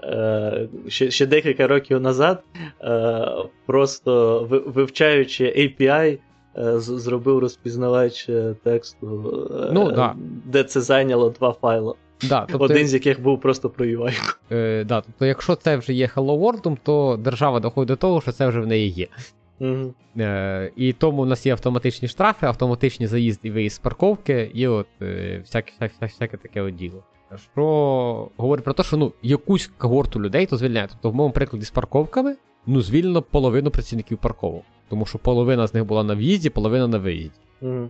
Е, 0.03 0.67
ще 0.87 1.11
ще 1.11 1.25
декілька 1.25 1.67
років 1.67 2.01
назад, 2.01 2.43
е, 2.81 3.27
просто 3.65 4.43
вивчаючи 4.65 5.45
API, 5.45 6.11
е, 6.13 6.17
зробив 6.55 7.39
розпізнавач 7.39 8.29
е, 8.29 8.55
тексту, 8.63 9.07
ну, 9.71 9.91
да. 9.91 10.15
де 10.45 10.63
це 10.63 10.81
зайняло 10.81 11.29
два 11.29 11.53
файли. 11.53 11.93
Да, 12.29 12.45
тобто, 12.49 12.65
Один 12.65 12.87
з 12.87 12.93
яких 12.93 13.21
був 13.21 13.41
просто 13.41 13.69
про 13.69 13.85
UI. 13.85 14.35
Е, 14.51 14.83
да, 14.83 15.01
Тобто, 15.01 15.25
якщо 15.25 15.55
це 15.55 15.77
вже 15.77 15.93
є 15.93 16.09
Hello 16.15 16.39
World, 16.39 16.77
то 16.83 17.19
держава 17.23 17.59
доходить 17.59 17.87
до 17.87 17.95
того, 17.95 18.21
що 18.21 18.31
це 18.31 18.47
вже 18.47 18.59
в 18.59 18.67
неї 18.67 18.89
є. 18.89 19.07
Угу. 19.59 19.93
Е, 20.17 20.71
І 20.75 20.93
тому 20.93 21.21
у 21.21 21.25
нас 21.25 21.45
є 21.45 21.51
автоматичні 21.51 22.07
штрафи, 22.07 22.45
автоматичні 22.45 23.07
заїзд 23.07 23.39
і 23.43 23.51
виїзд 23.51 23.75
з 23.75 23.79
парковки, 23.79 24.51
і 24.53 24.67
от 24.67 24.87
е, 25.01 25.39
всяке, 25.39 25.71
всяке, 25.79 26.05
всяке 26.05 26.37
таке 26.37 26.61
от 26.61 26.75
діло. 26.75 27.03
Що 27.53 28.29
говорить 28.37 28.65
про 28.65 28.73
те, 28.73 28.83
що 28.83 28.97
ну, 28.97 29.13
якусь 29.21 29.71
когорту 29.77 30.21
людей 30.21 30.45
то 30.45 30.57
звільняє. 30.57 30.87
Тобто, 30.89 31.09
в 31.09 31.15
моєму 31.15 31.33
прикладі 31.33 31.65
з 31.65 31.71
парковками 31.71 32.35
ну, 32.65 32.81
звільнено 32.81 33.21
половину 33.21 33.71
працівників 33.71 34.17
парковок. 34.17 34.63
Тому 34.89 35.05
що 35.05 35.17
половина 35.17 35.67
з 35.67 35.73
них 35.73 35.85
була 35.85 36.03
на 36.03 36.15
в'їзді, 36.15 36.49
половина 36.49 36.87
на 36.87 36.97
виїзді. 36.97 37.39
Угу. 37.61 37.89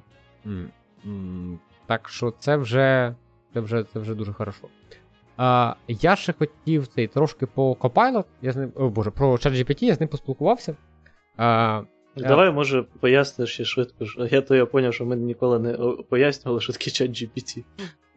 Так 1.86 2.10
що 2.10 2.34
це 2.40 2.58
вже 2.58 3.16
це 3.54 3.60
вже 3.60 3.86
це 3.94 4.00
вже 4.00 4.16
дуже 4.16 4.34
хорошо. 4.34 4.68
А, 5.38 5.76
Я 5.88 6.16
ще 6.16 6.34
хотів 6.34 6.88
цей 6.88 7.08
трошки 7.08 7.46
по 7.46 7.74
Copilot, 7.74 8.24
я 8.42 8.52
з 8.52 8.56
ним, 8.56 8.72
о 8.76 8.90
боже, 8.90 9.12
про 9.12 9.32
ChatGPT, 9.32 9.84
я 9.84 9.96
з 9.96 10.00
ним 10.00 10.10
поспілкувався. 10.10 10.76
А, 11.38 11.82
Давай, 12.16 12.52
може, 12.52 12.86
поясниш 13.00 13.54
ще 13.54 13.66
швидко. 13.66 14.06
Я 14.32 14.42
то 14.42 14.56
я 14.56 14.66
зрозумів, 14.66 14.94
що 14.94 15.06
ми 15.06 15.16
ніколи 15.16 15.60
не 15.60 15.74
пояснювали, 16.10 16.62
що 16.62 16.74
таке 16.74 16.92
чат 16.92 17.10
GPT. 17.12 17.64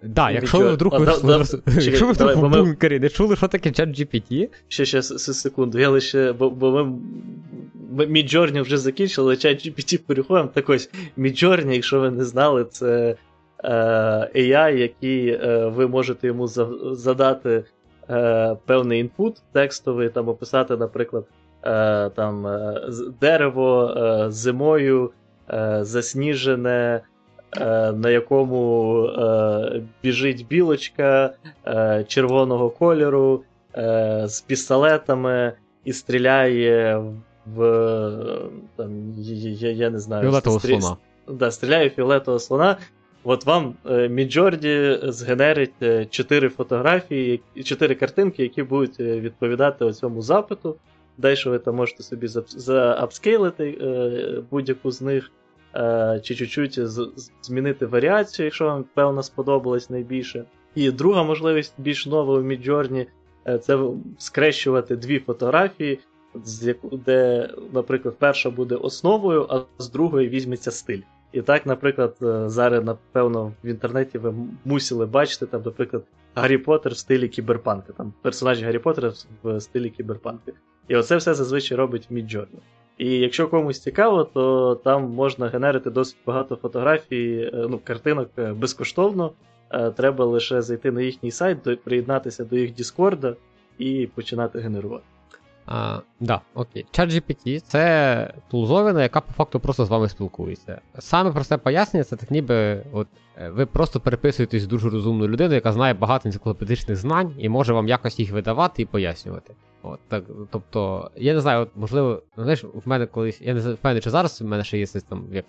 Да, 0.02 0.30
якщо 0.30 0.58
ви 0.58 0.72
вдруг 0.72 0.92
в 0.98 2.48
бункері 2.50 3.00
не 3.00 3.08
чули, 3.08 3.36
що 3.36 3.48
таке 3.48 3.70
чат 3.70 3.88
GPT. 3.88 4.48
Ще 4.68 4.84
ще 4.84 5.02
секунду, 5.02 5.78
я 5.78 5.88
лише, 5.88 6.32
бо, 6.32 6.50
бо 6.50 6.70
ми 6.70 6.98
Midjourney 7.96 8.62
вже 8.62 8.78
закінчили, 8.78 9.36
чат 9.36 9.66
GPT 9.66 9.98
переходимо. 10.06 10.48
Так 10.54 10.68
ось, 10.68 10.90
Midjourney, 11.18 11.72
якщо 11.72 12.00
ви 12.00 12.10
не 12.10 12.24
знали, 12.24 12.64
це 12.64 13.16
AI, 14.34 14.76
який 14.76 15.36
ви 15.68 15.88
можете 15.88 16.26
йому 16.26 16.48
задати 16.92 17.64
певний 18.66 19.00
інпут 19.00 19.36
текстовий, 19.52 20.08
там 20.08 20.28
описати, 20.28 20.76
наприклад, 20.76 21.24
там 22.14 22.46
дерево 23.20 23.94
зимою 24.28 25.10
засніжене. 25.80 27.02
На 27.94 28.10
якому 28.10 29.04
е, 29.06 29.82
біжить 30.02 30.46
білочка 30.46 31.30
е, 31.66 32.04
червоного 32.08 32.70
кольору 32.70 33.42
е, 33.76 34.22
з 34.26 34.40
пістолетами 34.40 35.52
і 35.84 35.92
стріляє 35.92 37.04
в. 37.46 38.50
там, 38.76 39.12
Я 39.16 39.70
я 39.70 39.90
не 39.90 39.98
знаю. 39.98 40.22
Фіолетового 40.22 40.60
стрі... 40.60 40.80
слона. 40.80 40.96
Да, 41.28 41.50
стріляє 41.50 41.90
фіолетового 41.90 42.38
слона. 42.38 42.76
От 43.24 43.46
вам 43.46 43.74
Midjourney 44.10 44.98
згенерить 45.02 45.74
4 46.10 46.48
фотографії, 46.48 47.40
4 47.64 47.94
картинки, 47.94 48.42
які 48.42 48.62
будуть 48.62 49.00
відповідати 49.00 49.92
цьому 49.92 50.22
запиту. 50.22 50.76
Далі 51.18 51.36
ви 51.46 51.58
там 51.58 51.76
можете 51.76 52.02
собі 52.02 52.26
заапскейлити 52.56 53.78
будь-яку 54.50 54.90
з 54.90 55.02
них. 55.02 55.30
Е, 55.74 56.20
чи 56.24 56.34
чуть-чуть 56.34 56.80
змінити 57.42 57.86
варіацію, 57.86 58.44
якщо 58.44 58.64
вам, 58.64 58.84
певно, 58.94 59.22
сподобалось 59.22 59.90
найбільше. 59.90 60.44
І 60.74 60.90
друга 60.90 61.22
можливість 61.22 61.74
більш 61.78 62.06
нова 62.06 62.40
Midjourney 62.40 63.06
е, 63.46 63.58
це 63.58 63.78
скрещувати 64.18 64.96
дві 64.96 65.18
фотографії, 65.18 65.98
де, 66.92 67.50
наприклад, 67.72 68.14
перша 68.18 68.50
буде 68.50 68.74
основою, 68.74 69.46
а 69.50 69.62
з 69.78 69.90
другої 69.90 70.28
візьметься 70.28 70.70
стиль. 70.70 71.00
І 71.32 71.42
так, 71.42 71.66
наприклад, 71.66 72.16
е, 72.22 72.48
зараз, 72.48 72.84
напевно, 72.84 73.52
в 73.64 73.66
інтернеті 73.66 74.18
ви 74.18 74.34
мусили 74.64 75.06
бачити, 75.06 75.46
там, 75.46 75.62
наприклад, 75.64 76.02
Гаррі 76.34 76.58
Поттер 76.58 76.92
в 76.92 76.96
стилі 76.96 77.28
кіберпанка, 77.28 77.92
там 77.92 78.12
персонажі 78.22 78.64
Гаррі 78.64 78.78
Поттера 78.78 79.12
в 79.42 79.60
стилі 79.60 79.90
кіберпанка. 79.90 80.52
І 80.88 80.96
оце 80.96 81.16
все 81.16 81.34
зазвичай 81.34 81.78
робить 81.78 82.08
Midjourney. 82.10 82.58
І 82.98 83.10
якщо 83.10 83.48
комусь 83.48 83.80
цікаво, 83.80 84.24
то 84.24 84.74
там 84.74 85.10
можна 85.10 85.48
генерити 85.48 85.90
досить 85.90 86.16
багато 86.26 86.56
фотографій, 86.56 87.50
е, 87.54 87.66
ну, 87.70 87.80
картинок 87.84 88.28
е, 88.38 88.52
безкоштовно. 88.52 89.32
Треба 89.96 90.24
лише 90.24 90.62
зайти 90.62 90.90
на 90.90 91.02
їхній 91.02 91.30
сайт, 91.30 91.84
приєднатися 91.84 92.44
до 92.44 92.56
їх 92.56 92.74
Діскорда 92.74 93.36
і 93.78 94.08
починати 94.14 94.58
генерувати. 94.58 95.04
А, 95.66 95.98
Да, 96.20 96.40
окей. 96.54 96.86
ChatGPT 96.92 97.60
це 97.60 98.34
тулзовина, 98.50 99.02
яка 99.02 99.20
по 99.20 99.32
факту 99.32 99.60
просто 99.60 99.84
з 99.84 99.88
вами 99.88 100.08
спілкується. 100.08 100.80
Саме 100.98 101.32
просте 101.32 101.56
пояснення, 101.58 102.04
це 102.04 102.16
так 102.16 102.30
ніби 102.30 102.84
от, 102.92 103.08
ви 103.50 103.66
просто 103.66 104.00
переписуєтесь 104.00 104.62
з 104.62 104.66
дуже 104.66 104.90
розумною 104.90 105.30
людиною, 105.30 105.54
яка 105.54 105.72
знає 105.72 105.94
багато 105.94 106.28
енциклопедичних 106.28 106.96
знань 106.96 107.34
і 107.38 107.48
може 107.48 107.72
вам 107.72 107.88
якось 107.88 108.18
їх 108.18 108.32
видавати 108.32 108.82
і 108.82 108.86
пояснювати. 108.86 109.54
От, 109.82 110.00
так, 110.08 110.24
Тобто, 110.50 111.10
я 111.16 111.34
не 111.34 111.40
знаю, 111.40 111.60
от, 111.60 111.68
можливо, 111.76 112.22
знаєш, 112.36 112.64
в 112.64 112.82
мене 112.84 113.06
колись, 113.06 113.40
я 113.40 113.54
не 113.54 113.60
впевнений, 113.60 114.02
чи 114.02 114.10
зараз 114.10 114.40
в 114.40 114.44
мене 114.44 114.64
ще 114.64 114.78
є 114.78 114.86
там 114.86 115.26
як, 115.32 115.44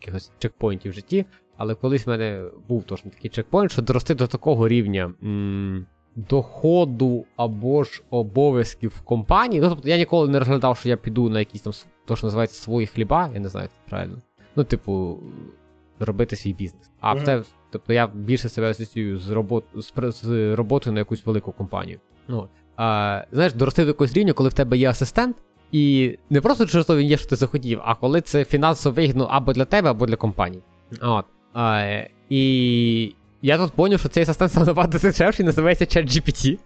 якихось 0.00 0.32
чекпоінтів 0.38 0.92
в 0.92 0.94
житті, 0.94 1.26
але 1.56 1.74
колись 1.74 2.06
в 2.06 2.10
мене 2.10 2.44
був 2.68 2.84
точно 2.84 3.10
такий 3.10 3.30
чекпоінт, 3.30 3.72
що 3.72 3.82
дорости 3.82 4.14
до 4.14 4.26
такого 4.26 4.68
рівня 4.68 5.12
м- 5.22 5.86
доходу 6.16 7.24
або 7.36 7.84
ж 7.84 8.02
обов'язків 8.10 8.92
в 8.96 9.00
компанії. 9.00 9.60
Ну, 9.60 9.68
тобто 9.68 9.88
я 9.88 9.96
ніколи 9.96 10.28
не 10.28 10.38
розглядав, 10.38 10.76
що 10.78 10.88
я 10.88 10.96
піду 10.96 11.28
на 11.30 11.38
якісь 11.38 11.60
там 11.60 11.72
то, 12.04 12.16
що 12.16 12.26
називається 12.26 12.62
свої 12.62 12.86
хліба, 12.86 13.30
я 13.34 13.40
не 13.40 13.48
знаю, 13.48 13.68
це 13.68 13.90
правильно. 13.90 14.16
Ну, 14.56 14.64
типу, 14.64 15.18
робити 15.98 16.36
свій 16.36 16.52
бізнес. 16.52 16.90
А 17.00 17.14
mm-hmm. 17.14 17.24
це, 17.24 17.42
тобто 17.70 17.92
я 17.92 18.06
більше 18.06 18.48
себе 18.48 18.70
асоціюю 18.70 19.18
з 19.18 19.30
робот, 19.30 19.64
з, 19.74 19.92
з 20.22 20.54
роботою 20.54 20.94
на 20.94 21.00
якусь 21.00 21.26
велику 21.26 21.52
компанію. 21.52 21.98
Ну, 22.28 22.48
а, 22.76 23.22
знаєш, 23.32 23.52
дорости 23.52 23.82
до 23.82 23.88
якогось 23.88 24.12
рівня, 24.12 24.32
коли 24.32 24.48
в 24.48 24.52
тебе 24.52 24.78
є 24.78 24.90
асистент, 24.90 25.36
і 25.72 26.16
не 26.30 26.40
просто 26.40 26.66
через 26.66 26.86
то 26.86 26.96
він 26.96 27.06
є, 27.06 27.16
що 27.16 27.28
ти 27.28 27.36
захотів, 27.36 27.80
а 27.84 27.94
коли 27.94 28.20
це 28.20 28.44
фінансово 28.44 28.94
вигідно 28.94 29.24
або 29.24 29.52
для 29.52 29.64
тебе, 29.64 29.90
або 29.90 30.06
для 30.06 30.16
компанії. 30.16 30.62
От. 31.00 31.24
А, 31.54 32.00
І 32.28 33.14
я 33.42 33.58
тут 33.58 33.72
поняв, 33.72 34.00
що 34.00 34.08
цей 34.08 34.22
асистент 34.22 34.50
став 34.50 34.66
набагато 34.66 34.98
дешевший, 34.98 35.46
називається 35.46 35.84
ChatGPT. 35.84 36.58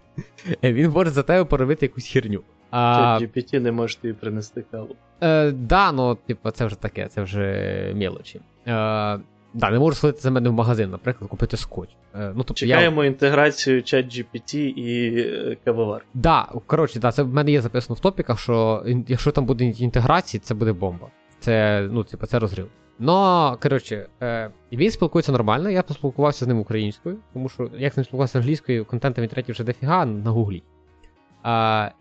Він 0.63 0.89
може 0.89 1.09
за 1.09 1.23
тебе 1.23 1.45
поробити 1.45 1.85
якусь 1.85 2.07
херню. 2.07 2.41
ChatGPT 2.71 3.59
не 3.59 3.71
може 3.71 3.97
тобі 3.97 4.13
принести 4.13 4.63
каву. 4.71 4.95
Е, 5.21 5.51
Да, 5.51 5.91
ну, 5.91 6.15
типу, 6.15 6.51
це 6.51 6.65
вже 6.65 6.75
таке, 6.75 7.07
це 7.07 7.21
вже 7.21 7.93
мелочі. 7.95 8.41
Е, 8.67 9.19
Да, 9.53 9.69
не 9.69 9.79
можу 9.79 9.95
сходити 9.95 10.19
за 10.19 10.31
мене 10.31 10.49
в 10.49 10.53
магазин, 10.53 10.91
наприклад, 10.91 11.29
купити 11.29 11.57
скотч. 11.57 11.89
Е, 12.15 12.31
ну, 12.35 12.37
тобто 12.37 12.53
Чекаємо 12.53 13.03
я... 13.03 13.09
інтеграцію 13.09 13.81
ChatGPT 13.81 14.55
і 14.57 15.19
е, 15.19 15.57
кавовар. 15.65 16.05
Да, 16.13 16.47
коротше, 16.65 16.99
да, 16.99 17.11
це 17.11 17.23
в 17.23 17.33
мене 17.33 17.51
є 17.51 17.61
записано 17.61 17.95
в 17.95 17.99
топіках, 17.99 18.39
що 18.39 18.83
якщо 19.07 19.31
там 19.31 19.45
буде 19.45 19.65
інтеграції, 19.65 20.41
це 20.43 20.53
буде 20.53 20.73
бомба. 20.73 21.07
Це, 21.39 21.87
ну, 21.91 22.03
типу, 22.03 22.25
це 22.25 22.39
розрив. 22.39 22.67
Ну, 22.99 23.57
коротше, 23.61 24.07
е, 24.21 24.49
він 24.71 24.91
спілкується 24.91 25.31
нормально, 25.31 25.69
я 25.69 25.83
поспілкувався 25.83 26.45
з 26.45 26.47
ним 26.47 26.59
українською, 26.59 27.17
тому 27.33 27.49
що 27.49 27.69
як 27.77 27.93
з 27.93 28.03
спілкувався 28.03 28.39
англійською, 28.39 28.85
контенту 28.85 29.21
в 29.21 29.51
вже 29.51 29.63
дофіга 29.63 30.05
на 30.05 30.31
гуглі. 30.31 30.63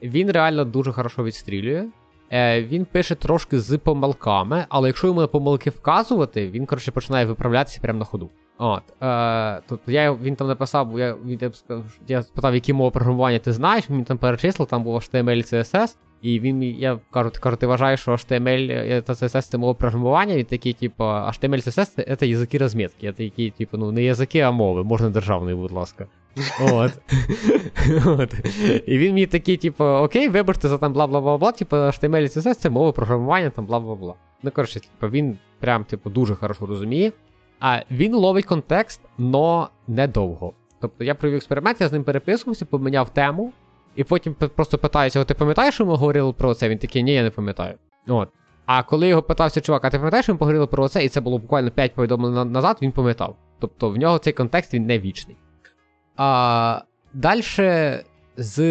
Він 0.03 0.31
реально 0.31 0.65
дуже 0.65 0.93
хорошо 0.93 1.25
відстрілює. 1.25 1.89
Е, 2.33 2.63
Він 2.63 2.85
пише 2.85 3.15
трошки 3.15 3.61
з 3.61 3.79
помилками, 3.79 4.65
але 4.69 4.89
якщо 4.89 5.07
йому 5.07 5.21
на 5.21 5.27
помилки 5.27 5.71
вказувати, 5.71 6.49
він 6.49 6.67
коротше 6.67 6.91
починає 6.91 7.27
виправлятися 7.27 7.81
прямо 7.81 7.99
на 7.99 8.05
ходу. 8.05 8.31
От, 8.59 8.83
е, 9.03 9.61
Тобто 9.69 9.93
я 9.93 10.13
він 10.13 10.37
там 10.37 10.49
написав, 10.49 10.99
я 10.99 11.17
я, 12.09 12.23
спитав, 12.23 12.55
які 12.55 12.73
мови 12.73 12.91
програмування 12.91 13.39
ти 13.39 13.53
знаєш, 13.53 13.91
він 13.91 14.05
там 14.05 14.19
перечислив, 14.19 14.69
там 14.69 14.83
був 14.83 14.95
HTML 14.95 15.55
CSS, 15.55 15.97
і 16.23 16.41
він 16.41 16.63
я 16.63 16.99
кажу, 17.11 17.31
кажу, 17.41 17.57
ти 17.57 17.67
вважаєш, 17.67 18.01
що 18.01 18.11
HTML 18.11 19.03
та 19.03 19.13
CSS 19.13 19.43
це 19.43 19.59
мова 19.59 19.75
програмування, 19.75 20.37
він 20.37 20.45
такий, 20.45 20.73
типу, 20.73 21.05
HTML 21.05 21.69
CSS 21.69 22.17
це 22.17 22.27
язики 22.27 22.59
розмітки. 22.59 23.07
Я 23.07 23.13
такий, 23.13 23.51
типу, 23.51 23.79
ну 23.79 23.93
не 23.93 24.03
язики, 24.03 24.41
а 24.41 24.51
мови, 24.51 24.85
можна 24.85 25.11
державний, 25.11 25.55
будь 25.55 25.73
ласка. 25.73 26.07
От. 26.61 26.93
От. 28.07 28.35
І 28.87 28.99
він 28.99 29.13
мені 29.13 29.27
такий, 29.27 29.57
типу, 29.57 29.85
окей, 29.85 30.29
вибачте 30.29 30.69
за 30.69 30.79
там 30.79 30.93
бла 30.93 31.07
бла 31.07 31.21
бла 31.21 31.39
бла, 31.39 31.53
типу, 31.53 31.77
HTML 31.77 32.37
CSS 32.37 32.55
це 32.55 32.71
мова 32.71 32.93
програмування, 32.93 33.51
там 33.51 33.67
бла 33.67 33.81
бла 33.81 33.95
бла. 33.95 34.15
Ну, 34.43 34.51
коротше, 34.51 34.81
типу, 34.81 35.09
він 35.13 35.39
прям, 35.61 35.85
типу, 35.85 36.11
дуже 36.11 36.35
хорошо 36.35 36.67
розуміє. 36.67 37.13
А 37.61 37.83
він 37.91 38.15
ловить 38.15 38.45
контекст, 38.45 39.01
но 39.19 39.69
недовго. 39.89 40.53
Тобто 40.81 41.05
я 41.05 41.15
провів 41.15 41.37
експеримент, 41.37 41.81
я 41.81 41.89
з 41.89 41.93
ним 41.93 42.05
переписувався, 42.05 42.65
поміняв 42.65 43.11
тему, 43.11 43.53
і 43.97 44.05
потім 44.05 44.35
просто 44.35 44.79
питаюся: 44.79 45.25
ти 45.25 45.35
пам'ятаєш, 45.35 45.75
що 45.75 45.87
ми 45.87 45.95
говорили 45.95 46.33
про 46.33 46.55
це? 46.55 46.69
Він 46.69 46.79
такий, 46.79 47.03
ні, 47.03 47.15
я 47.15 47.23
не 47.23 47.31
пам'ятаю. 47.31 47.75
От. 48.09 48.29
А 48.67 48.83
коли 48.83 49.09
його 49.09 49.23
питався, 49.23 49.61
чувак, 49.61 49.85
а 49.85 49.91
ти 49.91 49.99
пам'ятаєш, 49.99 50.25
що 50.25 50.33
ми 50.33 50.39
поговорили 50.39 50.67
про 50.67 50.89
це, 50.89 51.05
і 51.05 51.09
це 51.09 51.21
було 51.21 51.39
буквально 51.39 51.71
5 51.71 51.95
повідомлень 51.95 52.53
назад, 52.53 52.79
він 52.83 52.93
пам'ятав. 52.93 53.37
Тобто 53.59 53.91
в 53.91 53.97
нього 53.97 54.19
цей 54.19 54.33
контекст 54.33 54.75
він 54.75 54.87
не 54.87 54.99
вічний. 54.99 55.37
А 56.17 56.83
Далі 57.15 57.43
з. 58.37 58.63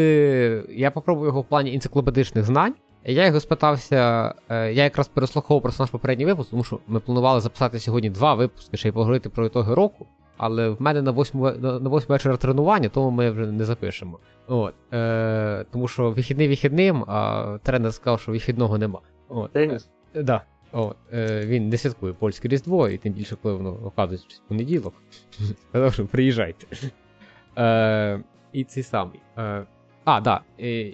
Я 0.69 0.91
попробую 0.91 1.27
його 1.27 1.41
в 1.41 1.45
плані 1.45 1.73
енциклопедичних 1.73 2.45
знань. 2.45 2.73
Я 3.05 3.25
його 3.25 3.39
спитався, 3.39 4.33
е, 4.49 4.73
я 4.73 4.83
якраз 4.83 5.07
переслуховував 5.07 5.61
просто 5.61 5.83
наш 5.83 5.89
попередній 5.89 6.25
випуск, 6.25 6.49
тому 6.49 6.63
що 6.63 6.79
ми 6.87 6.99
планували 6.99 7.41
записати 7.41 7.79
сьогодні 7.79 8.09
два 8.09 8.33
випуски, 8.33 8.77
ще 8.77 8.89
й 8.89 8.91
поговорити 8.91 9.29
про 9.29 9.45
ітоги 9.45 9.73
року. 9.73 10.07
Але 10.39 10.69
в 10.69 10.81
мене 10.81 11.01
на 11.01 11.11
8 11.11 11.41
на 11.61 11.89
8 11.89 12.07
вечора 12.09 12.37
тренування, 12.37 12.89
тому 12.89 13.11
ми 13.11 13.31
вже 13.31 13.45
не 13.51 13.65
запишемо. 13.65 14.19
От, 14.47 14.73
е, 14.93 15.65
Тому 15.71 15.87
що 15.87 16.11
вихідний 16.11 16.47
вихідним, 16.47 17.03
а 17.07 17.57
тренер 17.63 17.93
сказав, 17.93 18.19
що 18.19 18.31
вихідного 18.31 18.77
нема. 18.77 18.99
От? 19.29 19.55
Е, 19.55 19.79
да. 20.15 20.41
От, 20.71 20.95
е, 21.13 21.45
Він 21.45 21.69
не 21.69 21.77
святкує 21.77 22.13
польське 22.13 22.47
різдво, 22.47 22.89
і 22.89 22.97
тим 22.97 23.13
більше, 23.13 23.37
коли 23.41 23.55
воно 23.55 23.77
оказується 23.85 24.37
в 24.45 24.47
понеділок. 24.47 24.93
Сказав, 25.69 25.93
що 25.93 26.05
приїжджайте. 26.05 26.67
Е, 27.57 28.23
І 28.53 28.63
цей 28.63 28.83
самий. 28.83 29.19
Е, 29.37 29.65
а, 30.05 30.21
да. 30.21 30.41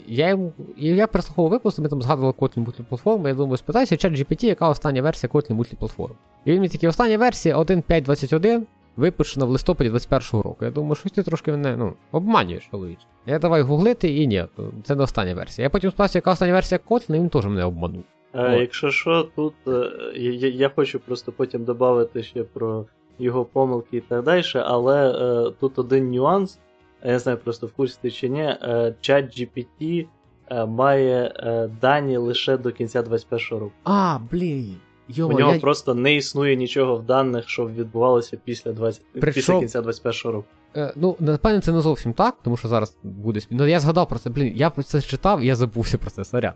Я 0.08 0.30
йому, 0.30 0.54
я 0.78 1.08
переслуховував 1.08 1.52
випуск, 1.52 1.80
ми 1.80 1.90
там 1.90 2.02
згадували 2.02 2.34
Kotlin 2.34 2.60
мультиплатформи, 2.60 3.30
я 3.30 3.36
думаю, 3.36 3.58
спитаюся, 3.58 3.98
чат 3.98 4.14
GPT, 4.14 4.46
яка 4.46 4.70
остання 4.70 5.02
версія 5.02 5.30
Kotlin 5.34 5.54
мультиплатформ. 5.54 6.16
І 6.46 6.52
він 6.52 6.60
мені 6.60 6.70
такий, 6.70 6.90
остання 6.90 7.18
версія 7.18 7.58
1.5.21, 7.58 8.62
випущена 8.98 9.46
в 9.46 9.50
листопаді 9.50 9.90
21-го 9.90 10.42
року. 10.42 10.66
Я 10.66 10.72
думаю, 10.72 10.96
що 10.96 11.10
ти 11.10 11.24
трошки 11.24 11.52
мене 11.52 11.78
ну, 11.78 11.94
обманюєш, 12.12 12.70
Оловіч. 12.72 13.00
Я 13.26 13.40
давай 13.40 13.62
гуглити 13.62 14.16
і 14.16 14.28
ні, 14.28 14.46
це 14.84 14.96
не 14.96 15.04
остання 15.04 15.34
версія. 15.34 15.64
Я 15.64 15.70
потім 15.70 15.90
спитався, 15.90 16.18
яка 16.18 16.32
остання 16.32 16.54
версія 16.54 16.80
Kotlin, 16.90 17.16
і 17.16 17.20
він 17.20 17.30
теж 17.30 17.46
мене 17.46 17.64
обманув. 17.64 18.04
А, 18.34 18.50
Якщо 18.50 18.92
що, 18.92 19.28
тут 19.36 19.54
е, 19.68 19.92
я, 20.16 20.50
я 20.50 20.70
хочу 20.70 21.00
просто 21.00 21.32
потім 21.32 21.64
додати 21.64 22.24
ще 22.24 22.44
про 22.44 22.86
його 23.20 23.46
помилки 23.46 23.98
і 23.98 24.02
так 24.02 24.24
далі, 24.24 24.44
але 24.56 25.10
е, 25.10 25.52
тут 25.60 25.80
один 25.80 26.12
нюанс 26.12 26.60
я 27.06 27.12
не 27.12 27.20
знаю, 27.20 27.38
просто 27.38 27.68
в 27.68 27.72
курсі 27.72 27.98
ти 28.02 28.12
чи 28.12 28.30
ні, 28.30 28.42
е, 28.42 28.96
чат 29.02 29.40
GPT 29.40 30.08
е, 30.50 30.66
має 30.66 31.34
е, 31.36 31.70
дані 31.82 32.18
лише 32.18 32.58
до 32.58 32.72
кінця 32.72 33.02
21-го 33.02 33.60
року. 33.60 33.74
А, 33.84 34.20
блін. 34.32 34.76
Йо, 35.07 35.27
У 35.27 35.32
нього 35.32 35.53
я... 35.53 35.60
просто 35.60 35.94
не 35.94 36.15
існує 36.15 36.56
нічого 36.56 36.95
в 36.95 37.03
даних, 37.03 37.49
що 37.49 37.68
відбувалося 37.68 38.38
після 38.44 38.72
20... 38.72 39.02
Причому... 39.14 39.34
після 39.34 39.60
кінця 39.60 39.82
21 39.82 40.32
року. 40.32 40.48
Е, 40.76 40.94
ну, 40.95 41.15
напевно, 41.19 41.61
це 41.61 41.72
не 41.72 41.82
зовсім 41.82 42.14
так, 42.14 42.36
тому 42.44 42.57
що 42.57 42.68
зараз 42.68 42.98
буде 43.03 43.40
Ну, 43.49 43.68
я 43.68 43.80
згадав 43.80 44.10
про 44.10 44.19
це, 44.19 44.30
блін, 44.30 44.53
я 44.56 44.69
про 44.69 44.84
це 44.84 45.02
читав, 45.02 45.41
і 45.41 45.45
я 45.45 45.56
забувся 45.56 45.98
про 45.98 46.10
це, 46.10 46.26
сорян. 46.26 46.53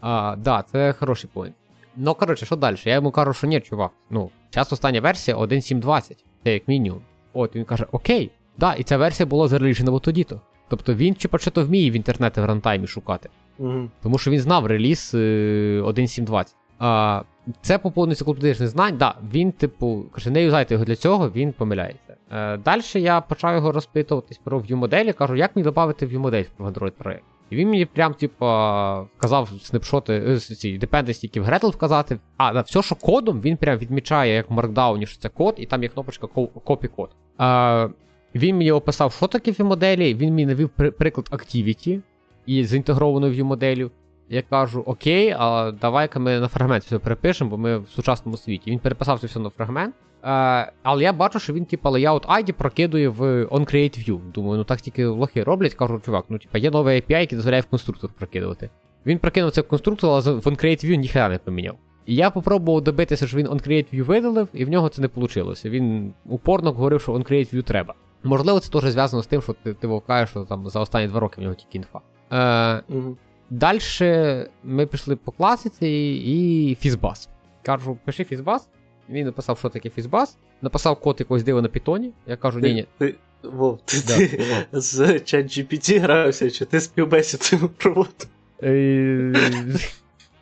А, 0.00 0.36
да, 0.38 0.64
це 0.72 0.92
хороший 0.92 1.30
поінт. 1.32 1.54
Ну, 1.96 2.14
коротше, 2.14 2.46
що 2.46 2.56
далі? 2.56 2.76
Я 2.84 2.94
йому 2.94 3.10
кажу, 3.10 3.32
що 3.32 3.46
ні, 3.46 3.60
чувак. 3.60 3.90
Ну, 4.10 4.30
зараз 4.52 4.72
остання 4.72 5.00
версія 5.00 5.36
1.7.20, 5.36 6.16
це 6.44 6.52
як 6.52 6.68
мінімум. 6.68 7.02
От 7.32 7.56
він 7.56 7.64
каже, 7.64 7.86
окей, 7.92 8.30
да, 8.58 8.74
і 8.74 8.82
ця 8.82 8.96
версія 8.96 9.26
була 9.26 9.48
зареліжена 9.48 9.98
тоді-то. 9.98 10.40
Тобто 10.68 10.94
він 10.94 11.14
чи 11.14 11.28
чи 11.40 11.50
то 11.50 11.64
вміє 11.64 11.90
в 11.90 11.94
інтернеті 11.94 12.40
в 12.40 12.44
рантаймі 12.44 12.86
шукати. 12.86 13.28
Угу. 13.58 13.90
Тому 14.02 14.18
що 14.18 14.30
він 14.30 14.40
знав 14.40 14.66
реліз 14.66 15.10
1.7.20. 15.14 16.54
Це 17.60 17.78
по 17.78 17.90
повністю 17.90 18.22
енциклопедичних 18.22 18.68
знань. 18.68 18.96
Да, 18.96 19.14
він, 19.32 19.52
типу, 19.52 20.04
каже, 20.12 20.30
не 20.30 20.42
юзайте 20.42 20.74
його 20.74 20.84
для 20.84 20.96
цього, 20.96 21.30
він 21.30 21.52
помиляється. 21.52 22.16
Е, 22.32 22.56
Далі 22.56 22.82
я 22.94 23.20
почав 23.20 23.54
його 23.54 23.72
розпитуватись 23.72 24.38
про 24.44 24.60
view-моделі, 24.60 25.12
кажу, 25.12 25.36
як 25.36 25.56
мені 25.56 25.64
додати 25.64 26.06
view-модель 26.06 26.46
в 26.58 26.66
Android 26.66 26.90
проект. 26.90 27.24
І 27.50 27.56
він 27.56 27.68
мені 27.68 27.86
прям, 27.86 28.14
типу, 28.14 28.44
вказав 29.18 29.48
снапшоти, 29.62 30.12
е, 30.26 30.38
ці 30.38 30.78
dependency, 30.78 31.26
які 31.26 31.40
в 31.40 31.48
Gradle 31.48 31.70
вказати. 31.70 32.18
А, 32.36 32.52
да, 32.52 32.60
все, 32.60 32.82
що 32.82 32.94
кодом, 32.94 33.40
він 33.40 33.56
прям 33.56 33.78
відмічає, 33.78 34.34
як 34.34 34.50
в 34.50 34.54
Markdown, 34.54 35.06
що 35.06 35.18
це 35.18 35.28
код, 35.28 35.54
і 35.58 35.66
там 35.66 35.82
є 35.82 35.88
кнопочка 35.88 36.26
copy 36.26 36.88
код. 36.88 37.10
А, 37.38 37.88
Він 38.34 38.56
мені 38.56 38.72
описав, 38.72 39.12
що 39.12 39.26
таке 39.26 39.50
view-моделі, 39.50 40.16
він 40.16 40.30
мені 40.30 40.46
навів 40.46 40.70
приклад 40.98 41.28
Activity 41.32 42.00
і 42.46 42.64
з 42.64 42.74
інтегрованою 42.74 43.44
view-моделлю. 43.44 43.90
Я 44.32 44.42
кажу, 44.42 44.82
окей, 44.86 45.34
а 45.38 45.72
давай-ка 45.72 46.18
ми 46.18 46.40
на 46.40 46.48
фрагмент 46.48 46.84
все 46.84 46.98
перепишемо, 46.98 47.50
бо 47.50 47.58
ми 47.58 47.78
в 47.78 47.88
сучасному 47.88 48.36
світі. 48.36 48.70
Він 48.70 48.78
переписав 48.78 49.20
це 49.20 49.26
все 49.26 49.40
на 49.40 49.50
фрагмент. 49.50 49.94
Е, 50.24 50.72
але 50.82 51.02
я 51.02 51.12
бачу, 51.12 51.38
що 51.38 51.52
він, 51.52 51.64
типа, 51.64 51.90
layout 51.90 52.26
ID 52.26 52.52
прокидує 52.52 53.08
в 53.08 53.44
OnCreateView. 53.44 54.32
Думаю, 54.32 54.58
ну 54.58 54.64
так 54.64 54.80
тільки 54.80 55.06
лохи 55.06 55.42
роблять, 55.42 55.74
кажу, 55.74 56.00
чувак, 56.04 56.24
ну 56.28 56.38
типа 56.38 56.58
є 56.58 56.70
новий 56.70 57.00
API, 57.00 57.20
який 57.20 57.36
дозволяє 57.36 57.62
в 57.62 57.66
конструктор 57.66 58.10
прокидувати. 58.18 58.70
Він 59.06 59.18
прокинув 59.18 59.50
це 59.50 59.60
в 59.60 59.68
конструктор, 59.68 60.10
але 60.10 60.20
в 60.20 60.46
OnCreateView 60.46 60.94
ніхера 60.94 61.28
не 61.28 61.38
поміняв. 61.38 61.76
І 62.06 62.14
я 62.14 62.30
попробував 62.30 62.82
добитися, 62.82 63.26
що 63.26 63.36
він 63.36 63.46
OnCreateView 63.46 64.02
видалив, 64.02 64.48
і 64.52 64.64
в 64.64 64.68
нього 64.68 64.88
це 64.88 65.02
не 65.02 65.08
вийшло. 65.14 65.54
Він 65.64 66.14
упорно 66.26 66.72
говорив, 66.72 67.00
що 67.00 67.12
OnCreateView 67.12 67.62
треба. 67.62 67.94
Можливо, 68.22 68.60
це 68.60 68.70
теж 68.70 68.90
зв'язано 68.90 69.22
з 69.22 69.26
тим, 69.26 69.42
що 69.42 69.52
ти 69.52 69.74
ти 69.74 69.86
вовкаєш, 69.86 70.30
що 70.30 70.44
там 70.44 70.68
за 70.68 70.80
останні 70.80 71.08
два 71.08 71.20
роки 71.20 71.40
в 71.40 71.44
нього 71.44 71.54
тільки 71.54 71.78
інфа. 71.78 72.00
Е, 72.32 72.82
угу. 72.88 73.16
Далі 73.52 73.80
ми 74.64 74.86
пішли 74.86 75.16
по 75.16 75.32
класиці 75.32 75.86
і 76.26 76.76
фізбас. 76.80 77.28
Кажу, 77.62 77.98
пиши 78.04 78.24
фізбас. 78.24 78.68
Він 79.08 79.26
написав, 79.26 79.58
що 79.58 79.68
таке 79.68 79.90
фізбас, 79.90 80.36
написав 80.62 81.00
код 81.00 81.16
якогось 81.18 81.42
дива 81.42 81.62
на 81.62 81.68
питоні. 81.68 82.12
Я 82.26 82.36
кажу, 82.36 82.60
ні, 82.60 82.74
ні. 82.74 82.86
Ти, 82.98 83.14
Вов, 83.42 83.80
ти, 83.84 83.96
да, 84.06 84.16
ти 84.16 84.60
з 84.72 85.00
ChatGPT 85.00 86.00
грався, 86.00 86.50
чи 86.50 86.64
ти 86.64 86.80
співбесіду 86.80 87.68
проводив? 87.68 88.28
Е, 88.62 89.32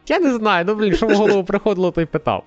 я 0.08 0.18
не 0.18 0.34
знаю, 0.34 0.64
ну 0.68 0.74
блін, 0.74 0.96
що 0.96 1.06
в 1.06 1.14
голову 1.14 1.44
приходило, 1.44 1.90
то 1.90 2.00
й 2.00 2.06
питав. 2.06 2.44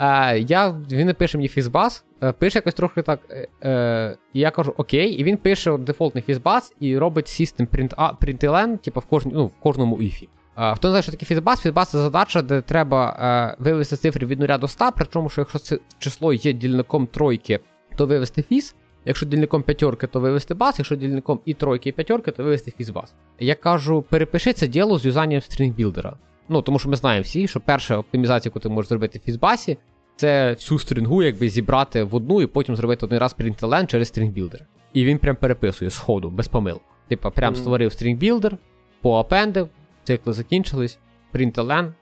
Е, 0.00 0.38
я, 0.38 0.70
Він 0.90 1.06
напише 1.06 1.38
мені 1.38 1.48
фізбас, 1.48 2.04
е, 2.22 2.32
пише 2.32 2.58
якось 2.58 2.74
трохи 2.74 3.02
так. 3.02 3.20
Е, 3.64 4.16
І 4.32 4.40
я 4.40 4.50
кажу 4.50 4.74
окей, 4.76 5.10
і 5.12 5.24
він 5.24 5.36
пише 5.36 5.78
дефолтний 5.78 6.22
фізбас 6.22 6.72
і 6.80 6.98
робить 6.98 7.26
system 7.26 7.66
print, 7.66 8.16
println, 8.18 8.78
типу 8.78 9.00
в 9.00 9.04
кожній, 9.04 9.32
ну, 9.34 9.46
в 9.46 9.52
кожному 9.60 10.02
іфі. 10.02 10.28
Е, 10.58 10.74
хто 10.74 10.88
не 10.88 10.92
знає, 10.92 11.02
що 11.02 11.12
таке 11.12 11.26
фізбас? 11.26 11.60
Фізбас 11.60 11.90
це 11.90 11.98
задача, 11.98 12.42
де 12.42 12.60
треба 12.60 13.16
е, 13.20 13.62
вивести 13.64 13.96
цифри 13.96 14.26
від 14.26 14.40
0 14.40 14.58
до 14.58 14.68
100, 14.68 14.90
причому, 14.96 15.28
що 15.28 15.40
якщо 15.40 15.58
це 15.58 15.78
число 15.98 16.32
є 16.32 16.52
дільником 16.52 17.06
тройки, 17.06 17.60
то 17.96 18.06
вивести 18.06 18.42
фіз. 18.42 18.76
Якщо 19.04 19.26
дільником 19.26 19.62
п'ятерки, 19.62 20.06
то 20.06 20.20
вивести 20.20 20.54
бас, 20.54 20.78
якщо 20.78 20.96
дільником 20.96 21.40
і 21.44 21.54
тройки, 21.54 21.88
і 21.88 21.92
п'ятерки, 21.92 22.30
то 22.30 22.44
вивести 22.44 22.72
фізбас. 22.78 23.14
Я 23.38 23.54
кажу, 23.54 24.02
перепиши 24.02 24.52
це 24.52 24.68
діло 24.68 24.98
з 24.98 25.06
юзанням 25.06 25.40
стрінгбілдера. 25.40 26.16
Ну, 26.48 26.62
тому 26.62 26.78
що 26.78 26.88
ми 26.88 26.96
знаємо 26.96 27.22
всі, 27.22 27.48
що 27.48 27.60
перша 27.60 27.98
оптимізація, 27.98 28.50
яку 28.50 28.60
ти 28.60 28.68
можеш 28.68 28.88
зробити 28.88 29.18
в 29.18 29.22
FizzBuzz 29.22 29.67
і, 29.67 29.78
це 30.20 30.52
всю 30.52 30.78
стрінгу 30.78 31.22
якби 31.22 31.48
зібрати 31.48 32.02
в 32.04 32.14
одну 32.14 32.42
і 32.42 32.46
потім 32.46 32.76
зробити 32.76 33.06
один 33.06 33.18
раз 33.18 33.36
println 33.38 33.86
через 33.86 34.08
StringBuilder. 34.08 34.66
І 34.92 35.04
він 35.04 35.18
прям 35.18 35.36
переписує 35.36 35.90
з 35.90 35.98
ходу, 35.98 36.30
без 36.30 36.48
помил. 36.48 36.80
Типа, 37.08 37.30
прям 37.30 37.54
mm. 37.54 37.56
створив 37.56 37.92
StringBuilder, 37.92 38.56
поапендив, 39.00 39.68
цикли 40.04 40.32
закінчились, 40.32 40.98
println, 41.34 41.92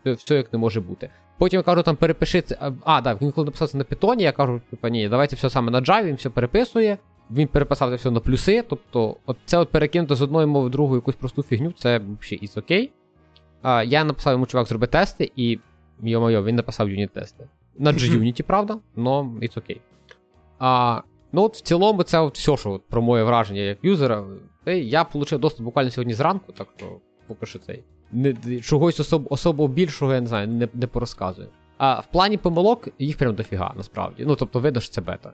все, 0.00 0.12
все 0.12 0.34
як 0.34 0.52
не 0.52 0.58
може 0.58 0.80
бути. 0.80 1.10
Потім 1.38 1.58
я 1.58 1.62
кажу, 1.62 1.82
там 1.82 1.96
перепиши 1.96 2.40
це. 2.40 2.72
А, 2.84 3.02
так, 3.02 3.22
він 3.22 3.32
коли 3.32 3.44
написав 3.44 3.68
це 3.68 3.78
на 3.78 3.84
питоні, 3.84 4.22
я 4.22 4.32
кажу, 4.32 4.60
типа, 4.70 4.88
ні, 4.88 5.08
давайте 5.08 5.36
все 5.36 5.50
саме 5.50 5.70
на 5.70 5.80
Java, 5.80 6.04
він 6.04 6.14
все 6.14 6.30
переписує. 6.30 6.98
Він 7.30 7.48
переписав 7.48 7.90
це 7.90 7.96
все 7.96 8.10
на 8.10 8.20
плюси. 8.20 8.64
Тобто, 8.68 9.16
от 9.26 9.36
це 9.44 9.58
от 9.58 9.70
перекинути 9.70 10.14
з 10.14 10.22
одної 10.22 10.46
мови 10.46 10.66
в 10.68 10.70
другу 10.70 10.94
якусь 10.94 11.14
просту 11.14 11.42
фігню, 11.42 11.72
це 11.72 11.98
взагалі 11.98 12.44
is 12.44 12.56
okay. 12.56 12.92
А, 13.62 13.82
Я 13.82 14.04
написав 14.04 14.32
йому 14.32 14.46
чувак 14.46 14.66
зроби 14.66 14.86
тести, 14.86 15.32
і 15.36 15.58
йо-моє, 16.02 16.42
він 16.42 16.56
написав 16.56 16.88
юніт-тести. 16.88 17.44
На 17.78 17.92
G-Unity, 17.92 18.42
правда, 18.42 18.78
но 18.96 19.22
it's 19.42 19.58
окей. 19.58 19.80
А, 20.58 21.00
Ну 21.32 21.42
от 21.42 21.56
в 21.56 21.60
цілому, 21.60 22.02
це 22.02 22.18
от 22.18 22.38
все, 22.38 22.56
що 22.56 22.70
от, 22.70 22.82
про 22.88 23.02
моє 23.02 23.24
враження 23.24 23.60
як 23.60 23.78
юзера. 23.82 24.24
Я 24.66 25.02
отримав 25.02 25.40
доступ 25.40 25.64
буквально 25.64 25.90
сьогодні 25.90 26.14
зранку, 26.14 26.52
так 26.52 26.68
що 26.76 26.86
поки 27.26 27.46
що 27.46 27.58
цей. 27.58 27.82
Не, 28.12 28.60
Чогось 28.60 29.00
особ, 29.00 29.26
особо 29.30 29.68
більшого, 29.68 30.14
я 30.14 30.20
не 30.20 30.26
знаю, 30.26 30.48
не 30.48 30.68
не 30.74 30.86
порозказую. 30.86 31.48
А 31.78 32.00
в 32.00 32.06
плані 32.06 32.36
помилок 32.36 32.88
їх 32.98 33.16
прям 33.16 33.34
дофіга, 33.34 33.72
насправді. 33.76 34.24
Ну, 34.26 34.36
тобто, 34.36 34.60
видно, 34.60 34.80
що 34.80 34.92
це 34.92 35.00
бета. 35.00 35.32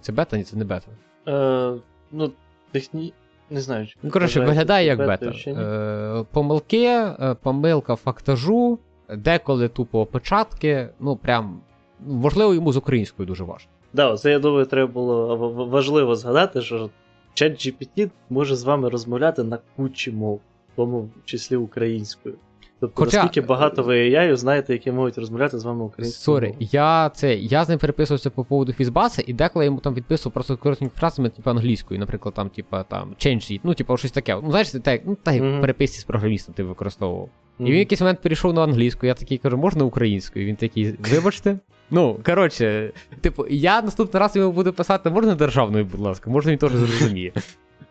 Це 0.00 0.12
бета, 0.12 0.36
ні, 0.36 0.44
це 0.44 0.56
не 0.56 0.64
бета. 0.64 0.90
Е, 1.28 1.74
Ну, 2.12 2.32
техні... 2.72 3.12
Не 3.50 3.60
знаю, 3.60 3.86
Ну, 4.02 4.10
коротше, 4.10 4.40
виглядає 4.40 4.86
як 4.86 4.98
бета. 4.98 5.32
Е, 5.46 6.24
Помилки, 6.32 6.86
е, 6.86 7.36
помилка 7.42 7.96
фактажу, 7.96 8.78
деколи 9.16 9.68
тупо 9.68 10.00
опечатки. 10.00 10.88
Ну, 11.00 11.16
прям. 11.16 11.60
Можливо, 12.06 12.54
йому 12.54 12.72
з 12.72 12.76
українською 12.76 13.26
дуже 13.26 13.44
важко. 13.44 13.70
Да, 13.92 14.16
це 14.16 14.30
я 14.30 14.38
думаю, 14.38 14.66
треба 14.66 14.92
було 14.92 15.36
важливо 15.70 16.16
згадати, 16.16 16.62
що 16.62 16.90
ChatGPT 17.34 18.10
може 18.30 18.56
з 18.56 18.64
вами 18.64 18.88
розмовляти 18.88 19.42
на 19.42 19.58
кучі 19.76 20.12
мов 20.12 20.40
в 20.72 20.76
тому 20.76 21.10
числі 21.24 21.56
українською. 21.56 22.34
Тобто, 22.82 23.04
Хоча... 23.04 23.16
наскільки 23.16 23.46
багато 23.46 23.82
ви 23.82 24.10
AI 24.10 24.36
знаєте, 24.36 24.72
які 24.72 24.92
можуть 24.92 25.18
розмовляти 25.18 25.58
з 25.58 25.64
вами 25.64 25.84
українською. 25.84 26.36
Сорі, 26.36 26.54
я 26.60 27.10
це, 27.14 27.34
я 27.34 27.64
з 27.64 27.68
ним 27.68 27.78
переписувався 27.78 28.30
по 28.30 28.44
поводу 28.44 28.72
FizzBuzz 28.72 29.12
а, 29.12 29.22
і 29.26 29.32
деколи 29.32 29.64
я 29.64 29.66
йому 29.66 29.80
там 29.80 29.94
відписував 29.94 30.32
просто 30.32 30.56
коротенькими 30.56 30.98
фразами, 30.98 31.28
типу 31.28 31.50
англійською, 31.50 32.00
наприклад, 32.00 32.34
там, 32.34 32.48
типу, 32.48 32.76
там, 32.88 33.10
change 33.10 33.52
it, 33.52 33.60
ну, 33.62 33.74
типу, 33.74 33.96
щось 33.96 34.10
таке. 34.10 34.40
Ну, 34.42 34.50
знаєш, 34.50 34.70
так, 34.70 35.02
ну, 35.06 35.16
так 35.22 35.34
як 35.34 35.44
mm-hmm. 35.44 35.60
переписці 35.60 36.00
з 36.00 36.04
програмістом 36.04 36.54
ти 36.54 36.62
використовував. 36.62 37.28
І 37.58 37.64
він 37.64 37.72
в 37.72 37.76
якийсь 37.76 38.00
момент 38.00 38.20
перейшов 38.22 38.54
на 38.54 38.62
англійську, 38.64 39.06
я 39.06 39.14
такий 39.14 39.38
кажу, 39.38 39.56
можна 39.56 39.84
українською? 39.84 40.46
Він 40.46 40.56
такий, 40.56 40.94
вибачте. 41.10 41.58
Ну, 41.90 42.20
коротше, 42.24 42.92
типу, 43.20 43.46
я 43.50 43.82
наступний 43.82 44.20
раз 44.20 44.36
йому 44.36 44.52
буду 44.52 44.72
писати, 44.72 45.10
можна 45.10 45.34
державною, 45.34 45.84
будь 45.84 46.00
ласка, 46.00 46.30
можна 46.30 46.52
він 46.52 46.58
теж 46.58 46.72
зрозуміє. 46.72 47.32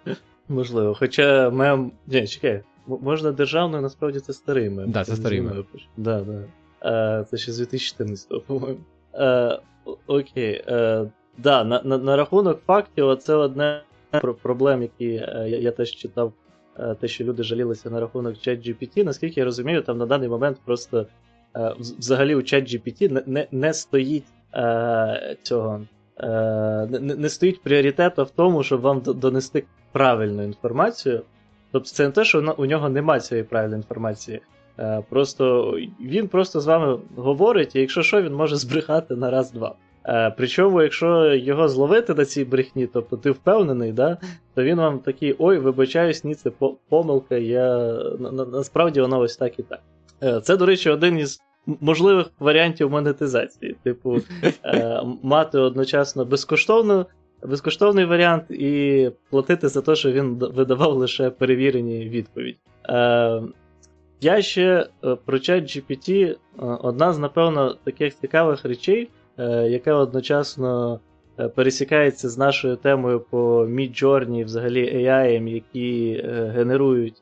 Можливо, 0.49 0.95
хоча 0.99 1.49
мем. 1.49 1.91
Ні, 2.07 2.27
чекай, 2.27 2.63
Можна 2.87 3.31
державною, 3.31 3.83
насправді 3.83 4.19
це 4.19 4.33
старий 4.33 4.69
мем. 4.69 4.91
Да, 4.91 5.03
це 5.03 5.15
старий 5.15 5.41
мем. 5.41 5.65
Да, 5.97 6.21
да. 6.21 6.43
А, 6.79 7.23
Це 7.23 7.37
ще 7.37 7.51
з 7.51 7.61
2014-го, 7.61 8.41
по-моєму. 8.41 8.79
А, 9.13 9.59
Окей. 10.07 10.63
А, 10.67 11.05
да, 11.37 11.63
на, 11.63 11.81
на, 11.83 11.97
на 11.97 12.15
рахунок 12.15 12.61
фактів, 12.67 13.17
це 13.17 13.35
одне 13.35 13.81
проблем, 14.41 14.81
які 14.81 15.05
я, 15.05 15.45
я 15.45 15.71
теж 15.71 15.91
читав, 15.91 16.33
те, 16.99 17.07
що 17.07 17.23
люди 17.23 17.43
жалілися 17.43 17.89
на 17.89 17.99
рахунок 17.99 18.35
ChatGPT. 18.35 19.03
Наскільки 19.03 19.39
я 19.39 19.45
розумію, 19.45 19.81
там 19.81 19.97
на 19.97 20.05
даний 20.05 20.29
момент 20.29 20.57
просто 20.65 21.07
взагалі 21.99 22.35
у 22.35 22.39
ChatGPT 22.39 23.11
не, 23.11 23.23
не, 23.25 23.47
не 23.51 23.73
стоїть 23.73 24.25
цього. 25.41 25.81
Не, 26.89 26.99
не 26.99 27.29
стоїть 27.29 27.61
пріоритету 27.61 28.23
в 28.23 28.29
тому, 28.29 28.63
щоб 28.63 28.81
вам 28.81 29.01
донести 29.01 29.63
правильну 29.91 30.43
інформацію. 30.43 31.21
Тобто 31.71 31.89
це 31.89 32.05
не 32.05 32.11
те, 32.11 32.23
що 32.25 32.55
у 32.57 32.65
нього 32.65 32.89
немає 32.89 33.21
цієї 33.21 33.43
правильної 33.43 33.79
інформації. 33.79 34.41
Е, 34.79 35.03
просто 35.09 35.77
він 36.01 36.27
просто 36.27 36.59
з 36.59 36.65
вами 36.65 36.99
говорить, 37.15 37.75
і 37.75 37.79
якщо 37.79 38.01
що, 38.03 38.21
він 38.21 38.33
може 38.33 38.55
збрехати 38.55 39.15
на 39.15 39.31
раз-два. 39.31 39.75
Е, 40.05 40.33
причому, 40.37 40.81
якщо 40.81 41.33
його 41.33 41.67
зловити 41.67 42.13
на 42.13 42.25
цій 42.25 42.45
брехні, 42.45 42.87
тобто 42.87 43.17
ти 43.17 43.31
впевнений, 43.31 43.91
да, 43.91 44.17
то 44.55 44.63
він 44.63 44.77
вам 44.77 44.99
такий: 44.99 45.35
ой, 45.39 45.57
вибачаюсь, 45.57 46.23
ні, 46.23 46.35
це 46.35 46.51
помилка, 46.89 47.35
я 47.35 47.93
насправді 48.51 49.01
воно 49.01 49.19
ось 49.19 49.37
так 49.37 49.59
і 49.59 49.63
так. 49.63 49.79
Е, 50.23 50.41
це, 50.41 50.57
до 50.57 50.65
речі, 50.65 50.89
один 50.89 51.17
із 51.17 51.41
можливих 51.65 52.27
варіантів 52.39 52.91
монетизації. 52.91 53.75
Типу, 53.83 54.17
мати 55.23 55.59
одночасно 55.59 56.25
безкоштовну 56.25 57.05
безкоштовний 57.43 58.05
варіант 58.05 58.43
і 58.51 59.11
платити 59.29 59.67
за 59.67 59.81
те, 59.81 59.95
що 59.95 60.11
він 60.11 60.35
видавав 60.35 60.93
лише 60.93 61.29
перевірені 61.29 62.09
відповіді. 62.09 62.57
Е, 62.89 63.41
Я 64.21 64.41
ще 64.41 64.87
е, 65.03 65.15
про 65.25 65.39
чат 65.39 65.63
GPT, 65.63 66.23
е, 66.23 66.37
одна 66.59 67.13
з, 67.13 67.19
напевно, 67.19 67.75
таких 67.83 68.19
цікавих 68.19 68.65
речей, 68.65 69.09
е, 69.41 69.67
яка 69.69 69.93
одночасно 69.93 70.99
пересікається 71.55 72.29
з 72.29 72.37
нашою 72.37 72.75
темою 72.75 73.19
по 73.19 73.65
Midjourney, 73.65 74.45
взагалі 74.45 74.95
AI, 74.95 75.47
які 75.47 76.23
генерують 76.55 77.21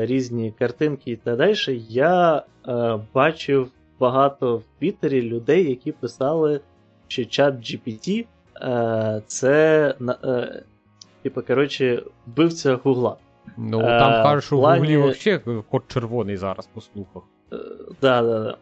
різні 0.00 0.54
картинки 0.58 1.10
і 1.10 1.16
так 1.16 1.36
далі. 1.38 1.82
Я 1.88 2.42
бачив 3.14 3.68
багато 4.00 4.56
в 4.56 4.62
Твіттері 4.78 5.22
людей, 5.22 5.70
які 5.70 5.92
писали, 5.92 6.60
що 7.08 7.24
чат 7.24 7.54
GPT 7.54 8.26
це, 9.26 9.94
типу, 11.22 11.42
коротше, 11.42 12.02
вбивця 12.26 12.78
Гугла. 12.84 13.16
Ну, 13.56 13.80
там 13.80 14.12
е, 14.12 14.22
кажуть, 14.22 14.44
що 14.44 14.56
в 14.56 14.60
Гуглі 14.60 14.96
взагалі 14.96 15.62
код 15.70 15.82
червоний 15.88 16.36
зараз 16.36 16.68
по 16.74 16.80
слухах. 16.80 17.22
Так, 17.50 17.60
так, 18.00 18.46
так. 18.46 18.58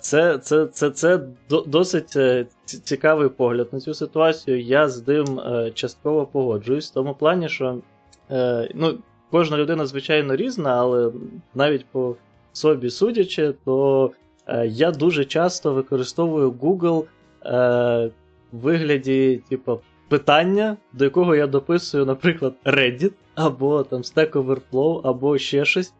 Це 0.00 0.38
це, 0.42 0.66
це, 0.66 0.90
це 0.90 1.20
досить 1.66 2.16
е, 2.16 2.46
цікавий 2.64 3.28
погляд 3.28 3.68
на 3.72 3.80
цю 3.80 3.94
ситуацію. 3.94 4.60
Я 4.60 4.88
з 4.88 5.08
ним 5.08 5.40
е, 5.40 5.70
частково 5.74 6.26
погоджуюсь 6.26 6.90
в 6.90 6.94
тому 6.94 7.14
плані, 7.14 7.48
що 7.48 7.78
ну, 8.74 8.98
кожна 9.30 9.56
людина, 9.56 9.86
звичайно, 9.86 10.36
різна, 10.36 10.76
але 10.76 11.12
навіть 11.54 11.86
по 11.86 12.16
собі 12.52 12.90
судячи, 12.90 13.54
то 13.64 14.10
я 14.64 14.90
дуже 14.90 15.24
часто 15.24 15.72
використовую 15.72 16.50
Google 16.50 17.04
в 18.52 18.58
вигляді, 18.58 19.42
типу, 19.48 19.80
питання, 20.08 20.76
до 20.92 21.04
якого 21.04 21.34
я 21.34 21.46
дописую, 21.46 22.06
наприклад, 22.06 22.54
Reddit, 22.64 23.12
або 23.34 23.82
там 23.82 24.02
Stack 24.02 24.30
Overflow, 24.30 25.00
або 25.04 25.38
ще 25.38 25.64
щось, 25.64 25.92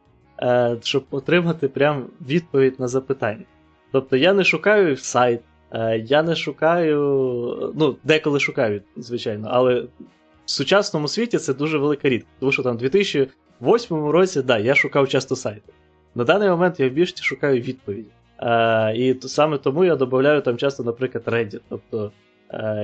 е, 0.42 0.76
щоб 0.82 1.04
отримати 1.10 1.68
прям 1.68 2.06
відповідь 2.28 2.80
на 2.80 2.88
запитання. 2.88 3.44
Тобто 3.92 4.16
я 4.16 4.32
не 4.32 4.44
шукаю 4.44 4.96
сайт, 4.96 5.40
е, 5.72 5.98
я 5.98 6.22
не 6.22 6.36
шукаю, 6.36 6.98
ну, 7.76 7.96
деколи 8.04 8.40
шукаю, 8.40 8.82
звичайно, 8.96 9.48
але 9.50 9.80
в 10.44 10.50
сучасному 10.50 11.08
світі 11.08 11.38
це 11.38 11.54
дуже 11.54 11.78
велика 11.78 12.08
рідкість, 12.08 12.36
тому 12.40 12.52
що 12.52 12.62
там 12.62 12.76
в 12.76 12.78
2008 12.78 14.06
році, 14.10 14.42
да, 14.42 14.58
я 14.58 14.74
шукав 14.74 15.08
часто 15.08 15.36
сайти. 15.36 15.72
На 16.14 16.24
даний 16.24 16.48
момент 16.48 16.80
я 16.80 16.88
більше 16.88 17.16
шукаю 17.16 17.60
відповіді. 17.60 18.08
Е, 18.38 18.96
І 18.96 19.20
саме 19.20 19.58
тому 19.58 19.84
я 19.84 19.96
додаю 19.96 20.40
там 20.40 20.56
часто, 20.56 20.82
наприклад, 20.82 21.24
Reddit. 21.26 21.60
Тобто 21.68 22.12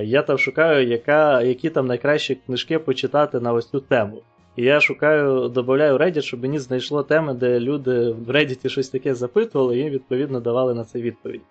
я 0.03 0.21
там 0.21 0.37
шукаю, 0.37 0.87
яка, 0.87 1.41
які 1.41 1.69
там 1.69 1.87
найкращі 1.87 2.35
книжки 2.35 2.79
почитати 2.79 3.39
на 3.39 3.53
ось 3.53 3.69
цю 3.69 3.79
тему. 3.79 4.21
І 4.57 4.63
я 4.63 4.79
шукаю, 4.79 5.47
додаю 5.47 5.97
Reddit, 5.97 6.21
щоб 6.21 6.41
мені 6.41 6.59
знайшло 6.59 7.03
теми, 7.03 7.33
де 7.33 7.59
люди 7.59 8.11
в 8.11 8.29
Reddit 8.29 8.69
щось 8.69 8.89
таке 8.89 9.15
запитували, 9.15 9.77
і 9.77 9.79
їм 9.79 9.89
відповідно 9.89 10.39
давали 10.39 10.73
на 10.73 10.83
це 10.83 11.01
відповідь. 11.01 11.41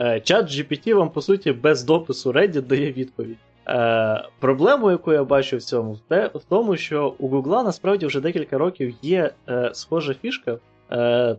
Е, 0.00 0.20
чат 0.20 0.46
GPT 0.46 0.94
вам, 0.94 1.10
по 1.10 1.20
суті, 1.20 1.52
без 1.52 1.84
допису 1.84 2.32
Reddit 2.32 2.62
дає 2.62 2.92
відповідь. 2.92 3.38
Е, 3.68 4.24
Проблему, 4.40 4.90
яку 4.90 5.12
я 5.12 5.24
бачу 5.24 5.56
в 5.56 5.62
цьому, 5.62 5.98
в, 6.10 6.44
тому, 6.48 6.76
що 6.76 7.14
у 7.18 7.28
Google 7.28 7.64
насправді 7.64 8.06
вже 8.06 8.20
декілька 8.20 8.58
років 8.58 8.94
є 9.02 9.30
е, 9.48 9.70
схожа 9.74 10.14
фішка. 10.14 10.58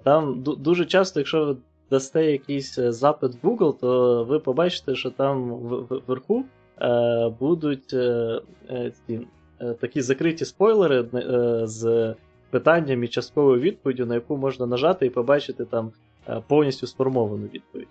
Там 0.03 0.43
дуже 0.43 0.85
часто, 0.85 1.19
якщо 1.19 1.45
ви 1.45 1.55
дасте 1.89 2.31
якийсь 2.31 2.75
запит 2.75 3.31
в 3.43 3.47
Google, 3.47 3.79
то 3.79 4.23
ви 4.23 4.39
побачите, 4.39 4.95
що 4.95 5.09
там 5.09 5.53
вверху 5.89 6.45
будуть 7.39 7.89
ці, 9.07 9.19
такі 9.81 10.01
закриті 10.01 10.45
спойлери 10.45 11.05
е, 11.13 11.61
з 11.67 12.15
питанням 12.49 13.03
і 13.03 13.07
частковою 13.07 13.61
відповіддю, 13.61 14.05
на 14.05 14.15
яку 14.15 14.37
можна 14.37 14.65
нажати 14.65 15.05
і 15.05 15.09
побачити 15.09 15.65
там 15.65 15.91
повністю 16.47 16.87
сформовану 16.87 17.47
відповідь. 17.53 17.87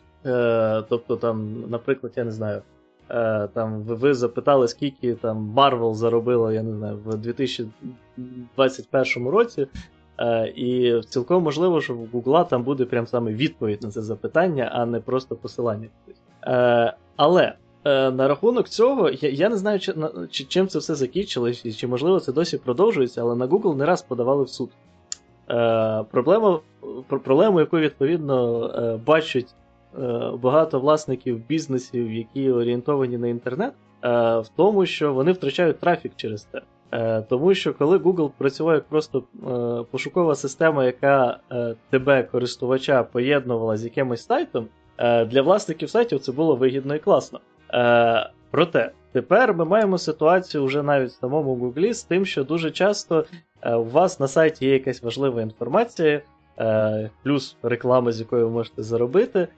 Тобто, 0.88 1.16
там, 1.16 1.64
наприклад, 1.68 2.12
я 2.16 2.24
не 2.24 2.30
знаю. 2.30 2.62
Там 3.54 3.82
ви 3.82 4.14
запитали, 4.14 4.68
скільки 4.68 5.14
там 5.14 5.54
Marvel 5.56 5.94
заробила, 5.94 6.52
я 6.52 6.62
не 6.62 6.76
знаю, 6.76 6.98
в 7.04 7.16
2021 7.16 9.28
році. 9.28 9.66
Е, 10.20 10.52
і 10.56 11.00
цілком 11.02 11.42
можливо, 11.42 11.80
що 11.80 11.94
в 11.94 12.06
Гугла 12.06 12.44
там 12.44 12.62
буде 12.62 12.84
прям 12.84 13.06
саме 13.06 13.32
відповідь 13.32 13.82
на 13.82 13.90
це 13.90 14.02
запитання, 14.02 14.70
а 14.72 14.86
не 14.86 15.00
просто 15.00 15.36
посилання. 15.36 15.88
Е, 16.44 16.94
але 17.16 17.52
е, 17.84 18.10
на 18.10 18.28
рахунок 18.28 18.68
цього, 18.68 19.10
я 19.10 19.28
я 19.30 19.48
не 19.48 19.56
знаю, 19.56 19.80
чи, 19.80 19.94
чи, 20.30 20.44
чим 20.44 20.68
це 20.68 20.78
все 20.78 20.94
закінчилось, 20.94 21.64
і 21.64 21.72
чи 21.72 21.86
можливо 21.86 22.20
це 22.20 22.32
досі 22.32 22.58
продовжується, 22.58 23.20
але 23.20 23.36
на 23.36 23.46
Google 23.46 23.76
не 23.76 23.86
раз 23.86 24.02
подавали 24.02 24.44
в 24.44 24.48
суд. 24.48 24.70
Проблема, 26.10 26.60
Проблему, 27.08 27.60
яку 27.60 27.78
відповідно 27.78 29.00
бачать 29.06 29.54
багато 30.42 30.80
власників 30.80 31.46
бізнесів, 31.46 32.12
які 32.12 32.50
орієнтовані 32.50 33.18
на 33.18 33.28
інтернет, 33.28 33.72
в 34.02 34.46
тому, 34.56 34.86
що 34.86 35.14
вони 35.14 35.32
втрачають 35.32 35.80
трафік 35.80 36.12
через 36.16 36.42
це. 36.52 36.62
Е, 36.92 37.22
тому 37.22 37.54
що 37.54 37.74
коли 37.74 37.96
Google 37.96 38.30
працював 38.38 38.74
як 38.74 38.84
просто 38.84 39.18
е, 39.18 39.84
пошукова 39.90 40.34
система, 40.34 40.84
яка 40.84 41.38
е, 41.52 41.74
тебе, 41.90 42.22
користувача, 42.22 43.02
поєднувала 43.02 43.76
з 43.76 43.84
якимось 43.84 44.26
сайтом, 44.26 44.68
для 45.26 45.42
власників 45.42 45.90
сайтів 45.90 46.20
це 46.20 46.32
було 46.32 46.56
вигідно 46.56 46.94
і 46.94 46.98
класно. 46.98 47.40
Проте, 48.50 48.90
тепер 49.12 49.54
ми 49.54 49.64
маємо 49.64 49.98
ситуацію 49.98 50.64
вже 50.64 50.82
навіть 50.82 51.10
в 51.10 51.20
самому 51.20 51.56
Google 51.56 51.94
з 51.94 52.02
тим, 52.02 52.26
що 52.26 52.44
дуже 52.44 52.70
часто 52.70 53.24
у 53.66 53.84
вас 53.84 54.20
на 54.20 54.28
сайті 54.28 54.66
є 54.66 54.72
якась 54.72 55.02
важлива 55.02 55.42
інформація, 55.42 56.22
плюс 57.22 57.56
реклама, 57.62 58.12
з 58.12 58.20
якою 58.20 58.44
ви 58.46 58.52
можете 58.52 58.82
заробити. 58.82 59.48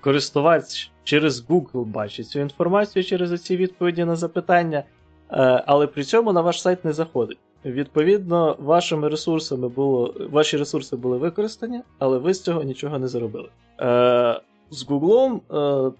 Користувач 0.00 0.90
через 1.04 1.48
Google 1.48 1.84
бачить 1.84 2.26
цю 2.26 2.40
інформацію 2.40 3.04
через 3.04 3.42
ці 3.42 3.56
відповіді 3.56 4.04
на 4.04 4.16
запитання. 4.16 4.84
Е, 5.32 5.62
але 5.66 5.86
при 5.86 6.04
цьому 6.04 6.32
на 6.32 6.40
ваш 6.40 6.62
сайт 6.62 6.84
не 6.84 6.92
заходить. 6.92 7.38
Відповідно, 7.64 8.56
вашими 8.58 9.08
ресурсами 9.08 9.68
було, 9.68 10.14
ваші 10.30 10.56
ресурси 10.56 10.96
були 10.96 11.18
використані, 11.18 11.80
але 11.98 12.18
ви 12.18 12.34
з 12.34 12.42
цього 12.42 12.62
нічого 12.62 12.98
не 12.98 13.08
заробили. 13.08 13.48
Е, 13.80 14.40
З 14.70 14.86
е, 15.52 15.90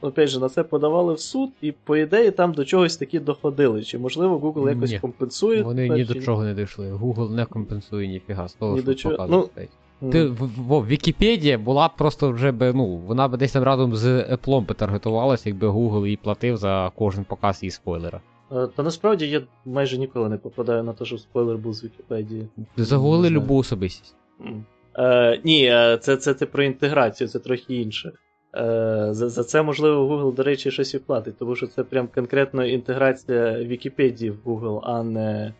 опять 0.00 0.28
же, 0.28 0.40
на 0.40 0.48
це 0.48 0.62
подавали 0.62 1.14
в 1.14 1.20
суд, 1.20 1.50
і, 1.60 1.72
по 1.72 1.96
ідеї, 1.96 2.30
там 2.30 2.52
до 2.52 2.64
чогось 2.64 2.96
таки 2.96 3.20
доходили. 3.20 3.82
Чи, 3.82 3.98
можливо, 3.98 4.38
Google 4.38 4.68
якось 4.68 4.90
ні, 4.90 4.98
компенсує? 4.98 5.62
Вони 5.62 5.88
ні 5.88 6.04
до 6.04 6.14
чого 6.14 6.44
не 6.44 6.54
дійшли. 6.54 6.92
Google 6.92 7.30
не 7.30 7.44
компенсує 7.44 8.08
ніфіга 8.08 8.48
з 8.48 8.52
того, 8.52 8.74
ні 8.74 8.78
що 8.78 8.86
до 8.86 8.94
чого. 8.94 9.26
Ну, 9.30 9.48
ти 10.10 10.24
в, 10.24 10.50
в, 10.68 10.86
Вікіпедія 10.86 11.58
була 11.58 11.88
б 11.88 11.90
просто 11.98 12.30
вже 12.30 12.52
би, 12.52 12.72
ну, 12.72 12.86
вона 12.86 13.28
б 13.28 13.36
десь 13.36 13.52
там 13.52 13.62
разом 13.62 13.96
з 13.96 14.06
Apple 14.06 14.66
би 14.66 14.74
таргетувалася, 14.74 15.48
якби 15.48 15.68
Google 15.68 16.06
їй 16.06 16.16
платив 16.16 16.56
за 16.56 16.92
кожен 16.96 17.24
показ 17.24 17.62
її 17.62 17.70
спойлера. 17.70 18.20
Е, 18.52 18.66
та 18.66 18.82
насправді 18.82 19.28
я 19.28 19.42
майже 19.64 19.98
ніколи 19.98 20.28
не 20.28 20.36
попадаю 20.36 20.82
на 20.82 20.92
те, 20.92 21.04
що 21.04 21.18
спойлер 21.18 21.58
був 21.58 21.74
з 21.74 21.84
Вікіпедії. 21.84 22.48
Загугли 22.76 23.30
любу 23.30 23.56
особистість. 23.56 24.16
Е, 24.98 25.40
Ні, 25.44 25.64
е, 25.64 25.98
це 25.98 26.16
це 26.16 26.34
ти 26.34 26.46
про 26.46 26.62
інтеграцію, 26.62 27.28
це 27.28 27.38
трохи 27.38 27.74
інше. 27.74 28.12
Е, 28.56 29.08
За 29.10 29.28
за 29.28 29.44
це, 29.44 29.62
можливо, 29.62 30.16
Google, 30.16 30.34
до 30.34 30.42
речі, 30.42 30.70
щось 30.70 30.94
і 30.94 30.98
платить, 30.98 31.38
тому 31.38 31.56
що 31.56 31.66
це 31.66 31.84
прям 31.84 32.08
конкретно 32.14 32.64
інтеграція 32.64 33.58
Вікіпедії 33.58 34.30
в 34.30 34.38
Google, 34.44 34.80
а 34.82 35.02
не 35.02 35.54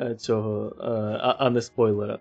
е, 0.00 0.14
цього, 0.14 0.72
а, 1.20 1.36
а 1.38 1.50
не 1.50 1.60
спойлера. 1.60 2.18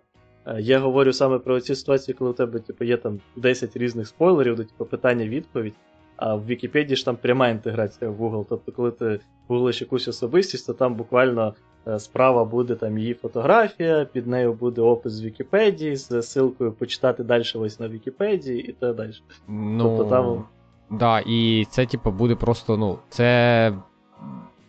Я 0.60 0.80
говорю 0.80 1.14
саме 1.14 1.40
про 1.40 1.62
ці 1.62 1.76
ситуації, 1.76 2.16
коли 2.16 2.32
у 2.32 2.34
тебе 2.34 2.60
типу, 2.60 2.84
є 2.84 2.98
там 2.98 3.20
10 3.36 3.78
різних 3.78 4.08
спойлерів, 4.08 4.56
до 4.56 4.64
типу, 4.64 4.86
питання-відповідь. 4.86 5.74
А 6.18 6.36
в 6.36 6.46
Вікіпедії 6.46 6.96
ж 6.96 7.06
там 7.06 7.16
пряма 7.16 7.50
інтеграція 7.50 8.12
в 8.12 8.22
Google. 8.22 8.46
Тобто, 8.50 8.72
коли 8.72 8.92
ти 8.92 9.20
гуглиш 9.48 9.82
якусь 9.82 10.08
особистість, 10.08 10.68
то 10.68 10.74
там 10.74 10.96
буквально 10.96 11.48
е, 11.48 11.54
справа 11.98 12.45
буде 12.45 12.76
там 12.76 12.98
її 12.98 13.14
фотографія, 13.14 14.06
під 14.06 14.28
нею 14.28 14.53
буде 14.53 14.82
опис 14.82 15.14
з 15.14 15.24
Вікіпедії, 15.24 15.95
з 15.95 16.12
ссылкою 16.12 16.72
почитати 16.72 17.24
далі 17.24 17.44
ось 17.56 17.80
на 17.80 17.88
Вікіпедії 17.88 18.70
і 18.70 18.72
так 18.72 18.95
далі. 18.95 19.12
Ну, 19.48 19.84
тобто 19.98 20.10
там. 20.16 20.44
Да, 20.99 21.20
і 21.20 21.66
це, 21.70 21.86
типу, 21.86 22.12
буде 22.12 22.36
просто, 22.36 22.78
ну, 22.78 22.99
це. 23.10 23.74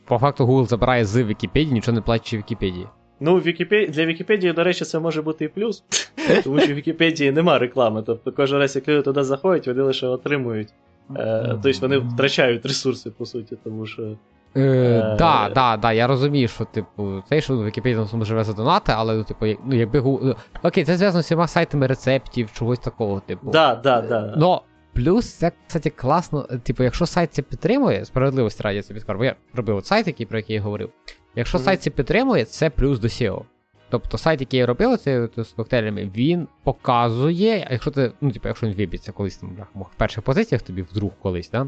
По 0.05 0.18
факту 0.18 0.47
Google 0.47 0.66
забирає 0.66 1.05
з 1.05 1.22
Вікіпедії, 1.22 1.72
нічого 1.72 1.94
не 1.94 2.01
платячи 2.01 2.38
Вікіпедії. 2.38 2.86
Ну, 3.20 3.36
Вікіпед... 3.36 3.90
для 3.90 4.06
Вікіпедії, 4.06 4.52
до 4.52 4.64
речі, 4.64 4.84
це 4.84 4.98
може 4.98 5.22
бути 5.22 5.44
і 5.44 5.48
плюс, 5.48 5.84
тому 6.44 6.60
що 6.60 6.72
в 6.72 6.76
Вікіпедії 6.76 7.32
нема 7.32 7.59
реклами. 7.59 8.02
Тобто 8.06 8.32
кожен 8.32 8.59
раз, 8.59 8.76
як 8.76 8.88
люди 8.88 9.02
туди 9.02 9.24
заходять, 9.24 9.66
вони 9.66 9.82
лише 9.82 10.06
отримують 10.06 10.68
Е, 11.16 11.59
Тобто 11.62 11.78
вони 11.80 11.98
втрачають 11.98 12.66
ресурси, 12.66 13.10
по 13.10 13.26
суті, 13.26 13.56
тому 13.64 13.86
що. 13.86 14.16
Е, 14.55 14.60
е, 14.60 15.16
да, 15.18 15.51
да, 15.55 15.77
да, 15.77 15.93
я 15.93 16.06
розумію, 16.06 16.48
що, 16.48 16.64
типу, 16.64 17.23
цей 17.28 17.40
що 17.43 17.64
Вікіпедія 17.64 18.06
на 18.12 18.24
живе 18.24 18.44
за 18.44 18.52
донати, 18.52 18.93
але, 18.97 19.14
ну, 19.14 19.24
типу, 19.24 19.47
ну, 19.47 19.77
якби. 19.77 20.01
Ну, 20.02 20.36
окей, 20.62 20.85
це 20.85 20.97
зв'язано 20.97 21.23
з 21.23 21.24
всіма 21.24 21.48
сайтами 21.48 21.86
рецептів, 21.86 22.52
чогось 22.52 22.78
такого, 22.78 23.20
типу. 23.20 23.51
Да, 23.51 23.74
да, 23.74 24.01
да. 24.01 24.35
Но 24.36 24.62
плюс 24.93 25.32
це, 25.32 25.52
кстати, 25.66 25.90
класно, 25.90 26.43
типу, 26.43 26.82
якщо 26.82 27.06
сайт 27.06 27.35
це 27.35 27.43
підтримує, 27.43 28.05
справедливості 28.05 28.62
раді 28.62 28.77
я 28.77 28.82
це 28.82 28.94
підкажу, 28.94 29.18
бо 29.18 29.24
я 29.24 29.35
робив 29.55 29.77
от 29.77 29.86
сайт, 29.86 30.06
який, 30.06 30.27
про 30.27 30.39
який 30.39 30.56
я 30.56 30.62
говорив. 30.62 30.90
Якщо 31.35 31.59
mm-hmm. 31.59 31.64
сайт 31.64 31.82
це 31.82 31.90
підтримує, 31.90 32.44
це 32.44 32.70
плюс 32.70 32.98
до 32.98 33.09
SEO. 33.09 33.43
Тобто 33.89 34.18
сайт, 34.18 34.40
який 34.40 34.64
робили 34.64 34.97
це 34.97 35.28
з 35.36 35.48
коктейлями, 35.48 36.10
він 36.16 36.48
показує, 36.64 37.68
якщо 37.70 37.90
ти, 37.90 38.12
ну, 38.20 38.31
типу, 38.31 38.48
якщо 38.48 38.66
він 38.66 38.74
виб'ється 38.74 39.12
колись 39.12 39.36
там, 39.36 39.56
в 39.74 39.94
перших 39.97 40.24
позиціях 40.24 40.62
тобі 40.62 40.82
вдруг 40.82 41.12
колись, 41.23 41.51
да? 41.51 41.66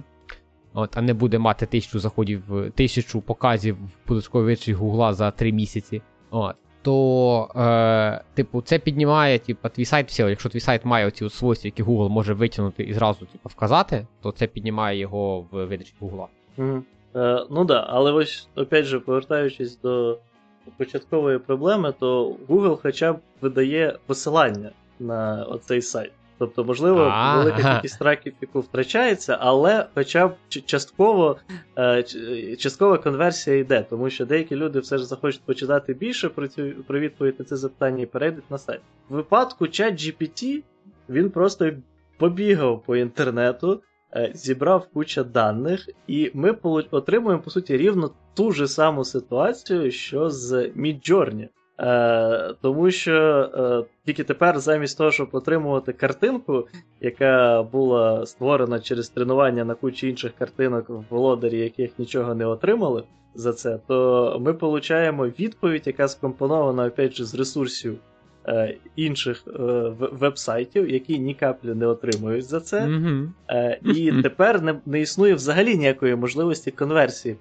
От, 0.74 0.96
а 0.96 1.02
не 1.02 1.14
буде 1.14 1.38
мати 1.38 1.66
тисячу 1.66 1.98
заходів, 1.98 2.42
тисячу 2.74 3.20
показів 3.20 3.76
в 3.76 4.08
податковій 4.08 4.72
Гугла 4.72 5.14
за 5.14 5.30
три 5.30 5.52
місяці. 5.52 6.02
От, 6.30 6.56
то, 6.82 7.48
е, 7.56 8.24
типу, 8.34 8.62
це 8.62 8.78
піднімає 8.78 9.38
типу, 9.38 9.68
твій 9.68 9.84
сайт 9.84 10.08
всі, 10.08 10.22
якщо 10.22 10.48
твій 10.48 10.60
сайт 10.60 10.84
має 10.84 11.06
оці 11.06 11.30
свойства, 11.30 11.68
які 11.68 11.82
Google 11.82 12.08
може 12.08 12.34
витягнути 12.34 12.82
і 12.82 12.92
зразу 12.92 13.26
типу, 13.26 13.48
вказати, 13.48 14.06
то 14.22 14.32
це 14.32 14.46
піднімає 14.46 14.98
його 14.98 15.40
в 15.40 15.64
видачі 15.64 15.94
Google. 16.00 16.26
Угу. 16.56 16.82
Е, 17.16 17.46
ну 17.50 17.64
да, 17.64 17.86
але 17.88 18.12
ось, 18.12 18.48
опять 18.56 18.84
же, 18.84 19.00
повертаючись 19.00 19.80
до 19.80 20.18
початкової 20.76 21.38
проблеми, 21.38 21.94
то 22.00 22.36
Google 22.48 22.78
хоча 22.82 23.12
б 23.12 23.18
видає 23.40 23.98
посилання 24.06 24.70
на 25.00 25.44
оцей 25.44 25.82
сайт. 25.82 26.12
Тобто, 26.38 26.64
можливо, 26.64 27.00
А-га. 27.00 27.38
велика 27.38 27.74
кількість 27.74 27.98
трафіку 27.98 28.60
втрачається, 28.60 29.38
але 29.40 29.86
хоча 29.94 30.28
б 30.28 30.34
частково 30.48 31.36
е, 31.78 32.02
часткова 32.58 32.98
конверсія 32.98 33.56
йде, 33.56 33.86
тому 33.90 34.10
що 34.10 34.26
деякі 34.26 34.56
люди 34.56 34.80
все 34.80 34.98
ж 34.98 35.06
захочуть 35.06 35.42
почитати 35.42 35.94
більше 35.94 36.28
про 36.28 36.48
цю 36.48 36.70
про 36.86 37.00
відповідь 37.00 37.34
на 37.38 37.44
це 37.44 37.56
запитання 37.56 38.02
і 38.02 38.06
перейдуть 38.06 38.50
на 38.50 38.58
сайт. 38.58 38.80
В 39.08 39.14
випадку 39.14 39.64
ChatGPT 39.64 40.62
він 41.08 41.30
просто 41.30 41.70
побігав 42.18 42.82
по 42.82 42.96
інтернету, 42.96 43.82
е, 44.14 44.30
зібрав 44.34 44.88
куча 44.94 45.24
даних, 45.24 45.88
і 46.06 46.30
ми 46.34 46.50
отримуємо, 46.90 47.42
по 47.42 47.50
суті, 47.50 47.76
рівно 47.76 48.10
ту 48.34 48.52
ж 48.52 48.66
саму 48.66 49.04
ситуацію, 49.04 49.90
що 49.90 50.30
з 50.30 50.52
Midjourney. 50.52 51.48
Е, 51.80 52.54
Тому 52.62 52.90
що 52.90 53.14
е, 53.14 53.90
тільки 54.06 54.24
тепер, 54.24 54.60
замість 54.60 54.98
того, 54.98 55.10
щоб 55.10 55.28
отримувати 55.32 55.92
картинку, 55.92 56.68
яка 57.00 57.62
була 57.62 58.26
створена 58.26 58.80
через 58.80 59.08
тренування 59.08 59.64
на 59.64 59.74
кучі 59.74 60.08
інших 60.08 60.32
картинок, 60.38 60.88
в 60.88 61.04
володарі 61.10 61.58
яких 61.58 61.98
нічого 61.98 62.34
не 62.34 62.46
отримали 62.46 63.02
за 63.34 63.52
це, 63.52 63.78
то 63.86 64.38
ми 64.40 64.52
отримуємо 64.52 65.26
відповідь, 65.26 65.86
яка 65.86 66.08
скомпонована 66.08 66.86
опять 66.86 67.16
же, 67.16 67.24
з 67.24 67.34
ресурсів 67.34 67.98
е, 68.48 68.76
інших 68.96 69.44
е, 69.46 69.52
веб-сайтів, 69.98 70.90
які 70.90 71.18
ні 71.18 71.34
каплі 71.34 71.74
не 71.74 71.86
отримують 71.86 72.44
за 72.44 72.60
це. 72.60 72.80
Mm-hmm. 72.80 73.28
Е, 73.48 73.80
І 73.84 74.22
тепер 74.22 74.62
не, 74.62 74.74
не 74.86 75.00
існує 75.00 75.34
взагалі 75.34 75.76
ніякої 75.76 76.16
можливості 76.16 76.70
конверсії, 76.70 77.36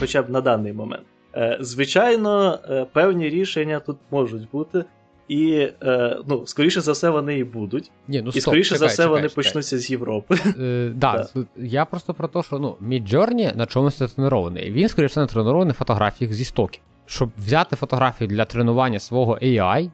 хоча 0.00 0.22
б 0.22 0.30
на 0.30 0.40
даний 0.40 0.72
момент. 0.72 1.04
Е, 1.36 1.56
звичайно, 1.60 2.58
е, 2.70 2.86
певні 2.92 3.28
рішення 3.28 3.80
тут 3.80 3.96
можуть 4.10 4.50
бути, 4.50 4.84
і 5.28 5.68
е, 5.82 6.18
ну, 6.26 6.46
скоріше 6.46 6.80
за 6.80 6.92
все, 6.92 7.10
вони 7.10 7.38
і 7.38 7.44
будуть. 7.44 7.90
Ні, 8.08 8.22
ну, 8.22 8.30
І 8.34 8.40
скоріше 8.40 8.68
чекай, 8.68 8.78
за 8.78 8.86
все, 8.86 8.96
чекай, 8.96 9.10
вони 9.10 9.28
чекай. 9.28 9.34
почнуться 9.34 9.78
з 9.78 9.90
Європи. 9.90 10.38
Е, 10.46 10.92
да, 10.94 11.28
да. 11.34 11.44
Я 11.56 11.84
просто 11.84 12.14
про 12.14 12.28
те, 12.28 12.42
що 12.42 12.58
ну, 12.58 12.76
Midjourney 12.82 13.56
на 13.56 13.66
чомусь 13.66 13.96
тренований. 13.96 14.70
Він, 14.70 14.88
скоріше, 14.88 15.20
не 15.20 15.26
тренований 15.26 15.74
фотографіях 15.74 16.32
зі 16.32 16.44
стоків. 16.44 16.82
Щоб 17.06 17.30
взяти 17.38 17.76
фотографію 17.76 18.28
для 18.28 18.44
тренування 18.44 18.98
свого 18.98 19.38
AI, 19.42 19.90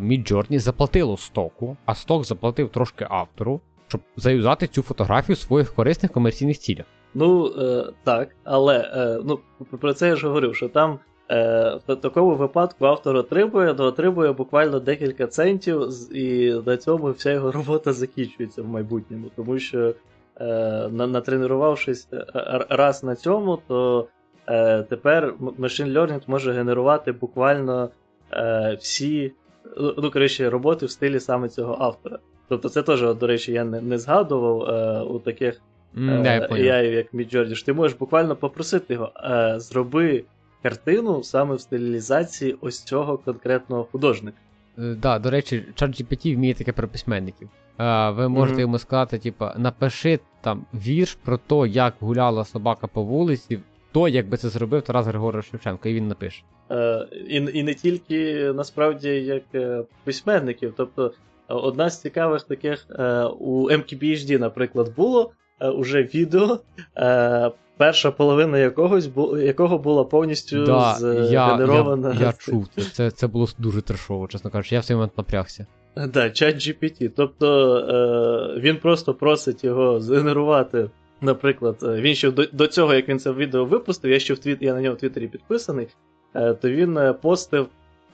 Midjourney 0.00 0.58
заплатило 0.58 1.16
стоку, 1.16 1.76
а 1.84 1.94
сток 1.94 2.24
заплатив 2.24 2.68
трошки 2.68 3.06
автору, 3.10 3.60
щоб 3.88 4.00
заюзати 4.16 4.66
цю 4.66 4.82
фотографію 4.82 5.36
в 5.36 5.38
своїх 5.38 5.74
корисних 5.74 6.12
комерційних 6.12 6.58
цілях. 6.58 6.86
Ну, 7.14 7.46
е, 7.46 7.84
так, 8.04 8.28
але 8.44 8.78
е, 8.78 9.20
ну, 9.24 9.38
про 9.80 9.94
це 9.94 10.08
я 10.08 10.16
ж 10.16 10.26
говорив, 10.26 10.56
що 10.56 10.68
там 10.68 10.98
е, 11.30 11.78
в 11.88 11.96
такому 11.96 12.34
випадку 12.34 12.86
автор 12.86 13.16
отримує, 13.16 13.74
то 13.74 13.84
отримує 13.84 14.32
буквально 14.32 14.80
декілька 14.80 15.26
центів, 15.26 15.88
і 16.16 16.54
на 16.66 16.76
цьому 16.76 17.10
вся 17.10 17.32
його 17.32 17.52
робота 17.52 17.92
закінчується 17.92 18.62
в 18.62 18.66
майбутньому. 18.68 19.30
Тому 19.36 19.58
що, 19.58 19.94
е, 20.40 20.88
натренувавшись 20.88 22.08
е, 22.12 22.26
раз 22.68 23.04
на 23.04 23.14
цьому, 23.14 23.58
то 23.68 24.06
е, 24.48 24.82
тепер 24.82 25.34
Machine 25.40 25.92
Learning 25.92 26.22
може 26.26 26.52
генерувати 26.52 27.12
буквально 27.12 27.90
е, 28.32 28.76
всі 28.80 29.32
ну, 29.76 29.94
ну, 29.98 30.10
коротше, 30.10 30.50
роботи 30.50 30.86
в 30.86 30.90
стилі 30.90 31.20
саме 31.20 31.48
цього 31.48 31.76
автора. 31.80 32.18
Тобто, 32.48 32.68
це 32.68 32.82
теж, 32.82 33.14
до 33.14 33.26
речі, 33.26 33.52
я 33.52 33.64
не, 33.64 33.80
не 33.80 33.98
згадував 33.98 34.62
е, 34.62 35.00
у 35.00 35.18
таких. 35.18 35.60
Mm, 35.96 36.24
я 36.24 36.48
AI, 36.48 36.84
як 36.84 37.14
Midjourney, 37.14 37.54
що 37.54 37.66
ти 37.66 37.72
можеш 37.72 37.98
буквально 37.98 38.36
попросити 38.36 38.94
його, 38.94 39.12
е, 39.24 39.54
зроби 39.60 40.24
картину 40.62 41.22
саме 41.22 41.54
в 41.54 41.60
стилізації 41.60 42.56
ось 42.60 42.82
цього 42.82 43.18
конкретного 43.18 43.84
художника. 43.92 44.36
Так, 44.76 44.96
да, 44.96 45.18
до 45.18 45.30
речі, 45.30 45.64
ChatGPT 45.76 46.36
вміє 46.36 46.54
таке 46.54 46.72
про 46.72 46.88
письменників. 46.88 47.48
Е, 47.78 48.10
ви 48.10 48.28
можете 48.28 48.56
mm-hmm. 48.56 48.60
йому 48.60 48.78
сказати, 48.78 49.18
типу, 49.18 49.46
напиши 49.56 50.20
там 50.40 50.64
вірш 50.74 51.14
про 51.14 51.36
те, 51.36 51.68
як 51.68 51.94
гуляла 52.00 52.44
собака 52.44 52.86
по 52.86 53.02
вулиці, 53.02 53.58
то, 53.92 54.08
як 54.08 54.28
би 54.28 54.36
це 54.36 54.48
зробив 54.48 54.82
Тарас 54.82 55.06
Григорович 55.06 55.50
Шевченко, 55.50 55.88
і 55.88 55.94
він 55.94 56.08
напише. 56.08 56.42
Е, 56.70 57.06
І 57.28 57.36
і 57.36 57.62
не 57.62 57.74
тільки 57.74 58.52
насправді 58.52 59.08
як 59.08 59.42
е, 59.54 59.84
письменників. 60.04 60.74
Тобто, 60.76 61.12
одна 61.48 61.90
з 61.90 62.00
цікавих 62.00 62.42
таких 62.42 62.86
е, 62.90 63.24
у 63.24 63.70
MKBHD, 63.70 64.38
наприклад, 64.38 64.92
було. 64.96 65.32
Е, 65.62 65.68
уже 65.68 66.02
відео, 66.02 66.58
е, 66.96 67.50
перша 67.76 68.10
половина 68.10 68.58
якогось 68.58 69.10
якого 69.38 69.78
була 69.78 70.04
повністю 70.04 70.64
да, 70.64 70.94
згенерована. 70.94 72.08
Я, 72.08 72.20
я, 72.20 72.26
я 72.26 72.32
чув 72.32 72.68
це. 72.76 72.82
це. 72.82 73.10
Це 73.10 73.26
було 73.26 73.48
дуже 73.58 73.82
трешово, 73.82 74.28
чесно 74.28 74.50
кажучи, 74.50 74.74
я 74.74 74.80
в 74.80 74.84
цей 74.84 74.96
момент 74.96 75.18
напрягся. 75.18 75.66
Да, 75.96 76.30
чат 76.30 76.54
GPT. 76.54 77.10
Тобто 77.16 77.76
е, 77.76 78.60
він 78.60 78.76
просто 78.76 79.14
просить 79.14 79.64
його 79.64 80.00
згенерувати. 80.00 80.90
Наприклад, 81.20 81.76
е, 81.82 82.00
він 82.00 82.14
ще 82.14 82.30
до, 82.30 82.46
до 82.52 82.66
цього, 82.66 82.94
як 82.94 83.08
він 83.08 83.18
це 83.18 83.32
відео 83.32 83.64
випустив, 83.64 84.10
я 84.10 84.18
ще 84.18 84.34
в 84.34 84.38
твіт, 84.38 84.58
я 84.60 84.74
на 84.74 84.80
нього 84.80 84.94
в 84.94 84.98
Твіттері 84.98 85.28
підписаний, 85.28 85.88
е, 86.34 86.54
то 86.54 86.70
він 86.70 87.14
постив 87.22 87.66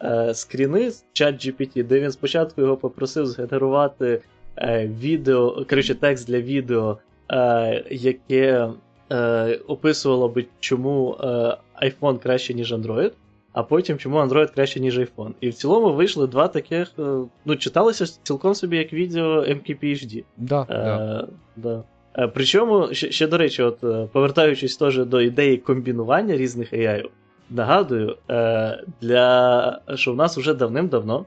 е, 0.02 0.34
скріни 0.34 0.90
з 0.90 1.04
чат 1.12 1.34
GPT, 1.34 1.84
де 1.84 2.00
він 2.00 2.12
спочатку 2.12 2.60
його 2.60 2.76
попросив 2.76 3.26
згенерувати 3.26 4.20
відео, 5.00 5.64
коротше, 5.70 5.94
текст 5.94 6.26
для 6.26 6.40
відео 6.40 6.98
е, 7.32 7.84
яке 7.90 8.68
е, 9.12 9.60
описувало 9.68 10.28
би, 10.28 10.46
чому 10.60 11.16
е, 11.20 11.24
iPhone 11.82 12.18
краще, 12.18 12.54
ніж 12.54 12.72
Android, 12.72 13.12
а 13.52 13.62
потім 13.62 13.98
чому 13.98 14.18
Android 14.18 14.54
краще, 14.54 14.80
ніж 14.80 14.98
iPhone. 14.98 15.32
І 15.40 15.48
в 15.48 15.54
цілому 15.54 15.92
вийшли 15.92 16.26
два 16.26 16.48
таких. 16.48 16.92
Е, 16.98 17.02
ну, 17.44 17.56
читалося 17.56 18.06
цілком 18.22 18.54
собі 18.54 18.76
як 18.76 18.92
відео 18.92 19.40
MKPHD. 19.40 20.24
Да, 20.36 20.62
е, 20.62 20.66
да. 20.66 21.28
да. 21.56 21.82
Е, 22.18 22.28
причому, 22.28 22.88
ще, 22.92 23.10
ще, 23.10 23.26
до 23.26 23.38
речі, 23.38 23.62
от, 23.62 24.10
повертаючись 24.12 24.76
теж 24.76 24.98
до 24.98 25.20
ідеї 25.20 25.56
комбінування 25.56 26.36
різних 26.36 26.72
AI, 26.72 27.04
нагадую, 27.50 28.16
для, 29.00 29.80
що 29.94 30.12
в 30.12 30.16
нас 30.16 30.38
вже 30.38 30.54
давним-давно 30.54 31.24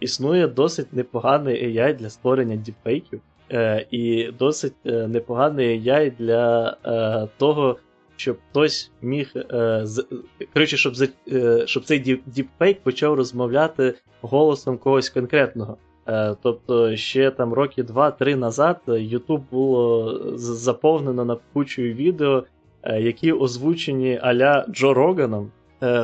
існує 0.00 0.46
досить 0.48 0.92
непоганий 0.92 1.66
AI 1.68 1.96
для 1.96 2.10
створення 2.10 2.56
діпфейків. 2.56 3.20
Е, 3.52 3.86
І 3.90 4.30
досить 4.38 4.74
е, 4.86 5.08
непоганий 5.08 5.82
яй 5.82 6.10
для 6.10 6.76
е, 6.84 7.28
того, 7.38 7.76
щоб 8.16 8.36
хтось 8.50 8.90
міг. 9.02 9.32
Е, 9.36 9.80
з, 9.82 10.06
коротше, 10.52 10.76
щоб 10.76 10.94
е, 11.32 11.62
щоб 11.66 11.84
цей 11.84 12.20
діпфейк 12.26 12.80
почав 12.80 13.14
розмовляти 13.14 13.94
голосом 14.20 14.78
когось 14.78 15.08
конкретного. 15.08 15.76
Е, 16.08 16.36
Тобто 16.42 16.96
ще 16.96 17.30
там 17.30 17.52
роки 17.52 17.82
2-3 17.82 18.36
назад 18.36 18.80
YouTube 18.88 19.42
було 19.50 20.20
заповнено 20.38 21.24
на 21.24 21.36
кучою 21.52 21.94
відео, 21.94 22.44
е, 22.82 23.00
які 23.00 23.32
озвучені 23.32 24.18
аля 24.22 24.66
Джо 24.70 24.94
Роганом. 24.94 25.50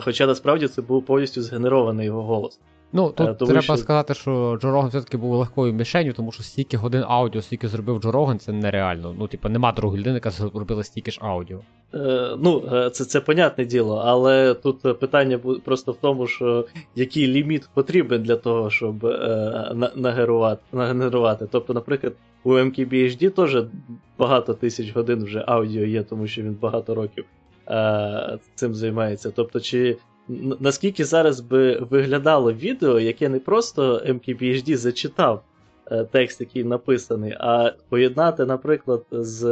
Хоча 0.01 0.27
насправді 0.27 0.69
це 0.69 0.83
був 0.83 1.05
повністю 1.05 1.43
згенерований 1.43 2.07
його 2.07 2.23
голос. 2.23 2.61
Ну, 2.93 3.11
тут 3.11 3.39
тому 3.39 3.51
треба 3.51 3.63
що... 3.63 3.77
сказати, 3.77 4.15
що 4.15 4.59
Джо 4.61 4.71
Роган 4.71 4.89
все-таки 4.89 5.17
був 5.17 5.35
легкою 5.35 5.73
мішенью, 5.73 6.13
тому 6.13 6.33
що 6.33 6.43
стільки 6.43 6.77
годин 6.77 7.05
аудіо, 7.09 7.43
стільки 7.43 7.69
зробив 7.69 8.01
Джо 8.01 8.13
Роган, 8.13 8.39
це 8.39 8.53
нереально. 8.53 9.15
Ну, 9.19 9.27
типу, 9.27 9.49
нема 9.49 9.73
другої 9.73 10.01
людини, 10.01 10.15
яка 10.15 10.31
зробила 10.31 10.85
стільки 10.85 11.11
ж 11.11 11.19
аудіо. 11.23 11.59
Е, 11.95 12.37
Ну, 12.39 12.63
е, 12.73 12.91
це 12.91 13.05
це 13.05 13.21
понятне 13.21 13.65
діло, 13.65 14.03
але 14.07 14.55
тут 14.55 15.01
питання 15.01 15.39
просто 15.65 15.93
в 15.93 15.97
тому, 15.97 16.27
що 16.27 16.67
який 16.95 17.27
ліміт 17.27 17.69
потрібен 17.75 18.23
для 18.23 18.37
того, 18.37 18.71
щоб 18.71 19.07
е, 19.07 19.91
нагенерувати. 19.97 20.63
нагенерувати. 20.73 21.47
Тобто, 21.51 21.75
наприклад, 21.75 22.13
у 22.45 22.53
MKBHD 22.53 23.31
теж 23.31 23.65
багато 24.19 24.55
тисяч 24.55 24.95
годин 24.95 25.25
вже 25.25 25.45
аудіо 25.47 25.85
є, 25.85 26.03
тому 26.03 26.27
що 26.27 26.43
він 26.43 26.57
багато 26.61 26.95
років 26.95 27.25
е, 27.69 28.39
цим 28.55 28.75
займається. 28.75 29.31
Тобто, 29.31 29.61
чи 29.61 29.97
наскільки 30.61 31.05
зараз 31.05 31.41
би 31.41 31.79
виглядало 31.91 32.53
відео, 32.53 33.01
яке 33.01 33.29
не 33.29 33.39
просто 33.39 34.03
MKBHD 34.07 34.77
зачитав 34.77 35.43
е, 35.91 36.05
текст, 36.05 36.41
який 36.41 36.65
написаний, 36.65 37.37
а 37.41 37.73
поєднати, 37.89 38.45
наприклад, 38.45 39.05
з 39.11 39.45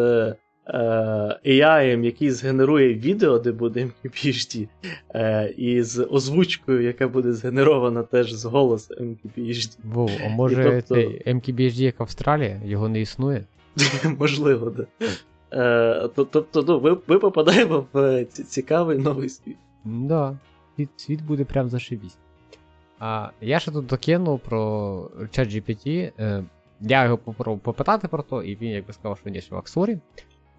е, 0.66 1.38
AI, 1.46 2.04
який 2.04 2.30
згенерує 2.30 2.94
відео, 2.94 3.38
де 3.38 3.52
буде 3.52 3.84
MKBHD, 4.04 4.68
е, 5.14 5.54
і 5.56 5.82
з 5.82 6.04
озвучкою, 6.04 6.82
яка 6.82 7.08
буде 7.08 7.32
згенерована 7.32 8.02
теж 8.02 8.32
з 8.32 8.44
голосу 8.44 8.94
MKBHD. 8.94 9.76
Вов, 9.84 10.10
а 10.26 10.28
може 10.28 10.82
тобто- 10.88 11.10
MKBHD 11.30 11.82
як 11.82 12.00
Австралія, 12.00 12.60
його 12.64 12.88
не 12.88 13.00
існує? 13.00 13.44
Можливо, 14.18 14.70
да. 14.70 14.86
Е, 15.52 16.08
Тобто, 16.14 16.64
ну, 16.68 16.80
ми, 16.80 16.96
ми 17.06 17.18
попадаємо 17.18 17.86
в 17.92 18.24
цікавий 18.24 18.98
новий 18.98 19.28
світ. 19.28 19.56
Да, 19.84 20.36
світ, 20.78 20.88
світ 20.96 21.22
буде 21.22 21.44
прям 21.44 21.68
зашибісь. 21.68 22.18
А, 22.98 23.30
я 23.40 23.58
ще 23.58 23.70
тут 23.70 23.86
докинув 23.86 24.40
про 24.40 24.60
ChatGPT. 25.20 26.12
Е, 26.18 26.44
я 26.80 27.04
його 27.04 27.18
попробував 27.18 27.60
попитати 27.60 28.08
про 28.08 28.22
то, 28.22 28.42
і 28.42 28.56
він 28.56 28.70
якби 28.70 28.92
сказав, 28.92 29.18
що 29.18 29.28
є 29.28 29.40
ще 29.40 29.54
в 29.54 29.58
Аксорі. 29.58 29.98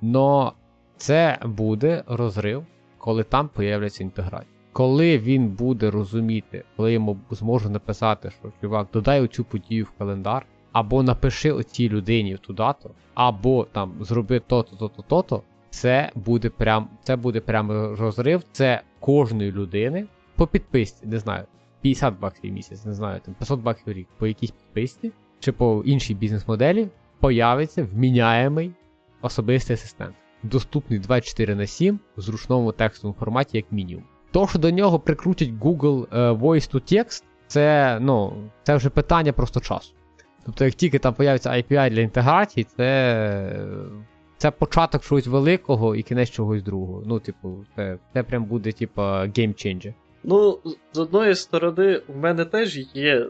Но 0.02 0.54
це 0.98 1.40
буде 1.46 2.04
розрив, 2.08 2.66
коли 2.98 3.24
там 3.24 3.48
появляться 3.48 4.04
інтеграції. 4.04 4.54
Коли 4.74 5.18
він 5.18 5.50
буде 5.50 5.92
розуміти, 5.92 6.64
коли 6.78 6.94
йому 6.94 7.20
зможу 7.32 7.70
написати, 7.70 8.32
що 8.32 8.52
чувак, 8.62 8.88
додай 8.94 9.22
оцю 9.22 9.44
подію 9.44 9.86
в 9.86 9.92
календар, 9.98 10.46
або 10.72 11.04
напиши 11.04 11.52
оцій 11.52 11.90
людині 11.90 12.36
в 12.36 12.40
ту 12.40 12.54
дату, 12.54 12.92
або 13.14 13.66
там 13.72 13.94
зроби 14.02 14.40
то-то, 14.40 14.76
то-то, 14.76 15.02
то-то, 15.02 15.44
це 15.70 16.12
буде 16.16 16.50
прям, 16.50 16.90
це 17.04 17.16
буде 17.16 17.40
прям 17.40 17.72
розрив. 17.96 18.44
Це 18.52 18.82
кожної 19.00 19.52
людини 19.52 20.06
по 20.36 20.48
підписці, 20.48 21.08
не 21.08 21.20
знаю, 21.20 21.46
50 21.82 22.20
баксів 22.20 22.52
в 22.52 22.54
місяць, 22.54 22.86
не 22.86 22.94
знаю, 22.94 23.20
там 23.26 23.34
500 23.34 23.60
баксів 23.60 23.94
в 23.94 23.98
рік 23.98 24.08
по 24.18 24.28
якійсь 24.28 24.52
підписці 24.52 25.12
чи 25.40 25.52
по 25.52 25.84
іншій 25.86 26.14
бізнес-моделі 26.14 26.88
появиться 27.20 27.84
вміняємий 27.84 28.72
особистий 29.22 29.74
асистент, 29.74 30.16
доступний 30.44 31.00
24 31.00 31.56
на 31.56 31.68
7 31.68 32.00
в 32.18 32.22
зручному 32.22 32.72
текстовому 32.72 33.20
форматі, 33.20 33.58
як 33.58 33.72
мінімум. 33.72 34.04
То, 34.32 34.48
що 34.48 34.60
до 34.60 34.72
нього 34.72 35.00
прикрутять 35.00 35.50
Google 35.50 36.08
е, 36.12 36.32
Voice 36.32 36.74
to 36.74 36.94
Text, 36.94 37.24
це, 37.48 37.98
ну, 38.02 38.34
це 38.64 38.76
вже 38.76 38.90
питання 38.90 39.34
просто 39.34 39.60
часу. 39.60 39.94
Тобто, 40.46 40.66
як 40.66 40.74
тільки 40.74 41.00
там 41.00 41.14
появиться 41.14 41.50
API 41.50 41.90
для 41.90 42.02
інтеграції, 42.02 42.64
це, 42.64 43.68
це 44.40 44.52
початок 44.52 45.02
чогось 45.04 45.28
великого 45.28 45.96
і 45.96 46.04
кінець 46.04 46.30
чогось 46.30 46.64
другого. 46.64 47.04
Ну, 47.06 47.20
типу, 47.20 47.66
це, 47.76 47.98
це 48.14 48.24
прям 48.24 48.46
буде, 48.46 48.72
типу, 48.72 49.02
геймченджер. 49.38 49.94
Ну, 50.24 50.60
з- 50.94 51.00
одної 51.00 51.36
сторони, 51.36 52.02
в 52.08 52.18
мене 52.18 52.46
теж 52.46 52.78
є 52.96 53.28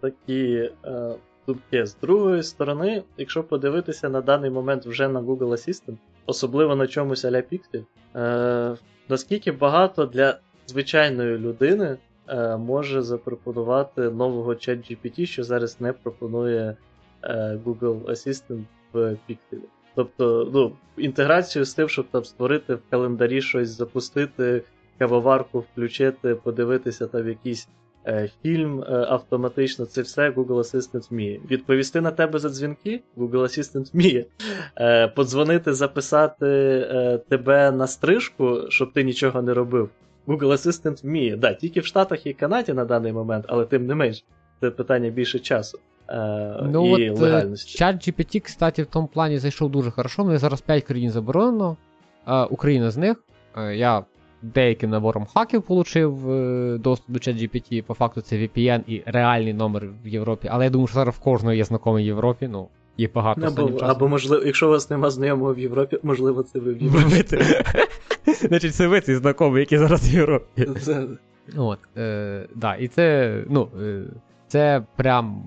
такі 0.00 0.70
е, 0.84 1.14
думки. 1.46 1.86
З 1.86 1.96
другої 1.96 2.42
сторони, 2.42 3.02
якщо 3.18 3.44
подивитися 3.44 4.08
на 4.08 4.20
даний 4.20 4.50
момент 4.50 4.86
вже 4.86 5.08
на 5.08 5.20
Google 5.20 5.48
Assistant, 5.48 5.96
особливо 6.26 6.76
на 6.76 6.86
чомусь 6.86 7.24
а-ля 7.24 7.42
Pixel, 7.52 7.84
е, 8.16 8.76
наскільки 9.08 9.52
багато 9.52 10.06
для 10.06 10.38
звичайної 10.66 11.38
людини 11.38 11.96
е, 12.28 12.56
може 12.56 13.02
запропонувати 13.02 14.00
нового 14.02 14.50
ChatGPT, 14.54 15.26
що 15.26 15.44
зараз 15.44 15.80
не 15.80 15.92
пропонує 15.92 16.76
е, 17.22 17.60
Google 17.64 18.02
Assistant 18.04 18.64
в 18.92 18.98
Pixel. 18.98 19.58
Тобто, 19.94 20.50
ну, 20.54 20.72
інтеграцію 20.96 21.64
з 21.64 21.74
тим, 21.74 21.88
щоб 21.88 22.06
там 22.10 22.24
створити 22.24 22.74
в 22.74 22.80
календарі 22.90 23.42
щось, 23.42 23.68
запустити 23.68 24.62
кавоварку 24.98 25.60
включити, 25.60 26.34
подивитися 26.34 27.06
там 27.06 27.28
якийсь 27.28 27.68
е, 28.06 28.30
фільм 28.42 28.80
е, 28.80 28.84
автоматично, 29.08 29.86
це 29.86 30.02
все 30.02 30.30
Google 30.30 30.58
Assistant 30.58 31.10
вміє. 31.10 31.40
Відповісти 31.50 32.00
на 32.00 32.10
тебе 32.10 32.38
за 32.38 32.48
дзвінки, 32.48 33.02
Google 33.16 33.42
Assistant 33.42 33.92
вміє. 33.92 34.26
Е, 34.76 35.08
подзвонити, 35.08 35.72
записати 35.72 36.46
е, 36.46 37.20
тебе 37.28 37.70
на 37.70 37.86
стрижку, 37.86 38.60
щоб 38.68 38.92
ти 38.92 39.04
нічого 39.04 39.42
не 39.42 39.54
робив. 39.54 39.90
Google 40.26 40.52
Assistant 40.52 41.02
вміє. 41.02 41.36
Да, 41.36 41.54
тільки 41.54 41.80
в 41.80 41.86
Штатах 41.86 42.26
і 42.26 42.32
Канаді 42.32 42.72
на 42.72 42.84
даний 42.84 43.12
момент, 43.12 43.44
але 43.48 43.64
тим 43.64 43.86
не 43.86 43.94
менш, 43.94 44.24
це 44.60 44.70
питання 44.70 45.10
більше 45.10 45.38
часу. 45.38 45.78
Е, 46.08 46.60
Ну, 46.62 46.98
і 46.98 47.10
от 47.10 47.18
легальності. 47.18 47.78
чат 47.78 47.96
GPT, 47.96 48.40
кстати, 48.40 48.82
в 48.82 48.86
тому 48.86 49.06
плані 49.06 49.38
зайшов 49.38 49.70
дуже 49.70 49.90
хорошо. 49.90 50.24
Мене 50.24 50.38
зараз 50.38 50.60
5 50.60 50.84
країн 50.84 51.10
заборонено. 51.10 51.76
Е, 52.28 52.42
Україна 52.44 52.90
з 52.90 52.96
них. 52.96 53.24
Е, 53.56 53.76
я 53.76 54.04
деяким 54.42 54.90
набором 54.90 55.26
хаків 55.34 55.64
отримав 55.68 56.30
е, 56.30 56.78
доступ 56.78 57.10
до 57.10 57.18
ChatGPT. 57.18 57.82
По 57.82 57.94
факту 57.94 58.20
це 58.20 58.36
VPN 58.36 58.80
і 58.86 59.02
реальний 59.06 59.54
номер 59.54 59.88
в 60.04 60.08
Європі. 60.08 60.48
Але 60.50 60.64
я 60.64 60.70
думаю, 60.70 60.86
що 60.86 60.94
зараз 60.94 61.14
в 61.14 61.18
кожного 61.18 61.54
є 61.54 61.64
знайомий 61.64 62.04
в 62.04 62.06
Європі. 62.06 62.48
Ну, 62.52 62.68
є 62.96 63.08
багато 63.14 63.46
Або, 63.46 63.68
часом. 63.72 63.88
або 63.90 64.08
можливо, 64.08 64.44
якщо 64.44 64.66
у 64.66 64.70
вас 64.70 64.90
нема 64.90 65.10
знайомого 65.10 65.54
в 65.54 65.58
Європі, 65.58 65.98
можливо, 66.02 66.42
це 66.42 66.58
ви 66.58 66.72
в 66.72 66.82
Європі. 66.82 67.24
Значить, 68.40 68.74
це 68.74 68.86
ви 68.86 69.00
цей 69.00 69.14
знайомий, 69.14 69.60
який 69.60 69.78
зараз 69.78 70.08
в 70.08 70.14
Європі. 70.14 70.68
От, 71.56 71.78
е, 71.96 72.46
да, 72.54 72.74
і 72.74 72.88
це, 72.88 73.34
ну, 73.50 73.68
е, 73.82 74.02
це 74.48 74.82
прям. 74.96 75.42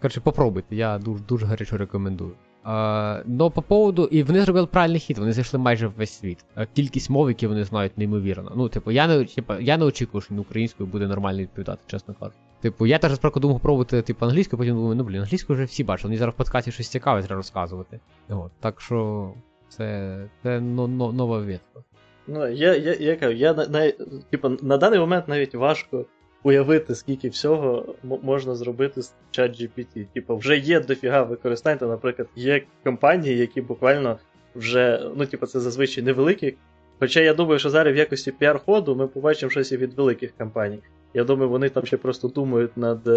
Коротше, 0.00 0.20
попробуйте, 0.20 0.76
я 0.76 0.98
дуже, 0.98 1.24
дуже 1.24 1.46
гарячо 1.46 1.76
рекомендую. 1.76 2.32
Е, 2.66 3.22
но 3.26 3.50
по 3.50 3.62
поводу, 3.62 4.04
і 4.04 4.22
вони 4.22 4.40
зробили 4.40 4.66
правильний 4.66 5.00
хід, 5.00 5.18
вони 5.18 5.32
зайшли 5.32 5.58
майже 5.58 5.86
в 5.86 5.92
весь 5.92 6.18
світ. 6.18 6.44
Е, 6.56 6.66
кількість 6.74 7.10
мов, 7.10 7.28
які 7.28 7.46
вони 7.46 7.64
знають, 7.64 7.98
неймовірна. 7.98 8.52
Ну, 8.56 8.68
типу, 8.68 8.90
я 8.90 9.06
не, 9.06 9.24
типу, 9.24 9.54
я 9.60 9.76
не 9.76 9.84
очікую, 9.84 10.20
що 10.20 10.34
він 10.34 10.40
українською 10.40 10.88
буде 10.88 11.06
нормально 11.06 11.40
відповідати, 11.40 11.82
чесно 11.86 12.14
кажучи. 12.14 12.38
Типу, 12.60 12.86
я 12.86 12.98
теж 12.98 13.14
справді 13.14 13.40
думав 13.40 13.60
пробувати 13.60 14.02
типу, 14.02 14.26
англійською, 14.26 14.58
потім 14.58 14.74
думаю, 14.74 14.94
ну 14.94 15.04
блін, 15.04 15.20
англійською 15.20 15.56
вже 15.56 15.64
всі 15.64 15.84
бачили, 15.84 16.08
вони 16.08 16.18
зараз 16.18 16.34
в 16.34 16.36
подкасті 16.36 16.72
щось 16.72 16.88
цікаве 16.88 17.22
треба 17.22 17.36
розказувати. 17.36 18.00
От, 18.28 18.52
так 18.60 18.80
що 18.80 19.30
це, 19.68 20.18
це 20.42 20.60
но, 20.60 20.88
но, 20.88 21.12
нова 21.12 21.38
ветка. 21.38 21.80
Ну, 22.26 22.48
я, 22.48 22.76
я, 22.76 22.94
я 22.94 23.16
кажу, 23.16 23.32
я 23.32 23.54
на, 23.54 23.66
на, 23.66 23.92
типу, 24.30 24.48
на 24.62 24.76
даний 24.76 24.98
момент 24.98 25.28
навіть 25.28 25.54
важко 25.54 26.04
уявити, 26.42 26.94
скільки 26.94 27.28
всього 27.28 27.94
можна 28.22 28.54
зробити 28.54 29.02
з 29.02 29.14
ChatGPT. 29.38 30.06
Типу, 30.14 30.36
вже 30.36 30.56
є 30.56 30.80
дофіга 30.80 31.22
використань, 31.22 31.78
то, 31.78 31.86
наприклад, 31.86 32.28
є 32.36 32.62
компанії, 32.84 33.36
які 33.36 33.60
буквально 33.60 34.18
вже, 34.54 35.10
ну, 35.16 35.26
типу, 35.26 35.46
це 35.46 35.60
зазвичай 35.60 36.04
невеликі. 36.04 36.54
Хоча 37.00 37.20
я 37.20 37.34
думаю, 37.34 37.58
що 37.58 37.70
зараз 37.70 37.94
в 37.94 37.96
якості 37.96 38.32
піар-ходу 38.40 38.96
ми 38.96 39.06
побачимо 39.06 39.50
щось 39.50 39.72
і 39.72 39.76
від 39.76 39.94
великих 39.94 40.32
компаній. 40.38 40.78
Я 41.14 41.24
думаю, 41.24 41.50
вони 41.50 41.68
там 41.68 41.86
ще 41.86 41.96
просто 41.96 42.28
думають 42.28 42.76
над 42.76 43.08
е, 43.08 43.10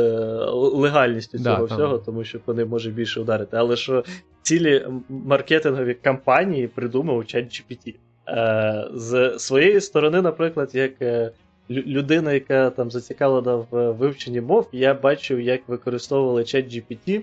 легальністю 0.53 1.37
Да, 1.37 1.43
цього 1.43 1.67
там. 1.67 1.77
всього, 1.77 1.97
тому 1.97 2.23
що 2.23 2.39
вони 2.45 2.65
можуть 2.65 2.93
більше 2.93 3.21
ударити. 3.21 3.57
Але 3.57 3.75
що 3.75 4.03
цілі 4.41 4.87
маркетингові 5.09 5.93
кампанії 5.93 6.67
придумав 6.67 7.17
ChatGPT. 7.17 7.95
Е, 8.27 8.87
з 8.93 9.39
своєї 9.39 9.81
сторони, 9.81 10.21
наприклад, 10.21 10.69
як 10.73 11.01
е, 11.01 11.31
людина, 11.69 12.34
яка 12.34 12.69
там 12.69 12.91
зацікавлена 12.91 13.56
в 13.56 13.91
вивченні 13.91 14.41
мов, 14.41 14.68
я 14.72 14.94
бачив, 14.94 15.41
як 15.41 15.61
використовували 15.68 16.41
ChatGPT 16.41 17.22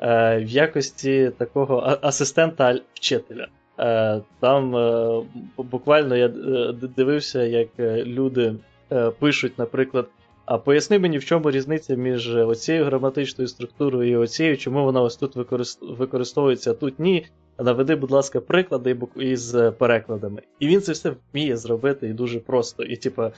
е, 0.00 0.38
в 0.38 0.48
якості 0.48 1.30
такого 1.38 1.98
асистента 2.02 2.78
вчителя. 2.94 3.46
Е, 3.78 4.20
Там 4.40 4.76
е, 4.76 5.22
буквально 5.56 6.16
я 6.16 6.26
е, 6.26 6.72
дивився, 6.96 7.42
як 7.42 7.68
е, 7.78 8.04
люди 8.04 8.54
е, 8.92 9.10
пишуть, 9.10 9.58
наприклад. 9.58 10.06
А 10.44 10.58
поясни 10.58 10.98
мені, 10.98 11.18
в 11.18 11.24
чому 11.24 11.50
різниця 11.50 11.94
між 11.94 12.36
оцією 12.36 12.84
граматичною 12.84 13.48
структурою 13.48 14.10
і 14.10 14.16
оцією, 14.16 14.56
чому 14.56 14.84
вона 14.84 15.02
ось 15.02 15.16
тут 15.16 15.36
використовується, 15.82 16.70
а 16.70 16.74
тут 16.74 16.98
ні. 16.98 17.26
Наведи, 17.58 17.94
будь 17.94 18.10
ласка, 18.10 18.40
приклади 18.40 18.96
із 19.16 19.56
перекладами. 19.78 20.42
І 20.60 20.66
він 20.66 20.80
це 20.80 20.92
все 20.92 21.12
вміє 21.32 21.56
зробити 21.56 22.08
і 22.08 22.12
дуже 22.12 22.40
просто. 22.40 22.82
І, 22.82 22.96
типа, 22.96 23.32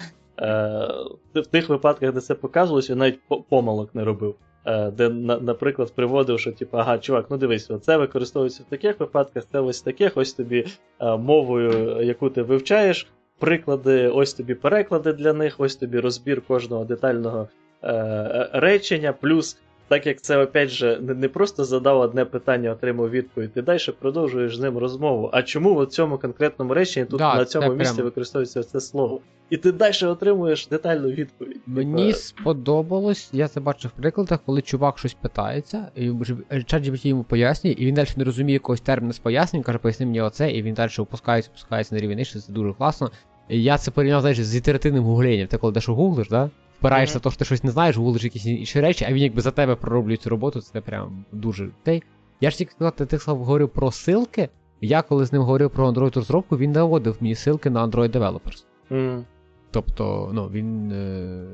в 1.35 1.47
тих 1.51 1.69
випадках, 1.69 2.13
де 2.13 2.21
це 2.21 2.35
показувалося, 2.35 2.93
він 2.93 2.99
навіть 2.99 3.21
помилок 3.49 3.95
не 3.95 4.05
робив. 4.05 4.35
Е, 4.67 4.91
де, 4.91 5.09
наприклад, 5.41 5.93
приводив, 5.95 6.41
що 6.41 6.53
типу, 6.53 6.79
ага, 6.79 6.99
чувак, 6.99 7.27
ну 7.31 7.37
дивись, 7.37 7.71
це 7.83 7.97
використовується 7.97 8.63
в 8.63 8.71
таких 8.71 9.01
випадках, 9.01 9.45
це 9.53 9.61
ось 9.61 9.83
таких, 9.83 10.17
ось 10.17 10.33
тобі 10.33 10.67
е, 11.01 11.17
мовою, 11.17 12.03
яку 12.03 12.31
ти 12.31 12.43
вивчаєш, 12.43 13.07
приклади, 13.39 14.09
ось 14.09 14.35
тобі 14.35 14.55
переклади 14.55 15.13
для 15.13 15.33
них, 15.33 15.55
ось 15.59 15.77
тобі 15.77 16.01
розбір 16.01 16.43
кожного 16.43 16.85
детального 16.85 17.49
е, 17.85 18.51
речення, 18.53 19.13
плюс. 19.13 19.59
Так 19.89 20.07
як 20.07 20.21
це, 20.21 20.39
опять 20.39 20.69
же, 20.69 20.99
не, 21.01 21.29
просто 21.29 21.65
задав 21.65 22.01
одне 22.01 22.25
питання, 22.25 22.71
отримав 22.71 23.11
відповідь, 23.11 23.53
ти 23.53 23.63
далі 23.63 23.79
продовжуєш 23.99 24.57
з 24.57 24.61
ним 24.61 24.79
розмову. 24.79 25.31
А 25.33 25.43
чому 25.43 25.75
в 25.75 25.87
цьому 25.87 26.19
конкретному 26.19 26.75
реченні 26.75 27.07
тут 27.07 27.19
Да, 27.19 27.35
на 27.35 27.45
цьому 27.45 27.75
місці 27.75 27.95
прям- 27.95 28.05
використовується 28.05 28.63
це 28.63 28.81
слово? 28.81 29.21
І 29.51 29.57
ти 29.57 29.73
далі 29.73 30.05
отримуєш 30.05 30.67
детальну 30.67 31.09
відповідь. 31.09 31.61
Мені 31.67 32.07
Типа, 32.07 32.19
сподобалось, 32.19 33.29
я 33.33 33.49
це 33.49 33.61
бачив 33.61 33.91
в 33.97 34.01
прикладах, 34.01 34.39
коли 34.47 34.63
чувак 34.63 34.99
щось 34.99 35.15
питається, 35.15 35.89
і 35.95 36.11
ChatGPT 36.11 37.07
йому 37.07 37.23
пояснює, 37.25 37.75
і 37.79 37.87
він 37.87 37.95
далі 37.95 38.09
не 38.17 38.25
розуміє 38.25 38.55
якогось 38.55 38.81
терміну 38.81 39.13
з 39.13 39.19
пояснень, 39.19 39.63
каже, 39.63 39.79
поясни 39.79 40.07
мені 40.07 40.21
оце, 40.21 40.51
і 40.51 40.63
він 40.63 40.75
далі 40.75 40.91
опускається, 40.99 41.51
опускається 41.51 41.95
на 41.95 42.01
рівень 42.01 42.17
нижче, 42.17 42.41
це 42.41 42.53
дуже 42.53 42.73
класно. 42.73 43.11
І 43.49 43.63
я 43.63 43.79
це 43.79 43.91
порівняв, 43.91 44.21
знаєш, 44.21 44.41
з 44.41 44.57
ітеративним 44.57 45.05
гугленням. 45.05 45.47
Ти 45.47 45.59
коли 45.59 45.73
дещо 45.73 45.95
гуглиш, 45.95 46.29
да? 46.29 46.51
Впираєшся 46.83 47.19
в 47.19 47.23
те, 47.23 47.31
що 47.31 47.39
ти 47.39 47.45
щось 47.45 47.65
не 47.65 47.71
знаєш, 47.71 47.97
гуглиш 47.97 48.25
якісь 48.25 48.47
інші 48.47 48.81
речі, 48.81 49.07
а 49.09 49.13
він 49.13 49.23
якби 49.23 49.41
за 49.41 49.51
тебе 49.51 49.75
пророблює 49.75 50.17
цю 50.17 50.31
роботу, 50.31 50.61
це 50.61 50.81
прям 50.81 51.25
дуже. 51.33 51.69
Ти, 51.83 52.03
я 52.41 52.51
ж 52.51 52.59
тільки 52.59 52.91
ти, 52.97 53.07
ти 53.07 53.19
сказав, 53.19 53.39
говорив 53.39 53.69
про 53.69 53.91
силки. 53.91 54.49
Я 54.81 55.03
коли 55.03 55.27
з 55.27 55.33
ним 55.33 55.43
говорив 55.43 55.71
про 55.71 55.91
Android 55.91 56.15
розробку, 56.15 56.57
він 56.57 56.73
наводив 56.73 57.17
мені 57.21 57.35
ссылки 57.35 57.71
на 57.71 57.87
Android 57.87 58.11
Developers. 58.11 58.65
Мгм. 58.91 59.25
Тобто, 59.71 60.31
ну, 60.33 60.49
він, 60.49 60.93
е, 60.93 61.47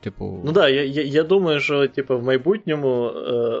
типу. 0.00 0.40
Ну 0.44 0.52
так, 0.52 0.54
да, 0.54 0.68
я, 0.68 0.84
я, 0.84 1.02
я 1.02 1.22
думаю, 1.22 1.60
що 1.60 1.88
типу, 1.88 2.18
в 2.18 2.22
майбутньому 2.22 3.06
е, 3.06 3.60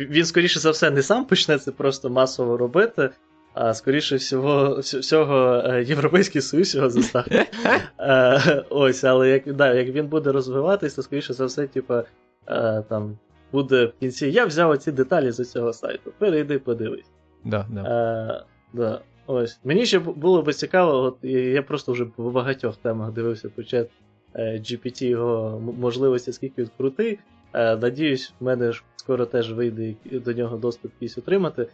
він, 0.00 0.24
скоріше 0.24 0.60
за 0.60 0.70
все, 0.70 0.90
не 0.90 1.02
сам 1.02 1.24
почне 1.24 1.58
це 1.58 1.72
просто 1.72 2.10
масово 2.10 2.56
робити, 2.56 3.10
а 3.54 3.74
скоріше 3.74 4.16
всього, 4.16 4.78
всього 4.78 5.62
е, 5.64 5.84
Європейський 5.84 6.40
Союз 6.40 6.74
його 6.74 6.90
заставить. 6.90 7.32
Е, 7.98 8.64
ось, 8.70 9.04
але 9.04 9.28
як, 9.28 9.52
да, 9.52 9.74
як 9.74 9.88
він 9.88 10.06
буде 10.06 10.32
розвиватись, 10.32 10.94
то 10.94 11.02
скоріше 11.02 11.32
за 11.32 11.44
все, 11.44 11.66
типу, 11.66 11.94
е, 11.94 12.82
там 12.88 13.18
буде 13.52 13.84
в 13.84 13.92
кінці. 14.00 14.26
Я 14.26 14.46
взяв 14.46 14.70
оці 14.70 14.92
деталі 14.92 15.30
з 15.30 15.50
цього 15.50 15.72
сайту. 15.72 16.12
Перейди, 16.18 16.58
подивись. 16.58 17.10
Да, 17.44 17.66
да. 17.70 17.80
Е, 17.80 18.44
да. 18.72 19.00
Ось. 19.26 19.60
Мені 19.64 19.86
ще 19.86 19.98
було 19.98 20.42
би 20.42 20.52
цікаво, 20.52 21.02
от 21.02 21.16
я 21.30 21.62
просто 21.62 21.92
вже 21.92 22.04
в 22.16 22.30
багатьох 22.30 22.76
темах 22.76 23.12
дивився 23.12 23.48
по 23.48 23.62
чат 23.62 23.88
е, 24.34 24.52
GPT 24.52 25.04
його 25.04 25.60
можливості, 25.78 26.32
скільки 26.32 26.62
він 26.62 26.70
крутий. 26.76 27.18
Надіюсь, 27.54 28.32
в 28.40 28.44
мене 28.44 28.72
ж 28.72 28.84
скоро 28.96 29.26
теж 29.26 29.52
вийде 29.52 29.94
до 30.04 30.32
нього 30.32 30.56
доступ 30.56 30.92
якийсь 30.94 31.18
отримати. 31.18 31.66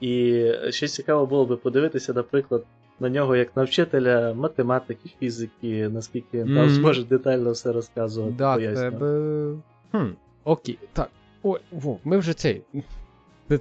І 0.00 0.44
ще 0.70 0.88
цікаво 0.88 1.26
було 1.26 1.46
би 1.46 1.56
подивитися, 1.56 2.12
наприклад, 2.12 2.64
на 3.00 3.08
нього 3.08 3.36
як 3.36 3.56
на 3.56 3.64
вчителя 3.64 4.34
математики, 4.34 5.10
фізики, 5.20 5.88
наскільки 5.88 6.44
він 6.44 6.54
там 6.56 6.70
зможе 6.70 7.04
детально 7.04 7.50
все 7.52 7.72
розказувати. 7.72 8.34
Да, 8.38 8.56
тебе. 8.74 9.54
Хм, 9.92 10.06
окей, 10.44 10.78
так. 10.92 11.08
Ой, 11.42 11.60
Вов, 11.70 12.00
ми 12.04 12.18
вже 12.18 12.34
цей. 12.34 12.62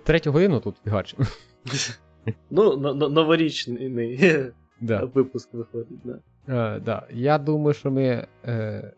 Третю 0.03 0.32
годину 0.32 0.60
тут 0.60 0.76
фігачимо. 0.84 1.26
Ну, 2.49 2.78
но- 2.78 2.94
но- 2.94 3.10
новорічний 3.10 4.52
Да. 4.82 5.03
випуск 5.14 5.53
виходить, 5.53 5.99
да. 6.03 6.20
Е, 6.76 6.80
да. 6.80 7.07
Я 7.12 7.38
думаю, 7.38 7.74
що 7.74 7.91
ми 7.91 8.28
е, 8.45 8.91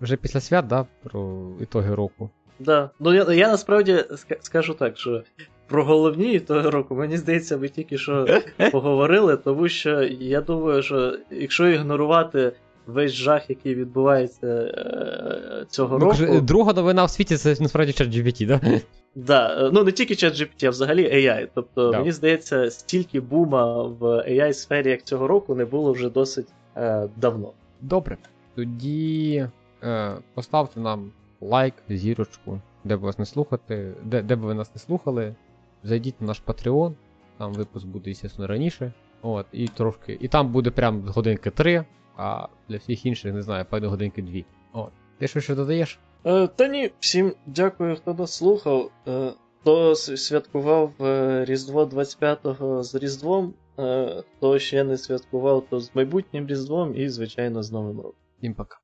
вже 0.00 0.16
після 0.16 0.40
свят, 0.40 0.66
да, 0.66 0.86
про 1.02 1.50
ітоги 1.60 1.94
року. 1.94 2.30
Да. 2.58 2.90
Ну 3.00 3.14
я, 3.14 3.32
я 3.32 3.48
насправді 3.50 4.04
скажу 4.40 4.74
так, 4.74 4.98
що 4.98 5.22
про 5.66 5.84
головні 5.84 6.40
того 6.40 6.70
року, 6.70 6.94
мені 6.94 7.16
здається, 7.16 7.56
ми 7.56 7.68
тільки 7.68 7.98
що 7.98 8.26
поговорили, 8.72 9.36
тому 9.36 9.68
що 9.68 10.02
я 10.20 10.40
думаю, 10.40 10.82
що 10.82 11.16
якщо 11.30 11.68
ігнорувати 11.68 12.52
весь 12.86 13.12
жах, 13.12 13.50
який 13.50 13.74
відбувається 13.74 14.46
е, 14.46 15.64
цього 15.68 15.98
Ну, 15.98 16.04
року. 16.04 16.40
друга 16.40 16.72
новина 16.72 17.04
в 17.04 17.10
світі 17.10 17.36
це 17.36 17.56
насправді 17.60 17.92
чат 17.92 18.08
GPT, 18.08 18.46
да? 18.46 18.60
Да, 19.16 19.66
е, 19.66 19.70
ну 19.72 19.84
не 19.84 19.92
тільки 19.92 20.14
ChatGPT, 20.14 20.66
а 20.66 20.70
взагалі 20.70 21.04
AI. 21.14 21.48
Тобто, 21.54 21.90
Да. 21.90 21.98
мені 21.98 22.12
здається, 22.12 22.70
стільки 22.70 23.20
бума 23.20 23.82
в 23.82 24.02
AI 24.04 24.52
сфері, 24.52 24.90
як 24.90 25.02
цього 25.02 25.26
року, 25.26 25.54
не 25.54 25.64
було 25.64 25.92
вже 25.92 26.10
досить 26.10 26.48
е, 26.76 27.08
давно. 27.16 27.52
Добре. 27.80 28.16
Тоді 28.56 29.48
е, 29.82 30.12
поставте 30.34 30.80
нам 30.80 31.10
лайк, 31.40 31.74
зірочку, 31.88 32.60
де 32.84 32.96
б 32.96 33.00
вас 33.00 33.18
не 33.18 33.26
слухати, 33.26 33.92
де, 34.04 34.22
де 34.22 34.36
б 34.36 34.40
ви 34.40 34.54
нас 34.54 34.74
не 34.74 34.80
слухали. 34.80 35.34
Зайдіть 35.84 36.20
на 36.20 36.26
наш 36.26 36.42
Patreon, 36.46 36.92
там 37.38 37.52
випуск 37.52 37.86
буде, 37.86 38.14
звісно, 38.14 38.46
раніше. 38.46 38.92
От, 39.22 39.46
і 39.52 39.68
трошки. 39.68 40.18
І 40.20 40.28
там 40.28 40.52
буде 40.52 40.70
прям 40.70 41.02
годинки 41.08 41.50
3, 41.50 41.84
а 42.16 42.46
для 42.68 42.76
всіх 42.76 43.06
інших, 43.06 43.34
не 43.34 43.42
знаю, 43.42 43.66
певно 43.70 43.90
годинки 43.90 44.22
2. 44.22 44.42
От. 44.72 44.92
Ти 45.18 45.28
що 45.28 45.40
ще 45.40 45.54
додаєш? 45.54 45.98
Е, 46.24 46.46
та 46.46 46.68
ні, 46.68 46.90
всім 47.00 47.34
дякую, 47.46 47.96
хто 47.96 48.14
нас 48.14 48.34
слухав. 48.34 48.90
Е, 49.08 49.32
хто 49.60 49.94
святкував 49.94 50.92
е, 51.00 51.44
Різдво 51.44 51.84
25-го 51.84 52.82
з 52.82 52.94
Різдвом, 52.94 53.54
е, 53.78 54.22
хто 54.36 54.58
ще 54.58 54.84
не 54.84 54.98
святкував, 54.98 55.66
то 55.70 55.80
з 55.80 55.90
майбутнім 55.94 56.46
Різдвом 56.46 56.96
і, 56.96 57.08
звичайно, 57.08 57.62
з 57.62 57.72
Новим 57.72 57.96
роком. 57.96 58.12
Всім 58.38 58.54
пока. 58.54 58.76